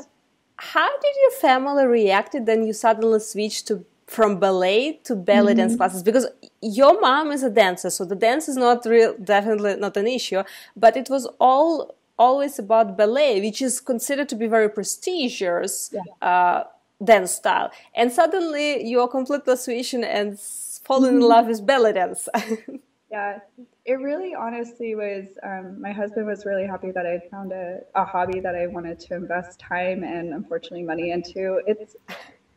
how 0.57 0.89
did 1.05 1.15
your 1.23 1.35
family 1.47 1.85
react 1.85 2.37
then 2.47 2.65
you 2.67 2.73
suddenly 2.73 3.21
switched 3.21 3.67
to 3.69 3.85
from 4.07 4.39
ballet 4.39 5.01
to 5.05 5.17
belly 5.17 5.53
mm-hmm. 5.53 5.59
dance 5.59 5.77
classes 5.77 6.03
because 6.03 6.27
your 6.61 7.01
mom 7.01 7.33
is 7.33 7.43
a 7.43 7.51
dancer 7.51 7.91
so 7.91 8.05
the 8.05 8.15
dance 8.15 8.49
is 8.49 8.57
not 8.57 8.85
real 8.85 9.15
definitely 9.23 9.77
not 9.77 9.97
an 9.97 10.07
issue 10.07 10.43
but 10.77 10.97
it 10.97 11.09
was 11.09 11.27
all 11.41 11.95
always 12.19 12.59
about 12.59 12.97
ballet 12.97 13.41
which 13.41 13.63
is 13.63 13.81
considered 13.81 14.29
to 14.29 14.37
be 14.37 14.47
very 14.47 14.69
prestigious 14.69 15.93
yeah. 15.93 16.29
uh, 16.29 16.65
dance 17.03 17.33
style 17.33 17.71
and 17.95 18.13
suddenly 18.13 18.87
you're 18.87 19.09
completely 19.09 19.57
switching 19.57 20.05
and 20.05 20.39
falling 20.39 21.15
in 21.15 21.21
mm-hmm. 21.21 21.29
love 21.29 21.47
with 21.47 21.65
belly 21.67 21.93
dance 21.93 22.29
yeah 23.11 23.39
it 23.87 23.95
really 23.95 24.35
honestly 24.35 24.95
was 24.95 25.27
um, 25.43 25.81
my 25.81 25.93
husband 25.93 26.27
was 26.27 26.45
really 26.45 26.67
happy 26.67 26.91
that 26.91 27.07
i 27.07 27.19
found 27.31 27.53
a, 27.53 27.81
a 27.95 28.05
hobby 28.05 28.39
that 28.39 28.55
i 28.55 28.67
wanted 28.67 29.01
to 29.01 29.15
invest 29.15 29.59
time 29.59 30.05
and 30.05 30.35
unfortunately 30.35 30.83
money 30.83 31.11
into 31.11 31.61
it's 31.67 31.97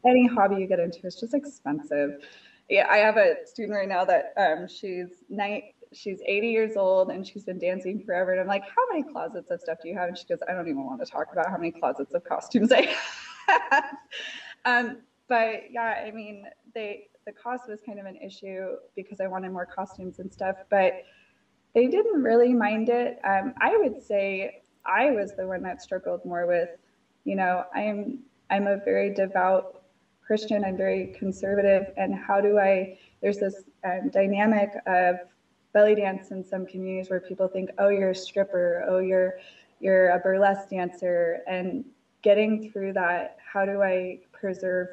any 0.06 0.28
hobby 0.28 0.56
you 0.58 0.68
get 0.68 0.80
into 0.80 1.06
is 1.06 1.16
just 1.16 1.34
expensive. 1.34 2.22
Yeah 2.70 2.88
i 2.90 2.98
have 2.98 3.16
a 3.18 3.36
student 3.46 3.78
right 3.78 3.88
now 3.88 4.04
that 4.04 4.34
um, 4.38 4.68
she's 4.68 5.24
night 5.30 5.76
she's 5.94 6.20
80 6.26 6.50
years 6.50 6.76
old 6.76 7.12
and 7.12 7.26
she's 7.26 7.46
been 7.46 7.58
dancing 7.58 8.04
forever 8.04 8.34
and 8.34 8.42
i'm 8.42 8.48
like 8.48 8.64
how 8.64 8.84
many 8.92 9.04
closets 9.04 9.50
of 9.52 9.62
stuff 9.62 9.78
do 9.82 9.88
you 9.88 9.96
have? 9.96 10.10
And 10.10 10.18
she 10.18 10.26
goes 10.26 10.40
i 10.50 10.52
don't 10.52 10.68
even 10.68 10.86
want 10.86 11.00
to 11.00 11.10
talk 11.10 11.28
about 11.32 11.50
how 11.50 11.56
many 11.56 11.72
closets 11.72 12.14
of 12.14 12.26
costumes 12.26 12.74
i 12.74 12.94
um, 14.66 14.98
but 15.28 15.72
yeah, 15.72 16.04
I 16.06 16.12
mean, 16.12 16.46
they 16.74 17.08
the 17.26 17.32
cost 17.34 17.68
was 17.68 17.82
kind 17.86 18.00
of 18.00 18.06
an 18.06 18.16
issue 18.18 18.76
because 18.96 19.20
I 19.20 19.28
wanted 19.28 19.52
more 19.52 19.66
costumes 19.66 20.20
and 20.20 20.32
stuff, 20.32 20.56
but 20.70 20.94
they 21.76 21.88
didn't 21.88 22.24
really 22.24 22.54
mind 22.54 22.90
it. 22.90 23.20
Um, 23.26 23.54
I 23.60 23.76
would 23.78 24.02
say 24.02 24.62
I 24.86 25.12
was 25.12 25.34
the 25.36 25.46
one 25.46 25.62
that 25.64 25.82
struggled 25.82 26.24
more 26.24 26.48
with, 26.48 26.70
you 27.26 27.36
know, 27.36 27.66
I'm 27.76 28.20
I'm 28.50 28.68
a 28.68 28.78
very 28.78 29.14
devout 29.14 29.77
Christian. 30.28 30.66
I'm 30.66 30.76
very 30.76 31.16
conservative, 31.18 31.94
and 31.96 32.14
how 32.14 32.42
do 32.42 32.60
I? 32.60 33.00
There's 33.22 33.38
this 33.38 33.64
um, 33.86 34.10
dynamic 34.10 34.72
of 34.86 35.16
belly 35.74 35.96
dance 35.96 36.32
in 36.32 36.44
some 36.44 36.66
communities 36.66 37.10
where 37.10 37.22
people 37.22 37.48
think, 37.48 37.70
oh, 37.80 37.88
you're 37.88 38.10
a 38.10 38.16
stripper, 38.16 38.86
oh, 38.90 39.00
you're 39.00 39.40
you're 39.80 40.10
a 40.10 40.20
burlesque 40.20 40.70
dancer, 40.70 41.40
and 41.48 41.86
getting 42.24 42.72
through 42.72 42.92
that, 42.94 43.38
how 43.54 43.66
do 43.66 43.82
I 43.82 44.20
preserve 44.34 44.90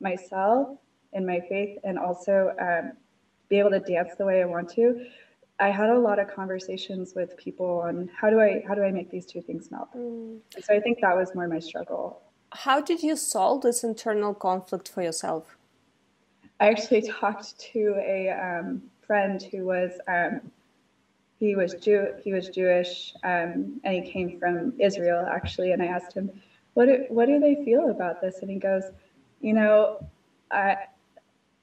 myself 0.00 0.76
and 1.12 1.24
my 1.24 1.40
faith 1.48 1.78
and 1.84 1.98
also 1.98 2.52
um, 2.60 2.92
be 3.48 3.58
able 3.60 3.70
to 3.70 3.80
dance 3.80 4.14
the 4.18 4.24
way 4.24 4.42
I 4.42 4.46
want 4.46 4.70
to? 4.70 5.06
I 5.60 5.70
had 5.70 5.88
a 5.88 5.98
lot 5.98 6.18
of 6.18 6.26
conversations 6.34 7.12
with 7.14 7.36
people 7.36 7.82
on 7.86 8.10
how 8.18 8.28
do 8.28 8.40
I 8.40 8.64
how 8.66 8.74
do 8.74 8.82
I 8.82 8.90
make 8.90 9.08
these 9.08 9.24
two 9.24 9.40
things 9.40 9.70
melt. 9.70 9.88
Mm. 9.96 10.40
So 10.60 10.74
I 10.74 10.80
think 10.80 10.98
that 11.00 11.14
was 11.16 11.32
more 11.32 11.46
my 11.46 11.60
struggle. 11.60 12.23
How 12.54 12.80
did 12.80 13.02
you 13.02 13.16
solve 13.16 13.62
this 13.62 13.84
internal 13.84 14.32
conflict 14.32 14.88
for 14.88 15.02
yourself? 15.02 15.56
I 16.60 16.68
actually 16.68 17.02
talked 17.02 17.58
to 17.72 17.96
a 17.98 18.30
um, 18.30 18.82
friend 19.06 19.42
who 19.42 19.64
was 19.66 19.90
um, 20.08 20.40
he 21.40 21.56
was 21.56 21.74
Jew 21.74 22.14
he 22.22 22.32
was 22.32 22.48
Jewish 22.48 23.12
um, 23.24 23.80
and 23.82 23.94
he 23.94 24.10
came 24.10 24.38
from 24.38 24.72
Israel 24.78 25.26
actually, 25.30 25.72
and 25.72 25.82
I 25.82 25.86
asked 25.86 26.14
him 26.14 26.30
what 26.74 26.86
do, 26.86 27.04
what 27.08 27.26
do 27.26 27.38
they 27.38 27.64
feel 27.64 27.90
about 27.90 28.20
this? 28.20 28.40
And 28.40 28.50
he 28.50 28.58
goes, 28.58 28.84
you 29.40 29.52
know, 29.52 30.04
I, 30.50 30.76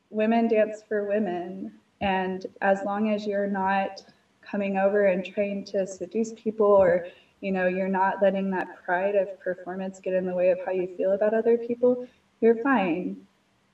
women 0.10 0.48
dance 0.48 0.82
for 0.88 1.06
women. 1.06 1.74
And 2.00 2.46
as 2.62 2.80
long 2.84 3.14
as 3.14 3.28
you're 3.28 3.48
not 3.48 4.04
coming 4.42 4.78
over 4.78 5.06
and 5.06 5.24
trying 5.24 5.66
to 5.66 5.86
seduce 5.86 6.34
people 6.34 6.68
or, 6.68 7.08
you 7.42 7.52
know, 7.52 7.68
you're 7.68 7.88
not 7.88 8.22
letting 8.22 8.50
that 8.52 8.84
pride 8.84 9.16
of 9.16 9.40
performance 9.40 10.00
get 10.00 10.14
in 10.14 10.26
the 10.26 10.34
way 10.34 10.50
of 10.50 10.60
how 10.66 10.72
you 10.72 10.88
feel 10.96 11.12
about 11.12 11.34
other 11.34 11.58
people, 11.58 12.08
you're 12.40 12.62
fine. 12.64 13.18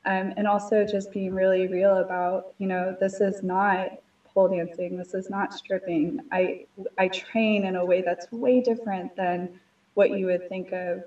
Um, 0.05 0.33
and 0.37 0.47
also 0.47 0.85
just 0.85 1.11
being 1.11 1.33
really 1.33 1.67
real 1.67 1.97
about, 1.97 2.53
you 2.59 2.67
know, 2.67 2.95
this 2.99 3.19
is 3.19 3.43
not 3.43 3.89
pole 4.25 4.47
dancing. 4.47 4.97
This 4.97 5.13
is 5.13 5.29
not 5.29 5.53
stripping. 5.53 6.21
I 6.31 6.65
I 6.97 7.09
train 7.09 7.65
in 7.65 7.75
a 7.75 7.85
way 7.85 8.01
that's 8.01 8.31
way 8.31 8.61
different 8.61 9.15
than 9.17 9.59
what 9.95 10.11
you 10.11 10.27
would 10.27 10.47
think 10.47 10.71
of 10.71 11.03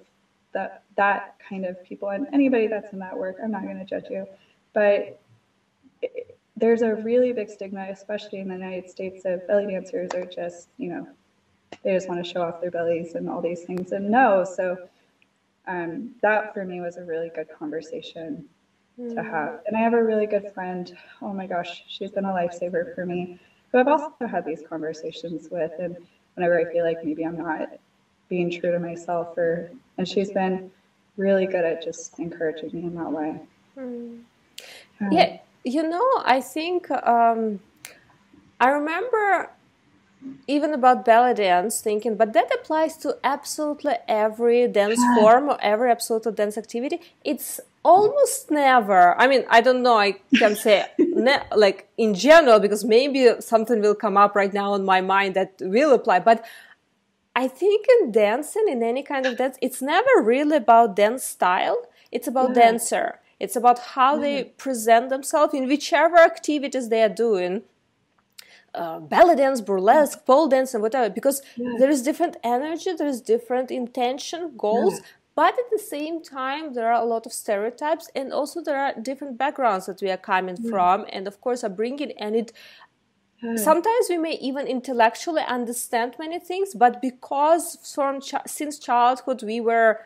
that 0.53 0.83
that 0.97 1.37
kind 1.49 1.65
of 1.65 1.83
people 1.85 2.11
and 2.11 2.27
anybody 2.33 2.67
that's 2.67 2.93
in 2.93 2.99
that 2.99 3.17
work 3.17 3.37
i'm 3.43 3.51
not 3.51 3.63
going 3.63 3.79
to 3.79 3.85
judge 3.85 4.07
you 4.11 4.27
but 4.73 5.21
it, 6.03 6.39
there's 6.57 6.83
a 6.83 6.97
really 6.97 7.33
big 7.33 7.49
stigma 7.49 7.87
especially 7.91 8.41
in 8.41 8.49
the 8.49 8.55
united 8.55 8.91
states 8.91 9.25
of 9.25 9.47
belly 9.47 9.67
dancers 9.67 10.11
are 10.15 10.27
just 10.27 10.69
you 10.77 10.89
know 10.89 11.07
they 11.83 11.95
just 11.95 12.09
want 12.09 12.25
to 12.25 12.31
show 12.31 12.43
off 12.43 12.61
their 12.61 12.71
bellies 12.71 13.15
and 13.15 13.29
all 13.29 13.41
these 13.41 13.63
things 13.63 13.93
and 13.93 14.11
no 14.11 14.45
so 14.45 14.77
um, 15.67 16.11
that 16.23 16.53
for 16.53 16.65
me 16.65 16.81
was 16.81 16.97
a 16.97 17.05
really 17.05 17.31
good 17.35 17.47
conversation 17.57 18.45
mm. 18.99 19.15
to 19.15 19.23
have 19.23 19.61
and 19.67 19.77
i 19.77 19.81
have 19.81 19.95
a 19.95 20.03
really 20.03 20.27
good 20.27 20.53
friend 20.53 20.97
oh 21.23 21.33
my 21.33 21.47
gosh 21.47 21.85
she's 21.89 22.11
been 22.11 22.25
a 22.25 22.29
lifesaver 22.29 22.95
for 22.95 23.07
me 23.07 23.39
who 23.71 23.79
i've 23.79 23.89
also 23.89 24.27
had 24.29 24.45
these 24.45 24.63
conversations 24.69 25.49
with 25.51 25.73
and 25.79 25.97
whenever 26.35 26.59
i 26.59 26.73
feel 26.73 26.85
like 26.85 27.05
maybe 27.05 27.25
i'm 27.25 27.39
not 27.39 27.69
being 28.29 28.51
true 28.51 28.73
to 28.73 28.79
myself 28.79 29.37
or 29.37 29.71
and 29.99 30.09
she's 30.09 30.31
been 30.31 30.71
really 31.17 31.47
good 31.47 31.65
at 31.65 31.83
just 31.83 32.19
encouraging 32.19 32.71
me 32.73 32.87
in 32.87 32.95
that 32.95 33.11
way 33.11 33.41
mm. 33.77 34.21
um, 35.01 35.13
yeah 35.13 35.39
you 35.65 35.83
know 35.89 36.09
i 36.25 36.41
think 36.41 36.91
um, 36.91 37.61
i 38.61 38.69
remember 38.69 39.51
even 40.47 40.73
about 40.75 41.05
belly 41.05 41.35
dance 41.35 41.81
thinking 41.81 42.17
but 42.17 42.33
that 42.33 42.51
applies 42.55 42.97
to 42.97 43.17
absolutely 43.25 43.95
every 44.07 44.69
dance 44.69 45.01
form 45.19 45.49
or 45.49 45.59
every 45.63 45.91
absolute 45.91 46.35
dance 46.37 46.59
activity 46.59 47.01
it's 47.25 47.61
almost 47.83 48.51
never 48.51 49.19
i 49.19 49.27
mean 49.27 49.43
i 49.49 49.61
don't 49.61 49.83
know 49.83 49.97
i 49.97 50.13
can 50.37 50.55
say 50.55 50.85
ne- 50.99 51.43
like 51.57 51.89
in 51.97 52.13
general 52.15 52.61
because 52.61 52.85
maybe 52.85 53.31
something 53.41 53.81
will 53.81 53.95
come 53.95 54.17
up 54.17 54.37
right 54.37 54.53
now 54.53 54.75
in 54.75 54.85
my 54.85 55.01
mind 55.01 55.35
that 55.35 55.55
will 55.61 55.95
apply 55.95 56.19
but 56.19 56.45
I 57.35 57.47
think 57.49 57.87
in 57.89 58.11
dancing, 58.11 58.67
in 58.69 58.83
any 58.83 59.03
kind 59.03 59.25
of 59.25 59.39
dance, 59.39 59.57
it's 59.63 59.81
never 59.81 60.21
really 60.21 60.57
about 60.57 60.97
dance 60.97 61.25
style. 61.25 61.87
It's 62.11 62.27
about 62.27 62.51
yeah. 62.51 62.63
dancer. 62.63 63.21
It's 63.39 63.57
about 63.57 63.79
how 63.79 64.17
yeah. 64.17 64.21
they 64.21 64.45
present 64.45 65.09
themselves 65.09 65.55
in 65.55 65.67
whichever 65.69 66.19
activities 66.19 66.89
they 66.89 67.03
are 67.03 67.09
doing. 67.09 67.63
Uh, 68.73 69.01
belly 69.01 69.35
dance, 69.35 69.61
burlesque, 69.61 70.25
pole 70.25 70.47
dance, 70.47 70.75
and 70.75 70.83
whatever. 70.83 71.11
Because 71.11 71.43
yeah. 71.57 71.73
there 71.79 71.91
is 71.91 72.03
different 72.03 72.37
energy, 72.45 72.93
there 72.93 73.09
is 73.09 73.21
different 73.21 73.71
intention, 73.71 74.53
goals. 74.57 75.01
But 75.35 75.55
at 75.55 75.71
the 75.73 75.79
same 75.79 76.23
time, 76.23 76.75
there 76.75 76.93
are 76.93 77.01
a 77.03 77.05
lot 77.05 77.25
of 77.27 77.33
stereotypes, 77.33 78.11
and 78.15 78.33
also 78.33 78.63
there 78.63 78.79
are 78.79 78.93
different 79.01 79.39
backgrounds 79.39 79.87
that 79.87 80.01
we 80.03 80.11
are 80.11 80.17
coming 80.17 80.57
from, 80.71 81.07
and 81.13 81.27
of 81.27 81.41
course, 81.41 81.65
are 81.65 81.71
bringing. 81.71 82.13
And 82.19 82.37
it. 82.37 82.53
Sometimes 83.57 84.07
we 84.11 84.19
may 84.19 84.35
even 84.35 84.67
intellectually 84.67 85.43
understand 85.49 86.15
many 86.19 86.39
things, 86.39 86.75
but 86.75 87.01
because 87.01 87.79
from 87.95 88.21
ch- 88.21 88.35
since 88.47 88.79
childhood 88.79 89.43
we 89.43 89.63
were 89.63 90.01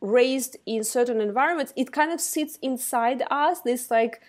raised 0.00 0.56
in 0.66 0.84
certain 0.84 1.20
environments, 1.20 1.72
it 1.74 1.90
kind 1.90 2.12
of 2.12 2.20
sits 2.20 2.58
inside 2.62 3.24
us. 3.28 3.60
This 3.62 3.90
like 3.90 4.20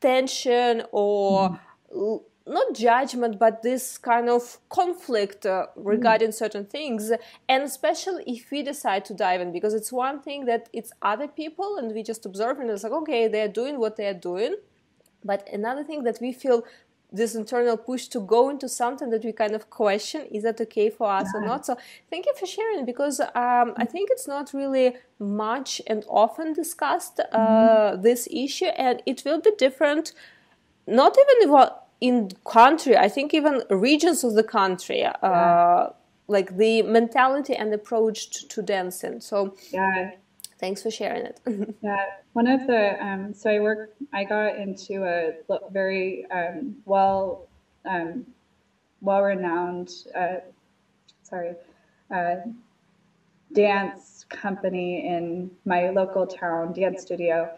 tension 0.00 0.82
or 0.92 1.58
mm. 1.92 2.22
Not 2.50 2.74
judgment, 2.74 3.38
but 3.38 3.62
this 3.62 3.96
kind 3.96 4.28
of 4.28 4.58
conflict 4.68 5.46
uh, 5.46 5.66
regarding 5.76 6.30
mm. 6.30 6.34
certain 6.34 6.64
things. 6.66 7.12
And 7.48 7.62
especially 7.62 8.24
if 8.26 8.50
we 8.50 8.62
decide 8.62 9.04
to 9.06 9.14
dive 9.14 9.40
in, 9.40 9.52
because 9.52 9.72
it's 9.72 9.92
one 9.92 10.20
thing 10.20 10.46
that 10.46 10.68
it's 10.72 10.92
other 11.00 11.28
people 11.28 11.76
and 11.76 11.94
we 11.94 12.02
just 12.02 12.26
observe 12.26 12.58
and 12.58 12.68
it's 12.68 12.82
like, 12.82 12.92
okay, 12.92 13.28
they're 13.28 13.48
doing 13.48 13.78
what 13.78 13.96
they're 13.96 14.20
doing. 14.30 14.56
But 15.24 15.48
another 15.52 15.84
thing 15.84 16.02
that 16.04 16.18
we 16.20 16.32
feel 16.32 16.64
this 17.12 17.34
internal 17.34 17.76
push 17.76 18.06
to 18.08 18.20
go 18.20 18.50
into 18.50 18.68
something 18.68 19.10
that 19.10 19.24
we 19.24 19.32
kind 19.32 19.54
of 19.54 19.70
question 19.70 20.22
is 20.30 20.42
that 20.44 20.60
okay 20.60 20.90
for 20.90 21.10
us 21.10 21.28
yeah. 21.34 21.40
or 21.40 21.44
not 21.44 21.66
so 21.66 21.76
thank 22.08 22.24
you 22.24 22.32
for 22.38 22.46
sharing 22.46 22.84
because 22.84 23.18
um, 23.18 23.74
i 23.76 23.84
think 23.84 24.10
it's 24.12 24.28
not 24.28 24.52
really 24.54 24.94
much 25.18 25.82
and 25.88 26.04
often 26.08 26.52
discussed 26.52 27.18
uh, 27.18 27.38
mm-hmm. 27.38 28.02
this 28.02 28.28
issue 28.30 28.66
and 28.66 29.02
it 29.06 29.24
will 29.24 29.40
be 29.40 29.50
different 29.58 30.12
not 30.86 31.16
even 31.18 31.50
in 32.00 32.30
country 32.44 32.96
i 32.96 33.08
think 33.08 33.34
even 33.34 33.62
regions 33.70 34.24
of 34.24 34.34
the 34.34 34.42
country 34.42 35.04
uh, 35.04 35.88
like 36.30 36.56
the 36.56 36.82
mentality 36.82 37.54
and 37.56 37.74
approach 37.74 38.30
to, 38.30 38.48
to 38.48 38.62
dancing. 38.62 39.20
So 39.20 39.56
yeah, 39.72 40.12
thanks 40.60 40.80
for 40.82 40.90
sharing 40.90 41.26
it. 41.26 41.40
yeah, 41.82 42.04
one 42.34 42.46
of 42.46 42.66
the 42.68 43.04
um, 43.04 43.34
so 43.34 43.50
I 43.50 43.58
work. 43.58 43.90
I 44.12 44.24
got 44.24 44.56
into 44.56 45.04
a 45.04 45.32
very 45.72 46.24
um, 46.30 46.76
well 46.84 47.48
um, 47.84 48.26
well 49.00 49.22
renowned. 49.22 49.90
Uh, 50.16 50.36
sorry. 51.24 51.54
Uh, 52.14 52.36
dance 53.52 54.24
company 54.28 55.08
in 55.08 55.50
my 55.64 55.90
local 55.90 56.24
town, 56.24 56.72
dance 56.72 57.02
studio, 57.02 57.50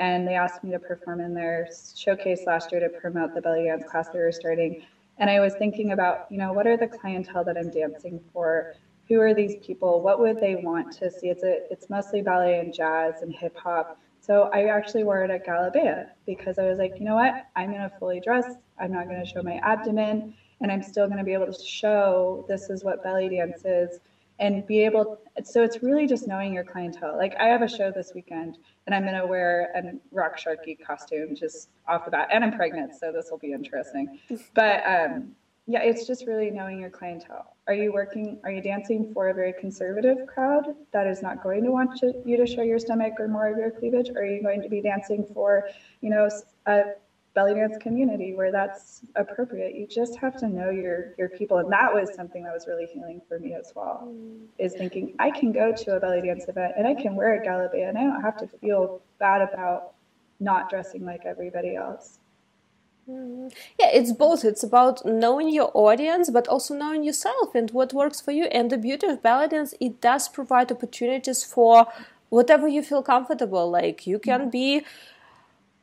and 0.00 0.26
they 0.26 0.34
asked 0.34 0.64
me 0.64 0.72
to 0.72 0.80
perform 0.80 1.20
in 1.20 1.34
their 1.34 1.68
showcase 1.96 2.46
last 2.46 2.72
year 2.72 2.80
to 2.80 2.88
promote 2.88 3.34
the 3.34 3.42
belly 3.42 3.64
dance 3.64 3.84
class 3.84 4.08
they 4.08 4.18
were 4.18 4.32
starting. 4.32 4.76
And 5.18 5.30
I 5.30 5.40
was 5.40 5.54
thinking 5.54 5.92
about, 5.92 6.22
you 6.30 6.38
know, 6.38 6.52
what 6.54 6.66
are 6.66 6.78
the 6.78 6.88
clientele 6.88 7.44
that 7.44 7.58
I'm 7.58 7.68
dancing 7.70 8.20
for? 8.32 8.66
Who 9.08 9.20
are 9.20 9.34
these 9.34 9.56
people? 9.56 10.00
What 10.00 10.18
would 10.18 10.40
they 10.40 10.56
want 10.56 10.90
to 10.92 11.10
see? 11.10 11.28
It's 11.28 11.44
a, 11.44 11.60
it's 11.70 11.90
mostly 11.90 12.22
ballet 12.22 12.58
and 12.58 12.72
jazz 12.72 13.22
and 13.22 13.32
hip 13.34 13.56
hop. 13.56 13.90
So 14.20 14.48
I 14.52 14.66
actually 14.66 15.04
wore 15.04 15.22
it 15.24 15.30
at 15.30 15.44
Galabea 15.44 16.06
because 16.26 16.58
I 16.58 16.64
was 16.64 16.78
like, 16.78 16.98
you 16.98 17.04
know 17.06 17.14
what? 17.16 17.36
I'm 17.54 17.70
gonna 17.70 17.90
fully 17.98 18.20
dress. 18.20 18.56
I'm 18.78 18.92
not 18.92 19.08
gonna 19.08 19.26
show 19.26 19.42
my 19.42 19.60
abdomen, 19.62 20.24
and 20.62 20.72
I'm 20.72 20.82
still 20.82 21.08
gonna 21.08 21.24
be 21.24 21.34
able 21.34 21.46
to 21.52 21.52
show 21.52 22.44
this 22.48 22.70
is 22.70 22.84
what 22.84 23.02
belly 23.02 23.28
dance 23.28 23.64
is 23.66 24.00
and 24.40 24.66
be 24.66 24.84
able 24.84 25.20
so 25.44 25.62
it's 25.62 25.82
really 25.82 26.06
just 26.06 26.26
knowing 26.26 26.52
your 26.52 26.64
clientele. 26.64 27.16
Like 27.16 27.34
i 27.38 27.46
have 27.46 27.62
a 27.62 27.68
show 27.68 27.92
this 27.92 28.12
weekend 28.14 28.58
and 28.86 28.94
i'm 28.94 29.02
going 29.02 29.20
to 29.20 29.26
wear 29.26 29.70
a 29.74 30.14
raqs 30.14 30.44
sharqi 30.44 30.82
costume 30.84 31.36
just 31.36 31.68
off 31.86 32.04
the 32.04 32.10
bat 32.10 32.28
and 32.32 32.42
i'm 32.42 32.52
pregnant 32.52 32.94
so 32.98 33.12
this 33.12 33.30
will 33.30 33.38
be 33.38 33.52
interesting. 33.52 34.18
But 34.54 34.82
um, 34.86 35.32
yeah 35.66 35.82
it's 35.82 36.06
just 36.06 36.26
really 36.26 36.50
knowing 36.50 36.80
your 36.80 36.90
clientele. 36.90 37.54
Are 37.66 37.74
you 37.74 37.92
working 37.92 38.40
are 38.44 38.50
you 38.50 38.62
dancing 38.62 39.12
for 39.12 39.28
a 39.28 39.34
very 39.34 39.52
conservative 39.52 40.26
crowd 40.26 40.74
that 40.92 41.06
is 41.06 41.22
not 41.22 41.42
going 41.42 41.62
to 41.64 41.70
want 41.70 42.00
you 42.02 42.36
to 42.36 42.46
show 42.46 42.62
your 42.62 42.78
stomach 42.78 43.14
or 43.18 43.28
more 43.28 43.48
of 43.48 43.58
your 43.58 43.70
cleavage? 43.70 44.10
Or 44.10 44.22
are 44.22 44.26
you 44.26 44.42
going 44.42 44.62
to 44.62 44.68
be 44.68 44.80
dancing 44.80 45.26
for 45.32 45.68
you 46.00 46.10
know 46.10 46.28
a 46.66 46.82
belly 47.34 47.54
dance 47.54 47.76
community 47.80 48.34
where 48.34 48.50
that's 48.50 49.02
appropriate. 49.16 49.74
You 49.74 49.86
just 49.86 50.16
have 50.16 50.36
to 50.38 50.48
know 50.48 50.70
your 50.70 51.14
your 51.18 51.28
people, 51.28 51.58
and 51.58 51.72
that 51.72 51.92
was 51.92 52.12
something 52.14 52.42
that 52.44 52.52
was 52.52 52.66
really 52.66 52.86
healing 52.86 53.20
for 53.28 53.38
me 53.38 53.54
as 53.54 53.72
well. 53.74 54.08
Mm. 54.08 54.46
Is 54.58 54.74
thinking 54.74 55.14
I 55.18 55.30
can 55.30 55.52
go 55.52 55.72
to 55.72 55.96
a 55.96 56.00
belly 56.00 56.22
dance 56.22 56.46
event 56.48 56.74
and 56.76 56.86
I 56.86 56.94
can 56.94 57.14
wear 57.14 57.40
a 57.40 57.46
galabea, 57.46 57.88
and 57.88 57.98
I 57.98 58.02
don't 58.02 58.22
have 58.22 58.36
to 58.38 58.46
feel 58.46 59.00
bad 59.18 59.42
about 59.42 59.94
not 60.40 60.70
dressing 60.70 61.04
like 61.04 61.24
everybody 61.26 61.76
else. 61.76 62.18
Mm. 63.08 63.52
Yeah, 63.78 63.90
it's 63.92 64.12
both. 64.12 64.44
It's 64.44 64.62
about 64.62 65.04
knowing 65.04 65.50
your 65.50 65.70
audience, 65.74 66.30
but 66.30 66.48
also 66.48 66.74
knowing 66.74 67.04
yourself 67.04 67.54
and 67.54 67.70
what 67.70 67.92
works 67.92 68.20
for 68.20 68.32
you. 68.32 68.44
And 68.44 68.70
the 68.70 68.78
beauty 68.78 69.06
of 69.06 69.22
belly 69.22 69.48
dance, 69.48 69.74
it 69.80 70.00
does 70.00 70.28
provide 70.28 70.70
opportunities 70.72 71.44
for 71.44 71.86
whatever 72.28 72.66
you 72.68 72.82
feel 72.82 73.02
comfortable. 73.02 73.70
Like 73.70 74.06
you 74.06 74.18
can 74.18 74.42
mm. 74.42 74.50
be 74.50 74.84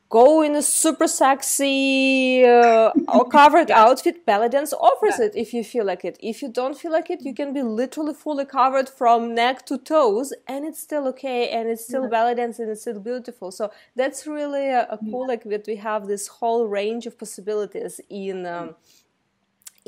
go 0.08 0.42
in 0.42 0.54
a 0.54 0.62
super 0.62 1.06
sexy 1.06 2.44
uh, 2.44 2.90
or 3.08 3.28
covered 3.28 3.70
outfit 3.70 4.24
belly 4.24 4.48
dance 4.48 4.72
offers 4.72 5.16
yeah. 5.18 5.26
it 5.26 5.32
if 5.34 5.52
you 5.52 5.62
feel 5.62 5.84
like 5.84 6.04
it 6.04 6.16
if 6.20 6.40
you 6.40 6.48
don't 6.48 6.78
feel 6.78 6.90
like 6.90 7.10
it 7.10 7.20
you 7.22 7.34
can 7.34 7.52
be 7.52 7.62
literally 7.62 8.14
fully 8.14 8.44
covered 8.44 8.88
from 8.88 9.34
neck 9.34 9.66
to 9.66 9.76
toes 9.76 10.32
and 10.46 10.64
it's 10.64 10.80
still 10.80 11.06
okay 11.06 11.50
and 11.50 11.68
it's 11.68 11.84
still 11.84 12.08
yeah. 12.10 12.34
dance 12.34 12.58
and 12.58 12.70
it's 12.70 12.80
still 12.82 13.00
beautiful 13.00 13.50
so 13.50 13.70
that's 13.96 14.26
really 14.26 14.68
a, 14.68 14.86
a 14.90 14.98
cool 14.98 15.22
yeah. 15.22 15.32
like 15.32 15.44
that 15.44 15.66
we 15.66 15.76
have 15.76 16.06
this 16.06 16.26
whole 16.26 16.66
range 16.66 17.06
of 17.06 17.18
possibilities 17.18 18.00
in 18.08 18.46
um, 18.46 18.74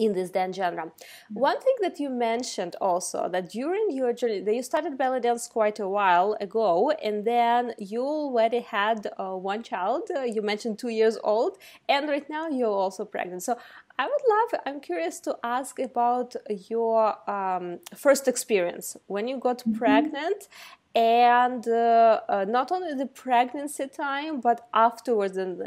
in 0.00 0.12
this 0.14 0.30
dance 0.30 0.56
genre. 0.56 0.90
One 1.32 1.60
thing 1.60 1.76
that 1.82 2.00
you 2.00 2.10
mentioned 2.10 2.74
also 2.80 3.28
that 3.28 3.50
during 3.50 3.90
your 3.90 4.12
journey, 4.12 4.40
that 4.40 4.54
you 4.54 4.62
started 4.62 4.96
belly 4.96 5.20
dance 5.20 5.46
quite 5.48 5.78
a 5.78 5.88
while 5.88 6.36
ago, 6.40 6.90
and 6.90 7.24
then 7.24 7.74
you 7.78 8.02
already 8.02 8.60
had 8.60 9.06
uh, 9.18 9.36
one 9.36 9.62
child. 9.62 10.02
Uh, 10.14 10.22
you 10.22 10.42
mentioned 10.42 10.78
two 10.78 10.88
years 10.88 11.18
old, 11.22 11.58
and 11.88 12.08
right 12.08 12.28
now 12.28 12.48
you're 12.48 12.78
also 12.84 13.04
pregnant. 13.04 13.42
So 13.42 13.56
I 13.98 14.04
would 14.06 14.24
love. 14.34 14.60
I'm 14.66 14.80
curious 14.80 15.20
to 15.20 15.36
ask 15.44 15.78
about 15.78 16.34
your 16.68 17.00
um, 17.30 17.80
first 17.94 18.28
experience 18.28 18.96
when 19.06 19.28
you 19.28 19.38
got 19.38 19.58
mm-hmm. 19.58 19.78
pregnant 19.78 20.48
and 20.94 21.68
uh, 21.68 22.20
uh, 22.28 22.44
not 22.48 22.72
only 22.72 22.94
the 22.94 23.06
pregnancy 23.06 23.86
time 23.86 24.40
but 24.40 24.68
afterwards 24.74 25.36
and 25.36 25.62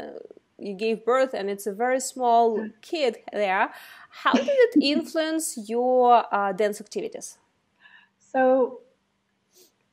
you 0.58 0.74
gave 0.74 1.04
birth 1.04 1.34
and 1.34 1.50
it's 1.50 1.66
a 1.66 1.72
very 1.72 2.00
small 2.00 2.68
kid 2.80 3.18
there 3.32 3.70
how 4.14 4.32
did 4.32 4.46
it 4.48 4.76
influence 4.82 5.68
your 5.68 6.24
uh, 6.32 6.52
dance 6.52 6.80
activities? 6.80 7.38
So 8.18 8.80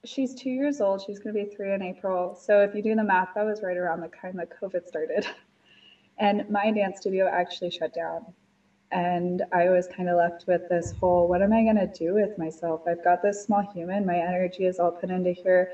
she's 0.06 0.36
two 0.36 0.52
years 0.52 0.80
old. 0.80 1.02
She's 1.02 1.18
going 1.20 1.36
to 1.36 1.44
be 1.44 1.50
three 1.56 1.74
in 1.74 1.82
April. 1.82 2.36
So 2.36 2.62
if 2.62 2.76
you 2.76 2.84
do 2.84 2.96
the 2.96 3.04
math, 3.04 3.30
that 3.36 3.46
was 3.46 3.64
right 3.64 3.78
around 3.78 4.02
the 4.02 4.10
time 4.10 4.38
that 4.38 4.50
COVID 4.62 4.88
started. 4.88 5.26
And 6.18 6.48
my 6.52 6.70
dance 6.70 7.00
studio 7.00 7.28
actually 7.28 7.72
shut 7.72 7.96
down. 7.96 8.26
And 8.92 9.42
I 9.52 9.70
was 9.70 9.88
kind 9.88 10.08
of 10.08 10.18
left 10.18 10.46
with 10.46 10.70
this 10.70 10.94
whole 11.00 11.28
what 11.28 11.42
am 11.42 11.52
I 11.52 11.64
going 11.64 11.78
to 11.78 11.88
do 11.88 12.14
with 12.14 12.38
myself? 12.38 12.82
I've 12.88 13.04
got 13.04 13.24
this 13.24 13.44
small 13.44 13.64
human, 13.74 14.06
my 14.06 14.18
energy 14.18 14.66
is 14.66 14.78
all 14.78 14.92
put 14.92 15.10
into 15.10 15.32
here. 15.32 15.72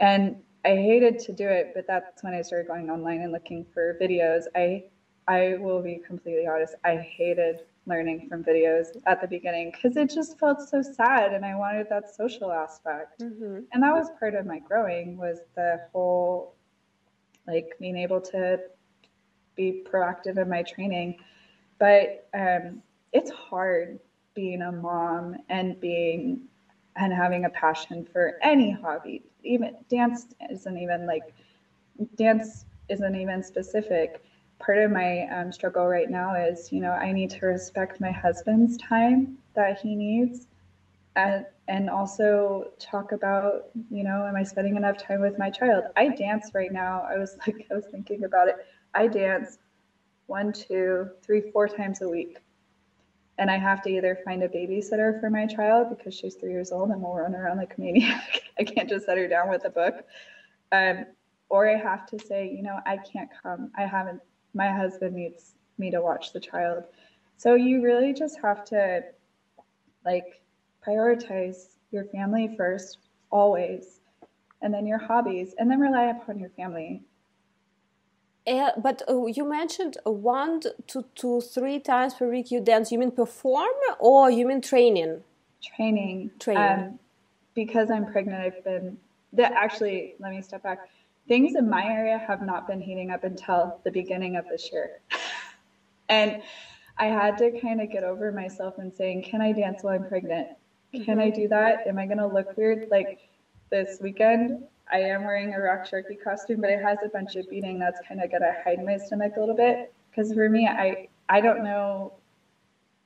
And 0.00 0.42
I 0.64 0.70
hated 0.76 1.18
to 1.20 1.32
do 1.32 1.46
it, 1.46 1.72
but 1.74 1.86
that's 1.86 2.22
when 2.22 2.34
I 2.34 2.42
started 2.42 2.68
going 2.68 2.90
online 2.90 3.20
and 3.20 3.32
looking 3.32 3.66
for 3.72 3.98
videos. 4.00 4.44
I 4.54 4.84
I 5.26 5.56
will 5.58 5.82
be 5.82 6.00
completely 6.06 6.46
honest, 6.46 6.74
I 6.84 6.96
hated 6.96 7.60
learning 7.86 8.28
from 8.28 8.42
videos 8.42 8.88
at 9.06 9.20
the 9.20 9.26
beginning 9.26 9.70
because 9.72 9.96
it 9.96 10.10
just 10.10 10.38
felt 10.38 10.60
so 10.60 10.82
sad 10.82 11.32
and 11.32 11.44
I 11.44 11.54
wanted 11.54 11.88
that 11.90 12.14
social 12.14 12.52
aspect. 12.52 13.20
Mm-hmm. 13.20 13.60
And 13.72 13.82
that 13.82 13.94
was 13.94 14.10
part 14.18 14.34
of 14.34 14.46
my 14.46 14.58
growing 14.58 15.16
was 15.16 15.40
the 15.54 15.80
whole 15.92 16.54
like 17.46 17.74
being 17.78 17.96
able 17.96 18.20
to 18.20 18.58
be 19.54 19.84
proactive 19.90 20.38
in 20.38 20.48
my 20.48 20.62
training. 20.62 21.18
But 21.78 22.28
um, 22.34 22.82
it's 23.12 23.30
hard 23.30 23.98
being 24.34 24.62
a 24.62 24.72
mom 24.72 25.36
and 25.48 25.78
being 25.80 26.42
and 26.96 27.12
having 27.12 27.44
a 27.44 27.50
passion 27.50 28.04
for 28.12 28.34
any 28.42 28.70
hobby. 28.70 29.22
Even 29.42 29.72
dance 29.88 30.26
isn't 30.50 30.78
even 30.78 31.06
like 31.06 31.32
dance 32.16 32.64
isn't 32.88 33.14
even 33.14 33.42
specific 33.42 34.20
part 34.58 34.78
of 34.78 34.90
my 34.90 35.22
um, 35.28 35.50
struggle 35.52 35.86
right 35.86 36.08
now 36.08 36.34
is, 36.34 36.70
you 36.72 36.80
know, 36.80 36.92
I 36.92 37.12
need 37.12 37.30
to 37.30 37.46
respect 37.46 38.00
my 38.00 38.12
husband's 38.12 38.76
time 38.76 39.38
that 39.54 39.78
he 39.78 39.94
needs. 39.96 40.46
And, 41.16 41.46
and 41.68 41.90
also 41.90 42.64
talk 42.78 43.12
about, 43.12 43.64
you 43.90 44.04
know, 44.04 44.26
am 44.26 44.36
I 44.36 44.44
spending 44.44 44.76
enough 44.76 44.96
time 44.98 45.20
with 45.20 45.38
my 45.38 45.50
child? 45.50 45.86
I 45.96 46.08
dance 46.10 46.52
right 46.54 46.72
now. 46.72 47.04
I 47.08 47.18
was 47.18 47.36
like, 47.46 47.66
I 47.70 47.74
was 47.74 47.86
thinking 47.86 48.24
about 48.24 48.48
it. 48.48 48.58
I 48.94 49.08
dance 49.08 49.58
one, 50.26 50.52
two, 50.52 51.10
three, 51.22 51.42
four 51.42 51.68
times 51.68 52.02
a 52.02 52.08
week. 52.08 52.43
And 53.38 53.50
I 53.50 53.58
have 53.58 53.82
to 53.82 53.90
either 53.90 54.18
find 54.24 54.42
a 54.42 54.48
babysitter 54.48 55.20
for 55.20 55.28
my 55.28 55.46
child 55.46 55.88
because 55.90 56.14
she's 56.14 56.34
three 56.36 56.52
years 56.52 56.70
old 56.70 56.90
and 56.90 57.02
will 57.02 57.16
run 57.16 57.34
around 57.34 57.56
like 57.56 57.74
a 57.76 57.80
maniac. 57.80 58.42
I 58.58 58.64
can't 58.64 58.88
just 58.88 59.06
set 59.06 59.18
her 59.18 59.26
down 59.26 59.50
with 59.50 59.64
a 59.64 59.70
book. 59.70 60.04
Um, 60.70 61.06
or 61.48 61.68
I 61.68 61.76
have 61.76 62.06
to 62.06 62.18
say, 62.18 62.48
you 62.48 62.62
know, 62.62 62.78
I 62.86 62.98
can't 62.98 63.28
come. 63.42 63.70
I 63.76 63.86
haven't 63.86 64.20
my 64.54 64.70
husband 64.70 65.14
needs 65.14 65.54
me 65.78 65.90
to 65.90 66.00
watch 66.00 66.32
the 66.32 66.40
child. 66.40 66.84
So 67.36 67.54
you 67.54 67.82
really 67.82 68.12
just 68.12 68.38
have 68.40 68.64
to 68.66 69.02
like 70.04 70.42
prioritize 70.86 71.76
your 71.90 72.04
family 72.04 72.54
first, 72.56 72.98
always, 73.30 74.00
and 74.62 74.72
then 74.72 74.86
your 74.86 74.98
hobbies, 74.98 75.54
and 75.58 75.70
then 75.70 75.80
rely 75.80 76.04
upon 76.04 76.38
your 76.38 76.50
family. 76.50 77.02
Yeah, 78.46 78.70
but 78.76 79.02
uh, 79.08 79.26
you 79.26 79.48
mentioned 79.48 79.96
one 80.04 80.60
to, 80.88 81.04
to 81.14 81.40
three 81.40 81.78
times 81.78 82.14
per 82.14 82.28
week 82.28 82.50
you 82.50 82.60
dance. 82.60 82.92
You 82.92 82.98
mean 82.98 83.10
perform 83.10 83.72
or 83.98 84.30
you 84.30 84.46
mean 84.46 84.60
training? 84.60 85.22
Training. 85.62 86.30
Training. 86.38 86.86
Um, 86.86 86.98
because 87.54 87.90
I'm 87.90 88.06
pregnant, 88.06 88.40
I've 88.40 88.64
been. 88.64 88.98
That 89.32 89.52
actually, 89.52 90.14
let 90.20 90.30
me 90.30 90.42
step 90.42 90.62
back 90.62 90.88
things 91.28 91.54
in 91.54 91.68
my 91.68 91.84
area 91.84 92.18
have 92.18 92.42
not 92.42 92.66
been 92.66 92.80
heating 92.80 93.10
up 93.10 93.24
until 93.24 93.80
the 93.84 93.90
beginning 93.90 94.36
of 94.36 94.46
this 94.48 94.70
year. 94.72 95.00
and 96.08 96.42
I 96.98 97.06
had 97.06 97.38
to 97.38 97.58
kind 97.60 97.80
of 97.80 97.90
get 97.90 98.04
over 98.04 98.30
myself 98.30 98.74
and 98.78 98.92
saying, 98.92 99.24
Can 99.24 99.40
I 99.40 99.52
dance 99.52 99.82
while 99.82 99.94
I'm 99.94 100.08
pregnant? 100.08 100.48
Can 101.04 101.18
I 101.18 101.30
do 101.30 101.48
that? 101.48 101.86
Am 101.88 101.98
I 101.98 102.06
going 102.06 102.18
to 102.18 102.26
look 102.26 102.56
weird? 102.56 102.88
Like 102.90 103.18
this 103.70 103.98
weekend, 104.00 104.64
I 104.94 105.00
am 105.00 105.24
wearing 105.24 105.54
a 105.54 105.58
raqs 105.58 105.90
sharqi 105.90 106.22
costume, 106.22 106.60
but 106.60 106.70
it 106.70 106.80
has 106.80 107.02
a 107.02 107.08
bunch 107.08 107.36
of 107.36 107.50
beading 107.50 107.80
that's 107.80 108.00
kind 108.00 108.22
of 108.22 108.30
to 108.30 108.54
hide 108.64 108.80
my 108.80 108.96
stomach 108.96 109.36
a 109.36 109.40
little 109.40 109.56
bit. 109.56 109.80
Because 110.10 110.32
for 110.32 110.48
me, 110.48 110.68
I, 110.68 111.08
I 111.28 111.40
don't 111.40 111.62
know, 111.62 112.12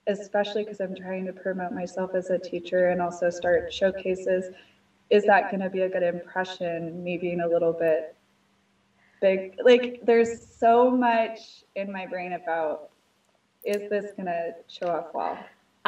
especially 0.07 0.65
because 0.65 0.81
I'm 0.81 0.95
trying 0.95 1.27
to 1.27 1.33
promote 1.33 1.73
myself 1.73 2.15
as 2.15 2.31
a 2.31 2.39
teacher 2.39 2.89
and 2.89 3.01
also 3.01 3.31
start 3.31 3.73
showcases 3.73 4.51
is 5.11 5.25
that 5.25 5.49
to 5.63 5.71
be 5.71 5.83
a 5.83 5.89
good 5.89 6.03
impression? 6.03 7.03
Me 7.03 7.17
being 7.17 7.41
a 7.41 7.49
little 7.49 7.73
bit 7.73 8.07
big. 9.21 9.55
Like, 9.65 9.99
there's 10.03 10.31
so 10.31 10.91
much 10.91 11.65
in 11.75 11.91
my 11.93 12.07
brain 12.07 12.35
about 12.35 12.83
is 13.65 13.89
this 13.89 14.13
to 14.19 14.55
show 14.69 14.89
up 14.89 15.15
well? 15.15 15.39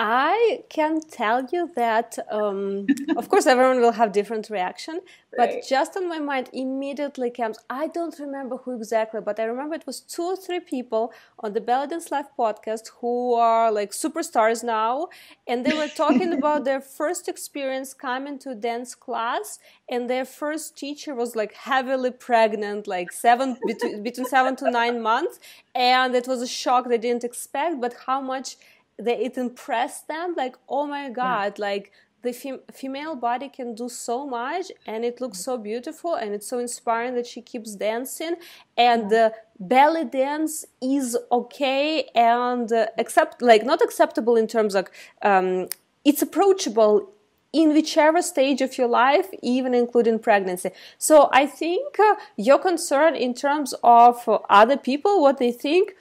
I 0.02 0.64
can 0.70 1.00
tell 1.02 1.46
you 1.52 1.70
that, 1.76 2.18
um, 2.30 2.92
of 3.16 3.28
course, 3.28 3.46
everyone 3.46 3.80
will 3.80 3.92
have 3.92 4.12
different 4.12 4.48
reaction, 4.48 5.00
but 5.36 5.50
Right. 5.50 5.64
just 5.68 5.94
on 5.96 6.08
my 6.08 6.18
mind 6.18 6.48
immediately 6.54 7.30
comes. 7.30 7.58
I 7.68 7.86
don't 7.88 8.18
remember 8.18 8.56
who 8.56 8.74
exactly, 8.76 9.20
but 9.20 9.38
I 9.38 9.44
remember 9.44 9.74
it 9.74 9.86
was 9.86 10.00
two 10.00 10.22
or 10.22 10.36
three 10.36 10.60
people 10.60 11.12
on 11.40 11.52
the 11.52 11.60
Belly 11.60 11.86
Dance 11.88 12.10
Live 12.10 12.28
podcast 12.38 12.88
who 13.00 13.34
are 13.34 13.70
like 13.70 13.90
superstars 13.92 14.64
now, 14.64 15.08
and 15.46 15.66
they 15.66 15.74
were 15.74 15.88
talking 15.88 16.32
about 16.40 16.64
their 16.64 16.80
first 16.80 17.28
experience 17.28 17.92
coming 17.92 18.38
to 18.38 18.54
dance 18.54 18.94
class, 18.94 19.58
and 19.90 20.08
their 20.08 20.24
first 20.24 20.78
teacher 20.78 21.14
was 21.14 21.36
like 21.36 21.52
heavily 21.52 22.10
pregnant, 22.10 22.86
like 22.86 23.12
seven 23.12 23.58
between 23.66 24.02
between 24.02 24.24
seven 24.26 24.56
to 24.56 24.66
nine 24.66 25.02
months, 25.02 25.38
and 25.74 26.14
it 26.14 26.26
was 26.26 26.40
a 26.40 26.46
shock 26.48 26.88
they 26.88 26.98
didn't 26.98 27.24
expect, 27.24 27.80
but 27.80 27.94
how 28.06 28.20
much 28.20 28.56
they, 29.00 29.16
it 29.18 29.36
impressed 29.36 30.08
them 30.08 30.34
like 30.36 30.56
oh 30.68 30.86
my 30.86 31.10
god 31.10 31.58
like 31.58 31.92
the 32.22 32.32
fem- 32.32 32.60
female 32.72 33.14
body 33.14 33.48
can 33.48 33.74
do 33.74 33.88
so 33.88 34.26
much 34.26 34.66
and 34.86 35.04
it 35.04 35.20
looks 35.20 35.38
so 35.38 35.56
beautiful 35.56 36.14
and 36.14 36.34
it's 36.34 36.46
so 36.46 36.58
inspiring 36.58 37.14
that 37.14 37.26
she 37.26 37.40
keeps 37.40 37.74
dancing 37.74 38.34
and 38.76 39.10
the 39.10 39.32
belly 39.58 40.04
dance 40.04 40.66
is 40.82 41.16
okay 41.32 42.08
and 42.14 42.72
uh, 42.72 42.86
accept 42.98 43.40
like 43.40 43.64
not 43.64 43.80
acceptable 43.80 44.36
in 44.36 44.46
terms 44.46 44.74
of 44.74 44.88
um, 45.22 45.68
it's 46.04 46.22
approachable 46.22 47.10
in 47.52 47.72
whichever 47.72 48.22
stage 48.22 48.60
of 48.60 48.78
your 48.78 48.86
life, 48.86 49.26
even 49.42 49.74
including 49.74 50.18
pregnancy. 50.18 50.70
So 50.98 51.28
I 51.32 51.46
think 51.46 51.98
uh, 51.98 52.14
your 52.36 52.58
concern 52.58 53.16
in 53.16 53.34
terms 53.34 53.74
of 53.82 54.28
uh, 54.28 54.38
other 54.48 54.76
people, 54.76 55.20
what 55.20 55.38
they 55.38 55.50
think, 55.50 55.94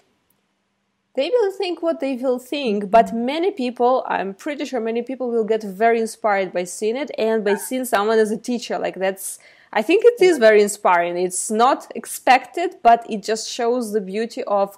they 1.16 1.30
will 1.30 1.52
think 1.52 1.82
what 1.82 2.00
they 2.00 2.16
will 2.16 2.40
think 2.40 2.90
but 2.92 3.14
many 3.14 3.52
people 3.52 4.06
i'm 4.08 4.34
pretty 4.34 4.66
sure 4.66 4.80
many 4.80 5.02
people 5.02 5.30
will 5.30 5.44
get 5.44 5.64
very 5.64 6.00
inspired 6.00 6.54
by 6.54 6.64
seeing 6.64 6.96
it 6.96 7.12
and 7.18 7.44
by 7.44 7.56
seeing 7.56 7.86
someone 7.86 8.20
as 8.20 8.32
a 8.32 8.38
teacher. 8.38 8.78
Like 8.78 8.96
that's 8.96 9.40
i 9.74 9.82
think 9.82 10.04
it 10.06 10.22
is 10.22 10.38
very 10.38 10.62
inspiring. 10.62 11.18
It's 11.18 11.52
not 11.52 11.92
expected 11.96 12.76
but 12.84 13.06
it 13.10 13.24
just 13.24 13.50
shows 13.50 13.94
the 13.94 14.02
beauty 14.02 14.44
of 14.46 14.78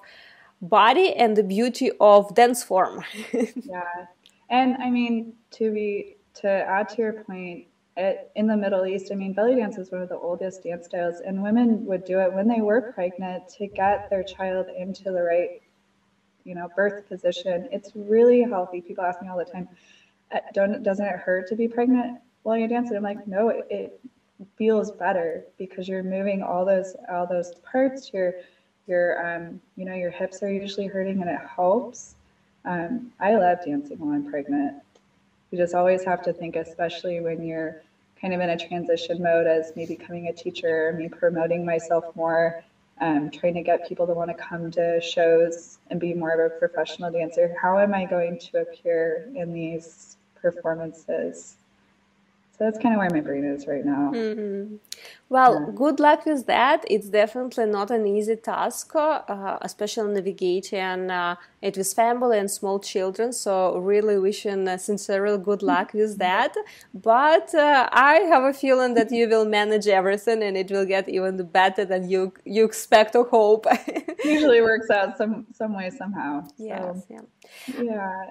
body 0.62 1.14
and 1.16 1.36
the 1.36 1.44
beauty 1.44 1.92
of 2.00 2.34
dance 2.36 2.64
form. 2.64 3.04
Yeah. 3.34 4.06
And 4.50 4.76
I 4.84 4.90
mean, 4.90 5.34
to 5.52 5.72
be 5.72 6.18
to 6.36 6.48
add 6.48 6.90
to 6.90 6.98
your 6.98 7.14
point, 7.24 7.68
it, 7.96 8.32
in 8.36 8.48
the 8.48 8.58
Middle 8.58 8.86
East, 8.86 9.12
I 9.12 9.16
mean, 9.16 9.34
belly 9.34 9.56
dance 9.56 9.78
is 9.78 9.92
one 9.92 10.02
of 10.02 10.10
the 10.10 10.18
oldest 10.18 10.64
dance 10.64 10.86
styles, 10.86 11.22
and 11.26 11.42
women 11.42 11.86
would 11.86 12.04
do 12.04 12.20
it 12.20 12.34
when 12.34 12.48
they 12.48 12.62
were 12.62 12.92
pregnant 12.94 13.48
to 13.58 13.68
get 13.68 14.10
their 14.10 14.24
child 14.24 14.68
into 14.78 15.06
the 15.06 15.22
right, 15.22 15.62
you 16.46 16.56
know, 16.56 16.70
birth 16.76 17.06
position. 17.08 17.68
It's 17.72 17.92
really 17.96 18.42
healthy. 18.44 18.82
People 18.82 19.04
ask 19.04 19.22
me 19.22 19.28
all 19.28 19.38
the 19.38 19.46
time, 19.46 19.68
"Uh, 20.32 20.40
"Don't 20.54 20.82
doesn't 20.84 21.06
it 21.06 21.16
hurt 21.18 21.48
to 21.48 21.56
be 21.56 21.68
pregnant 21.68 22.20
while 22.44 22.58
you 22.58 22.68
dance?" 22.68 22.90
And 22.90 22.98
I'm 22.98 23.04
like, 23.04 23.26
"No, 23.28 23.50
it, 23.50 23.66
it 23.70 23.94
feels 24.56 24.92
better 24.92 25.44
because 25.58 25.88
you're 25.88 26.04
moving 26.04 26.42
all 26.44 26.66
those 26.66 26.96
all 27.10 27.26
those 27.28 27.54
parts. 27.64 28.12
Your 28.14 28.36
your 28.88 29.20
um, 29.26 29.62
you 29.76 29.86
know, 29.86 29.94
your 29.96 30.12
hips 30.12 30.42
are 30.44 30.52
usually 30.52 30.88
hurting, 30.88 31.22
and 31.22 31.30
it 31.30 31.40
helps." 31.56 32.16
Um, 32.66 33.12
I 33.20 33.36
love 33.36 33.62
dancing 33.62 33.98
while 34.00 34.12
I'm 34.12 34.24
pregnant. 34.24 34.76
You 35.52 35.58
just 35.58 35.76
always 35.76 36.04
have 36.06 36.22
to 36.24 36.34
think, 36.34 36.56
especially 36.56 37.20
when 37.22 37.42
you're 37.44 37.76
kind 38.20 38.34
of 38.34 38.42
in 38.42 38.50
a 38.50 38.58
transition 38.58 39.22
mode 39.22 39.48
as 39.48 39.76
me 39.76 39.86
becoming 39.86 40.28
a 40.28 40.34
teacher, 40.34 40.94
me 40.94 41.10
promoting 41.10 41.66
myself 41.66 42.06
more, 42.16 42.56
um, 43.02 43.30
trying 43.32 43.56
to 43.56 43.64
get 43.64 43.84
people 43.84 44.08
to 44.08 44.14
want 44.14 44.30
to 44.30 44.36
come 44.36 44.72
to 44.72 45.02
shows 45.02 45.80
and 45.90 46.00
be 46.00 46.14
more 46.14 46.34
of 46.34 46.40
a 46.40 46.50
professional 46.56 47.12
dancer. 47.12 47.56
How 47.62 47.80
am 47.80 47.94
I 47.96 48.06
going 48.06 48.38
to 48.38 48.60
appear 48.62 49.26
in 49.36 49.54
these 49.54 50.18
performances? 50.36 51.58
So 52.58 52.66
that's 52.66 52.78
kind 52.80 52.94
of 52.94 53.00
where 53.00 53.10
my 53.10 53.22
brain 53.22 53.44
is 53.46 53.66
right 53.66 53.84
now. 53.86 54.12
Mhm. 54.14 54.80
Well, 55.30 55.54
Yeah. 55.66 55.72
good 55.74 56.00
luck 56.00 56.26
with 56.26 56.46
that. 56.48 56.84
It's 56.90 57.10
definitely 57.10 57.66
not 57.66 57.90
an 57.92 58.06
easy 58.06 58.36
task, 58.36 58.94
uh, 58.96 59.58
especially 59.62 60.14
navigating 60.14 61.10
uh, 61.10 61.36
it 61.62 61.78
with 61.78 61.92
family 61.94 62.38
and 62.38 62.52
small 62.52 62.80
children. 62.80 63.32
So, 63.34 63.78
really 63.78 64.20
wishing 64.20 64.68
uh, 64.68 64.78
sincerely 64.78 65.38
good 65.38 65.64
luck 65.64 65.94
with 66.02 66.18
that. 66.20 66.54
But 66.94 67.56
uh, 67.56 67.88
I 67.92 68.16
have 68.32 68.44
a 68.44 68.54
feeling 68.54 68.94
that 68.96 69.12
you 69.12 69.28
will 69.30 69.46
manage 69.46 69.88
everything, 69.88 70.44
and 70.44 70.58
it 70.58 70.70
will 70.70 70.86
get 70.86 71.08
even 71.10 71.38
better 71.46 71.86
than 71.86 72.10
you 72.10 72.34
you 72.46 72.66
expect 72.66 73.16
or 73.16 73.26
hope. 73.30 73.66
Usually 74.26 74.62
works 74.62 74.90
out 74.92 75.18
some 75.18 75.48
some 75.54 75.74
way 75.76 75.90
somehow. 75.90 76.44
So, 76.44 76.52
yes, 76.58 77.06
yeah. 77.10 77.22
yeah. 77.80 78.30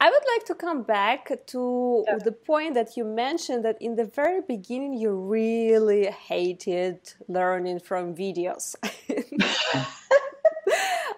I 0.00 0.10
would 0.10 0.22
like 0.34 0.44
to 0.46 0.54
come 0.54 0.82
back 0.82 1.30
to 1.48 2.04
Yeah. 2.06 2.16
the 2.18 2.32
point 2.32 2.74
that 2.74 2.96
you 2.96 3.04
mentioned 3.04 3.64
that 3.64 3.76
in 3.80 3.96
the 3.96 4.04
very 4.04 4.40
beginning 4.40 4.94
you 4.94 5.10
really 5.12 6.06
hated 6.06 7.00
learning 7.26 7.80
from 7.80 8.14
videos. 8.14 8.76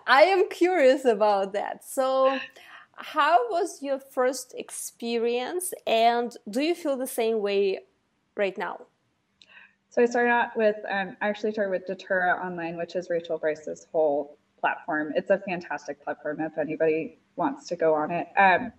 I 0.07 0.23
am 0.23 0.49
curious 0.49 1.05
about 1.05 1.53
that. 1.53 1.85
So, 1.85 2.39
how 2.97 3.51
was 3.51 3.83
your 3.83 3.99
first 3.99 4.55
experience, 4.57 5.73
and 5.87 6.37
do 6.49 6.61
you 6.61 6.75
feel 6.75 6.97
the 6.97 7.07
same 7.07 7.41
way 7.41 7.81
right 8.37 8.57
now? 8.59 8.87
So 9.91 10.03
I 10.03 10.07
started 10.07 10.31
out 10.31 10.57
with, 10.57 10.77
um, 10.89 11.17
I 11.21 11.29
actually 11.29 11.53
started 11.53 11.71
with 11.71 11.87
Datura 11.87 12.41
Online, 12.45 12.77
which 12.77 12.95
is 12.95 13.11
Rachel 13.11 13.39
Brice's 13.39 13.87
whole 13.91 14.37
platform. 14.61 15.13
It's 15.17 15.31
a 15.31 15.39
fantastic 15.39 16.03
platform 16.05 16.41
if 16.41 16.57
anybody 16.59 17.19
wants 17.41 17.67
to 17.69 17.75
go 17.75 17.95
on 17.95 18.13
it. 18.13 18.29
Um, 18.37 18.73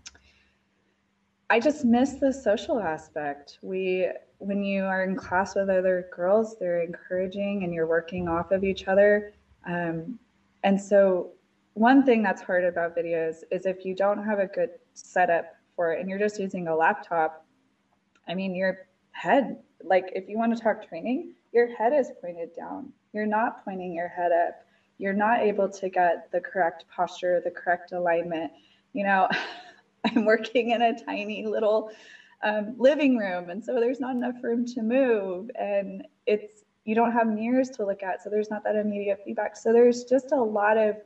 I 1.49 1.59
just 1.59 1.83
miss 1.83 2.13
the 2.13 2.31
social 2.31 2.79
aspect. 2.79 3.59
We, 3.61 4.07
when 4.38 4.63
you 4.63 4.83
are 4.85 5.03
in 5.03 5.17
class 5.17 5.55
with 5.55 5.69
other 5.69 6.07
girls, 6.15 6.57
they're 6.57 6.81
encouraging 6.81 7.65
and 7.65 7.73
you're 7.73 7.88
working 7.88 8.29
off 8.29 8.51
of 8.51 8.63
each 8.63 8.88
other. 8.88 9.33
Um, 9.67 10.17
and 10.63 10.79
so, 10.79 11.31
one 11.73 12.05
thing 12.05 12.21
that's 12.21 12.41
hard 12.41 12.63
about 12.63 12.95
videos 12.95 13.38
is 13.49 13.65
if 13.65 13.85
you 13.85 13.95
don't 13.95 14.23
have 14.23 14.39
a 14.39 14.47
good 14.47 14.71
setup 14.93 15.55
for 15.75 15.93
it 15.93 15.99
and 15.99 16.09
you're 16.09 16.19
just 16.19 16.39
using 16.39 16.67
a 16.67 16.75
laptop, 16.75 17.45
I 18.27 18.33
mean, 18.33 18.53
your 18.55 18.88
head, 19.11 19.57
like 19.83 20.11
if 20.13 20.29
you 20.29 20.38
want 20.38 20.55
to 20.55 20.61
talk 20.61 20.88
training, 20.88 21.33
your 21.53 21.73
head 21.75 21.93
is 21.93 22.11
pointed 22.21 22.55
down. 22.55 22.91
You're 23.13 23.25
not 23.25 23.63
pointing 23.65 23.93
your 23.93 24.09
head 24.09 24.31
up. 24.31 24.65
You're 25.02 25.14
not 25.14 25.41
able 25.41 25.69
to 25.69 25.90
get 25.90 26.32
the 26.32 26.40
correct 26.41 26.86
posture, 26.95 27.41
the 27.44 27.52
correct 27.52 27.91
alignment. 27.91 28.52
You 28.94 29.06
know, 29.06 29.28
I'm 30.06 30.26
working 30.26 30.72
in 30.72 30.82
a 30.84 30.94
tiny 30.94 31.45
little 31.48 31.90
um, 32.44 32.76
living 32.78 33.18
room, 33.18 33.49
and 33.49 33.64
so 33.64 33.80
there's 33.80 33.99
not 33.99 34.15
enough 34.15 34.36
room 34.44 34.65
to 34.68 34.84
move, 34.84 35.49
and 35.56 36.03
it's 36.28 36.64
you 36.86 36.95
don't 36.95 37.11
have 37.14 37.28
mirrors 37.28 37.69
to 37.72 37.86
look 37.86 38.03
at, 38.03 38.22
so 38.22 38.30
there's 38.30 38.49
not 38.52 38.64
that 38.64 38.76
immediate 38.76 39.19
feedback. 39.23 39.56
So 39.57 39.73
there's 39.73 40.03
just 40.03 40.32
a 40.32 40.41
lot 40.41 40.78
of 40.78 40.98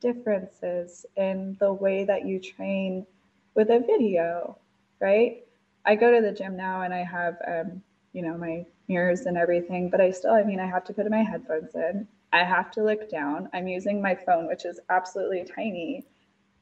differences 0.00 1.06
in 1.16 1.56
the 1.60 1.72
way 1.72 2.04
that 2.04 2.24
you 2.26 2.40
train 2.40 3.06
with 3.54 3.70
a 3.70 3.80
video, 3.80 4.58
right? 5.00 5.36
I 5.84 5.94
go 5.96 6.10
to 6.10 6.22
the 6.22 6.32
gym 6.32 6.56
now 6.56 6.82
and 6.82 6.94
I 6.94 7.04
have, 7.04 7.36
um, 7.46 7.82
you 8.12 8.22
know, 8.22 8.36
my 8.36 8.66
mirrors 8.88 9.26
and 9.26 9.36
everything, 9.36 9.90
but 9.90 10.00
I 10.00 10.10
still, 10.10 10.32
I 10.32 10.42
mean, 10.44 10.60
I 10.60 10.66
have 10.66 10.84
to 10.84 10.94
put 10.94 11.10
my 11.10 11.22
headphones 11.22 11.74
in. 11.74 12.06
I 12.32 12.44
have 12.44 12.70
to 12.72 12.82
look 12.82 13.10
down. 13.10 13.48
I'm 13.52 13.68
using 13.68 14.00
my 14.00 14.14
phone, 14.14 14.46
which 14.46 14.64
is 14.64 14.80
absolutely 14.88 15.44
tiny. 15.44 16.04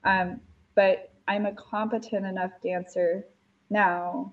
Um, 0.05 0.41
but 0.75 1.13
I'm 1.29 1.47
a 1.47 1.53
competent 1.53 2.27
enough 2.27 2.53
dancer 2.63 3.25
now 3.71 4.33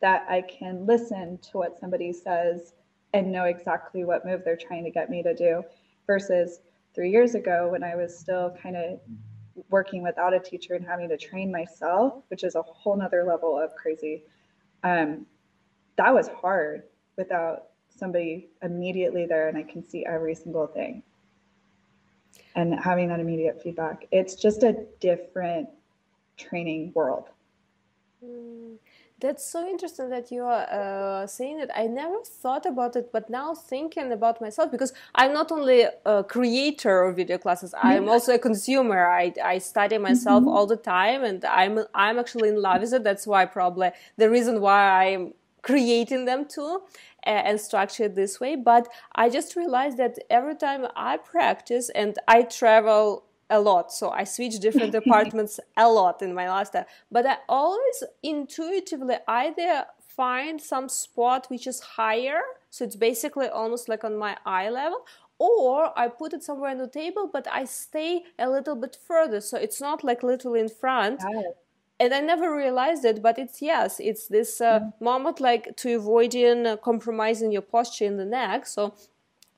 that 0.00 0.26
I 0.28 0.42
can 0.42 0.86
listen 0.86 1.38
to 1.50 1.58
what 1.58 1.78
somebody 1.78 2.12
says 2.12 2.72
and 3.12 3.32
know 3.32 3.44
exactly 3.44 4.04
what 4.04 4.24
move 4.24 4.42
they're 4.44 4.56
trying 4.56 4.84
to 4.84 4.90
get 4.90 5.10
me 5.10 5.22
to 5.22 5.34
do 5.34 5.62
versus 6.06 6.60
three 6.94 7.10
years 7.10 7.34
ago 7.34 7.68
when 7.70 7.82
I 7.82 7.96
was 7.96 8.16
still 8.16 8.56
kind 8.62 8.76
of 8.76 9.00
working 9.70 10.02
without 10.02 10.34
a 10.34 10.38
teacher 10.38 10.74
and 10.74 10.86
having 10.86 11.08
to 11.08 11.16
train 11.16 11.50
myself, 11.50 12.22
which 12.28 12.44
is 12.44 12.54
a 12.54 12.62
whole 12.62 12.96
nother 12.96 13.24
level 13.24 13.58
of 13.58 13.74
crazy. 13.74 14.24
Um, 14.84 15.26
that 15.96 16.14
was 16.14 16.28
hard 16.28 16.84
without 17.16 17.67
somebody 17.98 18.48
immediately 18.62 19.26
there 19.26 19.48
and 19.48 19.56
I 19.58 19.62
can 19.62 19.82
see 19.84 20.06
every 20.06 20.34
single 20.34 20.66
thing. 20.66 21.02
And 22.54 22.78
having 22.78 23.08
that 23.08 23.20
immediate 23.20 23.62
feedback. 23.62 24.06
It's 24.10 24.34
just 24.34 24.62
a 24.62 24.86
different 25.00 25.68
training 26.36 26.92
world. 26.94 27.28
Mm, 28.24 28.78
That's 29.20 29.44
so 29.50 29.68
interesting 29.68 30.10
that 30.10 30.30
you 30.30 30.42
are 30.44 30.66
uh, 30.70 31.26
saying 31.26 31.58
it. 31.60 31.70
I 31.74 31.86
never 31.86 32.18
thought 32.24 32.66
about 32.66 32.94
it, 32.96 33.10
but 33.12 33.28
now 33.28 33.54
thinking 33.54 34.12
about 34.12 34.40
myself, 34.40 34.70
because 34.70 34.92
I'm 35.14 35.32
not 35.32 35.50
only 35.50 35.86
a 36.04 36.24
creator 36.24 37.02
of 37.02 37.16
video 37.16 37.38
classes, 37.38 37.74
I'm 37.80 38.08
also 38.08 38.34
a 38.34 38.38
consumer. 38.38 39.06
I, 39.06 39.32
I 39.44 39.58
study 39.58 39.98
myself 39.98 40.44
all 40.46 40.66
the 40.66 40.76
time, 40.76 41.24
and 41.24 41.44
I'm 41.44 41.80
I'm 41.94 42.18
actually 42.18 42.48
in 42.50 42.62
love 42.62 42.80
with 42.82 42.92
it. 42.92 43.02
That's 43.02 43.26
why 43.26 43.44
probably 43.46 43.90
the 44.16 44.30
reason 44.30 44.60
why 44.60 45.14
I'm 45.14 45.34
creating 45.62 46.24
them 46.24 46.46
too 46.46 46.82
and 47.24 47.60
structured 47.60 48.14
this 48.14 48.40
way. 48.40 48.56
But 48.56 48.88
I 49.14 49.28
just 49.28 49.56
realized 49.56 49.96
that 49.98 50.18
every 50.30 50.56
time 50.56 50.86
I 50.96 51.16
practice 51.16 51.90
and 51.90 52.18
I 52.26 52.42
travel 52.42 53.24
a 53.50 53.60
lot. 53.60 53.92
So 53.92 54.10
I 54.10 54.24
switch 54.24 54.58
different 54.60 54.92
departments 55.00 55.60
a 55.76 55.88
lot 55.88 56.22
in 56.22 56.34
my 56.34 56.48
last 56.48 56.72
time. 56.72 56.84
But 57.10 57.26
I 57.26 57.38
always 57.48 58.04
intuitively 58.22 59.16
either 59.26 59.86
find 60.16 60.60
some 60.60 60.88
spot 60.88 61.46
which 61.48 61.66
is 61.66 61.80
higher, 61.80 62.40
so 62.70 62.84
it's 62.84 62.96
basically 62.96 63.46
almost 63.48 63.88
like 63.88 64.02
on 64.04 64.16
my 64.18 64.36
eye 64.44 64.68
level, 64.68 65.06
or 65.38 65.96
I 65.96 66.08
put 66.08 66.32
it 66.34 66.42
somewhere 66.42 66.70
on 66.72 66.78
the 66.78 66.88
table, 66.88 67.30
but 67.32 67.46
I 67.50 67.64
stay 67.64 68.24
a 68.38 68.50
little 68.50 68.74
bit 68.74 68.96
further, 69.06 69.40
so 69.40 69.56
it's 69.56 69.80
not 69.80 70.02
like 70.02 70.22
literally 70.24 70.58
in 70.60 70.68
front. 70.68 71.20
And 72.00 72.14
I 72.14 72.20
never 72.20 72.54
realized 72.54 73.04
it, 73.04 73.22
but 73.22 73.38
it's 73.38 73.60
yes, 73.60 73.98
it's 73.98 74.28
this 74.28 74.60
uh, 74.60 74.80
mm-hmm. 74.80 75.04
moment 75.04 75.40
like 75.40 75.76
to 75.78 75.96
avoiding 75.96 76.66
uh, 76.66 76.76
compromising 76.76 77.50
your 77.50 77.62
posture 77.62 78.04
in 78.04 78.16
the 78.16 78.24
neck. 78.24 78.66
So 78.66 78.94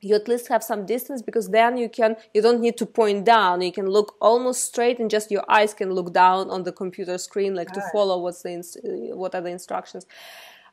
you 0.00 0.14
at 0.14 0.28
least 0.28 0.48
have 0.48 0.62
some 0.62 0.86
distance 0.86 1.22
because 1.22 1.50
then 1.50 1.76
you 1.76 1.88
can 1.88 2.16
you 2.32 2.40
don't 2.40 2.60
need 2.60 2.76
to 2.78 2.86
point 2.86 3.24
down 3.24 3.60
you 3.60 3.72
can 3.72 3.86
look 3.86 4.16
almost 4.20 4.64
straight 4.64 4.98
and 4.98 5.10
just 5.10 5.30
your 5.30 5.44
eyes 5.48 5.74
can 5.74 5.92
look 5.92 6.12
down 6.12 6.48
on 6.50 6.62
the 6.62 6.72
computer 6.72 7.18
screen 7.18 7.54
like 7.54 7.70
to 7.72 7.82
follow 7.92 8.18
what's 8.18 8.42
the 8.42 9.12
what 9.14 9.34
are 9.34 9.42
the 9.42 9.50
instructions 9.50 10.06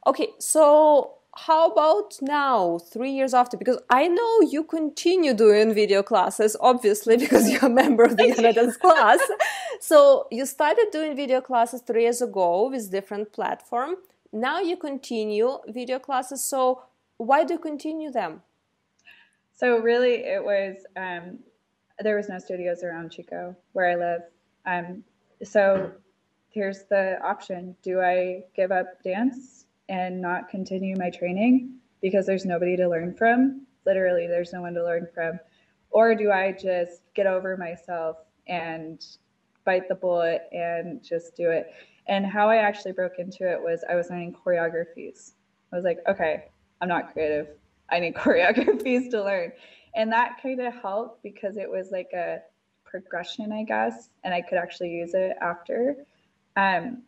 okay 0.06 0.30
so 0.40 1.14
how 1.46 1.72
about 1.72 2.18
now 2.22 2.80
three 2.80 3.12
years 3.12 3.34
after? 3.34 3.58
Because 3.58 3.80
i 3.90 4.08
know 4.08 4.42
you 4.42 4.64
continue 4.64 5.34
doing 5.34 5.74
video 5.74 6.02
classes 6.02 6.58
obviously 6.60 7.16
because 7.24 7.50
you're 7.50 7.66
a 7.66 7.70
member 7.70 8.04
of 8.04 8.18
the 8.18 8.24
Iana 8.24 8.54
Dance 8.54 8.78
class. 8.78 9.20
So 9.80 10.28
you 10.32 10.48
started 10.48 10.88
doing 10.92 11.16
video 11.16 11.40
classes 11.40 11.82
three 11.82 12.04
years 12.04 12.20
ago 12.24 12.68
with 12.72 12.90
different 12.90 13.32
platform. 13.32 13.98
Now 14.34 14.60
you 14.60 14.76
continue 14.76 15.60
video 15.68 16.00
classes. 16.00 16.44
So 16.44 16.82
why 17.18 17.44
do 17.44 17.54
you 17.54 17.60
continue 17.60 18.10
them? 18.12 18.42
So 19.54 19.78
really, 19.78 20.16
it 20.36 20.44
was 20.44 20.78
um, 20.96 21.40
there 22.00 22.16
was 22.16 22.28
no 22.28 22.40
studios 22.40 22.84
around 22.84 23.12
Chico 23.12 23.56
where 23.74 23.88
I 23.92 23.96
live. 23.96 24.22
Um, 24.66 25.04
so 25.44 25.92
here's 26.50 26.84
the 26.86 27.20
option: 27.24 27.76
Do 27.84 28.02
I 28.02 28.44
give 28.56 28.72
up 28.72 28.88
dance 29.04 29.57
and 29.90 30.22
not 30.22 30.50
continue 30.50 30.96
my 30.98 31.10
training 31.10 31.76
because 32.02 32.26
there's 32.26 32.46
nobody 32.46 32.76
to 32.78 32.90
learn 32.90 33.14
from? 33.14 33.66
Literally, 33.86 34.28
there's 34.28 34.54
no 34.54 34.62
one 34.62 34.74
to 34.74 34.84
learn 34.84 35.08
from. 35.14 35.40
Or 35.90 36.16
do 36.16 36.32
I 36.32 36.52
just 36.52 37.02
get 37.14 37.28
over 37.28 37.56
myself 37.58 38.18
and 38.48 39.06
bite 39.66 39.88
the 39.88 39.96
bullet 39.96 40.44
and 40.52 41.04
just 41.04 41.36
do 41.36 41.50
it? 41.50 41.74
And 42.08 42.26
how 42.26 42.50
I 42.50 42.58
actually 42.58 42.94
broke 42.94 43.20
into 43.20 43.50
it 43.50 43.62
was 43.62 43.84
I 43.90 43.96
was 43.96 44.10
learning 44.10 44.36
choreographies. 44.36 45.32
I 45.72 45.76
was 45.76 45.86
like, 45.86 46.00
okay, 46.08 46.46
I'm 46.82 46.88
not 46.90 47.14
creative. 47.14 47.48
I 47.90 48.00
need 48.00 48.16
choreographies 48.16 49.10
to 49.12 49.24
learn. 49.24 49.52
And 49.96 50.12
that 50.12 50.38
kind 50.42 50.62
of 50.62 50.74
helped 50.76 51.24
because 51.24 51.58
it 51.58 51.70
was 51.70 51.92
like 51.92 52.12
a 52.14 52.40
progression, 52.86 53.52
I 53.52 53.64
guess, 53.64 54.10
and 54.24 54.34
I 54.34 54.42
could 54.42 54.58
actually 54.58 54.92
use 54.92 55.14
it 55.14 55.36
after. 55.42 55.96
Um, 56.56 57.04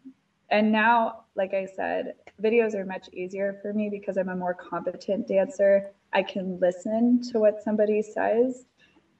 and 0.50 0.72
now, 0.72 1.26
like 1.36 1.54
I 1.54 1.66
said, 1.66 2.16
videos 2.42 2.74
are 2.74 2.86
much 2.86 3.10
easier 3.14 3.60
for 3.62 3.74
me 3.74 3.90
because 3.90 4.18
I'm 4.18 4.30
a 4.30 4.36
more 4.36 4.54
competent 4.54 5.28
dancer. 5.28 5.92
I 6.14 6.24
can 6.24 6.60
listen 6.60 7.22
to 7.32 7.40
what 7.40 7.62
somebody 7.64 8.02
says 8.02 8.66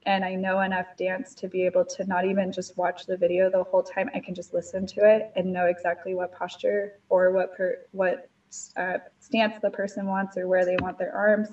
and 0.06 0.24
I 0.24 0.34
know 0.34 0.60
enough 0.60 0.86
dance 0.96 1.34
to 1.34 1.48
be 1.48 1.66
able 1.66 1.84
to 1.84 2.04
not 2.06 2.24
even 2.24 2.50
just 2.50 2.78
watch 2.78 3.04
the 3.06 3.18
video 3.18 3.50
the 3.50 3.64
whole 3.64 3.82
time. 3.82 4.08
I 4.14 4.20
can 4.20 4.34
just 4.34 4.54
listen 4.54 4.86
to 4.86 5.00
it 5.04 5.30
and 5.36 5.52
know 5.52 5.66
exactly 5.66 6.14
what 6.14 6.32
posture 6.32 6.98
or 7.10 7.32
what 7.32 7.54
per, 7.54 7.80
what 7.92 8.30
uh, 8.76 8.98
stance 9.20 9.58
the 9.62 9.70
person 9.70 10.06
wants 10.06 10.36
or 10.36 10.48
where 10.48 10.64
they 10.64 10.76
want 10.80 10.98
their 10.98 11.14
arms 11.14 11.48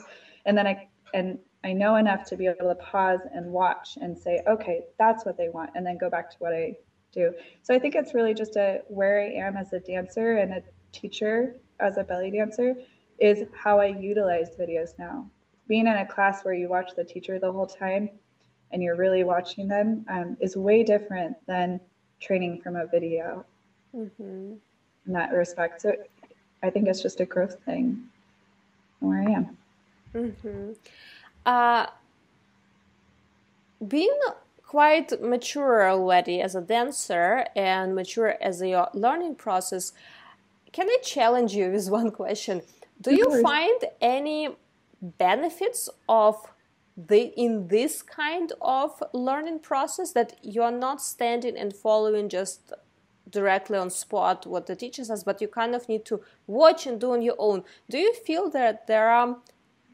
and 0.45 0.57
then 0.57 0.65
i 0.65 0.87
and 1.13 1.37
i 1.63 1.71
know 1.71 1.95
enough 1.95 2.23
to 2.23 2.35
be 2.35 2.47
able 2.47 2.69
to 2.69 2.75
pause 2.75 3.19
and 3.33 3.45
watch 3.45 3.97
and 4.01 4.17
say 4.17 4.41
okay 4.47 4.81
that's 4.97 5.25
what 5.25 5.37
they 5.37 5.49
want 5.49 5.69
and 5.75 5.85
then 5.85 5.97
go 5.97 6.09
back 6.09 6.29
to 6.29 6.37
what 6.39 6.53
i 6.53 6.75
do 7.11 7.31
so 7.61 7.73
i 7.73 7.79
think 7.79 7.95
it's 7.95 8.13
really 8.13 8.33
just 8.33 8.55
a 8.55 8.81
where 8.87 9.21
i 9.21 9.29
am 9.29 9.55
as 9.55 9.73
a 9.73 9.79
dancer 9.79 10.37
and 10.37 10.53
a 10.53 10.61
teacher 10.99 11.55
as 11.79 11.97
a 11.97 12.03
belly 12.03 12.31
dancer 12.31 12.75
is 13.19 13.43
how 13.55 13.79
i 13.79 13.85
utilize 13.85 14.49
videos 14.59 14.97
now 14.97 15.25
being 15.67 15.87
in 15.87 15.97
a 15.97 16.05
class 16.05 16.43
where 16.43 16.53
you 16.53 16.69
watch 16.69 16.91
the 16.95 17.03
teacher 17.03 17.39
the 17.39 17.51
whole 17.51 17.67
time 17.67 18.09
and 18.71 18.81
you're 18.83 18.95
really 18.95 19.23
watching 19.23 19.67
them 19.67 20.05
um, 20.09 20.37
is 20.39 20.55
way 20.55 20.83
different 20.83 21.35
than 21.45 21.79
training 22.19 22.59
from 22.61 22.75
a 22.75 22.85
video 22.85 23.45
mm-hmm. 23.95 24.53
in 25.05 25.13
that 25.13 25.31
respect 25.31 25.81
so 25.81 25.93
I 26.63 26.69
think 26.69 26.87
it's 26.87 27.01
just 27.01 27.19
a 27.19 27.25
growth 27.25 27.57
thing 27.65 28.09
where 28.99 29.21
I 29.21 29.31
am. 29.31 29.57
Mm-hmm. 30.13 30.71
Uh, 31.45 31.87
being 33.87 34.19
quite 34.65 35.21
mature 35.21 35.89
already 35.89 36.41
as 36.41 36.55
a 36.55 36.61
dancer 36.61 37.45
and 37.55 37.95
mature 37.95 38.35
as 38.41 38.61
a 38.61 38.89
learning 38.93 39.35
process, 39.35 39.93
can 40.71 40.89
I 40.89 40.97
challenge 41.03 41.53
you 41.53 41.71
with 41.71 41.89
one 41.89 42.11
question? 42.11 42.61
Do 43.01 43.15
you 43.15 43.41
find 43.41 43.81
any 44.01 44.49
benefits 45.01 45.89
of 46.09 46.35
the 46.97 47.31
in 47.39 47.67
this 47.67 48.01
kind 48.01 48.51
of 48.59 49.03
learning 49.13 49.59
process 49.59 50.13
that 50.13 50.37
you 50.41 50.63
are 50.63 50.71
not 50.71 50.99
standing 50.99 51.55
and 51.55 51.75
following 51.75 52.27
just 52.27 52.73
directly 53.29 53.77
on 53.77 53.89
spot 53.89 54.47
what 54.47 54.65
the 54.65 54.75
teacher 54.75 55.03
says, 55.03 55.23
but 55.23 55.41
you 55.41 55.47
kind 55.47 55.75
of 55.75 55.87
need 55.87 56.05
to 56.05 56.21
watch 56.47 56.87
and 56.87 56.99
do 56.99 57.11
on 57.11 57.21
your 57.21 57.35
own. 57.37 57.63
Do 57.89 57.97
you 57.97 58.13
feel 58.13 58.49
that 58.51 58.87
there 58.87 59.09
are 59.09 59.37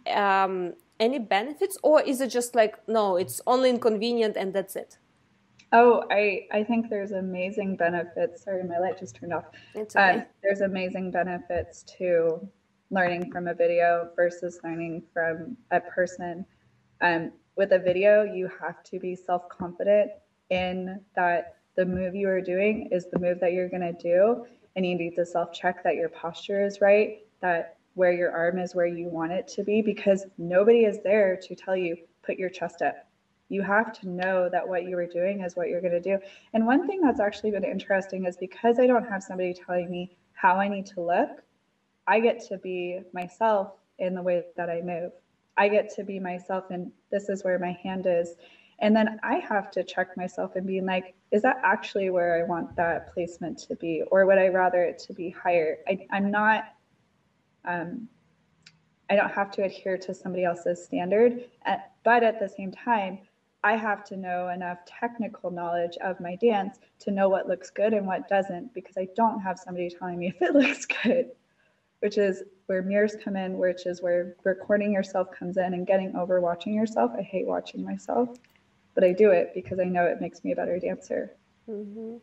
um, 0.07 0.73
any 0.99 1.19
benefits, 1.19 1.77
or 1.83 2.01
is 2.01 2.21
it 2.21 2.27
just 2.27 2.55
like 2.55 2.77
no, 2.87 3.17
it's 3.17 3.41
only 3.45 3.69
inconvenient 3.69 4.37
and 4.37 4.53
that's 4.53 4.75
it? 4.75 4.97
Oh, 5.73 6.03
I 6.11 6.47
I 6.51 6.63
think 6.63 6.89
there's 6.89 7.11
amazing 7.11 7.75
benefits. 7.75 8.43
Sorry, 8.43 8.63
my 8.63 8.79
light 8.79 8.99
just 8.99 9.15
turned 9.15 9.33
off. 9.33 9.45
It's 9.73 9.95
okay. 9.95 10.19
Uh, 10.19 10.21
there's 10.41 10.61
amazing 10.61 11.11
benefits 11.11 11.83
to 11.97 12.47
learning 12.91 13.31
from 13.31 13.47
a 13.47 13.53
video 13.53 14.09
versus 14.15 14.59
learning 14.63 15.03
from 15.11 15.57
a 15.71 15.81
person. 15.81 16.45
Um, 17.01 17.31
with 17.57 17.71
a 17.71 17.79
video, 17.79 18.23
you 18.23 18.49
have 18.61 18.83
to 18.83 18.99
be 18.99 19.15
self 19.15 19.49
confident 19.49 20.11
in 20.49 21.01
that 21.15 21.57
the 21.75 21.85
move 21.85 22.15
you 22.15 22.29
are 22.29 22.41
doing 22.41 22.89
is 22.91 23.07
the 23.11 23.19
move 23.19 23.39
that 23.39 23.53
you're 23.53 23.69
going 23.69 23.81
to 23.81 23.93
do 23.93 24.45
and 24.75 24.85
you 24.85 24.95
need 24.95 25.15
to 25.15 25.25
self 25.25 25.51
check 25.53 25.83
that 25.83 25.95
your 25.95 26.09
posture 26.09 26.63
is 26.63 26.81
right 26.81 27.19
that 27.41 27.77
where 27.95 28.11
your 28.13 28.31
arm 28.31 28.59
is 28.59 28.75
where 28.75 28.87
you 28.87 29.07
want 29.07 29.31
it 29.31 29.47
to 29.47 29.63
be 29.63 29.81
because 29.81 30.25
nobody 30.37 30.85
is 30.85 30.99
there 31.03 31.39
to 31.41 31.55
tell 31.55 31.75
you 31.75 31.95
put 32.23 32.37
your 32.37 32.49
chest 32.49 32.81
up 32.81 33.07
you 33.49 33.61
have 33.61 33.91
to 33.91 34.09
know 34.09 34.49
that 34.49 34.67
what 34.67 34.85
you 34.85 34.97
are 34.97 35.07
doing 35.07 35.41
is 35.41 35.55
what 35.55 35.69
you're 35.69 35.81
going 35.81 35.93
to 35.93 35.99
do 35.99 36.17
and 36.53 36.65
one 36.65 36.85
thing 36.87 37.01
that's 37.01 37.19
actually 37.19 37.51
been 37.51 37.63
interesting 37.63 38.25
is 38.25 38.37
because 38.37 38.79
i 38.79 38.87
don't 38.87 39.03
have 39.03 39.23
somebody 39.23 39.53
telling 39.53 39.89
me 39.89 40.09
how 40.33 40.57
i 40.59 40.67
need 40.67 40.85
to 40.85 41.01
look 41.01 41.29
i 42.07 42.19
get 42.19 42.39
to 42.39 42.57
be 42.57 42.99
myself 43.13 43.69
in 43.99 44.13
the 44.15 44.21
way 44.21 44.43
that 44.57 44.69
i 44.69 44.81
move 44.81 45.11
i 45.57 45.67
get 45.67 45.89
to 45.89 46.03
be 46.03 46.19
myself 46.19 46.65
and 46.69 46.91
this 47.11 47.29
is 47.29 47.43
where 47.43 47.59
my 47.59 47.77
hand 47.83 48.05
is 48.07 48.35
and 48.79 48.95
then 48.95 49.19
I 49.23 49.35
have 49.35 49.71
to 49.71 49.83
check 49.83 50.15
myself 50.17 50.55
and 50.55 50.65
be 50.65 50.81
like, 50.81 51.15
is 51.31 51.41
that 51.43 51.57
actually 51.63 52.09
where 52.09 52.37
I 52.37 52.43
want 52.43 52.75
that 52.75 53.13
placement 53.13 53.57
to 53.59 53.75
be? 53.75 54.03
Or 54.11 54.25
would 54.25 54.37
I 54.37 54.49
rather 54.49 54.83
it 54.83 54.99
to 54.99 55.13
be 55.13 55.29
higher? 55.29 55.77
I, 55.87 55.99
I'm 56.11 56.29
not, 56.31 56.65
um, 57.65 58.09
I 59.09 59.15
don't 59.15 59.31
have 59.31 59.51
to 59.51 59.63
adhere 59.63 59.97
to 59.99 60.13
somebody 60.13 60.43
else's 60.43 60.83
standard. 60.83 61.45
At, 61.65 61.91
but 62.03 62.23
at 62.23 62.39
the 62.39 62.49
same 62.49 62.71
time, 62.71 63.19
I 63.63 63.77
have 63.77 64.03
to 64.05 64.17
know 64.17 64.49
enough 64.49 64.79
technical 64.85 65.51
knowledge 65.51 65.97
of 66.01 66.19
my 66.19 66.35
dance 66.35 66.79
to 66.99 67.11
know 67.11 67.29
what 67.29 67.47
looks 67.47 67.69
good 67.69 67.93
and 67.93 68.05
what 68.05 68.27
doesn't 68.27 68.73
because 68.73 68.97
I 68.97 69.07
don't 69.15 69.39
have 69.39 69.57
somebody 69.57 69.89
telling 69.89 70.19
me 70.19 70.27
if 70.35 70.41
it 70.41 70.53
looks 70.53 70.85
good, 70.85 71.31
which 71.99 72.17
is 72.17 72.43
where 72.65 72.81
mirrors 72.81 73.15
come 73.23 73.35
in, 73.35 73.57
which 73.57 73.85
is 73.85 74.01
where 74.01 74.35
recording 74.43 74.91
yourself 74.91 75.31
comes 75.31 75.57
in 75.57 75.73
and 75.73 75.87
getting 75.87 76.15
over 76.15 76.41
watching 76.41 76.73
yourself. 76.73 77.11
I 77.17 77.21
hate 77.21 77.47
watching 77.47 77.83
myself 77.83 78.29
but 78.93 79.03
I 79.03 79.11
do 79.11 79.31
it 79.31 79.51
because 79.53 79.79
I 79.79 79.85
know 79.85 80.05
it 80.05 80.21
makes 80.21 80.43
me 80.43 80.51
a 80.51 80.55
better 80.55 80.79
dancer. 80.79 81.31
Mm-hmm. 81.69 82.17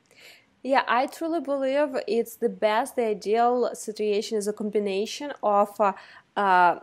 Yeah, 0.63 0.83
I 0.87 1.07
truly 1.07 1.41
believe 1.41 1.97
it's 2.07 2.37
the 2.37 2.51
best, 2.51 2.97
the 2.97 3.05
ideal 3.05 3.71
situation 3.75 4.37
is 4.37 4.47
a 4.47 4.53
combination 4.53 5.33
of 5.43 5.81
uh, 5.81 5.95
uh, 6.37 6.81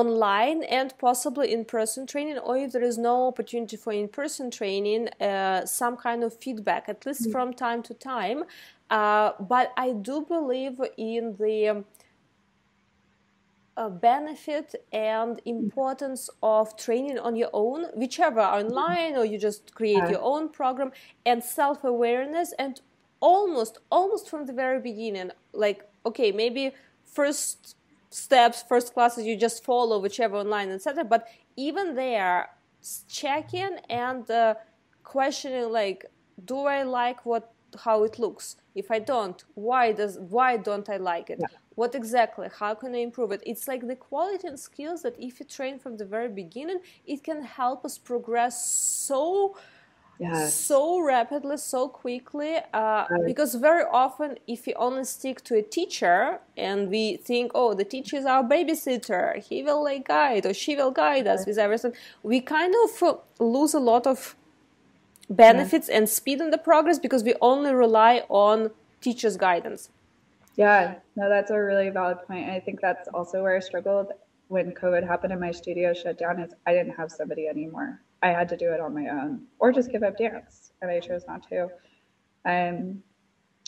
online 0.00 0.62
and 0.64 0.88
possibly 0.98 1.52
in-person 1.52 2.06
training 2.06 2.38
or 2.38 2.56
if 2.56 2.72
there 2.72 2.82
is 2.82 2.98
no 2.98 3.28
opportunity 3.28 3.76
for 3.76 3.92
in-person 3.92 4.50
training 4.50 5.08
uh, 5.20 5.64
some 5.64 5.96
kind 5.96 6.22
of 6.22 6.30
feedback 6.44 6.88
at 6.88 7.06
least 7.06 7.22
mm-hmm. 7.22 7.32
from 7.32 7.52
time 7.52 7.82
to 7.82 7.94
time. 7.94 8.44
Uh, 8.88 9.32
but 9.40 9.72
i 9.76 9.88
do 10.08 10.16
believe 10.36 10.78
in 10.96 11.34
the 11.40 11.84
uh, 13.76 13.88
benefit 13.88 14.74
and 14.92 15.40
importance 15.44 16.30
of 16.42 16.76
training 16.76 17.18
on 17.18 17.36
your 17.36 17.50
own, 17.52 17.86
whichever 17.94 18.40
online 18.40 19.16
or 19.16 19.24
you 19.24 19.38
just 19.38 19.74
create 19.74 20.08
your 20.08 20.22
own 20.22 20.48
program, 20.48 20.90
and 21.26 21.42
self 21.44 21.84
awareness, 21.84 22.54
and 22.58 22.80
almost 23.20 23.78
almost 23.90 24.30
from 24.30 24.46
the 24.46 24.52
very 24.52 24.80
beginning, 24.80 25.30
like 25.52 25.88
okay, 26.06 26.32
maybe 26.32 26.72
first 27.04 27.76
steps, 28.16 28.64
first 28.66 28.94
classes 28.94 29.24
you 29.26 29.36
just 29.36 29.64
follow 29.64 29.98
whichever 29.98 30.36
online, 30.36 30.70
etc. 30.70 31.04
But 31.04 31.28
even 31.56 31.94
there, 31.94 32.48
checking 33.08 33.78
and 33.88 34.30
uh, 34.30 34.54
questioning 35.02 35.70
like 35.70 36.04
do 36.44 36.58
i 36.60 36.82
like 36.82 37.24
what 37.24 37.52
how 37.84 38.04
it 38.04 38.18
looks 38.18 38.56
if 38.74 38.90
i 38.90 38.98
don't 38.98 39.44
why 39.54 39.92
does 39.92 40.18
why 40.18 40.56
don't 40.56 40.88
i 40.88 40.96
like 40.96 41.30
it 41.30 41.38
yeah. 41.40 41.46
what 41.74 41.94
exactly 41.94 42.48
how 42.58 42.74
can 42.74 42.94
i 42.94 42.98
improve 42.98 43.32
it 43.32 43.42
it's 43.46 43.66
like 43.68 43.86
the 43.86 43.96
quality 43.96 44.46
and 44.48 44.58
skills 44.58 45.02
that 45.02 45.14
if 45.18 45.40
you 45.40 45.46
train 45.46 45.78
from 45.78 45.96
the 45.96 46.04
very 46.04 46.28
beginning 46.28 46.80
it 47.06 47.22
can 47.22 47.42
help 47.42 47.84
us 47.84 47.98
progress 47.98 48.54
so 48.66 49.56
yes. 50.18 50.54
so 50.54 51.00
rapidly, 51.00 51.56
so 51.56 51.88
quickly. 51.88 52.56
Uh, 52.72 53.06
right. 53.10 53.26
Because 53.26 53.54
very 53.54 53.84
often, 53.84 54.38
if 54.46 54.66
we 54.66 54.74
only 54.74 55.04
stick 55.04 55.42
to 55.44 55.56
a 55.56 55.62
teacher 55.62 56.40
and 56.56 56.88
we 56.88 57.16
think, 57.16 57.52
oh, 57.54 57.74
the 57.74 57.84
teacher 57.84 58.16
is 58.16 58.26
our 58.26 58.42
babysitter, 58.42 59.42
he 59.42 59.62
will 59.62 59.82
like 59.82 60.08
guide 60.08 60.46
or 60.46 60.54
she 60.54 60.76
will 60.76 60.90
guide 60.90 61.26
us 61.26 61.46
with 61.46 61.58
everything, 61.58 61.92
we 62.22 62.40
kind 62.40 62.74
of 62.84 63.02
uh, 63.02 63.14
lose 63.38 63.74
a 63.74 63.80
lot 63.80 64.06
of 64.06 64.36
benefits 65.28 65.88
yeah. 65.88 65.98
and 65.98 66.08
speed 66.08 66.40
in 66.40 66.50
the 66.50 66.58
progress 66.58 66.98
because 66.98 67.24
we 67.24 67.34
only 67.40 67.72
rely 67.72 68.24
on 68.28 68.70
teacher's 69.00 69.36
guidance. 69.36 69.90
Yeah, 70.56 70.94
no, 71.16 71.28
that's 71.28 71.50
a 71.50 71.58
really 71.58 71.90
valid 71.90 72.18
point. 72.26 72.48
I 72.48 72.60
think 72.60 72.80
that's 72.80 73.08
also 73.08 73.42
where 73.42 73.56
I 73.56 73.60
struggled 73.60 74.12
when 74.48 74.72
COVID 74.72 75.06
happened 75.06 75.32
and 75.32 75.40
my 75.40 75.50
studio 75.50 75.92
shut 75.92 76.18
down 76.18 76.40
is 76.40 76.54
I 76.66 76.72
didn't 76.72 76.96
have 76.96 77.10
somebody 77.10 77.48
anymore. 77.48 78.00
I 78.22 78.28
had 78.28 78.48
to 78.48 78.56
do 78.56 78.72
it 78.72 78.80
on 78.80 78.94
my 78.94 79.08
own 79.08 79.42
or 79.58 79.72
just 79.72 79.90
give 79.90 80.02
up 80.02 80.16
dance. 80.16 80.72
And 80.82 80.90
I 80.90 81.00
chose 81.00 81.24
not 81.26 81.48
to. 81.48 81.68
Um, 82.44 83.02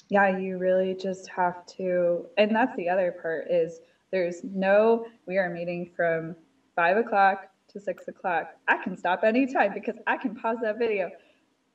yeah, 0.09 0.37
you 0.39 0.59
really 0.59 0.95
just 0.95 1.29
have 1.29 1.67
to. 1.77 2.27
And 2.37 2.55
that's 2.55 2.75
the 2.77 2.89
other 2.89 3.13
part 3.21 3.51
is 3.51 3.81
there's 4.11 4.43
no, 4.43 5.07
we 5.27 5.37
are 5.37 5.51
meeting 5.51 5.91
from 5.95 6.35
five 6.75 6.97
o'clock 6.97 7.51
to 7.73 7.81
six 7.81 8.09
o'clock. 8.09 8.55
I 8.67 8.83
can 8.83 8.97
stop 8.97 9.25
anytime 9.25 9.75
because 9.75 9.97
I 10.07 10.17
can 10.17 10.35
pause 10.35 10.59
that 10.63 10.79
video. 10.79 11.11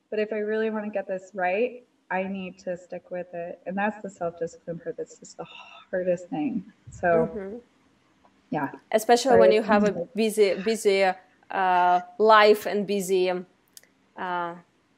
But 0.09 0.19
if 0.19 0.33
I 0.33 0.37
really 0.37 0.69
want 0.69 0.85
to 0.85 0.91
get 0.91 1.07
this 1.07 1.31
right, 1.33 1.83
I 2.09 2.23
need 2.23 2.59
to 2.59 2.77
stick 2.77 3.09
with 3.11 3.33
it. 3.33 3.59
And 3.65 3.77
that's 3.77 4.01
the 4.01 4.09
self 4.09 4.39
discipline 4.39 4.79
part 4.79 4.97
that's 4.97 5.17
just 5.17 5.37
the 5.37 5.45
hardest 5.45 6.27
thing. 6.29 6.63
So, 6.91 7.29
mm-hmm. 7.33 7.57
yeah. 8.49 8.71
Especially 8.91 9.37
when 9.37 9.51
you 9.51 9.63
have 9.63 9.83
a 9.83 9.91
busy, 10.15 10.55
busy 10.55 11.03
uh, 11.03 11.13
life 11.51 12.65
and 12.65 12.87
busy 12.87 13.31
uh, 14.17 14.55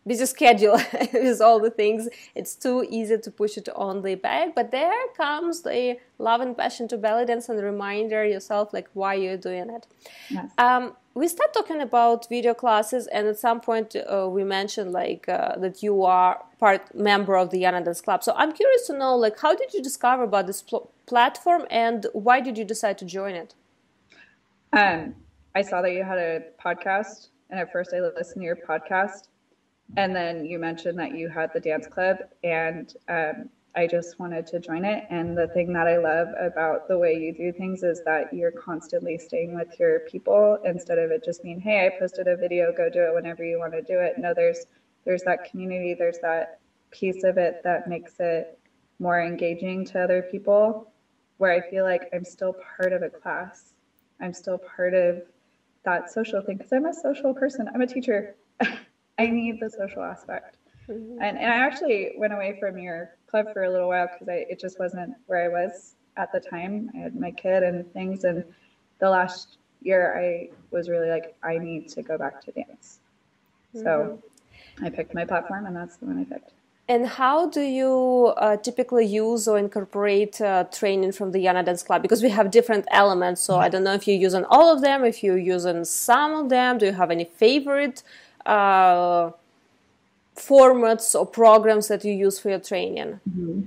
busy 0.07 0.25
schedule 0.25 0.79
with 1.13 1.41
all 1.41 1.59
the 1.59 1.69
things. 1.71 2.07
It's 2.35 2.55
too 2.55 2.85
easy 2.89 3.17
to 3.17 3.31
push 3.31 3.57
it 3.57 3.69
on 3.75 4.01
the 4.01 4.15
back 4.15 4.53
but 4.55 4.71
there 4.71 4.93
comes 5.17 5.61
the 5.61 5.97
love 6.19 6.41
and 6.41 6.55
passion 6.57 6.87
to 6.89 6.97
belly 6.97 7.25
dance 7.25 7.49
and 7.49 7.61
reminder 7.61 8.25
yourself 8.25 8.73
like 8.73 8.87
why 8.93 9.15
you're 9.15 9.37
doing 9.37 9.69
it. 9.69 9.87
Yes. 10.29 10.51
um, 10.57 10.95
we 11.15 11.29
start 11.29 11.53
talking 11.53 11.79
about 11.79 12.27
video 12.27 12.53
classes 12.53 13.07
and 13.07 13.25
at 13.25 13.39
some 13.39 13.61
point 13.61 13.95
uh, 13.95 14.27
we 14.29 14.43
mentioned 14.43 14.91
like 14.91 15.27
uh, 15.29 15.55
that 15.57 15.81
you 15.81 16.03
are 16.03 16.43
part 16.59 16.93
member 16.93 17.37
of 17.37 17.51
the 17.51 17.63
Iana 17.63 17.83
Dance 17.83 18.01
Club. 18.01 18.23
So 18.23 18.33
i'm 18.35 18.51
curious 18.51 18.85
to 18.87 18.97
know 18.97 19.15
like 19.15 19.39
how 19.39 19.55
did 19.55 19.73
you 19.73 19.81
discover 19.81 20.23
about 20.23 20.45
this 20.45 20.61
pl- 20.61 20.91
platform 21.05 21.65
and 21.69 22.05
why 22.13 22.41
did 22.41 22.57
you 22.57 22.65
decide 22.65 22.97
to 22.99 23.05
join 23.05 23.33
it? 23.33 23.55
Um, 24.73 25.15
I 25.55 25.61
saw 25.61 25.81
that 25.81 25.93
you 25.93 26.03
had 26.03 26.17
a 26.17 26.41
podcast, 26.63 27.29
and 27.49 27.59
at 27.59 27.71
first 27.71 27.93
I 27.93 28.01
listened 28.01 28.41
to 28.41 28.45
your 28.45 28.57
podcast, 28.57 29.29
and 29.95 30.13
then 30.15 30.43
you 30.43 30.59
mentioned 30.59 30.99
that 30.99 31.13
you 31.13 31.29
had 31.29 31.53
the 31.53 31.61
dance 31.61 31.87
club, 31.87 32.17
and 32.43 32.91
um, 33.07 33.49
I 33.75 33.87
just 33.87 34.19
wanted 34.19 34.45
to 34.47 34.59
join 34.59 34.83
it. 34.85 35.05
And 35.09 35.37
the 35.37 35.47
thing 35.47 35.71
that 35.73 35.87
I 35.87 35.97
love 35.97 36.29
about 36.39 36.87
the 36.87 36.97
way 36.97 37.13
you 37.13 37.33
do 37.33 37.53
things 37.53 37.83
is 37.83 38.01
that 38.05 38.33
you're 38.33 38.51
constantly 38.51 39.17
staying 39.17 39.53
with 39.55 39.79
your 39.79 40.01
people 40.01 40.57
instead 40.65 40.97
of 40.97 41.11
it 41.11 41.23
just 41.23 41.41
being, 41.41 41.59
"Hey, 41.59 41.85
I 41.85 41.89
posted 41.89 42.27
a 42.27 42.35
video, 42.35 42.73
go 42.73 42.89
do 42.89 43.03
it 43.03 43.13
whenever 43.13 43.43
you 43.43 43.57
want 43.59 43.73
to 43.73 43.81
do 43.81 43.99
it." 43.99 44.17
No, 44.17 44.33
there's 44.33 44.67
there's 45.05 45.23
that 45.23 45.43
community, 45.43 45.93
there's 45.93 46.19
that 46.19 46.49
piece 46.91 47.23
of 47.23 47.37
it 47.37 47.57
that 47.63 47.87
makes 47.87 48.19
it 48.19 48.47
more 48.99 49.21
engaging 49.21 49.85
to 49.85 49.99
other 50.01 50.21
people, 50.21 50.75
where 51.37 51.51
I 51.51 51.61
feel 51.61 51.85
like 51.85 52.07
I'm 52.13 52.25
still 52.25 52.53
part 52.77 52.91
of 52.93 53.03
a 53.03 53.09
class. 53.09 53.75
I'm 54.19 54.33
still 54.33 54.57
part 54.57 54.93
of 54.93 55.21
that 55.85 56.11
social 56.11 56.41
thing 56.41 56.57
because 56.57 56.71
I'm 56.73 56.85
a 56.85 56.93
social 56.93 57.33
person. 57.33 57.69
I'm 57.73 57.81
a 57.81 57.87
teacher. 57.87 58.35
I 59.17 59.27
need 59.27 59.59
the 59.59 59.69
social 59.69 60.03
aspect. 60.03 60.57
Mm-hmm. 60.89 61.21
And, 61.21 61.37
and 61.37 61.51
I 61.51 61.55
actually 61.55 62.11
went 62.17 62.33
away 62.33 62.57
from 62.59 62.77
your 62.77 63.11
club 63.27 63.47
for 63.53 63.63
a 63.63 63.71
little 63.71 63.87
while 63.87 64.07
because 64.07 64.27
it 64.29 64.59
just 64.59 64.79
wasn't 64.79 65.13
where 65.27 65.45
I 65.45 65.47
was 65.47 65.95
at 66.17 66.31
the 66.31 66.39
time. 66.39 66.91
I 66.95 66.99
had 66.99 67.15
my 67.15 67.31
kid 67.31 67.63
and 67.63 67.91
things, 67.93 68.23
and 68.23 68.43
the 68.99 69.09
last 69.09 69.57
year 69.81 70.17
I 70.17 70.49
was 70.71 70.89
really 70.89 71.09
like, 71.09 71.35
I 71.43 71.57
need 71.57 71.89
to 71.89 72.01
go 72.01 72.17
back 72.17 72.41
to 72.45 72.51
dance. 72.51 72.99
Mm-hmm. 73.75 73.83
So 73.83 74.23
I 74.81 74.89
picked 74.89 75.13
my 75.13 75.25
platform, 75.25 75.65
and 75.65 75.75
that's 75.75 75.97
the 75.97 76.05
one 76.05 76.19
I 76.19 76.23
picked. 76.23 76.53
And 76.87 77.07
how 77.07 77.49
do 77.49 77.61
you 77.61 78.33
uh, 78.37 78.57
typically 78.57 79.07
use 79.07 79.47
or 79.47 79.57
incorporate 79.57 80.39
uh, 80.39 80.65
training 80.65 81.13
from 81.13 81.31
the 81.31 81.39
Iana 81.39 81.65
Dance 81.65 81.81
Club? 81.81 82.03
Because 82.03 82.21
we 82.21 82.29
have 82.29 82.51
different 82.51 82.85
elements. 82.91 83.41
So 83.41 83.57
I 83.57 83.69
don't 83.69 83.83
know 83.83 83.93
if 83.93 84.07
you're 84.07 84.17
using 84.17 84.45
all 84.45 84.71
of 84.71 84.81
them, 84.81 85.03
if 85.03 85.23
you're 85.23 85.37
using 85.37 85.83
some 85.83 86.33
of 86.35 86.49
them. 86.49 86.77
Do 86.77 86.85
you 86.85 86.91
have 86.91 87.09
any 87.09 87.25
favorite 87.25 88.03
uh, 88.45 89.31
formats 90.35 91.19
or 91.19 91.25
programs 91.25 91.87
that 91.87 92.05
you 92.05 92.13
use 92.13 92.37
for 92.37 92.49
your 92.49 92.59
training? 92.59 93.19
Mm-hmm. 93.27 93.61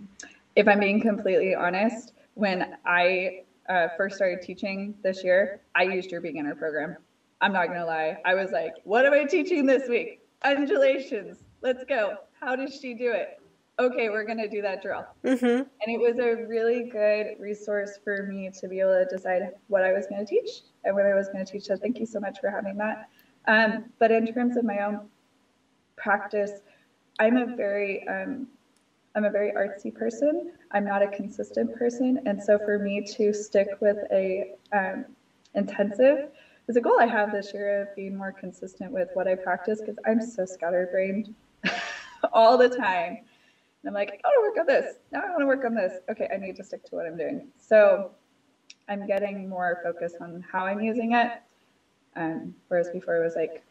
If 0.55 0.69
I'm 0.69 0.78
being 0.78 1.01
completely 1.01 1.57
honest, 1.57 2.12
when 2.35 2.77
I 2.86 3.43
uh, 3.69 3.89
first 3.97 4.15
started 4.15 4.43
teaching 4.43 4.95
this 5.03 5.24
year, 5.24 5.61
I 5.74 5.82
used 5.82 6.12
your 6.12 6.20
beginner 6.20 6.55
program. 6.55 6.97
I'm 7.40 7.53
not 7.53 7.66
going 7.66 7.81
to 7.81 7.85
lie. 7.85 8.19
I 8.24 8.35
was 8.35 8.53
like, 8.53 8.74
what 8.85 9.07
am 9.07 9.12
I 9.12 9.24
teaching 9.24 9.66
this 9.66 9.89
week? 9.89 10.20
Undulations. 10.45 11.39
Let's 11.62 11.82
go 11.82 12.19
how 12.40 12.56
does 12.56 12.78
she 12.81 12.94
do 12.94 13.12
it? 13.12 13.40
Okay, 13.81 14.09
we're 14.09 14.24
going 14.24 14.39
to 14.39 14.48
do 14.48 14.60
that 14.62 14.82
drill. 14.82 15.06
Mm-hmm. 15.24 15.47
And 15.47 15.66
it 15.86 16.01
was 16.01 16.19
a 16.19 16.47
really 16.47 16.89
good 16.90 17.36
resource 17.39 17.98
for 18.02 18.24
me 18.24 18.51
to 18.60 18.69
be 18.69 18.81
able 18.81 18.94
to 18.94 19.05
decide 19.05 19.52
what 19.69 19.85
I 19.85 19.93
was 19.93 20.06
going 20.06 20.24
to 20.24 20.28
teach 20.28 20.62
and 20.85 20.94
what 20.97 21.06
I 21.06 21.15
was 21.15 21.28
going 21.28 21.44
to 21.44 21.52
teach. 21.52 21.65
So 21.65 21.77
thank 21.77 21.98
you 22.01 22.06
so 22.06 22.19
much 22.19 22.40
for 22.40 22.51
having 22.51 22.77
that. 22.78 23.09
Um, 23.47 23.85
but 23.98 24.10
in 24.10 24.32
terms 24.32 24.56
of 24.56 24.65
my 24.65 24.81
own 24.81 25.01
practice, 25.97 26.51
I'm 27.20 27.36
a 27.36 27.47
very 27.56 28.06
um, 28.09 28.48
I'm 29.15 29.24
a 29.24 29.31
very 29.31 29.52
artsy 29.52 29.93
person. 29.93 30.52
I'm 30.73 30.85
not 30.85 31.02
a 31.02 31.09
consistent 31.09 31.74
person, 31.77 32.20
and 32.27 32.40
so 32.40 32.59
for 32.59 32.78
me 32.78 33.05
to 33.16 33.32
stick 33.32 33.69
with 33.81 33.97
a 34.12 34.55
um, 34.73 35.06
intensive 35.55 36.28
is 36.69 36.77
a 36.77 36.81
goal 36.81 37.01
I 37.01 37.06
have 37.06 37.32
this 37.32 37.52
year 37.55 37.82
of 37.82 37.97
being 37.97 38.16
more 38.16 38.32
consistent 38.32 38.93
with 38.93 39.09
what 39.15 39.27
I 39.27 39.35
practice 39.35 39.81
because 39.81 39.97
I'm 40.06 40.20
so 40.20 40.44
scatterbrained. 40.44 41.35
all 42.32 42.59
the 42.59 42.69
time. 42.69 43.19
And 43.82 43.89
I'm 43.89 43.95
like, 43.95 44.09
I 44.09 44.28
want 44.28 44.57
to 44.57 44.61
work 44.61 44.69
on 44.69 44.74
this. 44.74 44.97
Now 45.12 45.20
I 45.20 45.31
want 45.31 45.40
to 45.40 45.47
work 45.47 45.65
on 45.65 45.74
this. 45.74 46.01
Okay, 46.11 46.28
I 46.32 46.36
need 46.36 46.57
to 46.57 46.65
stick 46.65 46.85
to 46.86 46.97
what 46.97 47.07
I'm 47.07 47.16
doing. 47.16 47.49
So 47.59 48.11
I'm 48.89 49.07
getting 49.07 49.49
more 49.49 49.81
focused 49.82 50.16
on 50.20 50.45
how 50.51 50.66
I'm 50.66 50.81
using 50.81 51.12
it. 51.12 51.32
Um, 52.16 52.55
whereas 52.69 52.90
before 52.90 53.16
it 53.16 53.24
was 53.24 53.36
like, 53.36 53.62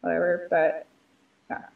whatever, 0.00 0.46
but 0.50 0.86
yeah, 1.50 1.66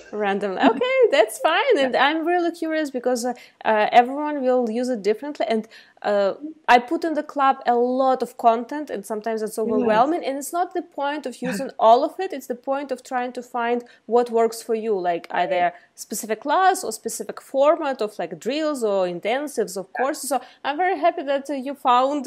okay 0.00 0.16
random. 0.16 0.52
Okay 0.58 0.96
that's 1.10 1.38
fine. 1.38 1.76
And 1.78 1.96
i'm 1.96 2.26
really 2.26 2.52
curious 2.52 2.90
because 2.90 3.24
uh, 3.24 3.34
uh, 3.64 3.88
everyone 3.92 4.42
will 4.42 4.70
use 4.70 4.88
it 4.88 5.02
differently. 5.02 5.46
And 5.48 5.68
uh, 6.02 6.34
i 6.68 6.78
put 6.78 7.04
in 7.04 7.14
the 7.14 7.22
club 7.22 7.56
a 7.66 7.74
lot 7.74 8.22
of 8.22 8.36
content 8.36 8.90
and 8.90 9.04
sometimes 9.04 9.42
it's 9.42 9.58
overwhelming. 9.58 10.22
Yes. 10.22 10.28
and 10.28 10.38
it's 10.38 10.52
not 10.52 10.74
the 10.74 10.82
point 10.82 11.26
of 11.26 11.42
using 11.42 11.70
all 11.78 12.04
of 12.04 12.14
it. 12.18 12.32
It's 12.32 12.46
the 12.46 12.60
point 12.70 12.90
of 12.90 13.02
trying 13.02 13.32
to 13.32 13.42
find 13.42 13.84
what 14.06 14.30
works 14.30 14.62
for 14.62 14.74
you. 14.74 14.98
Like 14.98 15.26
either 15.30 15.72
specific 15.94 16.40
class 16.40 16.84
or 16.84 16.92
specific 16.92 17.40
format 17.40 18.00
of 18.00 18.18
like 18.18 18.38
drills 18.38 18.82
or 18.82 19.06
intensives 19.06 19.76
of 19.76 19.92
courses? 19.92 20.30
So 20.30 20.40
i'm 20.64 20.76
very 20.76 20.98
happy 20.98 21.22
that 21.22 21.48
uh, 21.50 21.54
you 21.54 21.74
found 21.74 22.26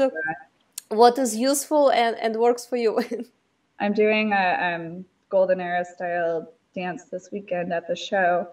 what 0.90 1.18
is 1.18 1.36
useful 1.36 1.90
and, 1.90 2.16
and 2.18 2.36
works 2.36 2.66
for 2.66 2.78
you. 2.78 3.00
I'm 3.80 3.94
doing 3.94 4.32
a 4.32 4.76
um, 4.76 5.06
golden 5.30 5.60
era 5.60 5.84
style 5.86 6.50
dance 6.74 7.06
this 7.06 7.30
weekend 7.32 7.72
at 7.74 7.88
the 7.88 7.96
show, 7.96 8.48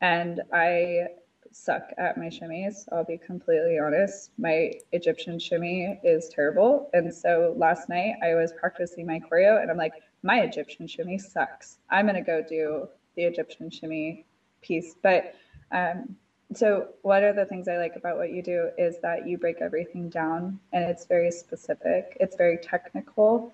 and 0.00 0.40
I 0.52 1.08
suck 1.52 1.90
at 1.98 2.16
my 2.16 2.26
shimmies. 2.26 2.84
I'll 2.92 3.04
be 3.04 3.18
completely 3.18 3.78
honest. 3.78 4.30
My 4.38 4.72
Egyptian 4.92 5.38
shimmy 5.38 5.98
is 6.04 6.28
terrible. 6.28 6.90
And 6.94 7.12
so 7.12 7.54
last 7.56 7.88
night 7.88 8.14
I 8.22 8.34
was 8.34 8.52
practicing 8.52 9.06
my 9.06 9.20
choreo 9.20 9.60
and 9.60 9.70
I'm 9.70 9.76
like, 9.76 9.94
my 10.22 10.40
Egyptian 10.40 10.86
shimmy 10.86 11.18
sucks. 11.18 11.78
I'm 11.90 12.06
going 12.06 12.14
to 12.16 12.22
go 12.22 12.42
do 12.48 12.88
the 13.16 13.24
Egyptian 13.24 13.70
shimmy 13.70 14.26
piece. 14.62 14.94
But 15.02 15.34
um, 15.72 16.16
so, 16.52 16.88
one 17.02 17.22
of 17.22 17.36
the 17.36 17.44
things 17.44 17.68
I 17.68 17.76
like 17.76 17.94
about 17.94 18.16
what 18.16 18.32
you 18.32 18.42
do 18.42 18.70
is 18.76 18.98
that 19.02 19.26
you 19.26 19.38
break 19.38 19.60
everything 19.60 20.08
down 20.08 20.58
and 20.72 20.84
it's 20.84 21.06
very 21.06 21.30
specific, 21.30 22.16
it's 22.18 22.34
very 22.34 22.58
technical, 22.58 23.52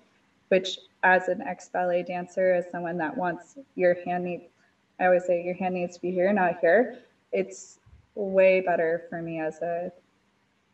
which 0.49 0.79
as 1.03 1.27
an 1.27 1.41
ex 1.41 1.69
ballet 1.69 2.03
dancer, 2.03 2.53
as 2.53 2.65
someone 2.71 2.97
that 2.97 3.15
wants 3.15 3.57
your 3.75 3.95
hand 4.03 4.25
need, 4.25 4.49
I 4.99 5.05
always 5.05 5.25
say 5.25 5.43
your 5.43 5.55
hand 5.55 5.75
needs 5.75 5.95
to 5.95 6.01
be 6.01 6.11
here, 6.11 6.31
not 6.33 6.59
here. 6.59 6.99
It's 7.31 7.79
way 8.15 8.61
better 8.61 9.05
for 9.09 9.21
me 9.21 9.39
as 9.39 9.61
a 9.61 9.91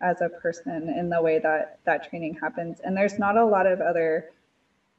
as 0.02 0.22
a 0.22 0.30
person 0.30 0.90
in 0.90 1.10
the 1.10 1.22
way 1.22 1.40
that 1.40 1.80
that 1.86 2.10
training 2.10 2.38
happens. 2.42 2.80
And 2.84 2.96
there's 2.96 3.18
not 3.18 3.38
a 3.38 3.46
lot 3.46 3.66
of 3.66 3.80
other, 3.80 4.32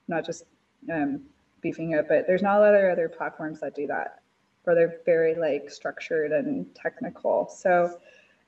not 0.08 0.24
just 0.24 0.44
um, 0.90 1.22
beefing 1.60 1.94
up, 1.94 2.08
but 2.08 2.26
there's 2.26 2.42
not 2.42 2.58
a 2.58 2.60
lot 2.60 2.74
of 2.74 2.90
other 2.90 3.08
platforms 3.08 3.60
that 3.60 3.74
do 3.74 3.86
that, 3.86 4.22
where 4.64 4.74
they're 4.74 5.00
very 5.04 5.34
like 5.34 5.70
structured 5.70 6.32
and 6.32 6.74
technical. 6.74 7.48
So 7.48 7.98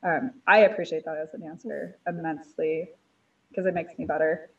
um, 0.02 0.32
I 0.46 0.60
appreciate 0.60 1.04
that 1.04 1.16
as 1.16 1.34
an 1.34 1.42
answer 1.42 1.98
immensely 2.06 2.90
because 3.48 3.66
it 3.66 3.74
makes 3.74 3.96
me 3.98 4.04
better. 4.04 4.50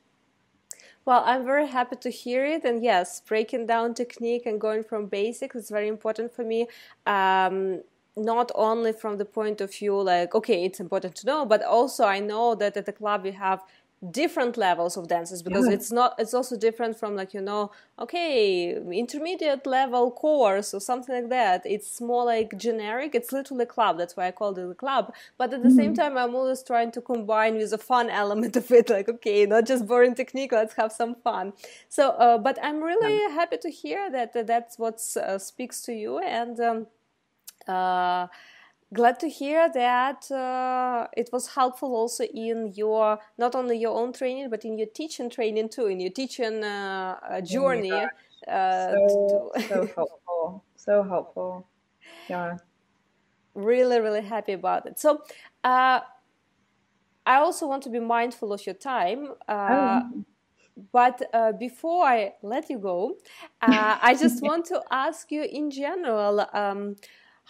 Well, 1.07 1.23
I'm 1.25 1.45
very 1.45 1.67
happy 1.67 1.95
to 1.95 2.09
hear 2.11 2.45
it. 2.45 2.65
And 2.65 2.83
yes, 2.83 3.21
breaking 3.21 3.65
down 3.67 3.93
technique 3.95 4.45
and 4.45 4.59
going 4.61 4.83
from 4.83 5.07
basics 5.07 5.55
is 5.55 5.69
very 5.69 5.87
important 5.87 6.35
for 6.35 6.43
me. 6.43 6.67
Um, 7.05 7.81
not 8.17 8.51
only 8.55 8.91
from 8.91 9.17
the 9.17 9.25
point 9.25 9.61
of 9.61 9.71
view 9.71 10.01
like 10.01 10.33
okay 10.33 10.65
it's 10.65 10.79
important 10.79 11.13
to 11.15 11.27
know 11.27 11.45
but 11.45 11.61
also 11.63 12.03
i 12.03 12.19
know 12.19 12.55
that 12.55 12.75
at 12.75 12.87
the 12.87 12.91
club 12.91 13.23
we 13.23 13.29
have 13.31 13.61
different 14.11 14.57
levels 14.57 14.95
of 14.95 15.07
dances 15.07 15.41
because 15.41 15.65
yeah. 15.65 15.73
it's 15.73 15.91
not 15.91 16.13
it's 16.19 16.35
also 16.35 16.55
different 16.55 16.95
from 16.99 17.15
like 17.15 17.33
you 17.33 17.41
know 17.41 17.71
okay 17.97 18.75
intermediate 18.91 19.65
level 19.65 20.11
course 20.11 20.71
or 20.73 20.79
something 20.79 21.15
like 21.15 21.29
that. 21.29 21.63
It's 21.65 21.99
more 21.99 22.23
like 22.23 22.55
generic. 22.57 23.15
It's 23.15 23.31
literally 23.31 23.63
a 23.63 23.67
club. 23.67 23.97
That's 23.97 24.15
why 24.15 24.27
i 24.27 24.31
called 24.31 24.59
it 24.59 24.69
a 24.69 24.75
club. 24.75 25.13
But 25.39 25.51
at 25.51 25.63
the 25.63 25.69
mm-hmm. 25.69 25.77
same 25.77 25.95
time 25.95 26.15
i'm 26.15 26.35
always 26.35 26.61
trying 26.61 26.91
to 26.91 27.01
combine 27.01 27.55
with 27.55 27.73
a 27.73 27.79
fun 27.79 28.09
element 28.09 28.55
of 28.55 28.69
it. 28.71 28.89
Like 28.97 29.09
okay 29.09 29.45
not 29.45 29.65
just 29.65 29.87
boring 29.87 30.13
technique. 30.15 30.51
Let's 30.51 30.75
have 30.75 30.91
some 30.91 31.15
fun. 31.15 31.53
So 31.89 32.09
uh, 32.11 32.37
but 32.37 32.59
i'm 32.61 32.83
really 32.83 33.17
yeah. 33.19 33.29
happy 33.29 33.57
to 33.57 33.69
hear 33.69 34.11
that, 34.11 34.33
that 34.33 34.45
that's 34.45 34.77
what 34.77 35.01
uh, 35.17 35.39
speaks 35.39 35.81
to 35.81 35.93
you. 35.93 36.19
And 36.19 36.59
um, 36.59 36.87
uh, 37.67 38.27
glad 38.93 39.19
to 39.19 39.27
hear 39.27 39.69
that 39.73 40.31
uh, 40.31 41.07
it 41.15 41.29
was 41.33 41.47
helpful 41.55 41.93
also 41.93 42.23
in 42.23 42.71
your 42.75 43.19
not 43.37 43.53
only 43.55 43.77
your 43.77 43.97
own 43.97 44.13
training 44.13 44.49
but 44.49 44.63
in 44.63 44.77
your 44.77 44.87
teaching 44.87 45.29
training 45.29 45.67
too 45.67 45.87
in 45.87 45.99
your 45.99 46.11
teaching 46.11 46.63
uh, 46.63 47.17
uh 47.29 47.41
journey 47.41 47.91
oh 47.91 48.07
uh, 48.47 48.91
so, 48.91 49.51
so 49.67 49.89
helpful. 49.95 50.63
So 50.75 51.03
helpful. 51.03 51.67
Yeah. 52.29 52.57
Really 53.55 53.99
really 53.99 54.21
happy 54.21 54.53
about 54.53 54.85
it. 54.85 54.99
So 54.99 55.21
uh, 55.63 55.99
i 57.25 57.35
also 57.35 57.67
want 57.67 57.83
to 57.83 57.89
be 57.89 57.99
mindful 57.99 58.53
of 58.53 58.65
your 58.65 58.75
time 58.75 59.33
uh, 59.49 60.01
oh. 60.01 60.23
but 60.93 61.21
uh, 61.33 61.51
before 61.51 62.05
I 62.05 62.35
let 62.41 62.69
you 62.69 62.79
go, 62.79 63.17
uh, 63.61 63.97
I 64.01 64.15
just 64.15 64.41
want 64.49 64.65
to 64.67 64.81
ask 64.91 65.29
you 65.31 65.43
in 65.43 65.69
general 65.69 66.47
um, 66.53 66.95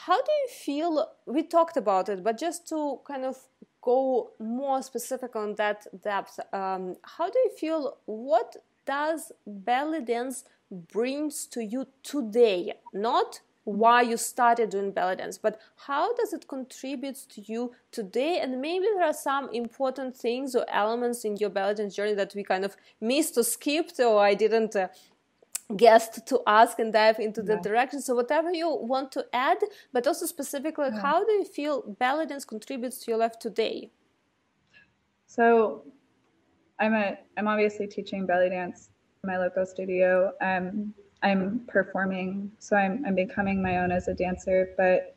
how 0.05 0.21
do 0.21 0.31
you 0.43 0.47
feel? 0.49 1.09
We 1.25 1.41
talked 1.41 1.75
about 1.75 2.07
it, 2.07 2.23
but 2.23 2.37
just 2.37 2.67
to 2.69 2.99
kind 3.05 3.25
of 3.25 3.35
go 3.81 4.29
more 4.39 4.83
specific 4.83 5.35
on 5.35 5.55
that 5.55 5.87
depth, 6.03 6.39
um, 6.53 6.97
how 7.03 7.29
do 7.29 7.39
you 7.39 7.51
feel? 7.57 7.97
What 8.05 8.57
does 8.85 9.31
belly 9.45 10.01
dance 10.01 10.45
brings 10.93 11.47
to 11.47 11.63
you 11.63 11.87
today? 12.03 12.73
Not 12.93 13.41
why 13.63 14.03
you 14.03 14.17
started 14.17 14.69
doing 14.69 14.91
belly 14.91 15.15
dance, 15.15 15.39
but 15.39 15.59
how 15.87 16.13
does 16.13 16.31
it 16.31 16.47
contribute 16.47 17.17
to 17.29 17.41
you 17.41 17.73
today? 17.91 18.39
And 18.39 18.61
maybe 18.61 18.85
there 18.95 19.07
are 19.07 19.13
some 19.13 19.49
important 19.51 20.15
things 20.15 20.55
or 20.55 20.65
elements 20.69 21.25
in 21.25 21.37
your 21.37 21.49
belly 21.49 21.73
dance 21.73 21.95
journey 21.95 22.13
that 22.13 22.35
we 22.35 22.43
kind 22.43 22.63
of 22.63 22.77
missed 23.01 23.35
or 23.35 23.43
skipped, 23.43 23.99
or 23.99 24.23
I 24.23 24.35
didn't 24.35 24.75
uh, 24.75 24.89
guest 25.75 26.25
to 26.27 26.41
ask 26.47 26.79
and 26.79 26.93
dive 26.93 27.19
into 27.19 27.41
yeah. 27.41 27.55
the 27.55 27.61
direction. 27.61 28.01
So 28.01 28.15
whatever 28.15 28.51
you 28.51 28.69
want 28.69 29.11
to 29.13 29.25
add, 29.33 29.57
but 29.91 30.07
also 30.07 30.25
specifically, 30.25 30.89
yeah. 30.93 31.01
how 31.01 31.25
do 31.25 31.31
you 31.33 31.45
feel 31.45 31.81
belly 31.99 32.25
dance 32.25 32.45
contributes 32.45 32.99
to 32.99 33.11
your 33.11 33.19
life 33.19 33.37
today? 33.39 33.91
So 35.25 35.83
I'm 36.79 36.93
a 36.93 37.17
I'm 37.37 37.47
obviously 37.47 37.87
teaching 37.87 38.25
belly 38.25 38.49
dance 38.49 38.89
in 39.23 39.27
my 39.29 39.37
local 39.37 39.65
studio. 39.65 40.31
Um, 40.41 40.93
I'm 41.21 41.61
performing, 41.67 42.51
so 42.59 42.77
I'm 42.77 43.03
I'm 43.05 43.15
becoming 43.15 43.61
my 43.61 43.79
own 43.79 43.91
as 43.91 44.07
a 44.07 44.13
dancer, 44.13 44.69
but 44.77 45.15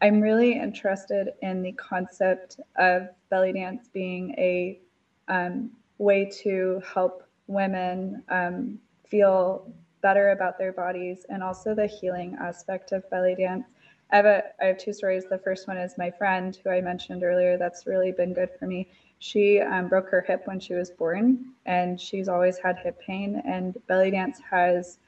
I'm 0.00 0.20
really 0.20 0.52
interested 0.52 1.32
in 1.42 1.62
the 1.62 1.72
concept 1.72 2.60
of 2.76 3.08
belly 3.30 3.52
dance 3.52 3.88
being 3.92 4.32
a 4.38 4.80
um, 5.26 5.70
way 5.98 6.30
to 6.42 6.80
help 6.94 7.24
women 7.48 8.22
um, 8.28 8.78
feel 9.06 9.72
better 10.00 10.30
about 10.30 10.58
their 10.58 10.72
bodies 10.72 11.26
and 11.28 11.42
also 11.42 11.74
the 11.74 11.86
healing 11.86 12.36
aspect 12.40 12.92
of 12.92 13.08
belly 13.10 13.34
dance. 13.34 13.64
I 14.10 14.16
have 14.16 14.26
a 14.26 14.42
I 14.60 14.66
have 14.66 14.78
two 14.78 14.92
stories. 14.92 15.24
The 15.28 15.38
first 15.38 15.68
one 15.68 15.76
is 15.76 15.98
my 15.98 16.10
friend 16.10 16.56
who 16.56 16.70
I 16.70 16.80
mentioned 16.80 17.22
earlier. 17.22 17.58
That's 17.58 17.86
really 17.86 18.12
been 18.12 18.32
good 18.32 18.50
for 18.58 18.66
me. 18.66 18.88
She 19.18 19.60
um, 19.60 19.88
broke 19.88 20.08
her 20.10 20.22
hip 20.22 20.42
when 20.46 20.60
she 20.60 20.74
was 20.74 20.90
born, 20.90 21.52
and 21.66 22.00
she's 22.00 22.28
always 22.28 22.58
had 22.58 22.78
hip 22.78 23.00
pain. 23.00 23.42
And 23.44 23.76
belly 23.86 24.10
dance 24.10 24.40
has, 24.50 24.98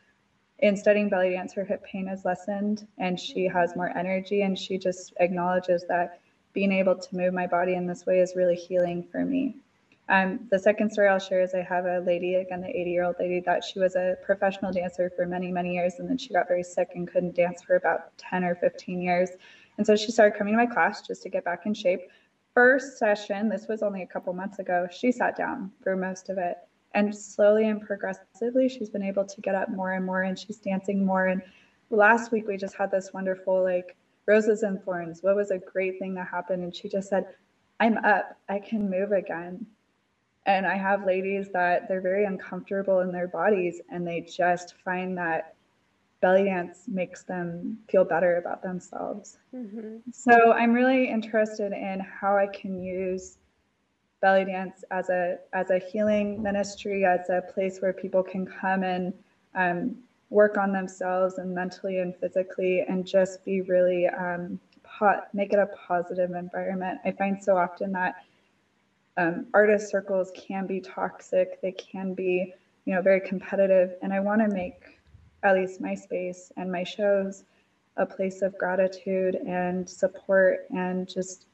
in 0.58 0.76
studying 0.76 1.08
belly 1.08 1.30
dance, 1.30 1.52
her 1.54 1.64
hip 1.64 1.82
pain 1.84 2.06
has 2.08 2.24
lessened, 2.24 2.86
and 2.98 3.18
she 3.18 3.46
has 3.46 3.76
more 3.76 3.96
energy. 3.96 4.42
And 4.42 4.58
she 4.58 4.76
just 4.76 5.14
acknowledges 5.20 5.84
that 5.88 6.20
being 6.52 6.72
able 6.72 6.96
to 6.96 7.16
move 7.16 7.32
my 7.32 7.46
body 7.46 7.74
in 7.74 7.86
this 7.86 8.04
way 8.04 8.20
is 8.20 8.34
really 8.36 8.56
healing 8.56 9.04
for 9.10 9.24
me. 9.24 9.56
Um, 10.10 10.40
the 10.50 10.58
second 10.58 10.90
story 10.90 11.06
I'll 11.06 11.20
share 11.20 11.40
is 11.40 11.54
I 11.54 11.62
have 11.62 11.86
a 11.86 12.00
lady, 12.00 12.34
again, 12.34 12.62
the 12.62 12.68
80 12.68 12.90
year 12.90 13.04
old 13.04 13.14
lady, 13.20 13.38
that 13.46 13.62
she 13.62 13.78
was 13.78 13.94
a 13.94 14.16
professional 14.24 14.72
dancer 14.72 15.08
for 15.14 15.24
many, 15.24 15.52
many 15.52 15.74
years. 15.74 15.94
And 16.00 16.10
then 16.10 16.18
she 16.18 16.34
got 16.34 16.48
very 16.48 16.64
sick 16.64 16.88
and 16.96 17.06
couldn't 17.06 17.36
dance 17.36 17.62
for 17.62 17.76
about 17.76 18.18
10 18.18 18.42
or 18.42 18.56
15 18.56 19.00
years. 19.00 19.30
And 19.78 19.86
so 19.86 19.94
she 19.94 20.10
started 20.10 20.36
coming 20.36 20.52
to 20.52 20.58
my 20.58 20.66
class 20.66 21.06
just 21.06 21.22
to 21.22 21.28
get 21.28 21.44
back 21.44 21.64
in 21.64 21.74
shape. 21.74 22.00
First 22.54 22.98
session, 22.98 23.48
this 23.48 23.68
was 23.68 23.84
only 23.84 24.02
a 24.02 24.06
couple 24.06 24.32
months 24.32 24.58
ago, 24.58 24.88
she 24.90 25.12
sat 25.12 25.36
down 25.36 25.70
for 25.80 25.94
most 25.94 26.28
of 26.28 26.38
it. 26.38 26.56
And 26.92 27.14
slowly 27.14 27.68
and 27.68 27.80
progressively, 27.80 28.68
she's 28.68 28.90
been 28.90 29.04
able 29.04 29.24
to 29.24 29.40
get 29.40 29.54
up 29.54 29.68
more 29.70 29.92
and 29.92 30.04
more 30.04 30.22
and 30.22 30.36
she's 30.36 30.56
dancing 30.56 31.06
more. 31.06 31.26
And 31.26 31.40
last 31.90 32.32
week, 32.32 32.48
we 32.48 32.56
just 32.56 32.74
had 32.74 32.90
this 32.90 33.12
wonderful, 33.14 33.62
like, 33.62 33.96
roses 34.26 34.64
and 34.64 34.82
thorns. 34.82 35.22
What 35.22 35.36
was 35.36 35.52
a 35.52 35.58
great 35.58 36.00
thing 36.00 36.14
that 36.14 36.26
happened? 36.26 36.64
And 36.64 36.74
she 36.74 36.88
just 36.88 37.08
said, 37.08 37.26
I'm 37.78 37.96
up. 37.98 38.36
I 38.48 38.58
can 38.58 38.90
move 38.90 39.12
again. 39.12 39.66
And 40.56 40.66
I 40.66 40.76
have 40.76 41.06
ladies 41.06 41.48
that 41.52 41.88
they're 41.88 42.00
very 42.00 42.24
uncomfortable 42.24 43.00
in 43.00 43.12
their 43.12 43.28
bodies 43.28 43.80
and 43.88 44.06
they 44.06 44.20
just 44.20 44.74
find 44.84 45.16
that 45.16 45.54
belly 46.20 46.44
dance 46.44 46.84
makes 46.86 47.22
them 47.22 47.78
feel 47.88 48.04
better 48.04 48.36
about 48.36 48.62
themselves. 48.62 49.38
Mm-hmm. 49.54 49.98
So 50.12 50.52
I'm 50.52 50.72
really 50.72 51.08
interested 51.08 51.72
in 51.72 52.00
how 52.00 52.36
I 52.36 52.46
can 52.46 52.82
use 52.82 53.38
belly 54.20 54.44
dance 54.44 54.84
as 54.90 55.08
a 55.08 55.38
as 55.52 55.70
a 55.70 55.78
healing 55.78 56.42
ministry, 56.42 57.04
as 57.04 57.30
a 57.30 57.40
place 57.40 57.78
where 57.80 57.92
people 57.92 58.22
can 58.22 58.44
come 58.44 58.82
and 58.82 59.14
um, 59.54 59.96
work 60.28 60.58
on 60.58 60.72
themselves 60.72 61.38
and 61.38 61.54
mentally 61.54 61.98
and 61.98 62.14
physically, 62.16 62.84
and 62.88 63.06
just 63.06 63.44
be 63.44 63.62
really 63.62 64.06
um, 64.08 64.60
make 65.32 65.52
it 65.52 65.58
a 65.58 65.66
positive 65.88 66.32
environment. 66.32 67.00
I 67.04 67.12
find 67.12 67.42
so 67.42 67.56
often 67.56 67.92
that 67.92 68.16
um, 69.20 69.44
artist 69.52 69.90
circles 69.90 70.32
can 70.34 70.66
be 70.66 70.80
toxic. 70.80 71.60
They 71.60 71.72
can 71.72 72.14
be, 72.14 72.54
you 72.86 72.94
know, 72.94 73.02
very 73.02 73.20
competitive. 73.20 73.94
And 74.00 74.12
I 74.12 74.20
want 74.20 74.40
to 74.40 74.48
make 74.48 74.98
at 75.42 75.54
least 75.54 75.80
my 75.80 75.94
space 75.94 76.50
and 76.56 76.72
my 76.72 76.82
shows 76.82 77.44
a 77.98 78.06
place 78.06 78.40
of 78.40 78.56
gratitude 78.56 79.34
and 79.46 79.88
support 79.88 80.60
and 80.70 81.06
just 81.06 81.44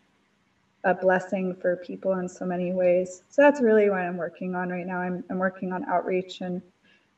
a 0.84 0.94
blessing 0.94 1.56
for 1.56 1.76
people 1.76 2.12
in 2.14 2.28
so 2.28 2.44
many 2.44 2.72
ways. 2.72 3.22
So 3.30 3.42
that's 3.42 3.60
really 3.60 3.90
what 3.90 4.00
I'm 4.00 4.16
working 4.16 4.54
on 4.54 4.68
right 4.68 4.86
now. 4.86 5.00
I'm, 5.00 5.24
I'm 5.28 5.38
working 5.38 5.72
on 5.72 5.84
outreach 5.86 6.42
and 6.42 6.62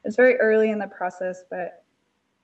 it's 0.05 0.17
very 0.17 0.37
early 0.37 0.71
in 0.71 0.79
the 0.79 0.87
process, 0.87 1.45
but 1.51 1.83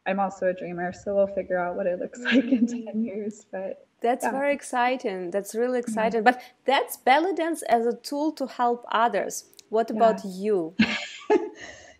I'm 0.06 0.20
also 0.20 0.48
a 0.48 0.52
dreamer. 0.52 0.92
So 0.92 1.14
we'll 1.14 1.26
figure 1.26 1.58
out 1.58 1.76
what 1.76 1.86
it 1.86 1.98
looks 1.98 2.20
like 2.30 2.44
in 2.44 2.66
10 2.66 3.04
years. 3.04 3.46
But 3.50 3.86
that's 4.00 4.24
yeah. 4.24 4.32
very 4.32 4.52
exciting. 4.52 5.30
That's 5.30 5.54
really 5.54 5.78
exciting. 5.78 6.20
Yeah. 6.24 6.32
But 6.32 6.42
that's 6.64 6.96
belly 6.96 7.34
dance 7.34 7.62
as 7.62 7.86
a 7.86 7.96
tool 7.96 8.32
to 8.32 8.46
help 8.46 8.84
others. 8.90 9.44
What 9.70 9.90
about 9.90 10.24
yeah. 10.24 10.30
you? 10.42 10.76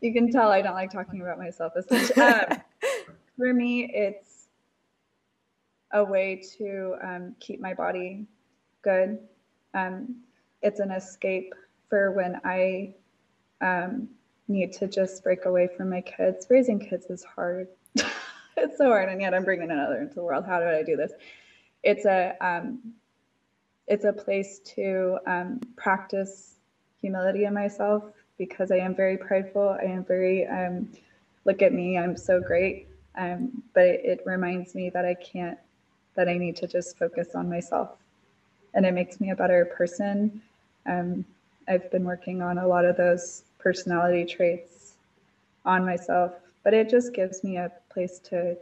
you 0.01 0.13
can 0.13 0.31
tell 0.31 0.51
I 0.51 0.61
don't 0.61 0.75
like 0.75 0.93
talking 0.93 1.21
about 1.23 1.39
myself 1.39 1.73
as 1.77 1.91
much. 1.91 2.11
Um, 2.19 2.59
for 3.37 3.53
me, 3.53 3.91
it's 3.93 4.47
a 5.93 6.05
way 6.05 6.43
to 6.59 6.95
um, 7.03 7.35
keep 7.41 7.61
my 7.61 7.75
body 7.75 8.27
good. 8.83 9.19
Um, 9.73 10.17
it's 10.63 10.79
an 10.79 10.91
escape 10.91 11.53
for 11.89 12.13
when 12.13 12.41
I 12.45 12.95
um, 13.61 14.09
need 14.47 14.73
to 14.75 14.87
just 14.87 15.23
break 15.25 15.47
away 15.47 15.69
from 15.77 15.91
my 15.91 16.01
kids. 16.01 16.47
Raising 16.51 16.79
kids 16.79 17.07
is 17.07 17.25
hard. 17.25 17.69
It's 18.57 18.79
so 18.79 18.87
hard, 18.87 19.09
and 19.09 19.21
yet 19.21 19.35
I'm 19.35 19.45
bringing 19.45 19.71
another 19.71 20.01
into 20.01 20.15
the 20.15 20.23
world. 20.23 20.45
How 20.47 20.61
do 20.61 20.67
I 20.67 20.83
do 20.83 20.97
this? 20.97 21.13
it's 21.85 22.07
a 22.07 22.35
um, 22.41 22.81
it's 23.87 24.05
a 24.05 24.13
place 24.13 24.61
to 24.61 25.19
um, 25.27 25.61
practice 25.77 26.57
humility 27.01 27.45
in 27.45 27.53
myself 27.53 28.03
because 28.39 28.73
I 28.73 28.77
am 28.77 28.95
very 28.95 29.19
prideful. 29.19 29.77
I 29.81 29.85
am 29.85 30.05
very 30.05 30.47
um, 30.47 30.91
look 31.45 31.63
at 31.63 31.73
me, 31.73 31.99
I'm 31.99 32.17
so 32.17 32.41
great. 32.41 32.89
Um, 33.17 33.63
but 33.75 33.85
it, 33.85 34.01
it, 34.05 34.21
reminds 34.27 34.75
me 34.75 34.91
that 34.91 35.05
I 35.05 35.15
can't, 35.15 35.57
that 36.17 36.29
I 36.29 36.37
need 36.37 36.57
to 36.57 36.67
just 36.67 36.99
focus 36.99 37.37
on 37.37 37.49
myself, 37.49 37.91
and 38.73 38.85
it 38.85 38.93
makes 38.93 39.21
me 39.21 39.31
a 39.31 39.37
better 39.37 39.67
person. 39.67 40.43
Um, 40.87 41.25
I've 41.69 41.89
been 41.93 42.03
working 42.03 42.43
on 42.43 42.59
a 42.59 42.67
lot 42.67 42.85
of 42.85 42.97
those 42.97 43.45
personality 43.61 44.25
traits 44.25 44.95
on 45.65 45.85
myself 45.85 46.33
but 46.65 46.75
it 46.75 46.89
just 46.91 47.13
gives 47.13 47.45
me 47.45 47.59
a 47.59 47.71
place 47.91 48.19
to 48.31 48.57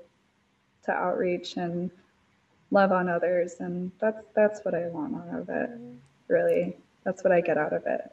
to 0.85 0.91
outreach 0.91 1.57
and 1.57 1.91
love 2.73 2.91
on 2.91 3.09
others, 3.09 3.57
and 3.61 3.93
that's 4.01 4.23
that's 4.35 4.65
what 4.65 4.75
I 4.75 4.89
want 4.89 5.15
out 5.15 5.41
of 5.41 5.49
it. 5.49 5.71
Really, 6.29 6.77
that's 7.05 7.23
what 7.25 7.33
I 7.33 7.41
get 7.41 7.57
out 7.57 7.73
of 7.73 7.87
it. 7.87 8.13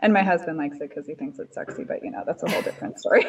And 0.00 0.12
my 0.12 0.22
husband 0.22 0.58
likes 0.58 0.78
it 0.78 0.88
because 0.88 1.06
he 1.06 1.14
thinks 1.14 1.38
it's 1.38 1.54
sexy, 1.54 1.84
but 1.84 2.02
you 2.02 2.10
know 2.10 2.24
that's 2.26 2.42
a 2.42 2.50
whole 2.50 2.62
different 2.62 2.98
story. 2.98 3.26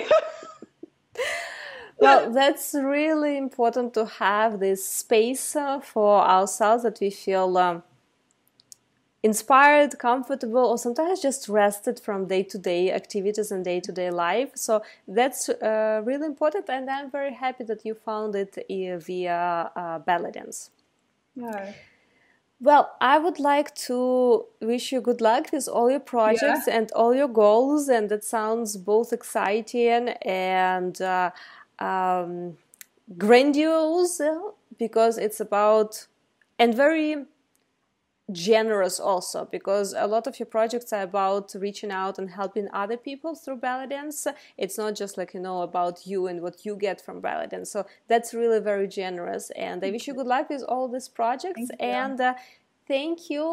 well, 1.99 2.31
that's 2.31 2.73
really 2.73 3.37
important 3.37 3.93
to 3.95 4.05
have 4.05 4.59
this 4.59 4.83
space 4.85 5.55
uh, 5.55 5.79
for 5.79 6.21
ourselves 6.23 6.83
that 6.83 6.99
we 6.99 7.09
feel 7.09 7.57
um, 7.57 7.83
inspired, 9.23 9.97
comfortable, 9.97 10.65
or 10.65 10.77
sometimes 10.77 11.21
just 11.21 11.47
rested 11.47 11.99
from 11.99 12.27
day 12.27 12.43
to 12.43 12.57
day 12.57 12.91
activities 12.91 13.51
and 13.51 13.63
day 13.63 13.79
to 13.79 13.91
day 13.91 14.11
life. 14.11 14.51
So 14.55 14.83
that's 15.07 15.49
uh, 15.49 16.01
really 16.03 16.25
important, 16.25 16.69
and 16.69 16.89
I'm 16.89 17.09
very 17.09 17.33
happy 17.33 17.63
that 17.63 17.85
you 17.85 17.95
found 17.95 18.35
it 18.35 18.57
uh, 18.57 18.97
via 18.99 19.71
uh, 19.75 19.99
belly 19.99 20.31
dance. 20.31 20.69
Yeah. 21.35 21.73
Well, 22.59 22.95
I 23.01 23.17
would 23.17 23.39
like 23.39 23.75
to 23.87 24.45
wish 24.61 24.91
you 24.93 25.01
good 25.01 25.19
luck 25.19 25.51
with 25.51 25.67
all 25.67 25.89
your 25.89 25.99
projects 25.99 26.67
yeah. 26.67 26.77
and 26.77 26.91
all 26.93 27.13
your 27.13 27.27
goals, 27.27 27.89
and 27.89 28.09
that 28.09 28.23
sounds 28.23 28.77
both 28.77 29.11
exciting 29.11 30.09
and 30.21 31.01
uh, 31.01 31.31
um, 31.79 32.57
grandiose 33.17 34.21
because 34.77 35.17
it's 35.17 35.39
about 35.39 36.07
and 36.59 36.73
very 36.73 37.25
generous 38.31 38.99
also 38.99 39.47
because 39.51 39.93
a 39.97 40.07
lot 40.07 40.27
of 40.27 40.39
your 40.39 40.45
projects 40.45 40.93
are 40.93 41.01
about 41.01 41.53
reaching 41.55 41.91
out 41.91 42.17
and 42.17 42.29
helping 42.29 42.69
other 42.71 42.97
people 42.97 43.35
through 43.35 43.57
belly 43.57 43.87
dance. 43.87 44.27
It's 44.57 44.77
not 44.77 44.95
just 44.95 45.17
like 45.17 45.33
you 45.33 45.39
know 45.39 45.61
about 45.61 46.07
you 46.07 46.27
and 46.27 46.41
what 46.41 46.65
you 46.65 46.75
get 46.75 47.01
from 47.01 47.19
belly 47.19 47.47
dance. 47.47 47.71
So 47.71 47.85
that's 48.07 48.33
really 48.33 48.59
very 48.59 48.87
generous 48.87 49.49
and 49.55 49.83
i 49.83 49.89
wish 49.91 50.07
you 50.07 50.13
good 50.13 50.27
luck 50.27 50.49
with 50.49 50.63
all 50.63 50.87
these 50.87 51.07
projects 51.07 51.69
and 51.79 52.19
uh, 52.19 52.33
thank 52.87 53.29
you 53.29 53.45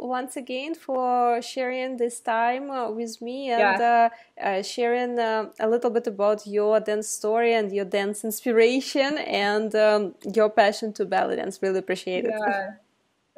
once 0.00 0.36
again 0.36 0.74
for 0.74 1.40
sharing 1.42 1.96
this 1.96 2.20
time 2.20 2.70
uh, 2.70 2.90
with 2.90 3.20
me 3.20 3.50
and 3.50 3.60
yeah. 3.60 4.08
uh, 4.40 4.44
uh, 4.46 4.62
sharing 4.62 5.18
uh, 5.18 5.50
a 5.60 5.68
little 5.68 5.90
bit 5.90 6.06
about 6.06 6.46
your 6.46 6.80
dance 6.80 7.08
story 7.08 7.52
and 7.54 7.72
your 7.72 7.84
dance 7.84 8.24
inspiration 8.24 9.18
and 9.18 9.74
um, 9.74 10.14
your 10.34 10.48
passion 10.48 10.92
to 10.92 11.04
belly 11.04 11.36
dance. 11.36 11.58
Really 11.62 11.78
appreciate 11.78 12.24
it. 12.24 12.32
Yeah 12.34 12.70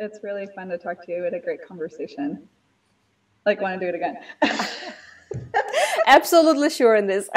it's 0.00 0.18
really 0.22 0.46
fun 0.54 0.68
to 0.68 0.78
talk 0.78 1.04
to 1.04 1.12
you. 1.12 1.18
We 1.18 1.24
had 1.24 1.34
a 1.34 1.40
great 1.40 1.64
conversation. 1.66 2.48
Like, 3.46 3.60
want 3.60 3.80
to 3.80 3.86
do 3.86 3.88
it 3.88 3.94
again? 3.94 4.18
Absolutely 6.06 6.70
sure 6.70 6.96
in 6.96 7.06
this. 7.06 7.28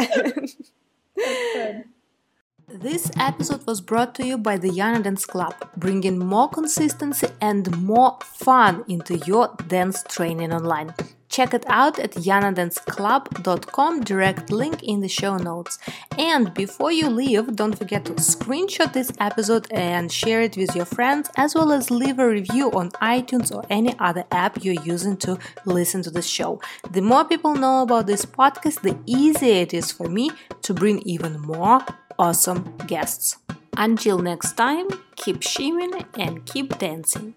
This 2.68 3.12
episode 3.20 3.68
was 3.68 3.82
brought 3.82 4.16
to 4.16 4.26
you 4.26 4.38
by 4.38 4.58
the 4.58 4.70
Iana 4.70 5.04
Dance 5.04 5.26
Club, 5.26 5.54
bringing 5.78 6.18
more 6.18 6.50
consistency 6.50 7.28
and 7.40 7.78
more 7.78 8.18
fun 8.24 8.84
into 8.88 9.18
your 9.28 9.56
dance 9.68 10.04
training 10.10 10.52
online. 10.54 10.94
Check 11.34 11.56
it 11.56 11.66
out 11.68 11.98
at 11.98 12.12
ianadanceclub.com, 12.12 14.02
direct 14.02 14.52
link 14.52 14.84
in 14.84 15.00
the 15.00 15.08
show 15.08 15.36
notes. 15.36 15.80
And 16.16 16.54
before 16.54 16.92
you 16.92 17.10
leave, 17.10 17.56
don't 17.56 17.76
forget 17.76 18.06
to 18.06 18.14
screenshot 18.14 18.94
this 18.94 19.12
episode 19.20 19.66
and 19.72 20.12
share 20.12 20.42
it 20.42 20.56
with 20.56 20.76
your 20.76 20.86
friends, 20.86 21.32
as 21.36 21.56
well 21.56 21.72
as 21.72 21.90
leave 21.90 22.20
a 22.20 22.30
review 22.30 22.70
on 22.74 22.92
iTunes 23.02 23.52
or 23.52 23.64
any 23.72 23.98
other 23.98 24.26
app 24.32 24.64
you're 24.64 24.84
using 24.84 25.18
to 25.26 25.40
listen 25.66 26.04
to 26.04 26.12
the 26.12 26.22
show. 26.22 26.62
The 26.92 27.02
more 27.02 27.26
people 27.26 27.56
know 27.56 27.82
about 27.82 28.06
this 28.06 28.26
podcast, 28.26 28.82
the 28.82 28.96
easier 29.08 29.64
it 29.64 29.74
is 29.74 29.92
for 29.92 30.08
me 30.08 30.30
to 30.62 30.72
bring 30.76 31.00
even 31.00 31.42
more 31.42 31.80
awesome 32.20 32.78
guests. 32.86 33.38
Until 33.76 34.20
next 34.20 34.54
time, 34.54 34.88
keep 35.16 35.42
shimming 35.42 36.06
and 36.14 36.46
keep 36.46 36.78
dancing. 36.78 37.34